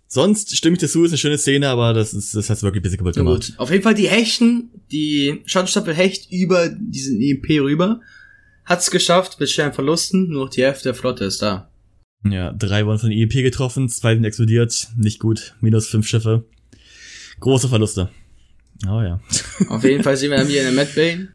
Sonst 0.07 0.55
stimme 0.55 0.75
ich 0.75 0.81
dazu, 0.81 1.03
ist 1.03 1.11
eine 1.11 1.17
schöne 1.17 1.37
Szene, 1.37 1.69
aber 1.69 1.93
das 1.93 2.13
ist, 2.13 2.35
das 2.35 2.49
hat's 2.49 2.61
wirklich 2.61 2.81
ein 2.81 2.83
bisschen 2.83 2.99
kaputt 2.99 3.15
gemacht. 3.15 3.47
Gut. 3.47 3.59
Auf 3.59 3.71
jeden 3.71 3.83
Fall 3.83 3.95
die 3.95 4.07
Hechten, 4.07 4.69
die 4.91 5.41
Schattenstaffel 5.45 5.93
hecht 5.93 6.31
über 6.31 6.69
diesen 6.69 7.19
EMP 7.19 7.61
rüber, 7.61 8.01
hat's 8.65 8.91
geschafft, 8.91 9.39
mit 9.39 9.49
schweren 9.49 9.73
Verlusten, 9.73 10.29
nur 10.29 10.45
noch 10.45 10.51
die 10.51 10.63
Hälfte 10.63 10.83
der 10.83 10.93
Flotte 10.93 11.25
ist 11.25 11.41
da. 11.41 11.69
Ja, 12.23 12.53
drei 12.53 12.85
wurden 12.85 12.99
von 12.99 13.11
EMP 13.11 13.33
getroffen, 13.33 13.89
zwei 13.89 14.13
sind 14.13 14.25
explodiert, 14.25 14.89
nicht 14.97 15.19
gut, 15.19 15.55
minus 15.61 15.87
fünf 15.87 16.07
Schiffe. 16.07 16.45
Große 17.39 17.67
Verluste. 17.67 18.09
Oh 18.85 19.01
ja. 19.01 19.19
Auf 19.69 19.83
jeden 19.83 20.03
Fall 20.03 20.17
sehen 20.17 20.31
wir 20.31 20.37
dann 20.37 20.47
hier 20.47 20.61
in 20.67 20.75
der 20.75 20.85
Mad 20.85 20.91
Bay. 20.95 21.27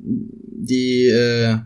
Die, 0.00 1.06
äh, 1.06 1.58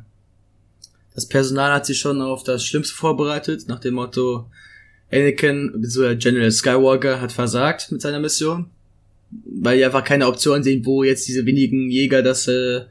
das 1.14 1.26
Personal 1.26 1.72
hat 1.72 1.86
sich 1.86 1.98
schon 1.98 2.20
auf 2.20 2.44
das 2.44 2.64
Schlimmste 2.64 2.94
vorbereitet, 2.94 3.68
nach 3.68 3.80
dem 3.80 3.94
Motto, 3.94 4.48
Anakin, 5.10 5.72
bzw. 5.74 6.16
General 6.16 6.50
Skywalker 6.50 7.20
hat 7.20 7.32
versagt 7.32 7.92
mit 7.92 8.00
seiner 8.00 8.20
Mission. 8.20 8.70
Weil 9.44 9.78
die 9.78 9.84
einfach 9.84 10.04
keine 10.04 10.26
Option 10.26 10.62
sehen, 10.62 10.84
wo 10.84 11.04
jetzt 11.04 11.26
diese 11.26 11.46
wenigen 11.46 11.90
Jäger 11.90 12.22
das 12.22 12.48
äh, 12.48 12.82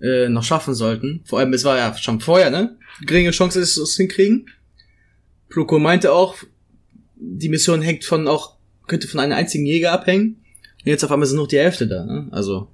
äh, 0.00 0.28
noch 0.28 0.44
schaffen 0.44 0.74
sollten. 0.74 1.22
Vor 1.24 1.40
allem, 1.40 1.52
es 1.52 1.64
war 1.64 1.76
ja 1.76 1.96
schon 1.96 2.20
vorher, 2.20 2.50
ne? 2.50 2.76
Geringe 3.04 3.32
Chance, 3.32 3.60
dass 3.60 3.74
sie 3.74 3.82
es 3.82 3.96
hinkriegen. 3.96 4.48
Pluko 5.48 5.78
meinte 5.78 6.12
auch, 6.12 6.36
die 7.16 7.48
Mission 7.48 7.82
hängt 7.82 8.04
von 8.04 8.28
auch 8.28 8.56
könnte 8.90 9.08
von 9.08 9.20
einem 9.20 9.32
einzigen 9.32 9.64
Jäger 9.64 9.92
abhängen. 9.92 10.36
Und 10.80 10.86
jetzt 10.86 11.04
auf 11.04 11.12
einmal 11.12 11.26
sind 11.26 11.38
noch 11.38 11.46
die 11.46 11.58
Hälfte 11.58 11.86
da. 11.86 12.04
Ne? 12.04 12.28
Also 12.32 12.68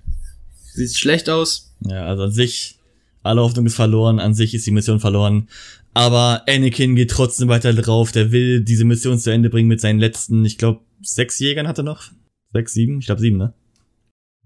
sieht 0.72 0.96
schlecht 0.96 1.30
aus. 1.30 1.74
Ja, 1.80 2.06
also 2.06 2.24
an 2.24 2.32
sich, 2.32 2.78
alle 3.22 3.42
Hoffnung 3.42 3.66
ist 3.66 3.76
verloren, 3.76 4.18
an 4.18 4.34
sich 4.34 4.54
ist 4.54 4.66
die 4.66 4.70
Mission 4.70 4.98
verloren. 4.98 5.48
Aber 5.94 6.42
Anakin 6.48 6.96
geht 6.96 7.10
trotzdem 7.10 7.48
weiter 7.48 7.72
drauf, 7.72 8.12
der 8.12 8.32
will 8.32 8.62
diese 8.62 8.84
Mission 8.84 9.18
zu 9.18 9.30
Ende 9.30 9.50
bringen 9.50 9.68
mit 9.68 9.80
seinen 9.80 9.98
letzten, 9.98 10.44
ich 10.44 10.58
glaube, 10.58 10.80
sechs 11.02 11.38
Jägern 11.38 11.68
hat 11.68 11.78
er 11.78 11.84
noch. 11.84 12.10
Sechs, 12.52 12.72
sieben? 12.72 12.98
Ich 12.98 13.06
glaube 13.06 13.20
sieben, 13.20 13.38
ne? 13.38 13.54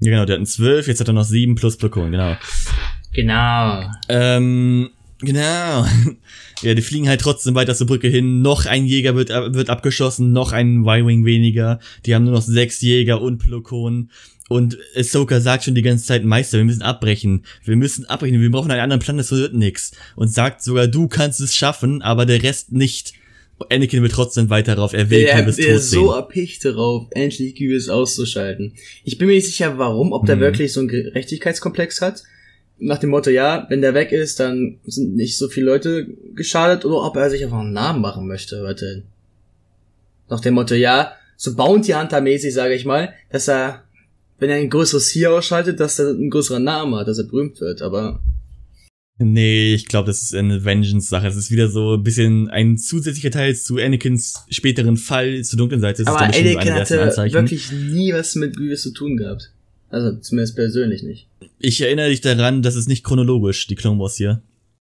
Ja, 0.00 0.10
genau, 0.10 0.24
der 0.24 0.34
hat 0.34 0.38
einen 0.38 0.46
zwölf, 0.46 0.88
jetzt 0.88 1.00
hat 1.00 1.08
er 1.08 1.14
noch 1.14 1.24
sieben 1.24 1.54
plus 1.54 1.76
Plukon, 1.76 2.10
genau. 2.10 2.36
Genau. 3.12 3.90
Ähm, 4.08 4.90
Genau. 5.20 5.86
Ja, 6.62 6.74
die 6.74 6.82
fliegen 6.82 7.08
halt 7.08 7.22
trotzdem 7.22 7.54
weiter 7.54 7.74
zur 7.74 7.86
Brücke 7.86 8.08
hin. 8.08 8.42
Noch 8.42 8.66
ein 8.66 8.84
Jäger 8.84 9.16
wird, 9.16 9.30
wird 9.30 9.70
abgeschossen, 9.70 10.32
noch 10.32 10.52
ein 10.52 10.82
Y-Wing 10.82 11.24
weniger. 11.24 11.80
Die 12.04 12.14
haben 12.14 12.24
nur 12.24 12.34
noch 12.34 12.42
sechs 12.42 12.82
Jäger 12.82 13.22
und 13.22 13.38
Plukon. 13.38 14.10
Und 14.50 14.76
Ahsoka 14.94 15.40
sagt 15.40 15.64
schon 15.64 15.74
die 15.74 15.80
ganze 15.80 16.04
Zeit, 16.04 16.22
Meister, 16.22 16.58
wir 16.58 16.66
müssen 16.66 16.82
abbrechen. 16.82 17.46
Wir 17.64 17.76
müssen 17.76 18.04
abbrechen. 18.04 18.42
Wir 18.42 18.50
brauchen 18.50 18.70
einen 18.70 18.82
anderen 18.82 19.00
Plan, 19.00 19.16
das 19.16 19.32
wird 19.32 19.54
nix. 19.54 19.92
Und 20.16 20.28
sagt 20.28 20.62
sogar, 20.62 20.86
du 20.86 21.08
kannst 21.08 21.40
es 21.40 21.54
schaffen, 21.54 22.02
aber 22.02 22.26
der 22.26 22.42
Rest 22.42 22.72
nicht. 22.72 23.14
Anakin 23.70 24.02
will 24.02 24.10
trotzdem 24.10 24.50
weiter 24.50 24.74
drauf. 24.74 24.92
Er 24.92 25.08
will 25.08 25.20
er, 25.20 25.38
er 25.38 25.46
ist 25.46 25.90
so 25.90 26.12
erpicht 26.12 26.64
darauf, 26.66 27.06
endlich 27.12 27.54
Grievous 27.54 27.88
auszuschalten. 27.88 28.74
Ich 29.04 29.16
bin 29.16 29.28
mir 29.28 29.34
nicht 29.34 29.46
sicher, 29.46 29.78
warum, 29.78 30.12
ob 30.12 30.26
der 30.26 30.36
mhm. 30.36 30.40
wirklich 30.40 30.74
so 30.74 30.80
einen 30.80 30.88
Gerechtigkeitskomplex 30.88 32.02
hat 32.02 32.24
nach 32.80 32.98
dem 32.98 33.10
Motto, 33.10 33.30
ja, 33.30 33.66
wenn 33.68 33.82
der 33.82 33.94
weg 33.94 34.10
ist, 34.12 34.40
dann 34.40 34.78
sind 34.84 35.14
nicht 35.14 35.36
so 35.36 35.48
viele 35.48 35.66
Leute 35.66 36.06
geschadet 36.34 36.84
oder 36.84 37.02
ob 37.06 37.16
er 37.16 37.30
sich 37.30 37.44
einfach 37.44 37.60
einen 37.60 37.72
Namen 37.72 38.00
machen 38.00 38.26
möchte, 38.26 38.62
weiterhin. 38.62 39.04
Nach 40.28 40.40
dem 40.40 40.54
Motto, 40.54 40.74
ja, 40.74 41.12
so 41.36 41.54
Bounty 41.54 41.92
Hunter 41.92 42.20
mäßig, 42.20 42.54
sage 42.54 42.74
ich 42.74 42.84
mal, 42.84 43.12
dass 43.30 43.48
er, 43.48 43.84
wenn 44.38 44.50
er 44.50 44.56
ein 44.56 44.70
größeres 44.70 45.10
Hier 45.10 45.32
ausschaltet, 45.32 45.78
dass 45.80 45.98
er 45.98 46.08
einen 46.08 46.30
größeren 46.30 46.64
Namen 46.64 46.94
hat, 46.94 47.08
dass 47.08 47.18
er 47.18 47.24
berühmt 47.24 47.60
wird, 47.60 47.82
aber 47.82 48.20
Nee, 49.22 49.74
ich 49.74 49.86
glaube, 49.86 50.06
das 50.06 50.22
ist 50.22 50.34
eine 50.34 50.64
Vengeance-Sache. 50.64 51.26
Es 51.26 51.36
ist 51.36 51.50
wieder 51.50 51.68
so 51.68 51.96
ein 51.96 52.02
bisschen 52.02 52.48
ein 52.48 52.78
zusätzlicher 52.78 53.30
Teil 53.30 53.54
zu 53.54 53.76
Anakins 53.76 54.46
späteren 54.48 54.96
Fall 54.96 55.44
zur 55.44 55.58
dunklen 55.58 55.82
Seite. 55.82 56.04
Das 56.04 56.14
Aber 56.14 56.24
Anakin 56.24 56.72
hatte 56.72 57.30
wirklich 57.30 57.70
nie 57.70 58.14
was 58.14 58.34
mit 58.34 58.56
Grievous 58.56 58.80
zu 58.80 58.92
tun 58.92 59.18
gehabt. 59.18 59.52
Also 59.90 60.16
zumindest 60.18 60.56
persönlich 60.56 61.02
nicht. 61.02 61.28
Ich 61.58 61.80
erinnere 61.80 62.08
dich 62.08 62.20
daran, 62.20 62.62
dass 62.62 62.76
es 62.76 62.86
nicht 62.86 63.04
chronologisch, 63.04 63.66
die 63.66 63.74
Clone 63.74 63.98
Wars 63.98 64.16
hier. 64.16 64.42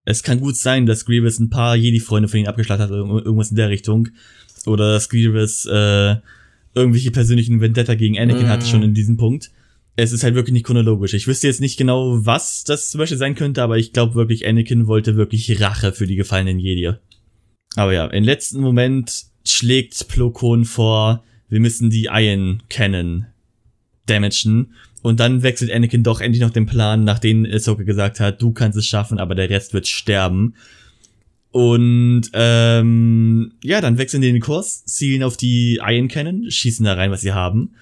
Es 0.05 0.23
kann 0.23 0.39
gut 0.39 0.55
sein, 0.55 0.85
dass 0.85 1.05
Grievous 1.05 1.39
ein 1.39 1.49
paar 1.49 1.75
Jedi-Freunde 1.75 2.29
von 2.29 2.39
ihm 2.39 2.47
abgeschlachtet 2.47 2.89
hat, 2.89 2.95
irgendwas 2.95 3.49
in 3.49 3.57
der 3.57 3.69
Richtung. 3.69 4.09
Oder 4.65 4.93
dass 4.93 5.09
Grievous 5.09 5.65
äh, 5.65 6.15
irgendwelche 6.73 7.11
persönlichen 7.11 7.61
Vendetta 7.61 7.95
gegen 7.95 8.17
Anakin 8.17 8.47
mm. 8.47 8.49
hatte 8.49 8.65
schon 8.65 8.83
in 8.83 8.93
diesem 8.93 9.17
Punkt. 9.17 9.51
es 9.95 10.11
ist 10.11 10.23
halt 10.23 10.35
wirklich 10.35 10.53
nicht 10.53 10.65
chronologisch. 10.65 11.13
Ich 11.13 11.27
wüsste 11.27 11.47
jetzt 11.47 11.61
nicht 11.61 11.77
genau, 11.77 12.25
was 12.25 12.63
das 12.63 12.91
zum 12.91 12.99
Beispiel 12.99 13.17
sein 13.17 13.35
könnte, 13.35 13.61
aber 13.61 13.77
ich 13.77 13.93
glaube 13.93 14.15
wirklich, 14.15 14.47
Anakin 14.47 14.87
wollte 14.87 15.15
wirklich 15.15 15.59
Rache 15.59 15.93
für 15.93 16.07
die 16.07 16.15
gefallenen 16.15 16.59
Jedi. 16.59 16.93
Aber 17.75 17.93
ja, 17.93 18.05
im 18.05 18.23
letzten 18.23 18.61
Moment 18.61 19.25
schlägt 19.45 20.07
Plo 20.07 20.31
Koon 20.31 20.65
vor, 20.65 21.23
wir 21.49 21.59
müssen 21.59 21.89
die 21.89 22.07
Iron 22.11 22.63
Cannon 22.69 23.25
damagen. 24.05 24.73
Und 25.01 25.19
dann 25.19 25.41
wechselt 25.41 25.71
Anakin 25.71 26.03
doch 26.03 26.21
endlich 26.21 26.41
noch 26.41 26.51
den 26.51 26.67
Plan, 26.67 27.03
nachdem 27.03 27.45
Ahsoka 27.45 27.83
gesagt 27.83 28.19
hat, 28.19 28.41
du 28.41 28.51
kannst 28.51 28.77
es 28.77 28.85
schaffen, 28.85 29.17
aber 29.17 29.33
der 29.33 29.49
Rest 29.49 29.73
wird 29.73 29.87
sterben. 29.87 30.55
Und 31.51 32.29
ähm, 32.33 33.53
ja, 33.63 33.81
dann 33.81 33.97
wechseln 33.97 34.21
die 34.21 34.31
den 34.31 34.41
Kurs, 34.41 34.85
zielen 34.85 35.23
auf 35.23 35.37
die 35.37 35.81
Iron 35.83 36.07
Cannon, 36.07 36.49
schießen 36.49 36.85
da 36.85 36.93
rein, 36.93 37.11
was 37.11 37.21
sie 37.21 37.33
haben. 37.33 37.75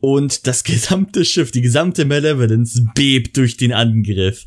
Und 0.00 0.46
das 0.46 0.64
gesamte 0.64 1.24
Schiff, 1.24 1.50
die 1.50 1.62
gesamte 1.62 2.04
Malevolence 2.04 2.86
bebt 2.94 3.36
durch 3.36 3.56
den 3.56 3.72
Angriff. 3.72 4.44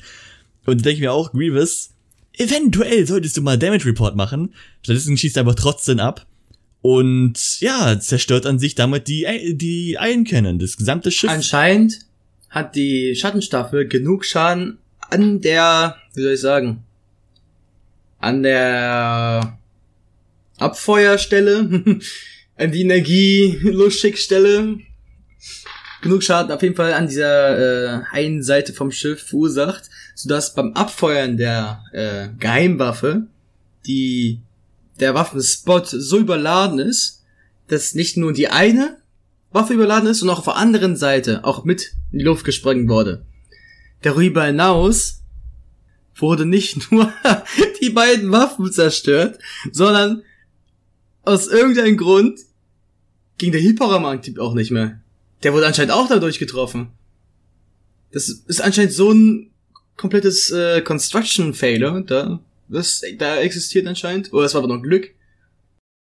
Und 0.66 0.86
denke 0.86 1.02
mir 1.02 1.14
auch, 1.14 1.32
Grievous, 1.32 1.92
eventuell 2.38 3.06
solltest 3.06 3.38
du 3.38 3.42
mal 3.42 3.58
Damage 3.58 3.86
Report 3.86 4.16
machen. 4.16 4.54
Stattdessen 4.82 5.18
schießt 5.18 5.38
er 5.38 5.42
einfach 5.42 5.56
trotzdem 5.56 6.00
ab. 6.00 6.26
Und 6.88 7.60
ja, 7.60 8.00
zerstört 8.00 8.46
an 8.46 8.60
sich 8.60 8.74
damit 8.74 9.10
die, 9.10 9.26
die 9.58 9.98
Iron 10.00 10.24
Cannon, 10.24 10.58
das 10.58 10.78
gesamte 10.78 11.12
Schiff. 11.12 11.30
Anscheinend 11.30 12.00
hat 12.50 12.78
die 12.78 13.14
Schattenstaffel 13.14 13.90
genug 13.90 14.24
Schaden 14.24 14.78
an 15.02 15.42
der, 15.42 15.98
wie 16.14 16.22
soll 16.22 16.32
ich 16.32 16.40
sagen, 16.40 16.86
an 18.20 18.42
der 18.42 19.60
Abfeuerstelle, 20.60 21.60
an 22.56 22.72
die 22.72 22.82
Energielustschickstelle 22.84 24.78
genug 26.02 26.24
Schaden 26.24 26.54
auf 26.54 26.62
jeden 26.62 26.78
Fall 26.78 26.94
an 26.94 27.10
dieser 27.10 27.98
äh, 27.98 28.04
einen 28.14 28.44
Seite 28.44 28.72
vom 28.72 28.92
Schiff 28.94 29.24
verursacht, 29.24 29.90
sodass 30.16 30.54
beim 30.56 30.72
Abfeuern 30.72 31.36
der 31.36 31.84
äh, 31.92 32.30
Geheimwaffe 32.40 33.28
die 33.86 34.40
der 34.99 35.14
Waffenspot 35.14 35.88
so 35.88 36.18
überladen 36.18 36.80
ist, 36.80 37.24
dass 37.68 37.94
nicht 37.94 38.18
nur 38.18 38.34
die 38.34 38.48
eine 38.48 38.98
Waffe 39.52 39.74
überladen 39.74 40.10
ist, 40.10 40.19
sondern 40.19 40.36
auch 40.36 40.40
auf 40.40 40.45
der 40.45 40.57
anderen 40.57 40.95
Seite 40.95 41.44
auch 41.44 41.64
mit 41.64 41.94
in 42.11 42.19
die 42.19 42.26
Luft 42.26 42.45
gesprengt 42.45 42.90
wurde. 42.90 43.26
Darüber 44.02 44.45
hinaus 44.45 45.22
wurde 46.15 46.45
nicht 46.45 46.91
nur 46.91 47.11
die 47.82 47.90
beiden 47.90 48.32
Waffen 48.32 48.72
zerstört, 48.72 49.40
sondern 49.72 50.24
aus 51.24 51.48
irgendeinem 51.48 51.98
Grund 51.98 52.40
ging 53.38 53.52
der 53.52 53.61
Hyperraum-Antrieb 53.61 54.40
auch 54.40 54.53
nicht 54.53 54.72
mehr. 54.72 55.02
Der 55.44 55.53
wurde 55.53 55.68
anscheinend 55.68 55.91
auch 55.91 56.07
dadurch 56.07 56.40
getroffen. 56.40 56.90
Das 58.11 58.30
ist 58.30 58.61
anscheinend 58.61 58.94
so 58.94 59.11
ein 59.11 59.52
komplettes 59.95 60.49
äh, 60.52 60.82
Construction-Failure 60.82 62.03
da, 62.03 62.40
was 62.68 63.02
da 63.18 63.38
existiert 63.38 63.88
anscheinend. 63.88 64.34
Oder 64.34 64.45
es 64.45 64.53
war 64.53 64.64
aber 64.64 64.73
noch 64.73 64.81
Glück. 64.81 65.14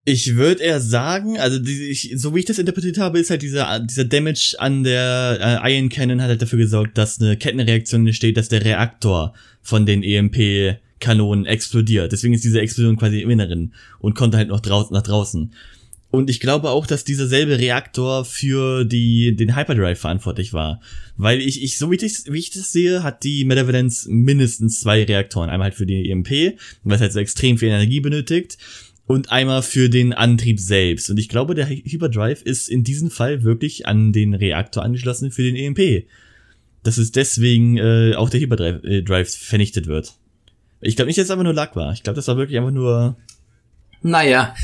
Ich 0.07 0.35
würde 0.37 0.63
eher 0.63 0.81
sagen, 0.81 1.39
also 1.39 1.59
die, 1.59 1.91
ich, 1.91 2.13
so 2.17 2.35
wie 2.35 2.41
ich 2.41 2.47
das 2.47 2.59
interpretiert 2.59 2.99
habe, 2.99 3.19
ist 3.19 3.31
halt 3.31 3.43
dieser, 3.43 3.81
dieser 3.81 4.05
Damage 4.05 4.57
an 4.59 4.83
der 4.83 5.61
äh, 5.63 5.77
Iron 5.77 5.91
Cannon 5.91 6.23
hat 6.23 6.29
halt 6.31 6.43
dafür 6.43 6.59
gesorgt, 6.59 6.97
dass 6.97 7.21
eine 7.21 7.37
Kettenreaktion 7.37 8.07
entsteht, 8.07 8.37
dass 8.39 8.49
der 8.49 8.65
Reaktor 8.65 9.35
von 9.61 9.85
den 9.85 10.03
EMP-Kanonen 10.03 11.45
explodiert. 11.45 12.13
Deswegen 12.13 12.33
ist 12.33 12.45
diese 12.45 12.61
Explosion 12.61 12.97
quasi 12.97 13.21
im 13.21 13.31
Inneren 13.31 13.75
und 13.99 14.15
konnte 14.15 14.39
halt 14.39 14.49
noch 14.49 14.61
draußen 14.61 14.95
nach 14.95 15.03
draußen. 15.03 15.53
Und 16.11 16.29
ich 16.29 16.41
glaube 16.41 16.71
auch, 16.71 16.87
dass 16.87 17.05
dieser 17.05 17.29
selbe 17.29 17.59
Reaktor 17.59 18.25
für 18.25 18.85
die, 18.85 19.37
den 19.37 19.57
Hyperdrive 19.57 19.99
verantwortlich 19.99 20.53
war. 20.53 20.81
Weil 21.17 21.41
ich, 21.41 21.63
ich, 21.63 21.79
so 21.79 21.91
wie 21.91 21.97
ich, 21.97 22.25
wie 22.27 22.39
ich 22.39 22.51
das 22.51 22.73
sehe, 22.73 23.05
hat 23.05 23.23
die 23.23 23.45
Malevolence 23.45 24.09
mindestens 24.09 24.81
zwei 24.81 25.05
Reaktoren. 25.05 25.51
Einmal 25.51 25.67
halt 25.67 25.77
für 25.77 25.87
die 25.87 26.11
EMP, 26.11 26.59
was 26.83 27.01
halt 27.01 27.13
so 27.13 27.21
extrem 27.21 27.59
viel 27.59 27.69
Energie 27.69 28.01
benötigt. 28.01 28.59
Und 29.07 29.31
einmal 29.31 29.63
für 29.63 29.89
den 29.89 30.13
Antrieb 30.13 30.59
selbst. 30.61 31.11
Und 31.11 31.19
ich 31.19 31.29
glaube, 31.29 31.55
der 31.55 31.69
Hyperdrive 31.69 32.43
ist 32.43 32.69
in 32.69 32.85
diesem 32.85 33.11
Fall 33.11 33.43
wirklich 33.45 33.87
an 33.87 34.13
den 34.13 34.35
Reaktor 34.35 34.83
angeschlossen 34.83 35.31
für 35.31 35.43
den 35.43 35.57
EMP. 35.57 36.07
Dass 36.83 36.99
es 36.99 37.13
deswegen 37.13 37.77
äh, 37.77 38.15
auch 38.17 38.31
der 38.31 38.41
Hyperdrive 38.41 38.85
äh, 38.85 39.25
vernichtet 39.25 39.87
wird. 39.87 40.15
Ich 40.81 40.97
glaube 40.97 41.09
nicht, 41.09 41.19
dass 41.19 41.27
es 41.27 41.31
einfach 41.31 41.45
nur 41.45 41.55
Lack 41.55 41.77
war. 41.77 41.93
Ich 41.93 42.03
glaube, 42.03 42.17
das 42.17 42.27
war 42.27 42.37
wirklich 42.37 42.59
einfach 42.59 42.73
nur. 42.73 43.17
Naja, 44.03 44.55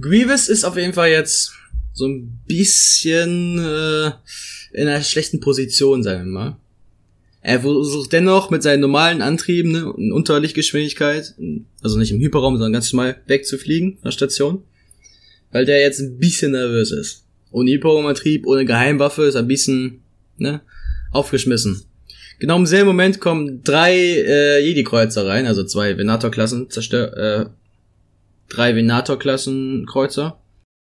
Grievous 0.00 0.48
ist 0.48 0.64
auf 0.64 0.76
jeden 0.76 0.92
Fall 0.92 1.10
jetzt 1.10 1.52
so 1.92 2.06
ein 2.06 2.38
bisschen 2.46 3.58
äh, 3.58 4.12
in 4.72 4.88
einer 4.88 5.02
schlechten 5.02 5.40
Position, 5.40 6.02
sagen 6.02 6.24
wir 6.24 6.32
mal. 6.32 6.56
Er 7.42 7.60
versucht 7.60 8.12
dennoch 8.12 8.50
mit 8.50 8.62
seinen 8.62 8.80
normalen 8.80 9.20
Antrieben 9.20 9.72
ne, 9.72 9.92
in 9.98 10.12
Unterlichtgeschwindigkeit, 10.12 11.34
also 11.82 11.98
nicht 11.98 12.12
im 12.12 12.20
Hyperraum, 12.20 12.54
sondern 12.54 12.72
ganz 12.72 12.92
normal 12.92 13.20
wegzufliegen 13.26 13.94
von 13.94 14.04
der 14.04 14.12
Station, 14.12 14.62
weil 15.50 15.64
der 15.64 15.80
jetzt 15.80 16.00
ein 16.00 16.18
bisschen 16.18 16.52
nervös 16.52 16.92
ist. 16.92 17.24
Ohne 17.50 17.72
Hyperraumantrieb, 17.72 18.46
ohne 18.46 18.64
Geheimwaffe 18.64 19.24
ist 19.24 19.34
er 19.34 19.42
ein 19.42 19.48
bisschen 19.48 20.02
ne, 20.38 20.60
aufgeschmissen. 21.10 21.84
Genau 22.38 22.56
im 22.56 22.66
selben 22.66 22.86
Moment 22.86 23.20
kommen 23.20 23.62
drei 23.64 23.94
äh, 23.94 24.64
Jedi-Kreuzer 24.64 25.26
rein, 25.26 25.46
also 25.46 25.64
zwei 25.64 25.98
Venator-Klassen 25.98 26.70
zerstört, 26.70 27.16
äh, 27.16 27.50
drei 28.52 28.76
Venator-Klassen-Kreuzer. 28.76 30.38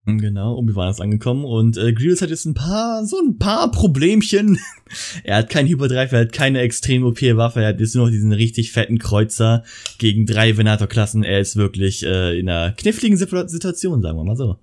Genau, 0.08 0.56
Obi-Wan 0.56 0.88
ist 0.88 1.00
angekommen 1.00 1.44
und 1.44 1.76
äh, 1.76 1.92
Grievous 1.92 2.22
hat 2.22 2.30
jetzt 2.30 2.44
ein 2.44 2.54
paar, 2.54 3.04
so 3.04 3.18
ein 3.18 3.38
paar 3.38 3.72
Problemchen. 3.72 4.60
er 5.24 5.38
hat 5.38 5.50
kein 5.50 5.66
Hyperdrive, 5.66 6.12
er 6.12 6.20
hat 6.20 6.32
keine 6.32 6.60
extrem 6.60 7.02
OP-Waffe, 7.02 7.60
er 7.60 7.68
hat 7.68 7.80
jetzt 7.80 7.96
nur 7.96 8.06
noch 8.06 8.12
diesen 8.12 8.32
richtig 8.32 8.70
fetten 8.70 9.00
Kreuzer 9.00 9.64
gegen 9.98 10.24
drei 10.24 10.56
Venator-Klassen. 10.56 11.24
Er 11.24 11.40
ist 11.40 11.56
wirklich 11.56 12.04
äh, 12.04 12.38
in 12.38 12.48
einer 12.48 12.70
kniffligen 12.70 13.16
Situation, 13.16 14.00
sagen 14.00 14.16
wir 14.16 14.24
mal 14.24 14.36
so. 14.36 14.58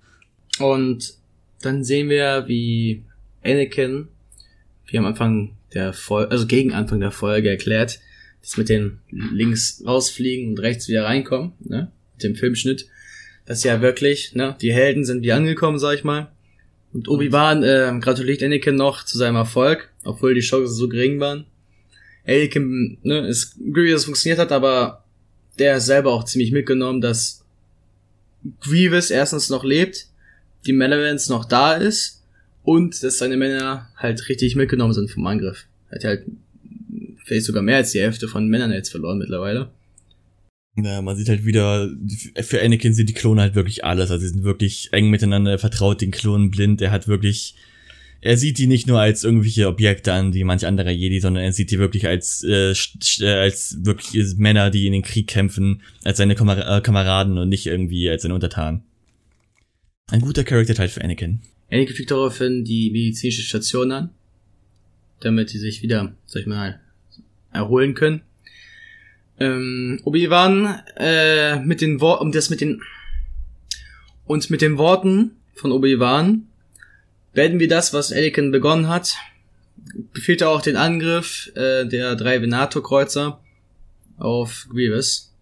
Und 0.60 1.12
dann 1.60 1.84
sehen 1.84 2.08
wir, 2.08 2.44
wie 2.46 3.04
Anakin, 3.44 4.08
wie 4.86 4.96
am 4.96 5.04
Anfang 5.04 5.56
der 5.74 5.92
Folge, 5.92 6.30
also 6.30 6.46
gegen 6.46 6.72
Anfang 6.72 7.00
der 7.00 7.10
Folge 7.10 7.50
erklärt, 7.50 8.00
dass 8.40 8.56
mit 8.56 8.70
den 8.70 9.00
links 9.10 9.82
rausfliegen 9.86 10.48
und 10.50 10.60
rechts 10.60 10.88
wieder 10.88 11.04
reinkommen, 11.04 11.52
ne, 11.60 11.92
mit 12.14 12.22
dem 12.22 12.34
Filmschnitt, 12.34 12.86
das 13.46 13.58
ist 13.58 13.64
ja 13.64 13.80
wirklich, 13.80 14.34
ne, 14.34 14.56
die 14.60 14.72
Helden 14.72 15.04
sind 15.04 15.22
wie 15.22 15.32
angekommen, 15.32 15.78
sag 15.78 15.94
ich 15.94 16.04
mal. 16.04 16.30
Und 16.92 17.08
Obi-Wan 17.08 17.62
äh, 17.62 17.92
gratuliert 18.00 18.42
Anakin 18.42 18.76
noch 18.76 19.04
zu 19.04 19.18
seinem 19.18 19.36
Erfolg, 19.36 19.90
obwohl 20.04 20.34
die 20.34 20.40
Chancen 20.40 20.74
so 20.74 20.88
gering 20.88 21.20
waren. 21.20 21.46
Anakin, 22.26 22.98
ne, 23.02 23.26
ist 23.26 23.56
Grievous 23.72 24.04
funktioniert 24.04 24.38
hat, 24.38 24.52
aber 24.52 25.04
der 25.58 25.76
ist 25.76 25.86
selber 25.86 26.12
auch 26.12 26.24
ziemlich 26.24 26.52
mitgenommen, 26.52 27.00
dass 27.00 27.44
Grievous 28.60 29.10
erstens 29.10 29.50
noch 29.50 29.64
lebt, 29.64 30.06
die 30.66 30.72
Malevolence 30.72 31.28
noch 31.28 31.44
da 31.44 31.74
ist 31.74 32.22
und 32.62 33.02
dass 33.02 33.18
seine 33.18 33.36
Männer 33.36 33.88
halt 33.96 34.28
richtig 34.28 34.56
mitgenommen 34.56 34.94
sind 34.94 35.10
vom 35.10 35.26
Angriff. 35.26 35.66
Hat 35.90 36.04
halt 36.04 36.24
vielleicht 37.24 37.46
sogar 37.46 37.62
mehr 37.62 37.76
als 37.76 37.92
die 37.92 38.00
Hälfte 38.00 38.28
von 38.28 38.48
Männern 38.48 38.72
jetzt 38.72 38.90
verloren 38.90 39.18
mittlerweile. 39.18 39.70
Ja, 40.76 41.02
man 41.02 41.16
sieht 41.16 41.28
halt 41.28 41.44
wieder, 41.44 41.88
für 42.40 42.60
Anakin 42.60 42.94
sind 42.94 43.08
die 43.08 43.14
Klone 43.14 43.42
halt 43.42 43.54
wirklich 43.54 43.84
alles. 43.84 44.10
Also 44.10 44.26
sie 44.26 44.32
sind 44.32 44.42
wirklich 44.42 44.88
eng 44.92 45.08
miteinander, 45.08 45.52
er 45.52 45.58
vertraut 45.58 46.00
den 46.00 46.10
Klonen 46.10 46.50
blind, 46.50 46.82
er 46.82 46.90
hat 46.90 47.06
wirklich, 47.06 47.54
er 48.20 48.36
sieht 48.36 48.58
die 48.58 48.66
nicht 48.66 48.88
nur 48.88 48.98
als 48.98 49.22
irgendwelche 49.22 49.68
Objekte 49.68 50.12
an, 50.12 50.34
wie 50.34 50.42
manch 50.42 50.66
anderer 50.66 50.90
Jedi, 50.90 51.20
sondern 51.20 51.44
er 51.44 51.52
sieht 51.52 51.70
die 51.70 51.78
wirklich 51.78 52.08
als, 52.08 52.42
äh, 52.42 52.72
äh 53.20 53.34
als 53.34 53.78
wirklich 53.82 54.36
Männer, 54.36 54.70
die 54.70 54.86
in 54.86 54.92
den 54.92 55.02
Krieg 55.02 55.28
kämpfen, 55.28 55.82
als 56.02 56.18
seine 56.18 56.34
äh, 56.34 56.80
Kameraden 56.80 57.38
und 57.38 57.48
nicht 57.48 57.66
irgendwie 57.66 58.10
als 58.10 58.22
seine 58.22 58.34
Untertanen. 58.34 58.82
Ein 60.08 60.22
guter 60.22 60.42
Charakter-Teil 60.42 60.88
für 60.88 61.04
Anakin. 61.04 61.40
Anakin 61.70 61.94
fliegt 61.94 62.10
daraufhin 62.10 62.64
die 62.64 62.90
medizinische 62.90 63.42
Station 63.42 63.92
an, 63.92 64.10
damit 65.20 65.50
sie 65.50 65.58
sich 65.58 65.82
wieder, 65.82 66.16
sag 66.26 66.42
ich 66.42 66.46
mal, 66.48 66.80
erholen 67.52 67.94
können 67.94 68.22
ähm, 69.40 70.00
Obi-Wan 70.04 70.82
äh, 70.96 71.56
mit 71.60 71.80
den 71.80 72.00
Worten, 72.00 72.24
um 72.24 72.32
das 72.32 72.50
mit 72.50 72.60
den 72.60 72.80
und 74.26 74.48
mit 74.50 74.62
den 74.62 74.78
Worten 74.78 75.32
von 75.54 75.72
Obi-Wan 75.72 76.46
werden 77.34 77.58
wir 77.58 77.68
das, 77.68 77.92
was 77.92 78.12
Anakin 78.12 78.52
begonnen 78.52 78.88
hat, 78.88 79.16
befiehlt 80.12 80.40
er 80.40 80.50
auch 80.50 80.62
den 80.62 80.76
Angriff 80.76 81.50
äh, 81.54 81.84
der 81.84 82.16
drei 82.16 82.40
Venator-Kreuzer 82.40 83.40
auf 84.18 84.66
Grievous. 84.70 85.32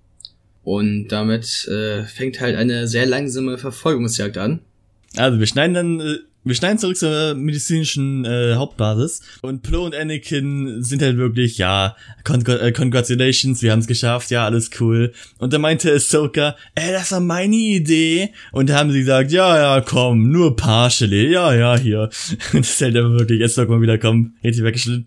Und 0.64 1.08
damit 1.08 1.66
äh, 1.68 2.04
fängt 2.04 2.40
halt 2.40 2.56
eine 2.56 2.86
sehr 2.86 3.06
langsame 3.06 3.58
Verfolgungsjagd 3.58 4.38
an. 4.38 4.60
Also 5.16 5.38
wir 5.38 5.46
schneiden 5.46 5.74
dann 5.74 6.00
äh, 6.00 6.18
Wir 6.44 6.56
schneiden 6.56 6.78
zurück 6.78 6.96
zur 6.96 7.34
medizinischen 7.34 8.24
äh, 8.24 8.54
Hauptbasis 8.54 9.20
und 9.42 9.62
Plo 9.62 9.84
und 9.84 9.94
Anakin 9.94 10.82
sind 10.82 11.00
halt 11.00 11.16
wirklich, 11.16 11.58
ja, 11.58 11.96
con 12.24 12.44
äh, 12.46 12.72
congratulations, 12.72 13.62
wir 13.62 13.70
haben 13.70 13.78
es 13.78 13.86
geschafft, 13.86 14.32
ja, 14.32 14.44
alles 14.44 14.70
cool. 14.80 15.12
Und 15.38 15.52
da 15.52 15.60
meinte 15.60 15.92
Ahsoka, 15.92 16.56
ey, 16.74 16.90
das 16.90 17.12
war 17.12 17.20
meine 17.20 17.54
Idee. 17.54 18.30
Und 18.50 18.70
da 18.70 18.78
haben 18.78 18.90
sie 18.90 19.00
gesagt, 19.00 19.30
ja, 19.30 19.56
ja, 19.56 19.80
komm, 19.82 20.32
nur 20.32 20.56
partially, 20.56 21.30
ja, 21.30 21.54
ja, 21.54 21.78
hier. 21.78 22.10
Und 22.52 22.60
das 22.60 22.70
ist 22.70 22.80
halt 22.80 22.96
aber 22.96 23.20
wirklich, 23.20 23.40
Ahsoka 23.44 23.70
mal 23.70 23.80
wieder 23.80 23.98
kommen, 23.98 24.36
richtig 24.42 24.64
weggeschnitten. 24.64 25.06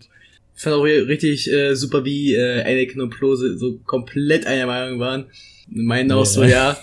Ich 0.56 0.62
fand 0.62 0.76
auch 0.76 0.84
richtig 0.84 1.52
äh, 1.52 1.74
super, 1.74 2.06
wie 2.06 2.34
äh, 2.34 2.62
Anakin 2.62 3.02
und 3.02 3.10
Plo 3.10 3.36
so, 3.36 3.78
komplett 3.84 4.46
einer 4.46 4.64
Meinung 4.64 5.00
waren. 5.00 5.26
Meinen 5.68 6.12
auch 6.12 6.24
yeah. 6.24 6.24
so, 6.24 6.44
ja, 6.44 6.78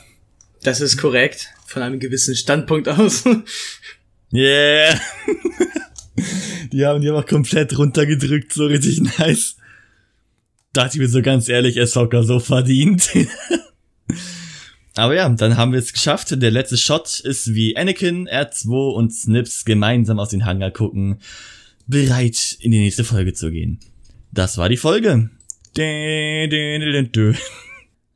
das 0.61 0.79
ist 0.79 0.97
korrekt, 0.97 1.49
von 1.65 1.81
einem 1.81 1.99
gewissen 1.99 2.35
Standpunkt 2.35 2.87
aus. 2.87 3.23
Yeah. 4.33 4.99
die 6.71 6.85
haben 6.85 7.01
die 7.01 7.09
einfach 7.09 7.27
komplett 7.27 7.77
runtergedrückt, 7.77 8.51
so 8.53 8.65
richtig 8.65 9.01
nice. 9.19 9.57
Dachte 10.73 10.97
ich 10.97 11.01
mir 11.01 11.07
so 11.07 11.21
ganz 11.21 11.49
ehrlich, 11.49 11.79
Ahsoka 11.79 12.23
so 12.23 12.39
verdient. 12.39 13.09
Aber 14.95 15.15
ja, 15.15 15.29
dann 15.29 15.57
haben 15.57 15.71
wir 15.71 15.79
es 15.79 15.93
geschafft. 15.93 16.41
Der 16.41 16.51
letzte 16.51 16.77
Shot 16.77 17.19
ist 17.19 17.53
wie 17.53 17.77
Anakin, 17.77 18.27
R2 18.27 18.93
und 18.93 19.13
Snips 19.13 19.65
gemeinsam 19.65 20.19
aus 20.19 20.29
den 20.29 20.45
Hangar 20.45 20.71
gucken, 20.71 21.19
bereit 21.87 22.57
in 22.59 22.71
die 22.71 22.79
nächste 22.79 23.03
Folge 23.03 23.33
zu 23.33 23.51
gehen. 23.51 23.79
Das 24.31 24.57
war 24.57 24.69
die 24.69 24.77
Folge. 24.77 25.29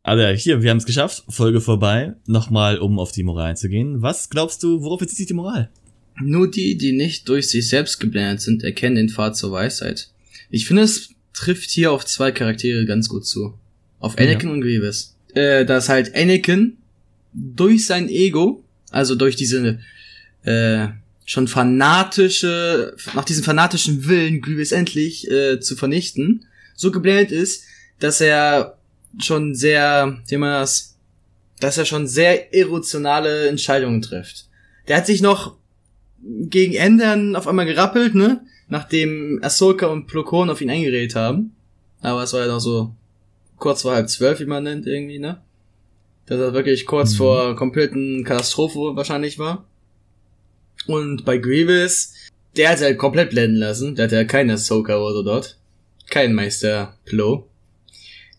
Also 0.03 0.27
hier, 0.35 0.61
wir 0.61 0.69
haben 0.69 0.77
es 0.77 0.85
geschafft. 0.85 1.23
Folge 1.29 1.61
vorbei. 1.61 2.13
Nochmal, 2.27 2.79
um 2.79 2.99
auf 2.99 3.11
die 3.11 3.23
Moral 3.23 3.57
zu 3.57 3.69
gehen. 3.69 4.01
Was 4.01 4.29
glaubst 4.29 4.61
du, 4.63 4.81
worauf 4.81 4.99
bezieht 4.99 5.17
sich 5.17 5.27
die 5.27 5.33
Moral? 5.33 5.69
Nur 6.19 6.49
die, 6.49 6.77
die 6.77 6.93
nicht 6.93 7.29
durch 7.29 7.49
sich 7.49 7.67
selbst 7.69 7.99
geblendet 7.99 8.41
sind, 8.41 8.63
erkennen 8.63 8.95
den 8.95 9.09
Pfad 9.09 9.37
zur 9.37 9.51
Weisheit. 9.51 10.09
Ich 10.49 10.65
finde, 10.65 10.83
es 10.83 11.09
trifft 11.33 11.69
hier 11.69 11.91
auf 11.91 12.05
zwei 12.05 12.31
Charaktere 12.31 12.85
ganz 12.85 13.09
gut 13.09 13.25
zu. 13.25 13.53
Auf 13.99 14.17
Anakin 14.17 14.49
ja. 14.49 14.55
und 14.55 14.61
Grievous. 14.61 15.15
Äh, 15.33 15.65
dass 15.65 15.89
halt 15.89 16.15
Anakin 16.15 16.77
durch 17.33 17.85
sein 17.85 18.09
Ego, 18.09 18.63
also 18.89 19.15
durch 19.15 19.35
diese 19.35 19.79
äh, 20.43 20.87
schon 21.25 21.47
fanatische, 21.47 22.95
nach 23.13 23.25
diesem 23.25 23.43
fanatischen 23.43 24.07
Willen, 24.07 24.41
Grievous 24.41 24.71
endlich 24.71 25.29
äh, 25.29 25.59
zu 25.59 25.75
vernichten, 25.75 26.45
so 26.75 26.91
geblendet 26.91 27.31
ist, 27.31 27.63
dass 27.99 28.21
er 28.21 28.77
schon 29.19 29.53
sehr, 29.53 30.19
wie 30.27 30.37
man 30.37 30.61
das, 30.61 30.95
dass 31.59 31.77
er 31.77 31.85
schon 31.85 32.07
sehr 32.07 32.53
irrationale 32.53 33.47
Entscheidungen 33.47 34.01
trifft. 34.01 34.45
Der 34.87 34.97
hat 34.97 35.05
sich 35.07 35.21
noch 35.21 35.57
gegen 36.21 36.73
Ende 36.73 37.33
auf 37.37 37.47
einmal 37.47 37.65
gerappelt, 37.65 38.15
ne? 38.15 38.41
Nachdem 38.69 39.39
Ahsoka 39.41 39.87
und 39.87 40.07
Plokon 40.07 40.49
auf 40.49 40.61
ihn 40.61 40.69
eingeredet 40.69 41.15
haben. 41.15 41.55
Aber 42.01 42.23
es 42.23 42.33
war 42.33 42.41
ja 42.41 42.47
noch 42.47 42.59
so 42.59 42.93
kurz 43.57 43.81
vor 43.81 43.93
halb 43.93 44.09
zwölf, 44.09 44.39
wie 44.39 44.45
man 44.45 44.63
nennt, 44.63 44.87
irgendwie, 44.87 45.19
ne? 45.19 45.41
Dass 46.25 46.39
er 46.39 46.53
wirklich 46.53 46.85
kurz 46.85 47.13
mhm. 47.13 47.17
vor 47.17 47.55
kompletten 47.55 48.23
Katastrophe 48.23 48.95
wahrscheinlich 48.95 49.39
war. 49.39 49.65
Und 50.85 51.25
bei 51.25 51.37
Grievous, 51.37 52.13
der 52.55 52.69
hat 52.69 52.81
halt 52.81 52.97
komplett 52.97 53.31
blenden 53.31 53.57
lassen. 53.57 53.95
Der 53.95 54.05
hat 54.05 54.11
ja 54.11 54.23
keine 54.23 54.53
Ahsoka 54.53 54.97
oder 54.97 55.13
so 55.13 55.23
dort. 55.23 55.57
Kein 56.09 56.33
Meister 56.33 56.97
Plo. 57.05 57.47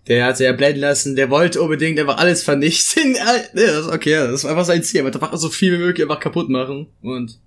Der 0.07 0.25
hat 0.25 0.41
ja 0.41 0.53
blenden 0.53 0.81
lassen, 0.81 1.17
der 1.17 1.29
wollte 1.29 1.61
unbedingt 1.61 1.99
einfach 2.01 2.17
alles 2.17 2.43
vernichten. 2.43 3.17
okay, 3.93 4.15
das 4.15 4.45
war 4.45 4.53
einfach 4.53 4.65
sein 4.65 4.83
Ziel. 4.83 5.01
Er 5.01 5.05
wollte 5.05 5.21
einfach 5.21 5.37
so 5.37 5.51
viel 5.51 5.75
wie 5.75 5.83
möglich 5.83 6.03
einfach 6.03 6.21
kaputt 6.21 6.49
machen. 6.49 6.87
Und 7.03 7.39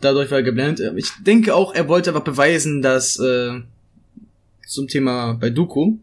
dadurch 0.00 0.30
war 0.30 0.38
er 0.38 0.44
geblendet. 0.44 0.92
Ich 0.96 1.10
denke 1.24 1.54
auch, 1.54 1.74
er 1.74 1.88
wollte 1.88 2.10
aber 2.10 2.20
beweisen, 2.20 2.82
dass 2.82 3.18
äh, 3.18 3.60
zum 4.66 4.88
Thema 4.88 5.34
bei 5.34 5.50
Dooku 5.50 5.96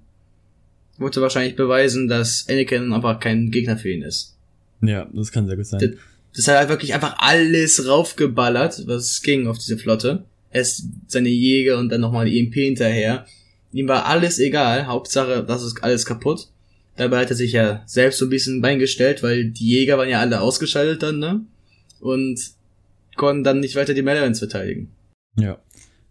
wollte 0.98 1.22
wahrscheinlich 1.22 1.56
beweisen, 1.56 2.08
dass 2.08 2.46
Anakin 2.50 2.94
einfach 2.94 3.20
kein 3.20 3.52
Gegner 3.52 3.78
für 3.78 3.90
ihn 3.90 4.02
ist. 4.02 4.36
Ja, 4.82 5.08
das 5.14 5.32
kann 5.32 5.46
sehr 5.48 5.58
gut 5.58 5.66
sein. 5.66 5.80
Das, 5.80 5.90
das 6.36 6.48
hat 6.48 6.58
halt 6.58 6.70
wirklich 6.70 6.94
einfach 6.94 7.16
alles 7.20 7.88
raufgeballert, 7.88 8.88
was 8.88 9.22
ging 9.22 9.48
auf 9.48 9.58
diese 9.58 9.78
Flotte. 9.78 10.26
Erst 10.52 10.84
seine 11.08 11.30
Jäger 11.30 11.78
und 11.78 11.90
dann 11.90 12.02
nochmal 12.02 12.26
die 12.26 12.40
EMP 12.40 12.54
hinterher. 12.56 13.26
Ihm 13.74 13.88
war 13.88 14.06
alles 14.06 14.40
egal, 14.40 14.88
Hauptsache, 14.88 15.44
das 15.46 15.64
ist 15.64 15.84
alles 15.84 16.06
kaputt. 16.06 16.48
Dabei 16.96 17.20
hat 17.20 17.30
er 17.30 17.36
sich 17.36 17.52
ja 17.52 17.84
selbst 17.86 18.20
so 18.20 18.26
ein 18.26 18.30
bisschen 18.30 18.62
beingestellt, 18.62 19.22
weil 19.22 19.50
die 19.50 19.68
Jäger 19.68 19.98
waren 19.98 20.08
ja 20.08 20.22
alle 20.22 20.40
ausgeschaltet 20.40 21.04
dann, 21.04 21.20
ne? 21.20 21.42
Und 22.00 22.40
konnten 23.16 23.44
dann 23.44 23.60
nicht 23.60 23.76
weiter 23.76 23.94
die 23.94 24.02
Melons 24.02 24.40
verteidigen. 24.40 24.92
Ja. 25.38 25.60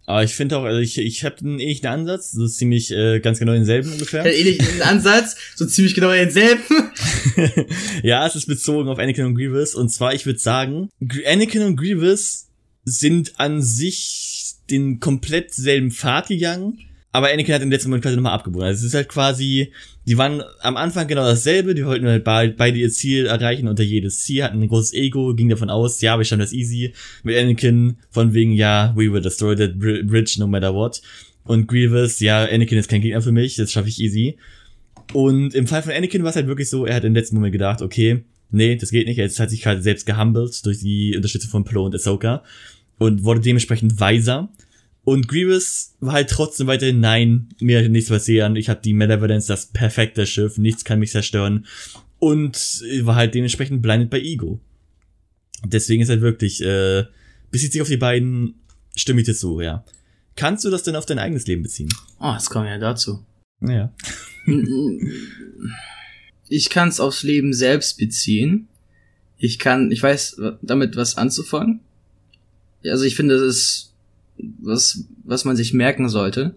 Aber 0.07 0.23
ich 0.23 0.35
finde 0.35 0.57
auch, 0.57 0.63
also 0.63 0.79
ich, 0.79 0.99
ich 0.99 1.23
habe 1.23 1.37
einen 1.39 1.59
ähnlichen 1.59 1.87
Ansatz, 1.87 2.31
so 2.31 2.47
ziemlich 2.47 2.91
äh, 2.91 3.19
ganz 3.19 3.39
genau 3.39 3.53
denselben 3.53 3.91
ungefähr. 3.91 4.23
Ja, 4.23 4.31
ähnlichen 4.31 4.81
Ansatz, 4.83 5.35
so 5.55 5.65
ziemlich 5.65 5.95
genau 5.95 6.11
denselben. 6.11 6.61
ja, 8.03 8.25
es 8.27 8.35
ist 8.35 8.45
bezogen 8.45 8.87
auf 8.87 8.99
Anakin 8.99 9.25
und 9.25 9.35
Grievous. 9.35 9.73
Und 9.73 9.89
zwar, 9.89 10.13
ich 10.13 10.27
würde 10.27 10.39
sagen, 10.39 10.89
Anakin 11.25 11.63
und 11.63 11.75
Grievous 11.75 12.49
sind 12.83 13.39
an 13.39 13.63
sich 13.63 14.53
den 14.69 14.99
komplett 14.99 15.53
selben 15.53 15.91
Pfad 15.91 16.27
gegangen, 16.27 16.79
aber 17.15 17.31
Anakin 17.31 17.55
hat 17.55 17.61
im 17.61 17.71
letzten 17.71 17.89
Moment 17.89 18.03
quasi 18.03 18.17
nochmal 18.17 18.33
abgebogen. 18.33 18.67
Also 18.67 18.79
es 18.79 18.87
ist 18.87 18.93
halt 18.93 19.07
quasi, 19.07 19.71
die 20.05 20.17
waren 20.17 20.43
am 20.59 20.75
Anfang 20.75 21.07
genau 21.07 21.23
dasselbe, 21.23 21.73
die 21.73 21.85
wollten 21.85 22.05
halt 22.05 22.25
beide 22.25 22.77
ihr 22.77 22.89
Ziel 22.89 23.25
erreichen 23.25 23.69
unter 23.69 23.83
jedes 23.83 24.19
Ziel, 24.19 24.43
hatten 24.43 24.61
ein 24.61 24.67
großes 24.67 24.93
Ego, 24.93 25.33
ging 25.33 25.47
davon 25.47 25.69
aus, 25.69 26.01
ja, 26.01 26.17
wir 26.17 26.25
schaffen 26.25 26.41
das 26.41 26.51
easy. 26.51 26.93
Mit 27.23 27.37
Anakin 27.37 27.95
von 28.09 28.33
wegen, 28.33 28.51
ja, 28.51 28.91
we 28.97 29.13
will 29.13 29.21
destroy 29.21 29.55
that 29.55 29.79
bridge 29.79 30.35
no 30.39 30.45
matter 30.45 30.73
what. 30.73 31.01
Und 31.45 31.67
Grievous, 31.67 32.19
ja, 32.19 32.43
Anakin 32.43 32.77
ist 32.77 32.89
kein 32.89 32.99
Gegner 32.99 33.21
für 33.21 33.31
mich, 33.31 33.55
das 33.55 33.71
schaffe 33.71 33.87
ich 33.87 34.01
easy. 34.01 34.35
Und 35.13 35.55
im 35.55 35.67
Fall 35.67 35.83
von 35.83 35.93
Anakin 35.93 36.23
war 36.23 36.31
es 36.31 36.35
halt 36.35 36.47
wirklich 36.47 36.69
so, 36.69 36.85
er 36.85 36.95
hat 36.95 37.05
im 37.05 37.13
letzten 37.13 37.35
Moment 37.35 37.53
gedacht, 37.53 37.81
okay, 37.81 38.25
nee, 38.51 38.75
das 38.75 38.91
geht 38.91 39.07
nicht, 39.07 39.19
er 39.19 39.29
hat 39.29 39.49
sich 39.49 39.65
halt 39.65 39.83
selbst 39.83 40.05
gehumbled 40.05 40.65
durch 40.65 40.79
die 40.79 41.15
Unterstützung 41.15 41.49
von 41.49 41.63
Plo 41.63 41.85
und 41.85 41.95
Ahsoka 41.95 42.43
und 42.97 43.23
wurde 43.23 43.39
dementsprechend 43.39 43.99
weiser 44.01 44.49
und 45.05 45.27
Grievous 45.27 45.93
war 45.99 46.13
halt 46.13 46.31
trotzdem 46.31 46.65
weiterhin, 46.65 46.99
nein, 46.99 47.49
mir 47.59 47.83
hat 47.83 47.91
nichts 47.91 48.09
passieren, 48.09 48.55
ich 48.55 48.69
habe 48.69 48.81
die 48.83 48.93
Malevolence, 48.93 49.45
das 49.47 49.67
perfekte 49.67 50.25
Schiff, 50.25 50.57
nichts 50.57 50.83
kann 50.83 50.99
mich 50.99 51.11
zerstören. 51.11 51.67
Und 52.17 52.83
war 53.01 53.15
halt 53.15 53.35
dementsprechend 53.35 53.83
blinded 53.83 54.09
bei 54.09 54.19
Ego. 54.19 54.59
Deswegen 55.63 56.01
ist 56.01 56.09
halt 56.09 56.21
wirklich, 56.21 56.59
äh, 56.63 57.05
bezieht 57.51 57.71
sich 57.71 57.83
auf 57.83 57.87
die 57.87 57.97
beiden, 57.97 58.55
stimme 58.95 59.21
ich 59.21 59.27
dir 59.27 59.35
zu, 59.35 59.61
ja. 59.61 59.85
Kannst 60.35 60.65
du 60.65 60.71
das 60.71 60.81
denn 60.81 60.95
auf 60.95 61.05
dein 61.05 61.19
eigenes 61.19 61.45
Leben 61.45 61.61
beziehen? 61.61 61.89
Oh, 62.19 62.33
das 62.33 62.49
kommt 62.49 62.67
ja 62.67 62.79
dazu. 62.79 63.23
Ja. 63.61 63.93
ich 66.49 66.71
kann 66.71 66.89
es 66.89 66.99
aufs 66.99 67.21
Leben 67.21 67.53
selbst 67.53 67.99
beziehen. 67.99 68.67
Ich 69.37 69.59
kann, 69.59 69.91
ich 69.91 70.01
weiß 70.01 70.41
damit 70.63 70.95
was 70.95 71.15
anzufangen. 71.15 71.81
Also 72.83 73.03
ich 73.03 73.15
finde, 73.15 73.35
das 73.35 73.55
ist 73.55 73.94
was, 74.37 75.05
was 75.23 75.45
man 75.45 75.55
sich 75.55 75.73
merken 75.73 76.09
sollte 76.09 76.55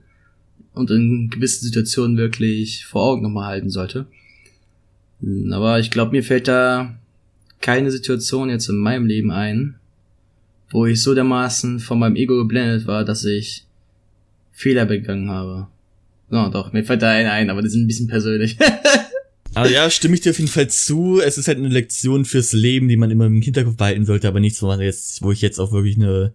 und 0.75 0.91
in 0.91 1.31
gewissen 1.31 1.65
Situationen 1.65 2.17
wirklich 2.17 2.85
vor 2.87 3.03
Augen 3.03 3.23
nochmal 3.23 3.47
halten 3.47 3.71
sollte. 3.71 4.07
Aber 5.51 5.81
ich 5.81 5.91
glaube, 5.91 6.13
mir 6.13 6.23
fällt 6.23 6.49
da 6.49 6.97
keine 7.61 7.91
Situation 7.91 8.51
jetzt 8.51 8.69
in 8.69 8.77
meinem 8.77 9.07
Leben 9.07 9.31
ein, 9.31 9.75
wo 10.71 10.87
ich 10.87 11.03
so 11.03 11.15
dermaßen 11.15 11.81
von 11.81 11.99
meinem 11.99 12.17
Ego 12.17 12.37
geblendet 12.37 12.87
war, 12.87 13.05
dass 13.05 13.25
ich 13.25 13.65
Fehler 14.53 14.87
begangen 14.87 15.31
habe. 15.31 15.67
No, 16.31 16.51
doch, 16.51 16.73
mir 16.73 16.85
fällt 16.85 17.03
da 17.03 17.11
einer 17.11 17.33
ein, 17.33 17.51
aber 17.51 17.63
das 17.63 17.73
ist 17.73 17.79
ein 17.79 17.87
bisschen 17.87 18.07
persönlich. 18.07 18.59
aber 19.55 19.71
ja, 19.71 19.91
stimme 19.91 20.15
ich 20.15 20.21
dir 20.21 20.31
auf 20.31 20.39
jeden 20.39 20.51
Fall 20.51 20.69
zu. 20.69 21.21
Es 21.21 21.39
ist 21.39 21.49
halt 21.49 21.59
eine 21.59 21.69
Lektion 21.69 22.25
fürs 22.25 22.53
Leben, 22.53 22.89
die 22.89 22.97
man 22.97 23.11
immer 23.11 23.27
im 23.27 23.41
Hinterkopf 23.41 23.77
behalten 23.77 24.05
sollte, 24.05 24.29
aber 24.29 24.41
nichts, 24.41 24.63
wo 24.63 24.67
man 24.67 24.81
jetzt, 24.81 25.23
wo 25.23 25.33
ich 25.33 25.41
jetzt 25.41 25.59
auch 25.59 25.73
wirklich 25.73 25.97
eine 25.97 26.33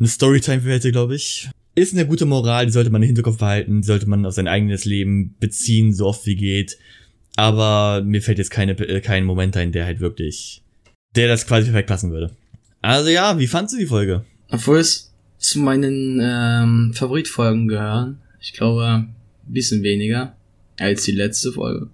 eine 0.00 0.08
Storytime 0.08 0.62
hätte, 0.62 0.90
glaube 0.90 1.14
ich. 1.14 1.48
Ist 1.74 1.94
eine 1.94 2.06
gute 2.06 2.26
Moral, 2.26 2.66
die 2.66 2.72
sollte 2.72 2.90
man 2.90 3.02
im 3.02 3.06
Hinterkopf 3.06 3.38
behalten, 3.38 3.82
die 3.82 3.86
sollte 3.86 4.08
man 4.08 4.26
auf 4.26 4.34
sein 4.34 4.48
eigenes 4.48 4.84
Leben 4.84 5.36
beziehen, 5.38 5.94
so 5.94 6.06
oft 6.06 6.26
wie 6.26 6.34
geht. 6.34 6.76
Aber 7.36 8.02
mir 8.04 8.22
fällt 8.22 8.38
jetzt 8.38 8.50
keine, 8.50 8.72
äh, 8.72 9.00
kein 9.00 9.24
Moment 9.24 9.56
ein, 9.56 9.70
der 9.72 9.86
halt 9.86 10.00
wirklich, 10.00 10.62
der 11.14 11.28
das 11.28 11.46
quasi 11.46 11.66
perfekt 11.66 11.88
passen 11.88 12.10
würde. 12.10 12.34
Also 12.82 13.10
ja, 13.10 13.38
wie 13.38 13.46
fandst 13.46 13.74
du 13.74 13.78
die 13.78 13.86
Folge? 13.86 14.24
Obwohl 14.50 14.78
es 14.78 15.12
zu 15.38 15.58
meinen 15.58 16.20
ähm, 16.22 16.92
Favoritfolgen 16.94 17.68
gehören. 17.68 18.20
Ich 18.40 18.52
glaube, 18.52 18.84
ein 18.86 19.14
bisschen 19.46 19.82
weniger 19.82 20.36
als 20.78 21.04
die 21.04 21.12
letzte 21.12 21.52
Folge. 21.52 21.88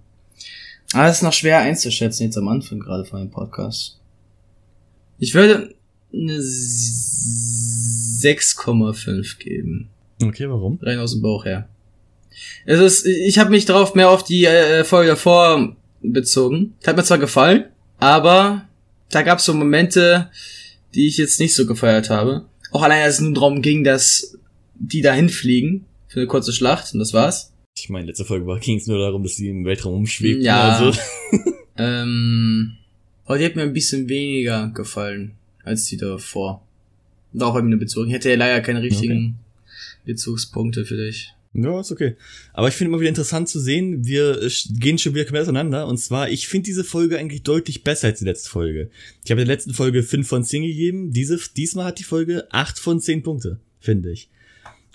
Aber 0.93 1.07
es 1.07 1.17
ist 1.17 1.23
noch 1.23 1.33
schwer 1.33 1.59
einzuschätzen 1.59 2.23
jetzt 2.23 2.37
am 2.37 2.47
Anfang 2.47 2.79
gerade 2.79 3.05
von 3.05 3.19
dem 3.19 3.31
Podcast. 3.31 3.99
Ich 5.19 5.33
würde 5.33 5.73
eine 6.13 6.41
6,5 8.17 9.37
geben. 9.37 9.89
Okay, 10.23 10.49
warum? 10.49 10.79
Rein 10.81 10.99
aus 10.99 11.13
dem 11.13 11.21
Bauch 11.21 11.45
her. 11.45 11.69
Es 12.65 12.79
ist, 12.79 13.05
ich 13.05 13.39
habe 13.39 13.49
mich 13.49 13.65
darauf 13.65 13.95
mehr 13.95 14.09
auf 14.09 14.23
die 14.23 14.45
äh, 14.45 14.83
Folge 14.83 15.09
davor 15.09 15.75
bezogen. 16.01 16.75
Hat 16.85 16.95
mir 16.95 17.03
zwar 17.03 17.17
gefallen, 17.17 17.65
aber 17.97 18.67
da 19.09 19.21
gab 19.21 19.39
es 19.39 19.45
so 19.45 19.53
Momente, 19.53 20.29
die 20.93 21.07
ich 21.07 21.17
jetzt 21.17 21.39
nicht 21.39 21.55
so 21.55 21.65
gefeiert 21.65 22.09
habe. 22.09 22.45
Auch 22.71 22.83
allein, 22.83 23.03
als 23.03 23.15
es 23.15 23.21
nur 23.21 23.33
darum 23.33 23.61
ging, 23.61 23.83
dass 23.83 24.37
die 24.75 25.01
dahin 25.01 25.29
fliegen 25.29 25.85
für 26.07 26.19
eine 26.19 26.27
kurze 26.27 26.53
Schlacht 26.53 26.93
und 26.93 26.99
das 26.99 27.13
war's. 27.13 27.53
Ich 27.75 27.89
meine, 27.89 28.07
letzte 28.07 28.25
Folge 28.25 28.45
war 28.47 28.59
ging 28.59 28.77
es 28.77 28.87
nur 28.87 28.99
darum, 28.99 29.23
dass 29.23 29.35
die 29.35 29.49
im 29.49 29.65
Weltraum 29.65 29.95
umschwebten. 29.95 30.43
Ja. 30.43 30.73
Also. 30.73 30.97
Ähm, 31.79 32.77
aber 33.25 33.37
die 33.37 33.45
hat 33.45 33.55
mir 33.55 33.63
ein 33.63 33.73
bisschen 33.73 34.09
weniger 34.09 34.71
gefallen 34.73 35.33
als 35.63 35.85
die 35.85 35.97
davor. 35.97 36.65
Und 37.33 37.43
auch 37.43 37.53
bei 37.53 37.61
mir 37.61 37.77
bezogen. 37.77 38.07
Ich 38.07 38.13
hätte 38.13 38.29
ja 38.29 38.35
leider 38.35 38.61
keine 38.61 38.81
richtigen 38.81 39.39
Bezugspunkte 40.05 40.85
für 40.85 40.97
dich. 40.97 41.33
Ja, 41.53 41.79
ist 41.79 41.91
okay. 41.91 42.15
Aber 42.53 42.67
ich 42.67 42.75
finde 42.75 42.89
immer 42.89 42.99
wieder 42.99 43.09
interessant 43.09 43.49
zu 43.49 43.59
sehen, 43.59 44.05
wir 44.05 44.41
äh, 44.43 44.49
gehen 44.69 44.97
schon 44.97 45.15
wieder 45.15 45.25
komplett 45.25 45.43
auseinander. 45.43 45.87
Und 45.87 45.97
zwar, 45.97 46.29
ich 46.29 46.47
finde 46.47 46.65
diese 46.65 46.83
Folge 46.83 47.17
eigentlich 47.17 47.43
deutlich 47.43 47.83
besser 47.83 48.07
als 48.07 48.19
die 48.19 48.25
letzte 48.25 48.49
Folge. 48.49 48.91
Ich 49.23 49.31
habe 49.31 49.41
in 49.41 49.47
der 49.47 49.55
letzten 49.55 49.73
Folge 49.73 50.03
5 50.03 50.27
von 50.27 50.43
10 50.43 50.63
gegeben. 50.63 51.11
Diese, 51.11 51.39
diesmal 51.55 51.85
hat 51.85 51.99
die 51.99 52.03
Folge 52.03 52.47
8 52.51 52.77
von 52.77 52.99
10 52.99 53.23
Punkte, 53.23 53.59
finde 53.79 54.11
ich. 54.11 54.29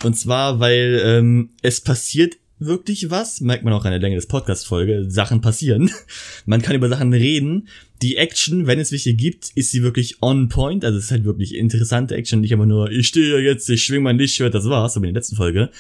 Und 0.04 0.16
zwar, 0.16 0.60
weil 0.60 1.00
ähm, 1.04 1.50
es 1.62 1.80
passiert 1.80 2.36
wirklich 2.66 3.10
was, 3.10 3.40
merkt 3.40 3.64
man 3.64 3.72
auch 3.72 3.84
an 3.84 3.90
der 3.90 4.00
Länge 4.00 4.16
des 4.16 4.26
Podcast-Folge, 4.26 5.10
Sachen 5.10 5.40
passieren. 5.40 5.90
Man 6.46 6.62
kann 6.62 6.76
über 6.76 6.88
Sachen 6.88 7.12
reden. 7.12 7.68
Die 8.00 8.16
Action, 8.16 8.66
wenn 8.66 8.80
es 8.80 8.92
welche 8.92 9.14
gibt, 9.14 9.50
ist 9.54 9.70
sie 9.70 9.82
wirklich 9.82 10.22
on 10.22 10.48
point. 10.48 10.84
Also 10.84 10.98
es 10.98 11.04
ist 11.04 11.10
halt 11.10 11.24
wirklich 11.24 11.54
interessante 11.54 12.14
Action, 12.14 12.40
nicht 12.40 12.52
einfach 12.52 12.66
nur, 12.66 12.90
ich 12.90 13.08
stehe 13.08 13.38
jetzt, 13.40 13.68
ich 13.70 13.84
schwing 13.84 14.02
mein 14.02 14.18
Lichtschwert, 14.18 14.54
das 14.54 14.68
war's, 14.68 14.94
so 14.94 15.02
wie 15.02 15.06
in 15.06 15.14
der 15.14 15.20
letzten 15.20 15.36
Folge. 15.36 15.70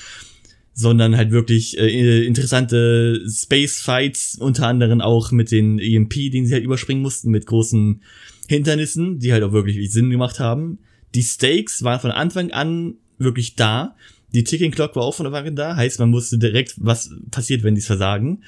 Sondern 0.74 1.16
halt 1.16 1.32
wirklich 1.32 1.78
äh, 1.78 2.24
interessante 2.24 3.22
Space-Fights, 3.28 4.38
unter 4.40 4.68
anderem 4.68 5.00
auch 5.00 5.32
mit 5.32 5.50
den 5.50 5.78
EMP, 5.78 6.30
den 6.32 6.46
sie 6.46 6.54
halt 6.54 6.64
überspringen 6.64 7.02
mussten, 7.02 7.30
mit 7.30 7.46
großen 7.46 8.02
Hindernissen, 8.48 9.18
die 9.18 9.32
halt 9.32 9.42
auch 9.42 9.52
wirklich 9.52 9.90
Sinn 9.92 10.10
gemacht 10.10 10.40
haben. 10.40 10.78
Die 11.14 11.22
Stakes 11.22 11.82
waren 11.82 12.00
von 12.00 12.10
Anfang 12.10 12.52
an 12.52 12.94
wirklich 13.18 13.54
da. 13.56 13.96
Die 14.34 14.44
Ticking 14.44 14.70
Clock 14.70 14.96
war 14.96 15.04
auch 15.04 15.14
von 15.14 15.26
Anfang 15.26 15.46
an 15.46 15.56
da, 15.56 15.76
heißt, 15.76 15.98
man 16.00 16.12
wusste 16.12 16.38
direkt, 16.38 16.74
was 16.78 17.10
passiert, 17.30 17.62
wenn 17.62 17.74
die 17.74 17.80
es 17.80 17.86
versagen. 17.86 18.42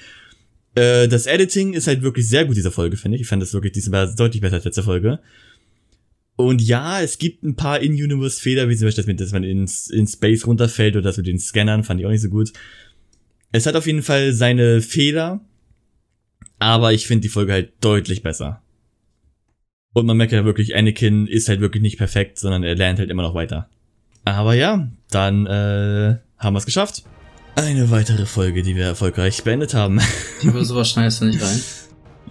Äh, 0.74 1.08
das 1.08 1.26
Editing 1.26 1.74
ist 1.74 1.86
halt 1.86 2.02
wirklich 2.02 2.28
sehr 2.28 2.44
gut 2.44 2.56
dieser 2.56 2.72
Folge, 2.72 2.96
finde 2.96 3.16
ich. 3.16 3.22
Ich 3.22 3.28
fand 3.28 3.42
das 3.42 3.52
wirklich 3.52 3.72
diesmal 3.72 4.14
deutlich 4.14 4.40
besser 4.40 4.56
als 4.56 4.64
letzte 4.64 4.82
Folge. 4.82 5.20
Und 6.36 6.62
ja, 6.62 7.00
es 7.00 7.18
gibt 7.18 7.44
ein 7.44 7.54
paar 7.54 7.80
In-Universe-Fehler, 7.80 8.68
wie 8.68 8.76
zum 8.76 8.88
Beispiel, 8.88 9.14
das, 9.14 9.26
dass 9.26 9.32
man 9.32 9.44
ins, 9.44 9.88
in 9.88 10.06
Space 10.06 10.46
runterfällt 10.46 10.96
oder 10.96 11.02
das 11.02 11.16
mit 11.16 11.26
den 11.26 11.38
Scannern, 11.38 11.84
fand 11.84 12.00
ich 12.00 12.06
auch 12.06 12.10
nicht 12.10 12.22
so 12.22 12.28
gut. 12.28 12.52
Es 13.52 13.66
hat 13.66 13.76
auf 13.76 13.86
jeden 13.86 14.02
Fall 14.02 14.32
seine 14.32 14.80
Fehler, 14.80 15.40
aber 16.58 16.92
ich 16.92 17.06
finde 17.06 17.22
die 17.22 17.28
Folge 17.28 17.52
halt 17.52 17.72
deutlich 17.80 18.22
besser. 18.22 18.62
Und 19.92 20.06
man 20.06 20.16
merkt 20.16 20.32
ja 20.32 20.44
wirklich, 20.44 20.74
Anakin 20.74 21.28
ist 21.28 21.48
halt 21.48 21.60
wirklich 21.60 21.82
nicht 21.82 21.98
perfekt, 21.98 22.40
sondern 22.40 22.64
er 22.64 22.74
lernt 22.74 22.98
halt 22.98 23.10
immer 23.10 23.22
noch 23.22 23.34
weiter. 23.34 23.70
Aber 24.24 24.54
ja, 24.54 24.88
dann 25.10 25.46
äh, 25.46 26.16
haben 26.38 26.54
wir 26.54 26.58
es 26.58 26.66
geschafft. 26.66 27.04
Eine 27.56 27.90
weitere 27.90 28.26
Folge, 28.26 28.62
die 28.62 28.74
wir 28.74 28.86
erfolgreich 28.86 29.44
beendet 29.44 29.74
haben. 29.74 30.00
Ich 30.40 30.48
hoffe, 30.48 30.64
sowas 30.64 30.90
schneidest 30.90 31.22
du 31.22 31.26
nicht 31.26 31.42
rein. 31.42 31.60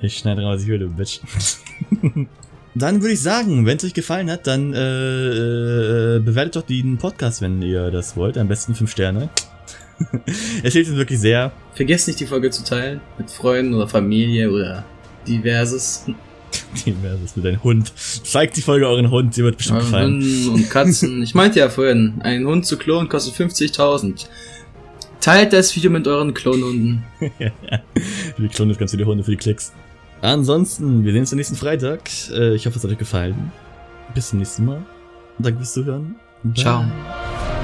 Ich 0.01 0.17
schneide 0.17 0.43
raus, 0.43 0.61
ich 0.61 0.67
will, 0.67 0.79
du 0.79 0.89
Bitch. 0.89 1.19
dann 2.75 3.01
würde 3.01 3.13
ich 3.13 3.21
sagen, 3.21 3.65
wenn 3.65 3.77
es 3.77 3.85
euch 3.85 3.93
gefallen 3.93 4.29
hat, 4.29 4.45
dann 4.45 4.73
äh, 4.73 4.77
äh, 6.17 6.19
bewertet 6.19 6.57
doch 6.57 6.61
den 6.63 6.97
Podcast, 6.97 7.41
wenn 7.41 7.61
ihr 7.61 7.89
das 7.89 8.15
wollt. 8.15 8.37
Am 8.37 8.47
besten 8.47 8.75
5 8.75 8.91
Sterne. 8.91 9.29
es 10.63 10.73
hilft 10.73 10.89
uns 10.89 10.99
wirklich 10.99 11.19
sehr. 11.19 11.51
Vergesst 11.73 12.07
nicht, 12.07 12.19
die 12.19 12.27
Folge 12.27 12.51
zu 12.51 12.63
teilen. 12.63 13.01
Mit 13.17 13.31
Freunden 13.31 13.73
oder 13.73 13.87
Familie 13.87 14.51
oder 14.51 14.83
diverses. 15.27 16.05
Diverses 16.85 17.35
mit 17.35 17.45
deinem 17.45 17.63
Hund. 17.63 17.91
Zeigt 17.95 18.57
die 18.57 18.61
Folge 18.61 18.87
euren 18.87 19.09
Hund, 19.11 19.33
sie 19.33 19.43
wird 19.43 19.57
bestimmt 19.57 19.79
gefallen. 19.79 20.21
Hunden 20.21 20.49
und 20.49 20.69
Katzen. 20.69 21.21
Ich 21.23 21.33
meinte 21.35 21.59
ja 21.59 21.69
vorhin, 21.69 22.15
einen 22.21 22.45
Hund 22.47 22.65
zu 22.65 22.77
klonen 22.77 23.09
kostet 23.09 23.35
50.000. 23.35 24.27
Teilt 25.21 25.53
das 25.53 25.75
Video 25.75 25.89
mit 25.89 26.05
euren 26.07 26.33
Klonhunden. 26.33 27.03
Wir 28.37 28.49
klonen 28.49 28.71
jetzt 28.71 28.79
ganz 28.79 28.91
viele 28.91 29.05
Hunde 29.05 29.23
für 29.23 29.31
die 29.31 29.37
Klicks. 29.37 29.71
Ansonsten, 30.21 31.03
wir 31.03 31.11
sehen 31.11 31.21
uns 31.21 31.31
am 31.33 31.37
nächsten 31.37 31.55
Freitag. 31.55 32.09
Äh, 32.31 32.55
Ich 32.55 32.65
hoffe, 32.65 32.77
es 32.77 32.83
hat 32.83 32.91
euch 32.91 32.97
gefallen. 32.97 33.51
Bis 34.13 34.29
zum 34.29 34.39
nächsten 34.39 34.65
Mal. 34.65 34.81
Danke 35.39 35.57
fürs 35.59 35.73
Zuhören. 35.73 36.15
Bye. 36.43 36.53
Ciao. 36.55 37.62